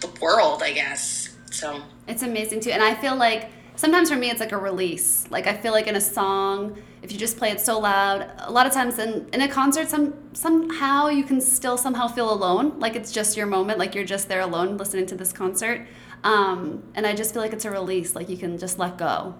the 0.00 0.08
world, 0.20 0.62
I 0.62 0.72
guess. 0.72 1.36
So 1.50 1.82
it's 2.06 2.22
amazing 2.22 2.60
too. 2.60 2.70
And 2.70 2.82
I 2.82 2.94
feel 2.94 3.16
like 3.16 3.50
sometimes 3.76 4.10
for 4.10 4.16
me 4.16 4.30
it's 4.30 4.40
like 4.40 4.52
a 4.52 4.58
release. 4.58 5.26
Like 5.30 5.46
I 5.46 5.54
feel 5.54 5.72
like 5.72 5.86
in 5.86 5.96
a 5.96 6.00
song, 6.00 6.82
if 7.06 7.12
you 7.12 7.18
just 7.18 7.36
play 7.36 7.50
it 7.52 7.60
so 7.60 7.78
loud, 7.78 8.28
a 8.38 8.50
lot 8.50 8.66
of 8.66 8.72
times 8.72 8.98
in, 8.98 9.28
in 9.32 9.40
a 9.40 9.46
concert 9.46 9.88
some 9.88 10.12
somehow 10.32 11.06
you 11.06 11.22
can 11.22 11.40
still 11.40 11.78
somehow 11.78 12.08
feel 12.08 12.32
alone. 12.32 12.80
Like 12.80 12.96
it's 12.96 13.12
just 13.12 13.36
your 13.36 13.46
moment, 13.46 13.78
like 13.78 13.94
you're 13.94 14.04
just 14.04 14.28
there 14.28 14.40
alone 14.40 14.76
listening 14.76 15.06
to 15.06 15.14
this 15.14 15.32
concert. 15.32 15.86
Um, 16.24 16.82
and 16.96 17.06
I 17.06 17.14
just 17.14 17.32
feel 17.32 17.42
like 17.42 17.52
it's 17.52 17.64
a 17.64 17.70
release, 17.70 18.16
like 18.16 18.28
you 18.28 18.36
can 18.36 18.58
just 18.58 18.80
let 18.80 18.98
go. 18.98 19.36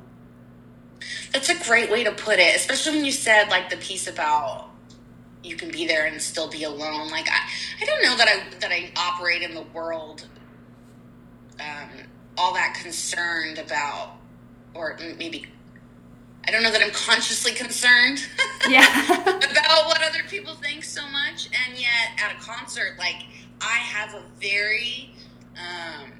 That's 1.33 1.51
a 1.51 1.59
great 1.64 1.91
way 1.91 2.05
to 2.05 2.12
put 2.12 2.39
it, 2.39 2.55
especially 2.55 2.99
when 2.99 3.05
you 3.05 3.11
said 3.11 3.49
like 3.49 3.69
the 3.69 3.79
piece 3.79 4.07
about 4.07 4.71
you 5.43 5.57
can 5.57 5.73
be 5.73 5.89
there 5.89 6.07
and 6.07 6.23
still 6.23 6.49
be 6.49 6.62
alone. 6.62 7.11
Like 7.11 7.27
I, 7.29 7.49
I 7.83 7.85
don't 7.85 8.03
know 8.05 8.17
that 8.17 8.29
I 8.29 8.59
that 8.61 8.71
I 8.71 8.93
operate 8.97 9.43
in 9.43 9.57
the 9.57 9.62
world 9.75 10.25
um, 11.59 11.91
all 12.39 12.55
that 12.55 12.79
concerned 12.81 13.59
about, 13.59 14.19
or 14.73 14.97
maybe 15.19 15.47
I 16.47 16.51
don't 16.51 16.62
know 16.62 16.70
that 16.70 16.82
I'm 16.82 16.92
consciously 16.92 17.53
concerned. 17.53 18.26
Yeah. 18.68 19.12
about 19.20 19.86
what 19.86 20.03
other 20.03 20.24
people 20.28 20.55
think 20.57 20.82
so 20.82 21.07
much, 21.09 21.49
and 21.68 21.78
yet 21.78 22.18
at 22.20 22.32
a 22.32 22.44
concert, 22.44 22.97
like 22.99 23.22
I 23.61 23.76
have 23.76 24.12
a 24.14 24.22
very 24.40 25.11
um, 25.57 26.11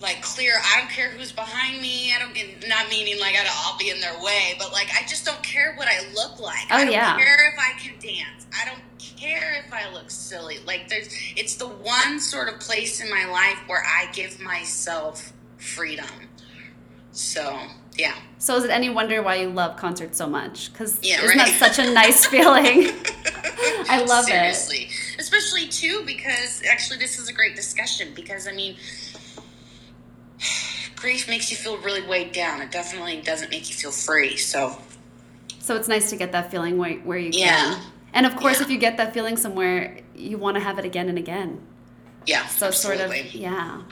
like 0.00 0.22
clear. 0.22 0.54
I 0.62 0.80
don't 0.80 0.90
care 0.90 1.10
who's 1.10 1.32
behind 1.32 1.80
me. 1.80 2.12
I 2.14 2.18
don't 2.18 2.34
get 2.34 2.66
not 2.68 2.88
meaning 2.90 3.20
like 3.20 3.36
I 3.36 3.44
will 3.70 3.78
be 3.78 3.90
in 3.90 4.00
their 4.00 4.18
way, 4.22 4.54
but 4.58 4.72
like 4.72 4.88
I 4.98 5.06
just 5.06 5.24
don't 5.24 5.42
care 5.42 5.74
what 5.76 5.88
I 5.88 6.10
look 6.14 6.40
like. 6.40 6.66
Oh 6.70 6.76
I 6.76 6.84
don't 6.84 6.92
yeah. 6.92 7.16
care 7.16 7.52
if 7.52 7.58
I 7.58 7.78
can 7.78 7.92
dance. 8.00 8.46
I 8.58 8.64
don't 8.64 8.82
care 8.98 9.62
if 9.64 9.72
I 9.72 9.92
look 9.92 10.10
silly. 10.10 10.58
Like 10.66 10.88
there's 10.88 11.08
it's 11.36 11.54
the 11.56 11.68
one 11.68 12.18
sort 12.18 12.48
of 12.52 12.60
place 12.60 13.00
in 13.00 13.10
my 13.10 13.26
life 13.26 13.58
where 13.66 13.82
I 13.84 14.10
give 14.12 14.40
myself 14.40 15.32
freedom. 15.58 16.06
So, 17.12 17.58
yeah. 17.96 18.14
So 18.38 18.56
is 18.56 18.64
it 18.64 18.70
any 18.70 18.88
wonder 18.90 19.22
why 19.22 19.36
you 19.36 19.50
love 19.50 19.76
concerts 19.76 20.18
so 20.18 20.26
much? 20.26 20.72
Because 20.72 20.98
yeah, 21.02 21.22
isn't 21.22 21.38
right? 21.38 21.46
that 21.60 21.74
such 21.74 21.78
a 21.86 21.92
nice 21.92 22.24
feeling? 22.32 22.90
I 23.88 24.02
love 24.08 24.24
Seriously. 24.24 24.78
it. 24.84 24.90
Seriously. 24.90 25.16
Especially 25.18 25.68
too 25.68 26.02
because 26.06 26.62
actually 26.70 26.98
this 26.98 27.18
is 27.18 27.28
a 27.28 27.32
great 27.32 27.54
discussion 27.54 28.08
because 28.14 28.48
I 28.48 28.52
mean 28.52 28.76
grief 30.96 31.28
makes 31.28 31.50
you 31.50 31.56
feel 31.56 31.76
really 31.78 32.06
weighed 32.06 32.32
down. 32.32 32.60
It 32.62 32.70
definitely 32.70 33.20
doesn't 33.20 33.50
make 33.50 33.68
you 33.68 33.74
feel 33.76 33.92
free. 33.92 34.36
So 34.36 34.76
So 35.60 35.76
it's 35.76 35.88
nice 35.88 36.10
to 36.10 36.16
get 36.16 36.32
that 36.32 36.50
feeling 36.50 36.78
where, 36.78 36.94
where 37.00 37.18
you 37.18 37.30
Yeah. 37.32 37.74
can. 37.74 37.82
And 38.14 38.26
of 38.26 38.36
course, 38.36 38.58
Yeah. 38.58 38.64
if 38.64 38.70
you 38.70 38.78
get 38.78 38.96
that 38.98 39.14
feeling 39.14 39.36
somewhere, 39.36 39.98
you 40.14 40.38
want 40.38 40.56
to 40.56 40.60
have 40.62 40.78
it 40.78 40.84
again 40.84 41.08
and 41.08 41.18
again. 41.18 41.60
yeah, 42.26 42.46
So 42.46 42.66
absolutely. 42.68 43.16
sort 43.22 43.26
of, 43.26 43.34
yeah. 43.34 43.82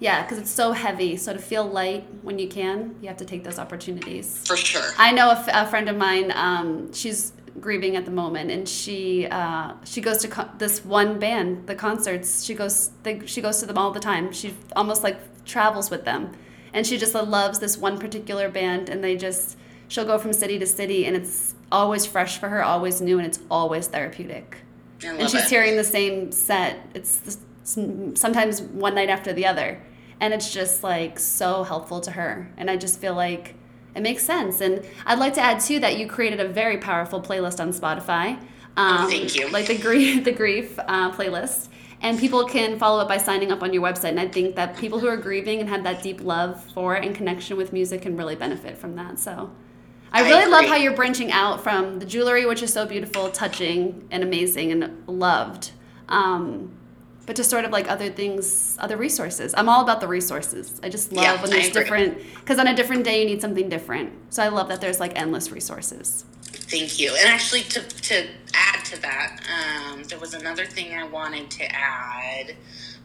Yeah, 0.00 0.22
because 0.22 0.38
it's 0.38 0.50
so 0.50 0.72
heavy. 0.72 1.16
So 1.18 1.32
to 1.34 1.38
feel 1.38 1.64
light 1.64 2.06
when 2.22 2.38
you 2.38 2.48
can, 2.48 2.96
you 3.02 3.08
have 3.08 3.18
to 3.18 3.24
take 3.24 3.44
those 3.44 3.58
opportunities. 3.58 4.42
for 4.46 4.56
sure. 4.56 4.82
I 4.98 5.12
know 5.12 5.28
a, 5.30 5.34
f- 5.34 5.48
a 5.52 5.66
friend 5.68 5.88
of 5.88 5.96
mine. 5.96 6.32
Um, 6.34 6.92
she's 6.92 7.32
grieving 7.60 7.96
at 7.96 8.04
the 8.06 8.10
moment, 8.10 8.50
and 8.50 8.66
she 8.68 9.26
uh, 9.30 9.74
she 9.84 10.00
goes 10.00 10.18
to 10.18 10.28
co- 10.28 10.48
this 10.58 10.82
one 10.84 11.18
band, 11.18 11.66
the 11.66 11.74
concerts. 11.74 12.44
She 12.44 12.54
goes 12.54 12.90
they, 13.02 13.24
she 13.26 13.40
goes 13.42 13.58
to 13.60 13.66
them 13.66 13.76
all 13.76 13.90
the 13.90 14.00
time. 14.00 14.32
She 14.32 14.54
almost 14.74 15.02
like 15.04 15.18
travels 15.44 15.90
with 15.90 16.04
them, 16.06 16.32
and 16.72 16.86
she 16.86 16.96
just 16.96 17.14
loves 17.14 17.58
this 17.58 17.76
one 17.76 17.98
particular 17.98 18.48
band. 18.48 18.88
And 18.88 19.04
they 19.04 19.16
just 19.16 19.58
she'll 19.88 20.06
go 20.06 20.18
from 20.18 20.32
city 20.32 20.58
to 20.60 20.66
city, 20.66 21.04
and 21.06 21.14
it's 21.14 21.54
always 21.70 22.06
fresh 22.06 22.38
for 22.38 22.48
her, 22.48 22.62
always 22.64 23.02
new, 23.02 23.18
and 23.18 23.26
it's 23.26 23.40
always 23.50 23.86
therapeutic. 23.88 24.56
I 25.04 25.08
And 25.08 25.30
she's 25.30 25.44
it. 25.44 25.50
hearing 25.50 25.76
the 25.76 25.84
same 25.84 26.32
set. 26.32 26.78
It's, 26.94 27.20
it's 27.26 27.38
sometimes 28.18 28.62
one 28.62 28.94
night 28.94 29.08
after 29.10 29.32
the 29.32 29.46
other, 29.46 29.80
and 30.20 30.34
it's 30.34 30.52
just 30.52 30.84
like 30.84 31.18
so 31.18 31.64
helpful 31.64 32.00
to 32.02 32.12
her. 32.12 32.52
And 32.56 32.70
I 32.70 32.76
just 32.76 33.00
feel 33.00 33.14
like 33.14 33.54
it 33.94 34.02
makes 34.02 34.22
sense. 34.22 34.60
And 34.60 34.86
I'd 35.06 35.18
like 35.18 35.34
to 35.34 35.40
add 35.40 35.60
too 35.60 35.80
that 35.80 35.98
you 35.98 36.06
created 36.06 36.40
a 36.40 36.48
very 36.48 36.78
powerful 36.78 37.20
playlist 37.20 37.60
on 37.60 37.72
Spotify. 37.72 38.38
Um, 38.76 39.06
Oh, 39.06 39.08
thank 39.08 39.34
you. 39.34 39.48
Like 39.48 39.66
the 39.66 39.78
grief, 39.78 40.24
the 40.24 40.32
grief 40.32 40.78
uh, 40.78 41.10
playlist, 41.12 41.68
and 42.02 42.18
people 42.18 42.44
can 42.46 42.78
follow 42.78 43.02
it 43.02 43.08
by 43.08 43.16
signing 43.16 43.50
up 43.50 43.62
on 43.62 43.72
your 43.72 43.82
website. 43.82 44.10
And 44.10 44.20
I 44.20 44.28
think 44.28 44.54
that 44.56 44.76
people 44.76 45.00
who 45.00 45.08
are 45.08 45.16
grieving 45.16 45.60
and 45.60 45.68
have 45.68 45.82
that 45.84 46.02
deep 46.02 46.20
love 46.20 46.62
for 46.72 46.94
and 46.94 47.14
connection 47.14 47.56
with 47.56 47.72
music 47.72 48.02
can 48.02 48.16
really 48.16 48.36
benefit 48.36 48.76
from 48.78 48.96
that. 48.96 49.18
So. 49.18 49.50
I 50.12 50.24
I 50.24 50.28
really 50.28 50.50
love 50.50 50.64
how 50.64 50.74
you're 50.74 50.96
branching 50.96 51.30
out 51.30 51.62
from 51.62 52.00
the 52.00 52.04
jewelry, 52.04 52.44
which 52.44 52.64
is 52.64 52.72
so 52.72 52.84
beautiful, 52.84 53.30
touching, 53.30 54.08
and 54.10 54.24
amazing, 54.24 54.72
and 54.72 55.06
loved. 55.06 55.70
Um, 56.08 56.72
but 57.26 57.36
just 57.36 57.50
sort 57.50 57.64
of 57.64 57.70
like 57.70 57.88
other 57.90 58.10
things, 58.10 58.76
other 58.80 58.96
resources. 58.96 59.54
I'm 59.56 59.68
all 59.68 59.82
about 59.82 60.00
the 60.00 60.08
resources. 60.08 60.80
I 60.82 60.88
just 60.88 61.12
love 61.12 61.24
Yeah, 61.24 61.40
when 61.40 61.50
there's 61.50 61.70
different, 61.70 62.18
because 62.34 62.58
on 62.58 62.66
a 62.66 62.74
different 62.74 63.04
day 63.04 63.20
you 63.20 63.26
need 63.26 63.40
something 63.40 63.68
different. 63.68 64.12
So 64.30 64.42
I 64.42 64.48
love 64.48 64.68
that 64.68 64.80
there's 64.80 65.00
like 65.00 65.18
endless 65.18 65.50
resources. 65.50 66.24
Thank 66.42 66.98
you. 66.98 67.10
And 67.10 67.28
actually, 67.28 67.62
to, 67.62 67.80
to 67.82 68.26
add 68.54 68.84
to 68.86 69.00
that, 69.02 69.40
um, 69.52 70.02
there 70.04 70.18
was 70.18 70.34
another 70.34 70.64
thing 70.64 70.94
I 70.94 71.04
wanted 71.04 71.50
to 71.52 71.64
add 71.72 72.56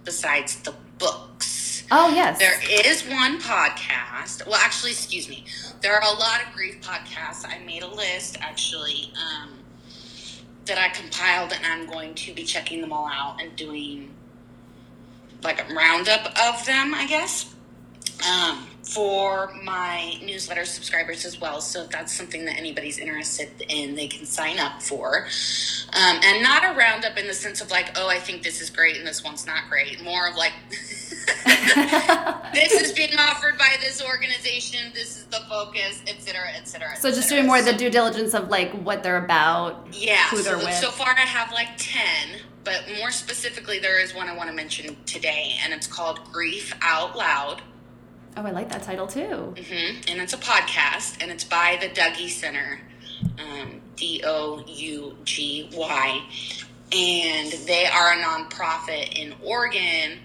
besides 0.03 0.57
the 0.61 0.74
books. 0.97 1.84
Oh 1.91 2.09
yes. 2.09 2.39
There 2.39 2.59
is 2.86 3.03
one 3.07 3.39
podcast. 3.39 4.45
Well, 4.47 4.55
actually, 4.55 4.91
excuse 4.91 5.30
me. 5.30 5.45
There 5.82 5.93
are 5.93 6.01
a 6.01 6.18
lot 6.18 6.41
of 6.45 6.53
grief 6.55 6.82
podcasts. 6.82 7.45
I 7.45 7.63
made 7.66 7.84
a 7.84 7.88
list 7.88 8.38
actually 8.41 9.11
um, 9.16 9.49
that 10.66 10.78
I 10.78 10.89
compiled, 10.89 11.53
and 11.53 11.66
I'm 11.66 11.86
going 11.88 12.16
to 12.16 12.34
be 12.34 12.43
checking 12.43 12.82
them 12.82 12.91
all 12.91 13.07
out 13.07 13.41
and 13.41 13.55
doing 13.55 14.13
like 15.43 15.70
a 15.70 15.74
roundup 15.74 16.26
of 16.26 16.66
them, 16.66 16.93
I 16.93 17.05
guess, 17.07 17.53
um, 18.28 18.68
for 18.86 19.52
my 19.64 20.14
newsletter 20.24 20.64
subscribers 20.64 21.26
as 21.26 21.42
well. 21.42 21.60
So 21.60 21.84
if 21.84 21.90
that's 21.90 22.14
something 22.14 22.46
that 22.46 22.58
anybody's 22.58 23.00
interested 23.00 23.50
in, 23.68 23.96
they 23.96 24.08
can 24.08 24.26
sign 24.26 24.60
up 24.60 24.82
for. 24.82 25.26
Um, 25.94 26.20
and 26.24 26.44
not 26.44 26.64
a 26.64 26.78
roundup 26.78 27.18
in 27.18 27.26
the 27.28 27.34
sense 27.34 27.62
of 27.62 27.72
like, 27.72 27.92
oh, 27.98 28.08
I 28.08 28.20
think 28.20 28.44
this 28.44 28.62
is 28.62 28.70
great 28.70 28.98
and 28.98 29.08
this 29.08 29.24
one's 29.24 29.48
not 29.48 29.70
great. 29.70 30.04
More 30.04 30.28
of 30.30 30.36
like, 30.36 30.54
this 32.54 32.74
is 32.74 32.92
being 32.92 33.18
offered 33.18 33.58
by 33.58 33.76
this 33.82 34.04
organization. 34.04 34.92
This 34.94 35.18
is 35.18 35.26
the 35.26 35.42
focus, 35.50 36.04
et 36.08 36.22
cetera, 36.22 36.48
et 36.56 36.68
cetera. 36.68 36.92
et 36.92 37.00
so 37.00 37.10
just 37.10 37.24
cetera. 37.24 37.38
doing 37.38 37.48
more 37.48 37.58
of 37.60 37.66
the 37.66 37.74
due 37.74 37.90
diligence 37.90 38.36
of 38.36 38.50
like 38.50 38.72
what 38.84 39.02
they're 39.02 39.24
about. 39.24 39.88
yeah. 39.92 40.28
who 40.30 40.38
so, 40.38 40.44
they're 40.44 40.56
th- 40.58 40.66
with. 40.68 40.76
so 40.76 40.92
far, 40.92 41.10
I 41.10 41.22
have 41.22 41.52
like 41.52 41.70
10, 41.78 42.02
but 42.64 42.84
more 43.00 43.10
specifically, 43.10 43.80
there 43.80 44.00
is 44.00 44.14
one 44.14 44.28
I 44.30 44.36
want 44.36 44.50
to 44.50 44.56
mention 44.56 44.96
today, 45.08 45.56
and 45.64 45.74
it's 45.74 45.88
called 45.88 46.20
Grief 46.32 46.72
Out 46.82 47.18
Loud. 47.18 47.64
Oh, 48.38 48.46
I 48.46 48.52
like 48.52 48.70
that 48.70 48.84
title 48.84 49.08
too. 49.08 49.54
Mm-hmm. 49.56 50.12
And 50.12 50.22
it's 50.22 50.34
a 50.34 50.38
podcast, 50.38 51.22
and 51.22 51.32
it's 51.32 51.46
by 51.46 51.78
the 51.80 51.88
Dougy 51.88 52.30
Center, 52.30 52.80
um, 53.40 53.82
D 53.96 54.22
O 54.26 54.64
U 54.68 55.18
G 55.24 55.70
Y. 55.74 56.22
And 56.92 57.52
they 57.66 57.86
are 57.86 58.14
a 58.14 58.18
nonprofit 58.18 59.18
in 59.18 59.34
Oregon 59.44 60.20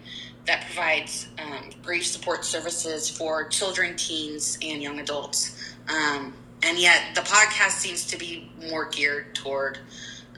that 0.46 0.64
provides 0.66 1.28
um, 1.38 1.70
grief 1.82 2.04
support 2.06 2.44
services 2.44 3.08
for 3.08 3.48
children, 3.48 3.96
teens, 3.96 4.58
and 4.62 4.82
young 4.82 4.98
adults. 4.98 5.74
Um, 5.88 6.34
and 6.62 6.78
yet, 6.78 7.14
the 7.14 7.22
podcast 7.22 7.72
seems 7.72 8.06
to 8.08 8.18
be 8.18 8.50
more 8.68 8.88
geared 8.88 9.34
toward 9.34 9.78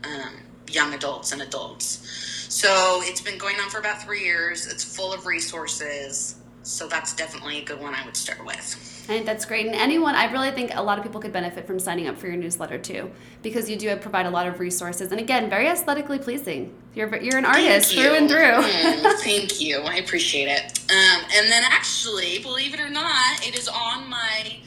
um, 0.05 0.35
young 0.70 0.95
adults 0.95 1.33
and 1.33 1.43
adults. 1.43 2.07
So 2.49 3.01
it's 3.05 3.20
been 3.20 3.39
going 3.39 3.57
on 3.61 3.70
for 3.70 3.79
about 3.79 4.03
three 4.03 4.25
years. 4.25 4.66
It's 4.66 4.85
full 4.85 5.12
of 5.12 5.27
resources. 5.27 6.37
So 6.63 6.87
that's 6.87 7.15
definitely 7.15 7.59
a 7.59 7.65
good 7.65 7.81
one 7.81 7.95
I 7.95 8.05
would 8.05 8.17
start 8.17 8.45
with. 8.45 8.93
I 9.05 9.07
think 9.07 9.27
that's 9.27 9.45
great. 9.45 9.67
And 9.67 9.75
anyone, 9.75 10.15
I 10.15 10.31
really 10.31 10.53
think 10.53 10.71
a 10.75 10.83
lot 10.83 10.97
of 10.97 11.05
people 11.05 11.21
could 11.21 11.33
benefit 11.33 11.67
from 11.67 11.81
signing 11.81 12.07
up 12.07 12.17
for 12.17 12.29
your 12.29 12.37
newsletter 12.37 12.79
too, 12.79 13.11
because 13.43 13.69
you 13.69 13.77
do 13.77 13.95
provide 13.97 14.27
a 14.27 14.31
lot 14.31 14.47
of 14.47 14.61
resources. 14.61 15.11
And 15.11 15.21
again, 15.21 15.51
very 15.51 15.67
aesthetically 15.67 16.21
pleasing. 16.21 16.73
You're, 16.95 17.15
you're 17.17 17.37
an 17.37 17.45
artist 17.45 17.93
Thank 17.93 18.07
through 18.07 18.17
and 18.17 18.29
through. 18.29 18.41
Mm, 18.41 19.13
thank 19.21 19.61
you. 19.61 19.81
I 19.81 19.97
appreciate 19.97 20.47
it. 20.47 20.79
Um, 20.89 21.25
and 21.35 21.51
then 21.51 21.65
actually, 21.67 22.39
believe 22.39 22.75
it 22.75 22.81
or 22.81 22.91
not, 22.91 23.47
it 23.47 23.59
is 23.59 23.69
on 23.69 24.09
my 24.09 24.59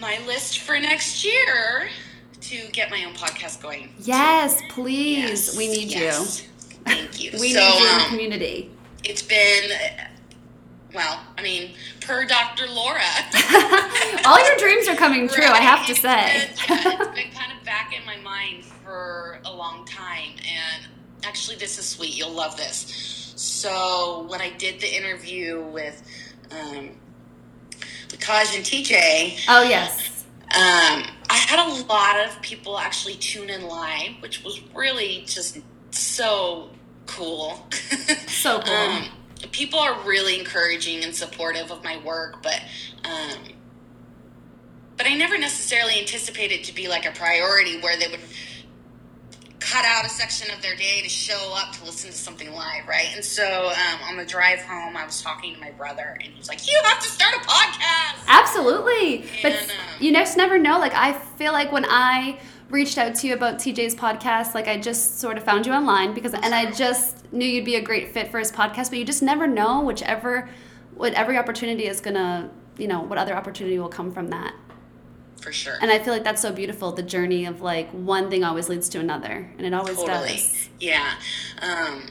my 0.00 0.20
list 0.26 0.60
for 0.60 0.78
next 0.78 1.24
year 1.24 1.88
to 2.40 2.68
get 2.72 2.90
my 2.90 3.04
own 3.04 3.14
podcast 3.14 3.60
going. 3.60 3.92
Yes, 3.98 4.62
please. 4.70 5.18
Yes, 5.18 5.56
we 5.56 5.68
need 5.68 5.90
yes. 5.90 6.46
Thank 6.84 7.20
you. 7.20 7.32
you. 7.32 7.38
We 7.40 7.52
so, 7.52 7.60
need 7.60 7.80
you 7.80 7.86
in 7.86 7.98
the 7.98 8.04
um, 8.04 8.10
community. 8.10 8.70
it's 9.04 9.22
been 9.22 9.70
well, 10.94 11.20
I 11.36 11.42
mean, 11.42 11.72
per 12.00 12.24
Dr. 12.24 12.66
Laura. 12.68 13.00
All 14.24 14.44
your 14.46 14.56
dreams 14.56 14.88
are 14.88 14.96
coming 14.96 15.28
true, 15.28 15.44
I 15.44 15.58
have 15.60 15.84
to 15.86 15.92
It's 15.92 16.00
say. 16.00 16.48
been- 16.66 16.78
yeah, 16.78 16.96
it's 17.00 17.14
been 17.14 17.30
kind 17.34 17.52
of 17.58 17.64
back 17.64 17.92
in 17.98 18.04
my 18.06 18.16
mind 18.18 18.64
for 18.64 19.40
a 19.44 19.52
long 19.54 19.84
time. 19.84 20.30
And 20.38 20.88
actually, 21.24 21.56
this 21.56 21.78
is 21.78 21.86
sweet. 21.86 22.16
You'll 22.16 22.32
love 22.32 22.56
this. 22.56 23.32
So, 23.36 24.26
when 24.28 24.40
I 24.40 24.50
did 24.56 24.80
the 24.80 24.92
interview 24.96 25.62
with, 25.62 26.02
um, 26.50 26.90
with 28.10 28.18
Taj 28.20 28.56
and 28.56 28.64
TJ, 28.64 29.44
Oh, 29.48 29.62
yes. 29.62 30.24
Um, 30.50 31.04
I 31.30 31.34
had 31.36 31.58
a 31.58 31.84
lot 31.84 32.18
of 32.26 32.40
people 32.40 32.78
actually 32.78 33.14
tune 33.16 33.50
in 33.50 33.66
live, 33.68 34.12
which 34.20 34.42
was 34.42 34.62
really 34.74 35.24
just 35.26 35.58
so 35.90 36.70
cool. 37.06 37.66
So 38.28 38.60
cool. 38.60 38.72
um, 38.74 39.08
people 39.52 39.78
are 39.78 40.00
really 40.06 40.38
encouraging 40.38 41.04
and 41.04 41.14
supportive 41.14 41.70
of 41.70 41.84
my 41.84 41.98
work, 41.98 42.42
but 42.42 42.60
um, 43.04 43.38
but 44.96 45.06
I 45.06 45.14
never 45.14 45.38
necessarily 45.38 45.98
anticipated 46.00 46.64
to 46.64 46.74
be 46.74 46.88
like 46.88 47.06
a 47.06 47.12
priority 47.12 47.80
where 47.80 47.96
they 47.96 48.08
would 48.08 48.20
cut 49.60 49.84
out 49.84 50.04
a 50.04 50.08
section 50.08 50.52
of 50.54 50.62
their 50.62 50.74
day 50.76 51.02
to 51.02 51.08
show 51.08 51.54
up 51.54 51.72
to 51.74 51.84
listen 51.84 52.10
to 52.10 52.16
something 52.16 52.52
live, 52.52 52.86
right? 52.88 53.08
And 53.14 53.24
so 53.24 53.68
um, 53.68 54.00
on 54.08 54.16
the 54.16 54.24
drive 54.24 54.60
home, 54.60 54.96
I 54.96 55.04
was 55.04 55.22
talking 55.22 55.54
to 55.54 55.60
my 55.60 55.70
brother, 55.72 56.18
and 56.20 56.32
he 56.32 56.38
was 56.38 56.48
like, 56.48 56.66
"You 56.66 56.80
have 56.84 57.00
to 57.00 57.08
start 57.08 57.34
a 57.34 57.40
podcast." 57.40 58.24
Absolutely, 58.26 59.22
and, 59.22 59.28
but 59.42 59.52
um, 59.52 59.68
you 60.00 60.12
just 60.12 60.36
never 60.36 60.58
know. 60.58 60.78
Like 60.78 60.94
I 60.94 61.12
feel 61.12 61.52
like 61.52 61.70
when 61.70 61.84
I 61.88 62.38
reached 62.70 62.98
out 62.98 63.14
to 63.16 63.26
you 63.26 63.34
about 63.34 63.56
TJ's 63.56 63.94
podcast, 63.94 64.54
like 64.54 64.68
I 64.68 64.78
just 64.78 65.18
sort 65.20 65.36
of 65.36 65.44
found 65.44 65.66
you 65.66 65.72
online 65.72 66.14
because, 66.14 66.34
and 66.34 66.54
I 66.54 66.70
just 66.70 67.32
knew 67.32 67.46
you'd 67.46 67.64
be 67.64 67.76
a 67.76 67.82
great 67.82 68.12
fit 68.12 68.30
for 68.30 68.38
his 68.38 68.52
podcast. 68.52 68.90
But 68.90 68.98
you 68.98 69.04
just 69.04 69.22
never 69.22 69.46
know 69.46 69.80
whichever, 69.80 70.48
what 70.94 71.14
every 71.14 71.36
opportunity 71.36 71.86
is 71.86 72.00
gonna, 72.00 72.50
you 72.76 72.88
know, 72.88 73.00
what 73.00 73.18
other 73.18 73.34
opportunity 73.34 73.78
will 73.78 73.88
come 73.88 74.12
from 74.12 74.28
that 74.28 74.54
for 75.40 75.52
sure. 75.52 75.78
And 75.80 75.90
I 75.90 75.98
feel 75.98 76.12
like 76.12 76.24
that's 76.24 76.42
so 76.42 76.52
beautiful. 76.52 76.92
The 76.92 77.02
journey 77.02 77.46
of 77.46 77.60
like 77.60 77.90
one 77.90 78.30
thing 78.30 78.44
always 78.44 78.68
leads 78.68 78.88
to 78.90 79.00
another, 79.00 79.50
and 79.56 79.66
it 79.66 79.72
always 79.72 79.96
totally. 79.96 80.28
does. 80.28 80.68
Yeah. 80.80 81.14
Um, 81.62 82.02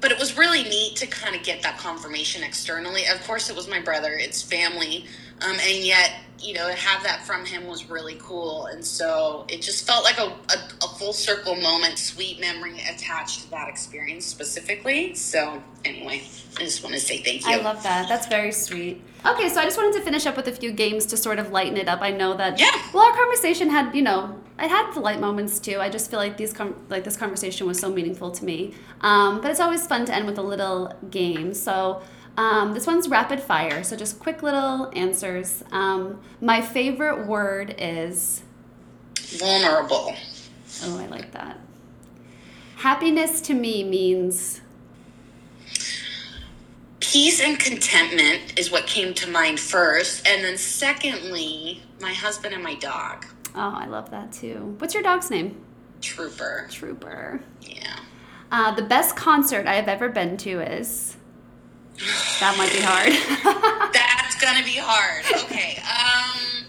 but 0.00 0.12
it 0.12 0.18
was 0.18 0.36
really 0.36 0.64
neat 0.64 0.96
to 0.96 1.06
kind 1.06 1.34
of 1.34 1.42
get 1.42 1.62
that 1.62 1.78
confirmation 1.78 2.42
externally. 2.42 3.06
Of 3.06 3.24
course, 3.26 3.48
it 3.48 3.56
was 3.56 3.68
my 3.68 3.80
brother, 3.80 4.12
it's 4.12 4.42
family, 4.42 5.06
um, 5.44 5.56
and 5.60 5.84
yet 5.84 6.12
you 6.44 6.52
know, 6.52 6.68
to 6.68 6.74
have 6.74 7.02
that 7.02 7.22
from 7.22 7.44
him 7.44 7.66
was 7.66 7.88
really 7.88 8.16
cool. 8.20 8.66
And 8.66 8.84
so 8.84 9.46
it 9.48 9.62
just 9.62 9.86
felt 9.86 10.04
like 10.04 10.18
a, 10.18 10.26
a, 10.26 10.84
a, 10.84 10.88
full 10.98 11.12
circle 11.12 11.56
moment, 11.56 11.98
sweet 11.98 12.40
memory 12.40 12.80
attached 12.80 13.42
to 13.42 13.50
that 13.52 13.68
experience 13.68 14.26
specifically. 14.26 15.14
So, 15.14 15.62
anyway, 15.84 16.22
I 16.58 16.64
just 16.64 16.82
want 16.82 16.94
to 16.94 17.00
say 17.00 17.18
thank 17.18 17.46
you. 17.46 17.52
I 17.52 17.62
love 17.62 17.82
that. 17.82 18.08
That's 18.08 18.26
very 18.26 18.52
sweet. 18.52 19.02
Okay, 19.24 19.48
so 19.48 19.60
I 19.60 19.64
just 19.64 19.78
wanted 19.78 19.96
to 19.98 20.04
finish 20.04 20.26
up 20.26 20.36
with 20.36 20.48
a 20.48 20.52
few 20.52 20.70
games 20.70 21.06
to 21.06 21.16
sort 21.16 21.38
of 21.38 21.50
lighten 21.50 21.78
it 21.78 21.88
up. 21.88 22.02
I 22.02 22.10
know 22.10 22.34
that, 22.34 22.60
yeah. 22.60 22.70
well, 22.92 23.04
our 23.04 23.16
conversation 23.16 23.70
had, 23.70 23.94
you 23.94 24.02
know, 24.02 24.38
I 24.58 24.66
had 24.66 24.92
the 24.92 25.00
light 25.00 25.20
moments 25.20 25.58
too. 25.58 25.80
I 25.80 25.88
just 25.88 26.10
feel 26.10 26.20
like 26.20 26.36
these 26.36 26.54
like 26.88 27.04
this 27.04 27.16
conversation 27.16 27.66
was 27.66 27.78
so 27.78 27.90
meaningful 27.90 28.30
to 28.32 28.44
me. 28.44 28.74
Um, 29.00 29.40
but 29.40 29.50
it's 29.50 29.60
always 29.60 29.86
fun 29.86 30.04
to 30.06 30.14
end 30.14 30.26
with 30.26 30.38
a 30.38 30.42
little 30.42 30.92
game. 31.10 31.54
So, 31.54 32.02
um, 32.36 32.74
this 32.74 32.86
one's 32.86 33.08
rapid 33.08 33.40
fire, 33.40 33.84
so 33.84 33.96
just 33.96 34.18
quick 34.18 34.42
little 34.42 34.90
answers. 34.94 35.62
Um, 35.70 36.20
my 36.40 36.60
favorite 36.60 37.26
word 37.26 37.74
is 37.78 38.42
vulnerable. 39.16 40.14
Oh, 40.82 40.98
I 40.98 41.06
like 41.06 41.32
that. 41.32 41.58
Happiness 42.76 43.40
to 43.42 43.54
me 43.54 43.84
means 43.84 44.60
peace 46.98 47.40
and 47.40 47.58
contentment 47.58 48.58
is 48.58 48.70
what 48.70 48.86
came 48.86 49.14
to 49.14 49.30
mind 49.30 49.60
first, 49.60 50.26
and 50.26 50.42
then 50.42 50.58
secondly, 50.58 51.82
my 52.00 52.12
husband 52.12 52.52
and 52.52 52.62
my 52.62 52.74
dog. 52.74 53.24
Oh, 53.54 53.74
I 53.76 53.86
love 53.86 54.10
that 54.10 54.32
too. 54.32 54.74
What's 54.78 54.94
your 54.94 55.04
dog's 55.04 55.30
name? 55.30 55.64
Trooper. 56.00 56.66
Trooper. 56.70 57.40
Yeah. 57.62 58.00
Uh, 58.50 58.74
the 58.74 58.82
best 58.82 59.14
concert 59.14 59.66
I 59.66 59.74
have 59.74 59.88
ever 59.88 60.08
been 60.08 60.36
to 60.38 60.60
is. 60.60 61.13
That 62.40 62.54
might 62.58 62.72
be 62.72 62.80
hard. 62.80 63.12
That's 63.92 64.40
gonna 64.40 64.64
be 64.64 64.76
hard. 64.76 65.24
Okay. 65.44 65.78
Um. 65.82 66.66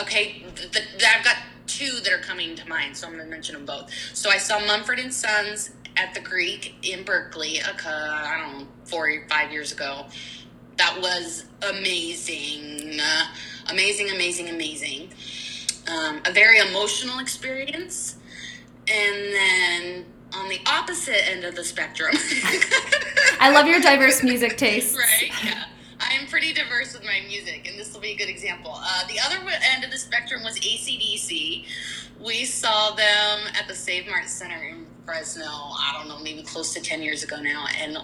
Okay. 0.00 0.44
I've 0.46 1.24
got 1.24 1.36
two 1.66 2.00
that 2.04 2.12
are 2.12 2.22
coming 2.22 2.54
to 2.56 2.68
mind, 2.68 2.96
so 2.96 3.06
I'm 3.06 3.16
gonna 3.16 3.28
mention 3.28 3.54
them 3.54 3.66
both. 3.66 3.92
So 4.14 4.30
I 4.30 4.38
saw 4.38 4.60
Mumford 4.60 4.98
and 4.98 5.12
Sons 5.12 5.70
at 5.96 6.14
the 6.14 6.20
Greek 6.20 6.74
in 6.82 7.04
Berkeley. 7.04 7.60
Uh, 7.60 7.72
I 7.84 8.40
don't 8.40 8.58
know, 8.60 8.68
four 8.84 9.08
or 9.08 9.26
five 9.28 9.52
years 9.52 9.72
ago. 9.72 10.06
That 10.76 11.00
was 11.00 11.44
amazing, 11.62 13.00
uh, 13.00 13.24
amazing, 13.68 14.10
amazing, 14.10 14.48
amazing. 14.48 15.10
Um, 15.90 16.20
a 16.24 16.32
very 16.32 16.58
emotional 16.58 17.18
experience, 17.18 18.16
and 18.86 19.34
then 19.34 20.04
on 20.32 20.48
the 20.48 20.60
opposite 20.66 21.28
end 21.28 21.44
of 21.44 21.56
the 21.56 21.64
spectrum. 21.64 22.14
I 23.40 23.50
love 23.50 23.66
your 23.66 23.80
diverse 23.80 24.22
music 24.22 24.56
taste. 24.56 24.96
Right, 25.20 25.30
yeah. 25.44 25.64
I'm 26.00 26.26
pretty 26.28 26.52
diverse 26.52 26.92
with 26.92 27.04
my 27.04 27.20
music, 27.26 27.66
and 27.68 27.78
this 27.78 27.92
will 27.92 28.00
be 28.00 28.12
a 28.12 28.16
good 28.16 28.28
example. 28.28 28.72
Uh, 28.74 29.06
the 29.08 29.18
other 29.20 29.36
end 29.74 29.84
of 29.84 29.90
the 29.90 29.98
spectrum 29.98 30.42
was 30.44 30.56
AC/DC. 30.58 31.64
We 32.24 32.44
saw 32.44 32.94
them 32.94 33.40
at 33.58 33.66
the 33.68 33.74
Save 33.74 34.06
Mart 34.08 34.28
Center 34.28 34.56
in 34.64 34.86
Fresno, 35.04 35.44
I 35.44 35.94
don't 35.98 36.08
know, 36.08 36.18
maybe 36.22 36.42
close 36.42 36.72
to 36.74 36.80
10 36.80 37.02
years 37.02 37.22
ago 37.24 37.40
now, 37.40 37.66
and 37.80 37.96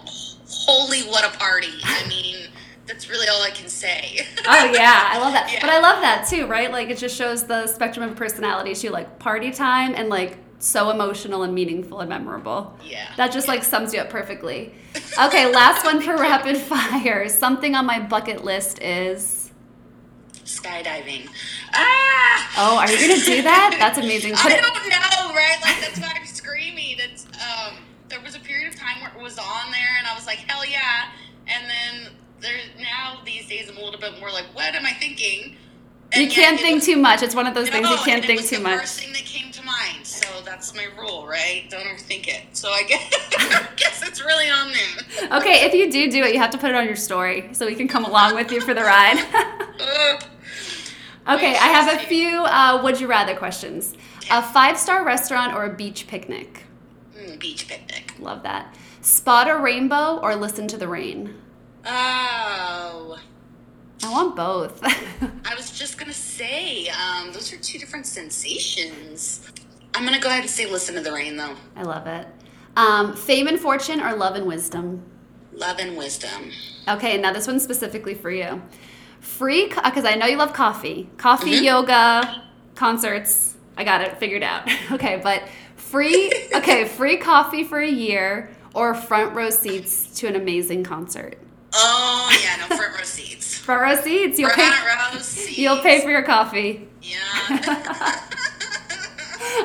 holy, 0.47 1.01
what 1.03 1.23
a 1.25 1.37
party! 1.37 1.73
I 1.83 2.05
mean, 2.09 2.47
that's 2.85 3.09
really 3.09 3.27
all 3.27 3.41
I 3.41 3.49
can 3.51 3.69
say. 3.69 4.19
oh 4.47 4.71
yeah, 4.73 5.09
I 5.11 5.19
love 5.19 5.33
that. 5.33 5.49
Yeah. 5.53 5.59
But 5.61 5.69
I 5.69 5.79
love 5.79 6.01
that 6.01 6.27
too, 6.29 6.47
right? 6.47 6.71
Like 6.71 6.89
it 6.89 6.97
just 6.97 7.15
shows 7.15 7.43
the 7.43 7.67
spectrum 7.67 8.09
of 8.09 8.15
personalities. 8.17 8.83
You 8.83 8.91
like 8.91 9.19
party 9.19 9.51
time 9.51 9.93
and 9.95 10.09
like 10.09 10.37
so 10.65 10.89
emotional 10.89 11.43
and 11.43 11.53
meaningful 11.53 11.99
and 11.99 12.09
memorable. 12.09 12.75
Yeah. 12.83 13.07
That 13.17 13.31
just 13.31 13.47
like 13.47 13.63
sums 13.63 13.93
you 13.93 13.99
up 14.01 14.09
perfectly. 14.09 14.73
Okay, 15.19 15.51
last 15.51 15.85
one 15.85 16.01
for 16.01 16.15
rapid 16.15 16.57
fire. 16.57 17.27
Something 17.29 17.75
on 17.75 17.85
my 17.85 17.99
bucket 17.99 18.43
list 18.45 18.81
is 18.81 19.51
skydiving. 20.45 21.27
Ah! 21.73 22.51
Oh, 22.57 22.77
are 22.77 22.89
you 22.89 22.97
gonna 23.07 23.21
do 23.23 23.41
that? 23.41 23.75
That's 23.79 23.97
amazing. 23.97 24.33
Put 24.35 24.51
I 24.53 24.61
don't 24.61 24.89
know, 24.89 25.35
right? 25.35 25.57
Like 25.61 25.79
that's 25.81 25.99
why 25.99 26.13
I'm 26.17 26.25
screaming. 26.25 26.95
It's 26.99 27.25
um 27.25 27.77
there 28.09 28.21
was 28.21 28.35
a 28.35 28.39
period 28.39 28.73
of 28.73 28.79
time 28.79 29.01
where 29.01 29.11
it 29.11 29.21
was 29.21 29.37
on 29.37 29.71
there 29.71 29.95
and 29.99 30.07
I 30.07 30.15
was 30.15 30.25
like, 30.25 30.39
hell 30.39 30.65
yeah. 30.65 31.09
And 31.47 31.69
then 31.69 32.13
there's 32.39 32.67
now 32.79 33.19
these 33.25 33.47
days 33.47 33.69
I'm 33.69 33.77
a 33.77 33.81
little 33.81 33.99
bit 33.99 34.19
more 34.19 34.31
like, 34.31 34.45
what 34.53 34.75
am 34.75 34.85
I 34.85 34.91
thinking? 34.93 35.55
And 36.11 36.23
you 36.23 36.29
can't 36.29 36.59
think 36.59 36.75
was, 36.75 36.85
too 36.85 36.97
much. 36.97 37.23
It's 37.23 37.35
one 37.35 37.47
of 37.47 37.53
those 37.53 37.69
things 37.69 37.89
you 37.89 37.97
can't 37.97 38.23
think 38.23 38.45
too 38.45 38.59
much. 38.59 38.81
First 38.81 38.99
thing 39.01 39.13
that 39.13 39.25
came 39.25 39.51
to 39.51 39.63
mind, 39.63 40.05
so 40.05 40.27
that's 40.43 40.73
my 40.73 40.87
rule, 40.97 41.27
right? 41.27 41.65
Don't 41.69 41.83
overthink 41.83 42.27
it. 42.27 42.43
So 42.53 42.69
I 42.69 42.83
guess, 42.83 43.01
I 43.37 43.67
guess 43.75 44.07
it's 44.07 44.23
really 44.23 44.49
on 44.49 44.71
there. 44.71 45.39
Okay, 45.39 45.65
if 45.65 45.73
you 45.73 45.91
do 45.91 46.09
do 46.09 46.23
it, 46.23 46.33
you 46.33 46.39
have 46.39 46.51
to 46.51 46.57
put 46.57 46.69
it 46.69 46.75
on 46.75 46.85
your 46.85 46.95
story 46.95 47.49
so 47.53 47.65
we 47.65 47.75
can 47.75 47.87
come 47.87 48.05
along 48.05 48.35
with 48.35 48.51
you 48.51 48.61
for 48.61 48.73
the 48.73 48.83
ride. 48.83 49.17
okay, 51.29 51.55
I 51.57 51.67
have 51.67 51.93
a 51.93 52.03
few 52.05 52.45
uh, 52.45 52.81
would 52.83 52.99
you 52.99 53.07
rather 53.07 53.35
questions. 53.35 53.95
A 54.31 54.41
five 54.41 54.77
star 54.77 55.03
restaurant 55.03 55.53
or 55.53 55.65
a 55.65 55.73
beach 55.73 56.07
picnic? 56.07 56.63
Mm, 57.17 57.39
beach 57.39 57.67
picnic. 57.67 58.13
Love 58.19 58.43
that. 58.43 58.75
Spot 59.01 59.49
a 59.49 59.57
rainbow 59.57 60.19
or 60.19 60.35
listen 60.35 60.67
to 60.69 60.77
the 60.77 60.87
rain? 60.87 61.35
Oh. 61.85 63.19
I 64.03 64.11
want 64.11 64.35
both. 64.35 64.81
I 65.45 65.55
was 65.55 65.71
just 65.71 65.97
gonna 65.97 66.13
say, 66.13 66.89
um, 66.89 67.31
those 67.31 67.51
are 67.53 67.57
two 67.57 67.79
different 67.79 68.05
sensations. 68.05 69.49
I'm 69.93 70.03
gonna 70.03 70.19
go 70.19 70.29
ahead 70.29 70.41
and 70.41 70.49
say 70.49 70.69
listen 70.69 70.95
to 70.95 71.01
the 71.01 71.11
rain 71.11 71.37
though. 71.37 71.55
I 71.75 71.83
love 71.83 72.07
it. 72.07 72.27
Um, 72.75 73.15
fame 73.15 73.47
and 73.47 73.59
fortune 73.59 74.01
or 74.01 74.15
love 74.15 74.35
and 74.35 74.45
wisdom? 74.45 75.03
Love 75.53 75.79
and 75.79 75.95
wisdom. 75.95 76.51
Okay, 76.87 77.17
now 77.17 77.31
this 77.31 77.47
one's 77.47 77.63
specifically 77.63 78.13
for 78.13 78.29
you. 78.29 78.61
Free, 79.21 79.67
because 79.67 80.05
I 80.05 80.15
know 80.15 80.25
you 80.25 80.37
love 80.37 80.53
coffee. 80.53 81.09
Coffee, 81.17 81.51
mm-hmm. 81.51 81.63
yoga, 81.63 82.43
concerts. 82.75 83.55
I 83.77 83.83
got 83.83 84.01
it 84.01 84.17
figured 84.17 84.43
out. 84.43 84.69
okay, 84.91 85.19
but 85.23 85.43
free, 85.75 86.31
okay, 86.55 86.85
free 86.85 87.17
coffee 87.17 87.63
for 87.63 87.79
a 87.79 87.89
year 87.89 88.49
or 88.73 88.93
front 88.93 89.33
row 89.33 89.49
seats 89.49 90.07
to 90.19 90.27
an 90.27 90.35
amazing 90.35 90.83
concert. 90.83 91.37
Oh 91.77 92.39
yeah, 92.43 92.67
no 92.67 92.75
front 92.75 92.97
row 92.97 93.03
seats. 93.03 93.55
front 93.65 93.81
row 93.81 94.01
seats. 94.01 94.39
You'll 94.39 94.49
front 94.49 94.73
pay, 94.73 95.13
row 95.13 95.19
seats. 95.19 95.57
You'll 95.57 95.81
pay 95.81 96.01
for 96.01 96.09
your 96.09 96.23
coffee. 96.23 96.87
Yeah. 97.01 97.19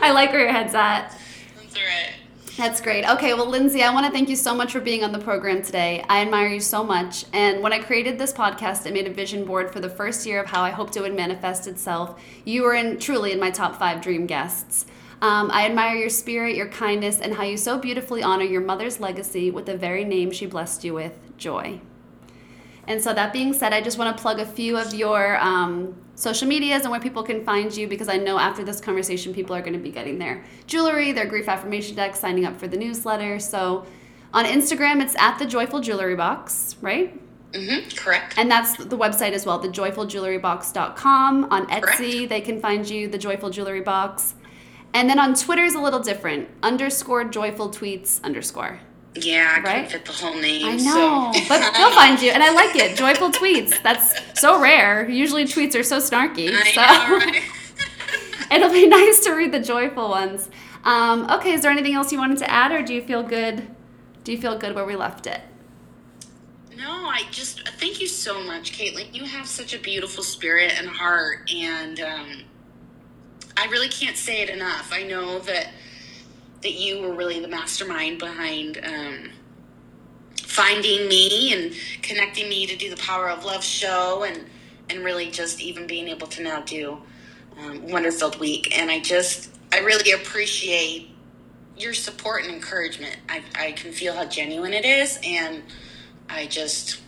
I 0.02 0.12
like 0.12 0.30
where 0.32 0.40
your 0.40 0.52
head's 0.52 0.74
at. 0.74 1.16
That's 1.56 1.74
right. 1.76 2.14
That's 2.56 2.80
great. 2.80 3.08
Okay, 3.08 3.32
well, 3.32 3.48
Lindsay, 3.48 3.82
I 3.82 3.94
want 3.94 4.04
to 4.06 4.12
thank 4.12 4.28
you 4.28 4.36
so 4.36 4.54
much 4.54 4.72
for 4.72 4.80
being 4.80 5.02
on 5.02 5.12
the 5.12 5.18
program 5.18 5.62
today. 5.62 6.04
I 6.08 6.20
admire 6.20 6.48
you 6.48 6.60
so 6.60 6.84
much. 6.84 7.24
And 7.32 7.62
when 7.62 7.72
I 7.72 7.78
created 7.78 8.18
this 8.18 8.34
podcast, 8.34 8.86
I 8.86 8.90
made 8.90 9.06
a 9.06 9.12
vision 9.12 9.44
board 9.44 9.72
for 9.72 9.80
the 9.80 9.88
first 9.88 10.26
year 10.26 10.40
of 10.42 10.46
how 10.46 10.62
I 10.62 10.70
hoped 10.70 10.96
it 10.96 11.00
would 11.00 11.14
manifest 11.14 11.66
itself. 11.66 12.20
You 12.44 12.64
were 12.64 12.74
in 12.74 12.98
truly 12.98 13.32
in 13.32 13.40
my 13.40 13.50
top 13.50 13.76
five 13.76 14.02
dream 14.02 14.26
guests. 14.26 14.84
Um, 15.22 15.50
I 15.50 15.66
admire 15.66 15.96
your 15.96 16.10
spirit, 16.10 16.56
your 16.56 16.68
kindness, 16.68 17.20
and 17.20 17.34
how 17.34 17.44
you 17.44 17.56
so 17.56 17.78
beautifully 17.78 18.22
honor 18.22 18.44
your 18.44 18.62
mother's 18.62 19.00
legacy 19.00 19.50
with 19.50 19.66
the 19.66 19.76
very 19.76 20.04
name 20.04 20.30
she 20.30 20.46
blessed 20.46 20.84
you 20.84 20.94
with, 20.94 21.14
Joy. 21.38 21.80
And 22.86 23.00
so, 23.00 23.12
that 23.14 23.32
being 23.32 23.52
said, 23.52 23.72
I 23.72 23.80
just 23.80 23.98
want 23.98 24.16
to 24.16 24.20
plug 24.20 24.40
a 24.40 24.46
few 24.46 24.76
of 24.76 24.94
your 24.94 25.38
um, 25.38 25.94
social 26.14 26.48
medias 26.48 26.82
and 26.82 26.90
where 26.90 27.00
people 27.00 27.22
can 27.22 27.44
find 27.44 27.74
you 27.76 27.86
because 27.86 28.08
I 28.08 28.16
know 28.16 28.38
after 28.38 28.64
this 28.64 28.80
conversation, 28.80 29.32
people 29.32 29.54
are 29.54 29.60
going 29.60 29.74
to 29.74 29.78
be 29.78 29.90
getting 29.90 30.18
their 30.18 30.44
jewelry, 30.66 31.12
their 31.12 31.26
grief 31.26 31.48
affirmation 31.48 31.96
deck, 31.96 32.16
signing 32.16 32.44
up 32.44 32.56
for 32.56 32.68
the 32.68 32.76
newsletter. 32.76 33.38
So, 33.38 33.86
on 34.32 34.44
Instagram, 34.44 35.02
it's 35.02 35.16
at 35.18 35.38
the 35.38 35.46
Joyful 35.46 35.80
Jewelry 35.80 36.16
Box, 36.16 36.76
right? 36.80 37.18
Mm-hmm, 37.52 37.96
correct. 37.96 38.34
And 38.38 38.50
that's 38.50 38.76
the 38.76 38.96
website 38.96 39.32
as 39.32 39.44
well, 39.44 39.60
thejoyfuljewelrybox.com. 39.60 41.44
On 41.50 41.66
Etsy, 41.66 41.80
Correct. 41.82 42.28
they 42.28 42.40
can 42.40 42.60
find 42.60 42.88
you, 42.88 43.08
The 43.08 43.18
Joyful 43.18 43.50
Jewelry 43.50 43.80
Box. 43.80 44.34
And 44.94 45.08
then 45.08 45.18
on 45.18 45.34
Twitter 45.34 45.64
is 45.64 45.74
a 45.74 45.80
little 45.80 46.00
different. 46.00 46.48
Underscore 46.62 47.24
joyful 47.24 47.70
tweets 47.70 48.22
underscore. 48.22 48.80
Yeah, 49.16 49.54
I 49.56 49.60
Right? 49.60 49.88
couldn't 49.88 49.90
fit 49.90 50.04
the 50.04 50.12
whole 50.12 50.36
name. 50.40 50.66
I 50.66 50.76
know, 50.76 51.32
so. 51.34 51.40
but 51.48 51.72
they'll 51.76 51.90
find 51.90 52.20
you, 52.22 52.30
and 52.30 52.42
I 52.42 52.52
like 52.52 52.76
it. 52.76 52.96
Joyful 52.96 53.30
tweets. 53.30 53.82
That's 53.82 54.14
so 54.40 54.60
rare. 54.60 55.08
Usually 55.08 55.44
tweets 55.44 55.74
are 55.74 55.82
so 55.82 55.98
snarky. 55.98 56.50
I 56.54 56.72
so 56.72 56.80
know, 56.80 57.18
right? 57.18 57.42
it'll 58.52 58.70
be 58.70 58.86
nice 58.86 59.20
to 59.24 59.32
read 59.32 59.52
the 59.52 59.60
joyful 59.60 60.08
ones. 60.08 60.48
Um, 60.84 61.28
okay, 61.30 61.52
is 61.52 61.62
there 61.62 61.70
anything 61.70 61.94
else 61.94 62.12
you 62.12 62.18
wanted 62.18 62.38
to 62.38 62.50
add, 62.50 62.72
or 62.72 62.82
do 62.82 62.94
you 62.94 63.02
feel 63.02 63.22
good? 63.22 63.66
Do 64.24 64.32
you 64.32 64.38
feel 64.40 64.56
good 64.56 64.74
where 64.74 64.84
we 64.86 64.96
left 64.96 65.26
it? 65.26 65.40
No, 66.76 66.90
I 66.90 67.24
just 67.30 67.68
thank 67.78 68.00
you 68.00 68.06
so 68.06 68.42
much, 68.44 68.72
Caitlin. 68.78 69.12
You 69.14 69.24
have 69.24 69.46
such 69.46 69.74
a 69.74 69.78
beautiful 69.78 70.22
spirit 70.22 70.72
and 70.78 70.88
heart, 70.88 71.52
and 71.52 72.00
um, 72.00 72.42
I 73.56 73.66
really 73.66 73.88
can't 73.88 74.16
say 74.16 74.40
it 74.40 74.48
enough. 74.48 74.90
I 74.92 75.02
know 75.02 75.40
that 75.40 75.68
that 76.62 76.74
you 76.74 77.00
were 77.00 77.14
really 77.14 77.40
the 77.40 77.48
mastermind 77.48 78.18
behind 78.18 78.78
um, 78.84 79.30
finding 80.42 81.08
me 81.08 81.52
and 81.52 81.74
connecting 82.02 82.48
me 82.48 82.66
to 82.66 82.76
do 82.76 82.90
the 82.90 82.96
Power 82.96 83.30
of 83.30 83.44
Love 83.44 83.64
show, 83.64 84.24
and 84.24 84.44
and 84.88 85.04
really 85.04 85.30
just 85.30 85.60
even 85.60 85.86
being 85.86 86.08
able 86.08 86.26
to 86.26 86.42
now 86.42 86.60
do 86.62 86.98
um, 87.58 87.80
Wonderfilled 87.82 88.38
Week. 88.38 88.76
And 88.76 88.90
I 88.90 89.00
just 89.00 89.50
I 89.72 89.78
really 89.78 90.12
appreciate 90.12 91.10
your 91.76 91.94
support 91.94 92.44
and 92.44 92.52
encouragement. 92.52 93.16
I 93.28 93.42
I 93.54 93.72
can 93.72 93.92
feel 93.92 94.14
how 94.14 94.26
genuine 94.26 94.74
it 94.74 94.84
is, 94.84 95.18
and 95.24 95.62
I 96.28 96.46
just 96.46 97.00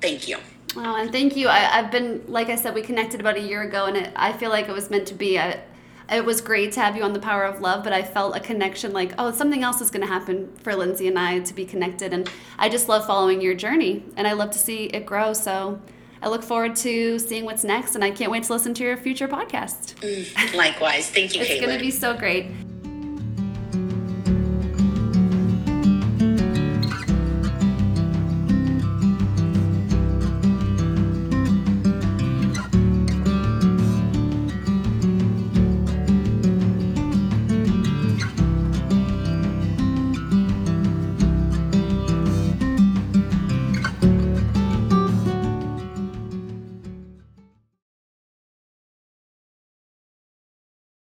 thank 0.00 0.28
you. 0.28 0.38
Oh, 0.76 0.96
and 0.96 1.12
thank 1.12 1.36
you. 1.36 1.46
I, 1.48 1.78
I've 1.78 1.90
been, 1.92 2.24
like 2.26 2.48
I 2.48 2.56
said, 2.56 2.74
we 2.74 2.82
connected 2.82 3.20
about 3.20 3.36
a 3.36 3.40
year 3.40 3.62
ago, 3.62 3.86
and 3.86 3.96
it, 3.96 4.12
I 4.16 4.32
feel 4.32 4.50
like 4.50 4.68
it 4.68 4.72
was 4.72 4.90
meant 4.90 5.06
to 5.08 5.14
be. 5.14 5.38
I, 5.38 5.60
it 6.10 6.24
was 6.24 6.40
great 6.40 6.72
to 6.72 6.80
have 6.80 6.96
you 6.96 7.02
on 7.02 7.12
the 7.12 7.20
power 7.20 7.44
of 7.44 7.60
love, 7.60 7.82
but 7.82 7.92
I 7.92 8.02
felt 8.02 8.36
a 8.36 8.40
connection 8.40 8.92
like, 8.92 9.12
oh, 9.18 9.30
something 9.32 9.62
else 9.62 9.80
is 9.80 9.90
going 9.90 10.02
to 10.02 10.12
happen 10.12 10.52
for 10.62 10.74
Lindsay 10.74 11.08
and 11.08 11.18
I 11.18 11.40
to 11.40 11.54
be 11.54 11.64
connected. 11.64 12.12
And 12.12 12.28
I 12.58 12.68
just 12.68 12.88
love 12.88 13.06
following 13.06 13.40
your 13.40 13.54
journey, 13.54 14.04
and 14.16 14.26
I 14.26 14.32
love 14.32 14.50
to 14.52 14.58
see 14.58 14.84
it 14.84 15.06
grow. 15.06 15.32
So 15.32 15.80
I 16.22 16.28
look 16.28 16.42
forward 16.42 16.76
to 16.76 17.18
seeing 17.18 17.44
what's 17.44 17.64
next, 17.64 17.94
and 17.94 18.04
I 18.04 18.10
can't 18.10 18.30
wait 18.30 18.44
to 18.44 18.52
listen 18.52 18.74
to 18.74 18.82
your 18.82 18.96
future 18.96 19.28
podcast. 19.28 19.94
Mm, 19.96 20.54
likewise, 20.54 21.10
thank 21.10 21.34
you, 21.34 21.42
It's 21.42 21.60
going 21.60 21.76
to 21.76 21.82
be 21.82 21.90
so 21.90 22.16
great. 22.16 22.46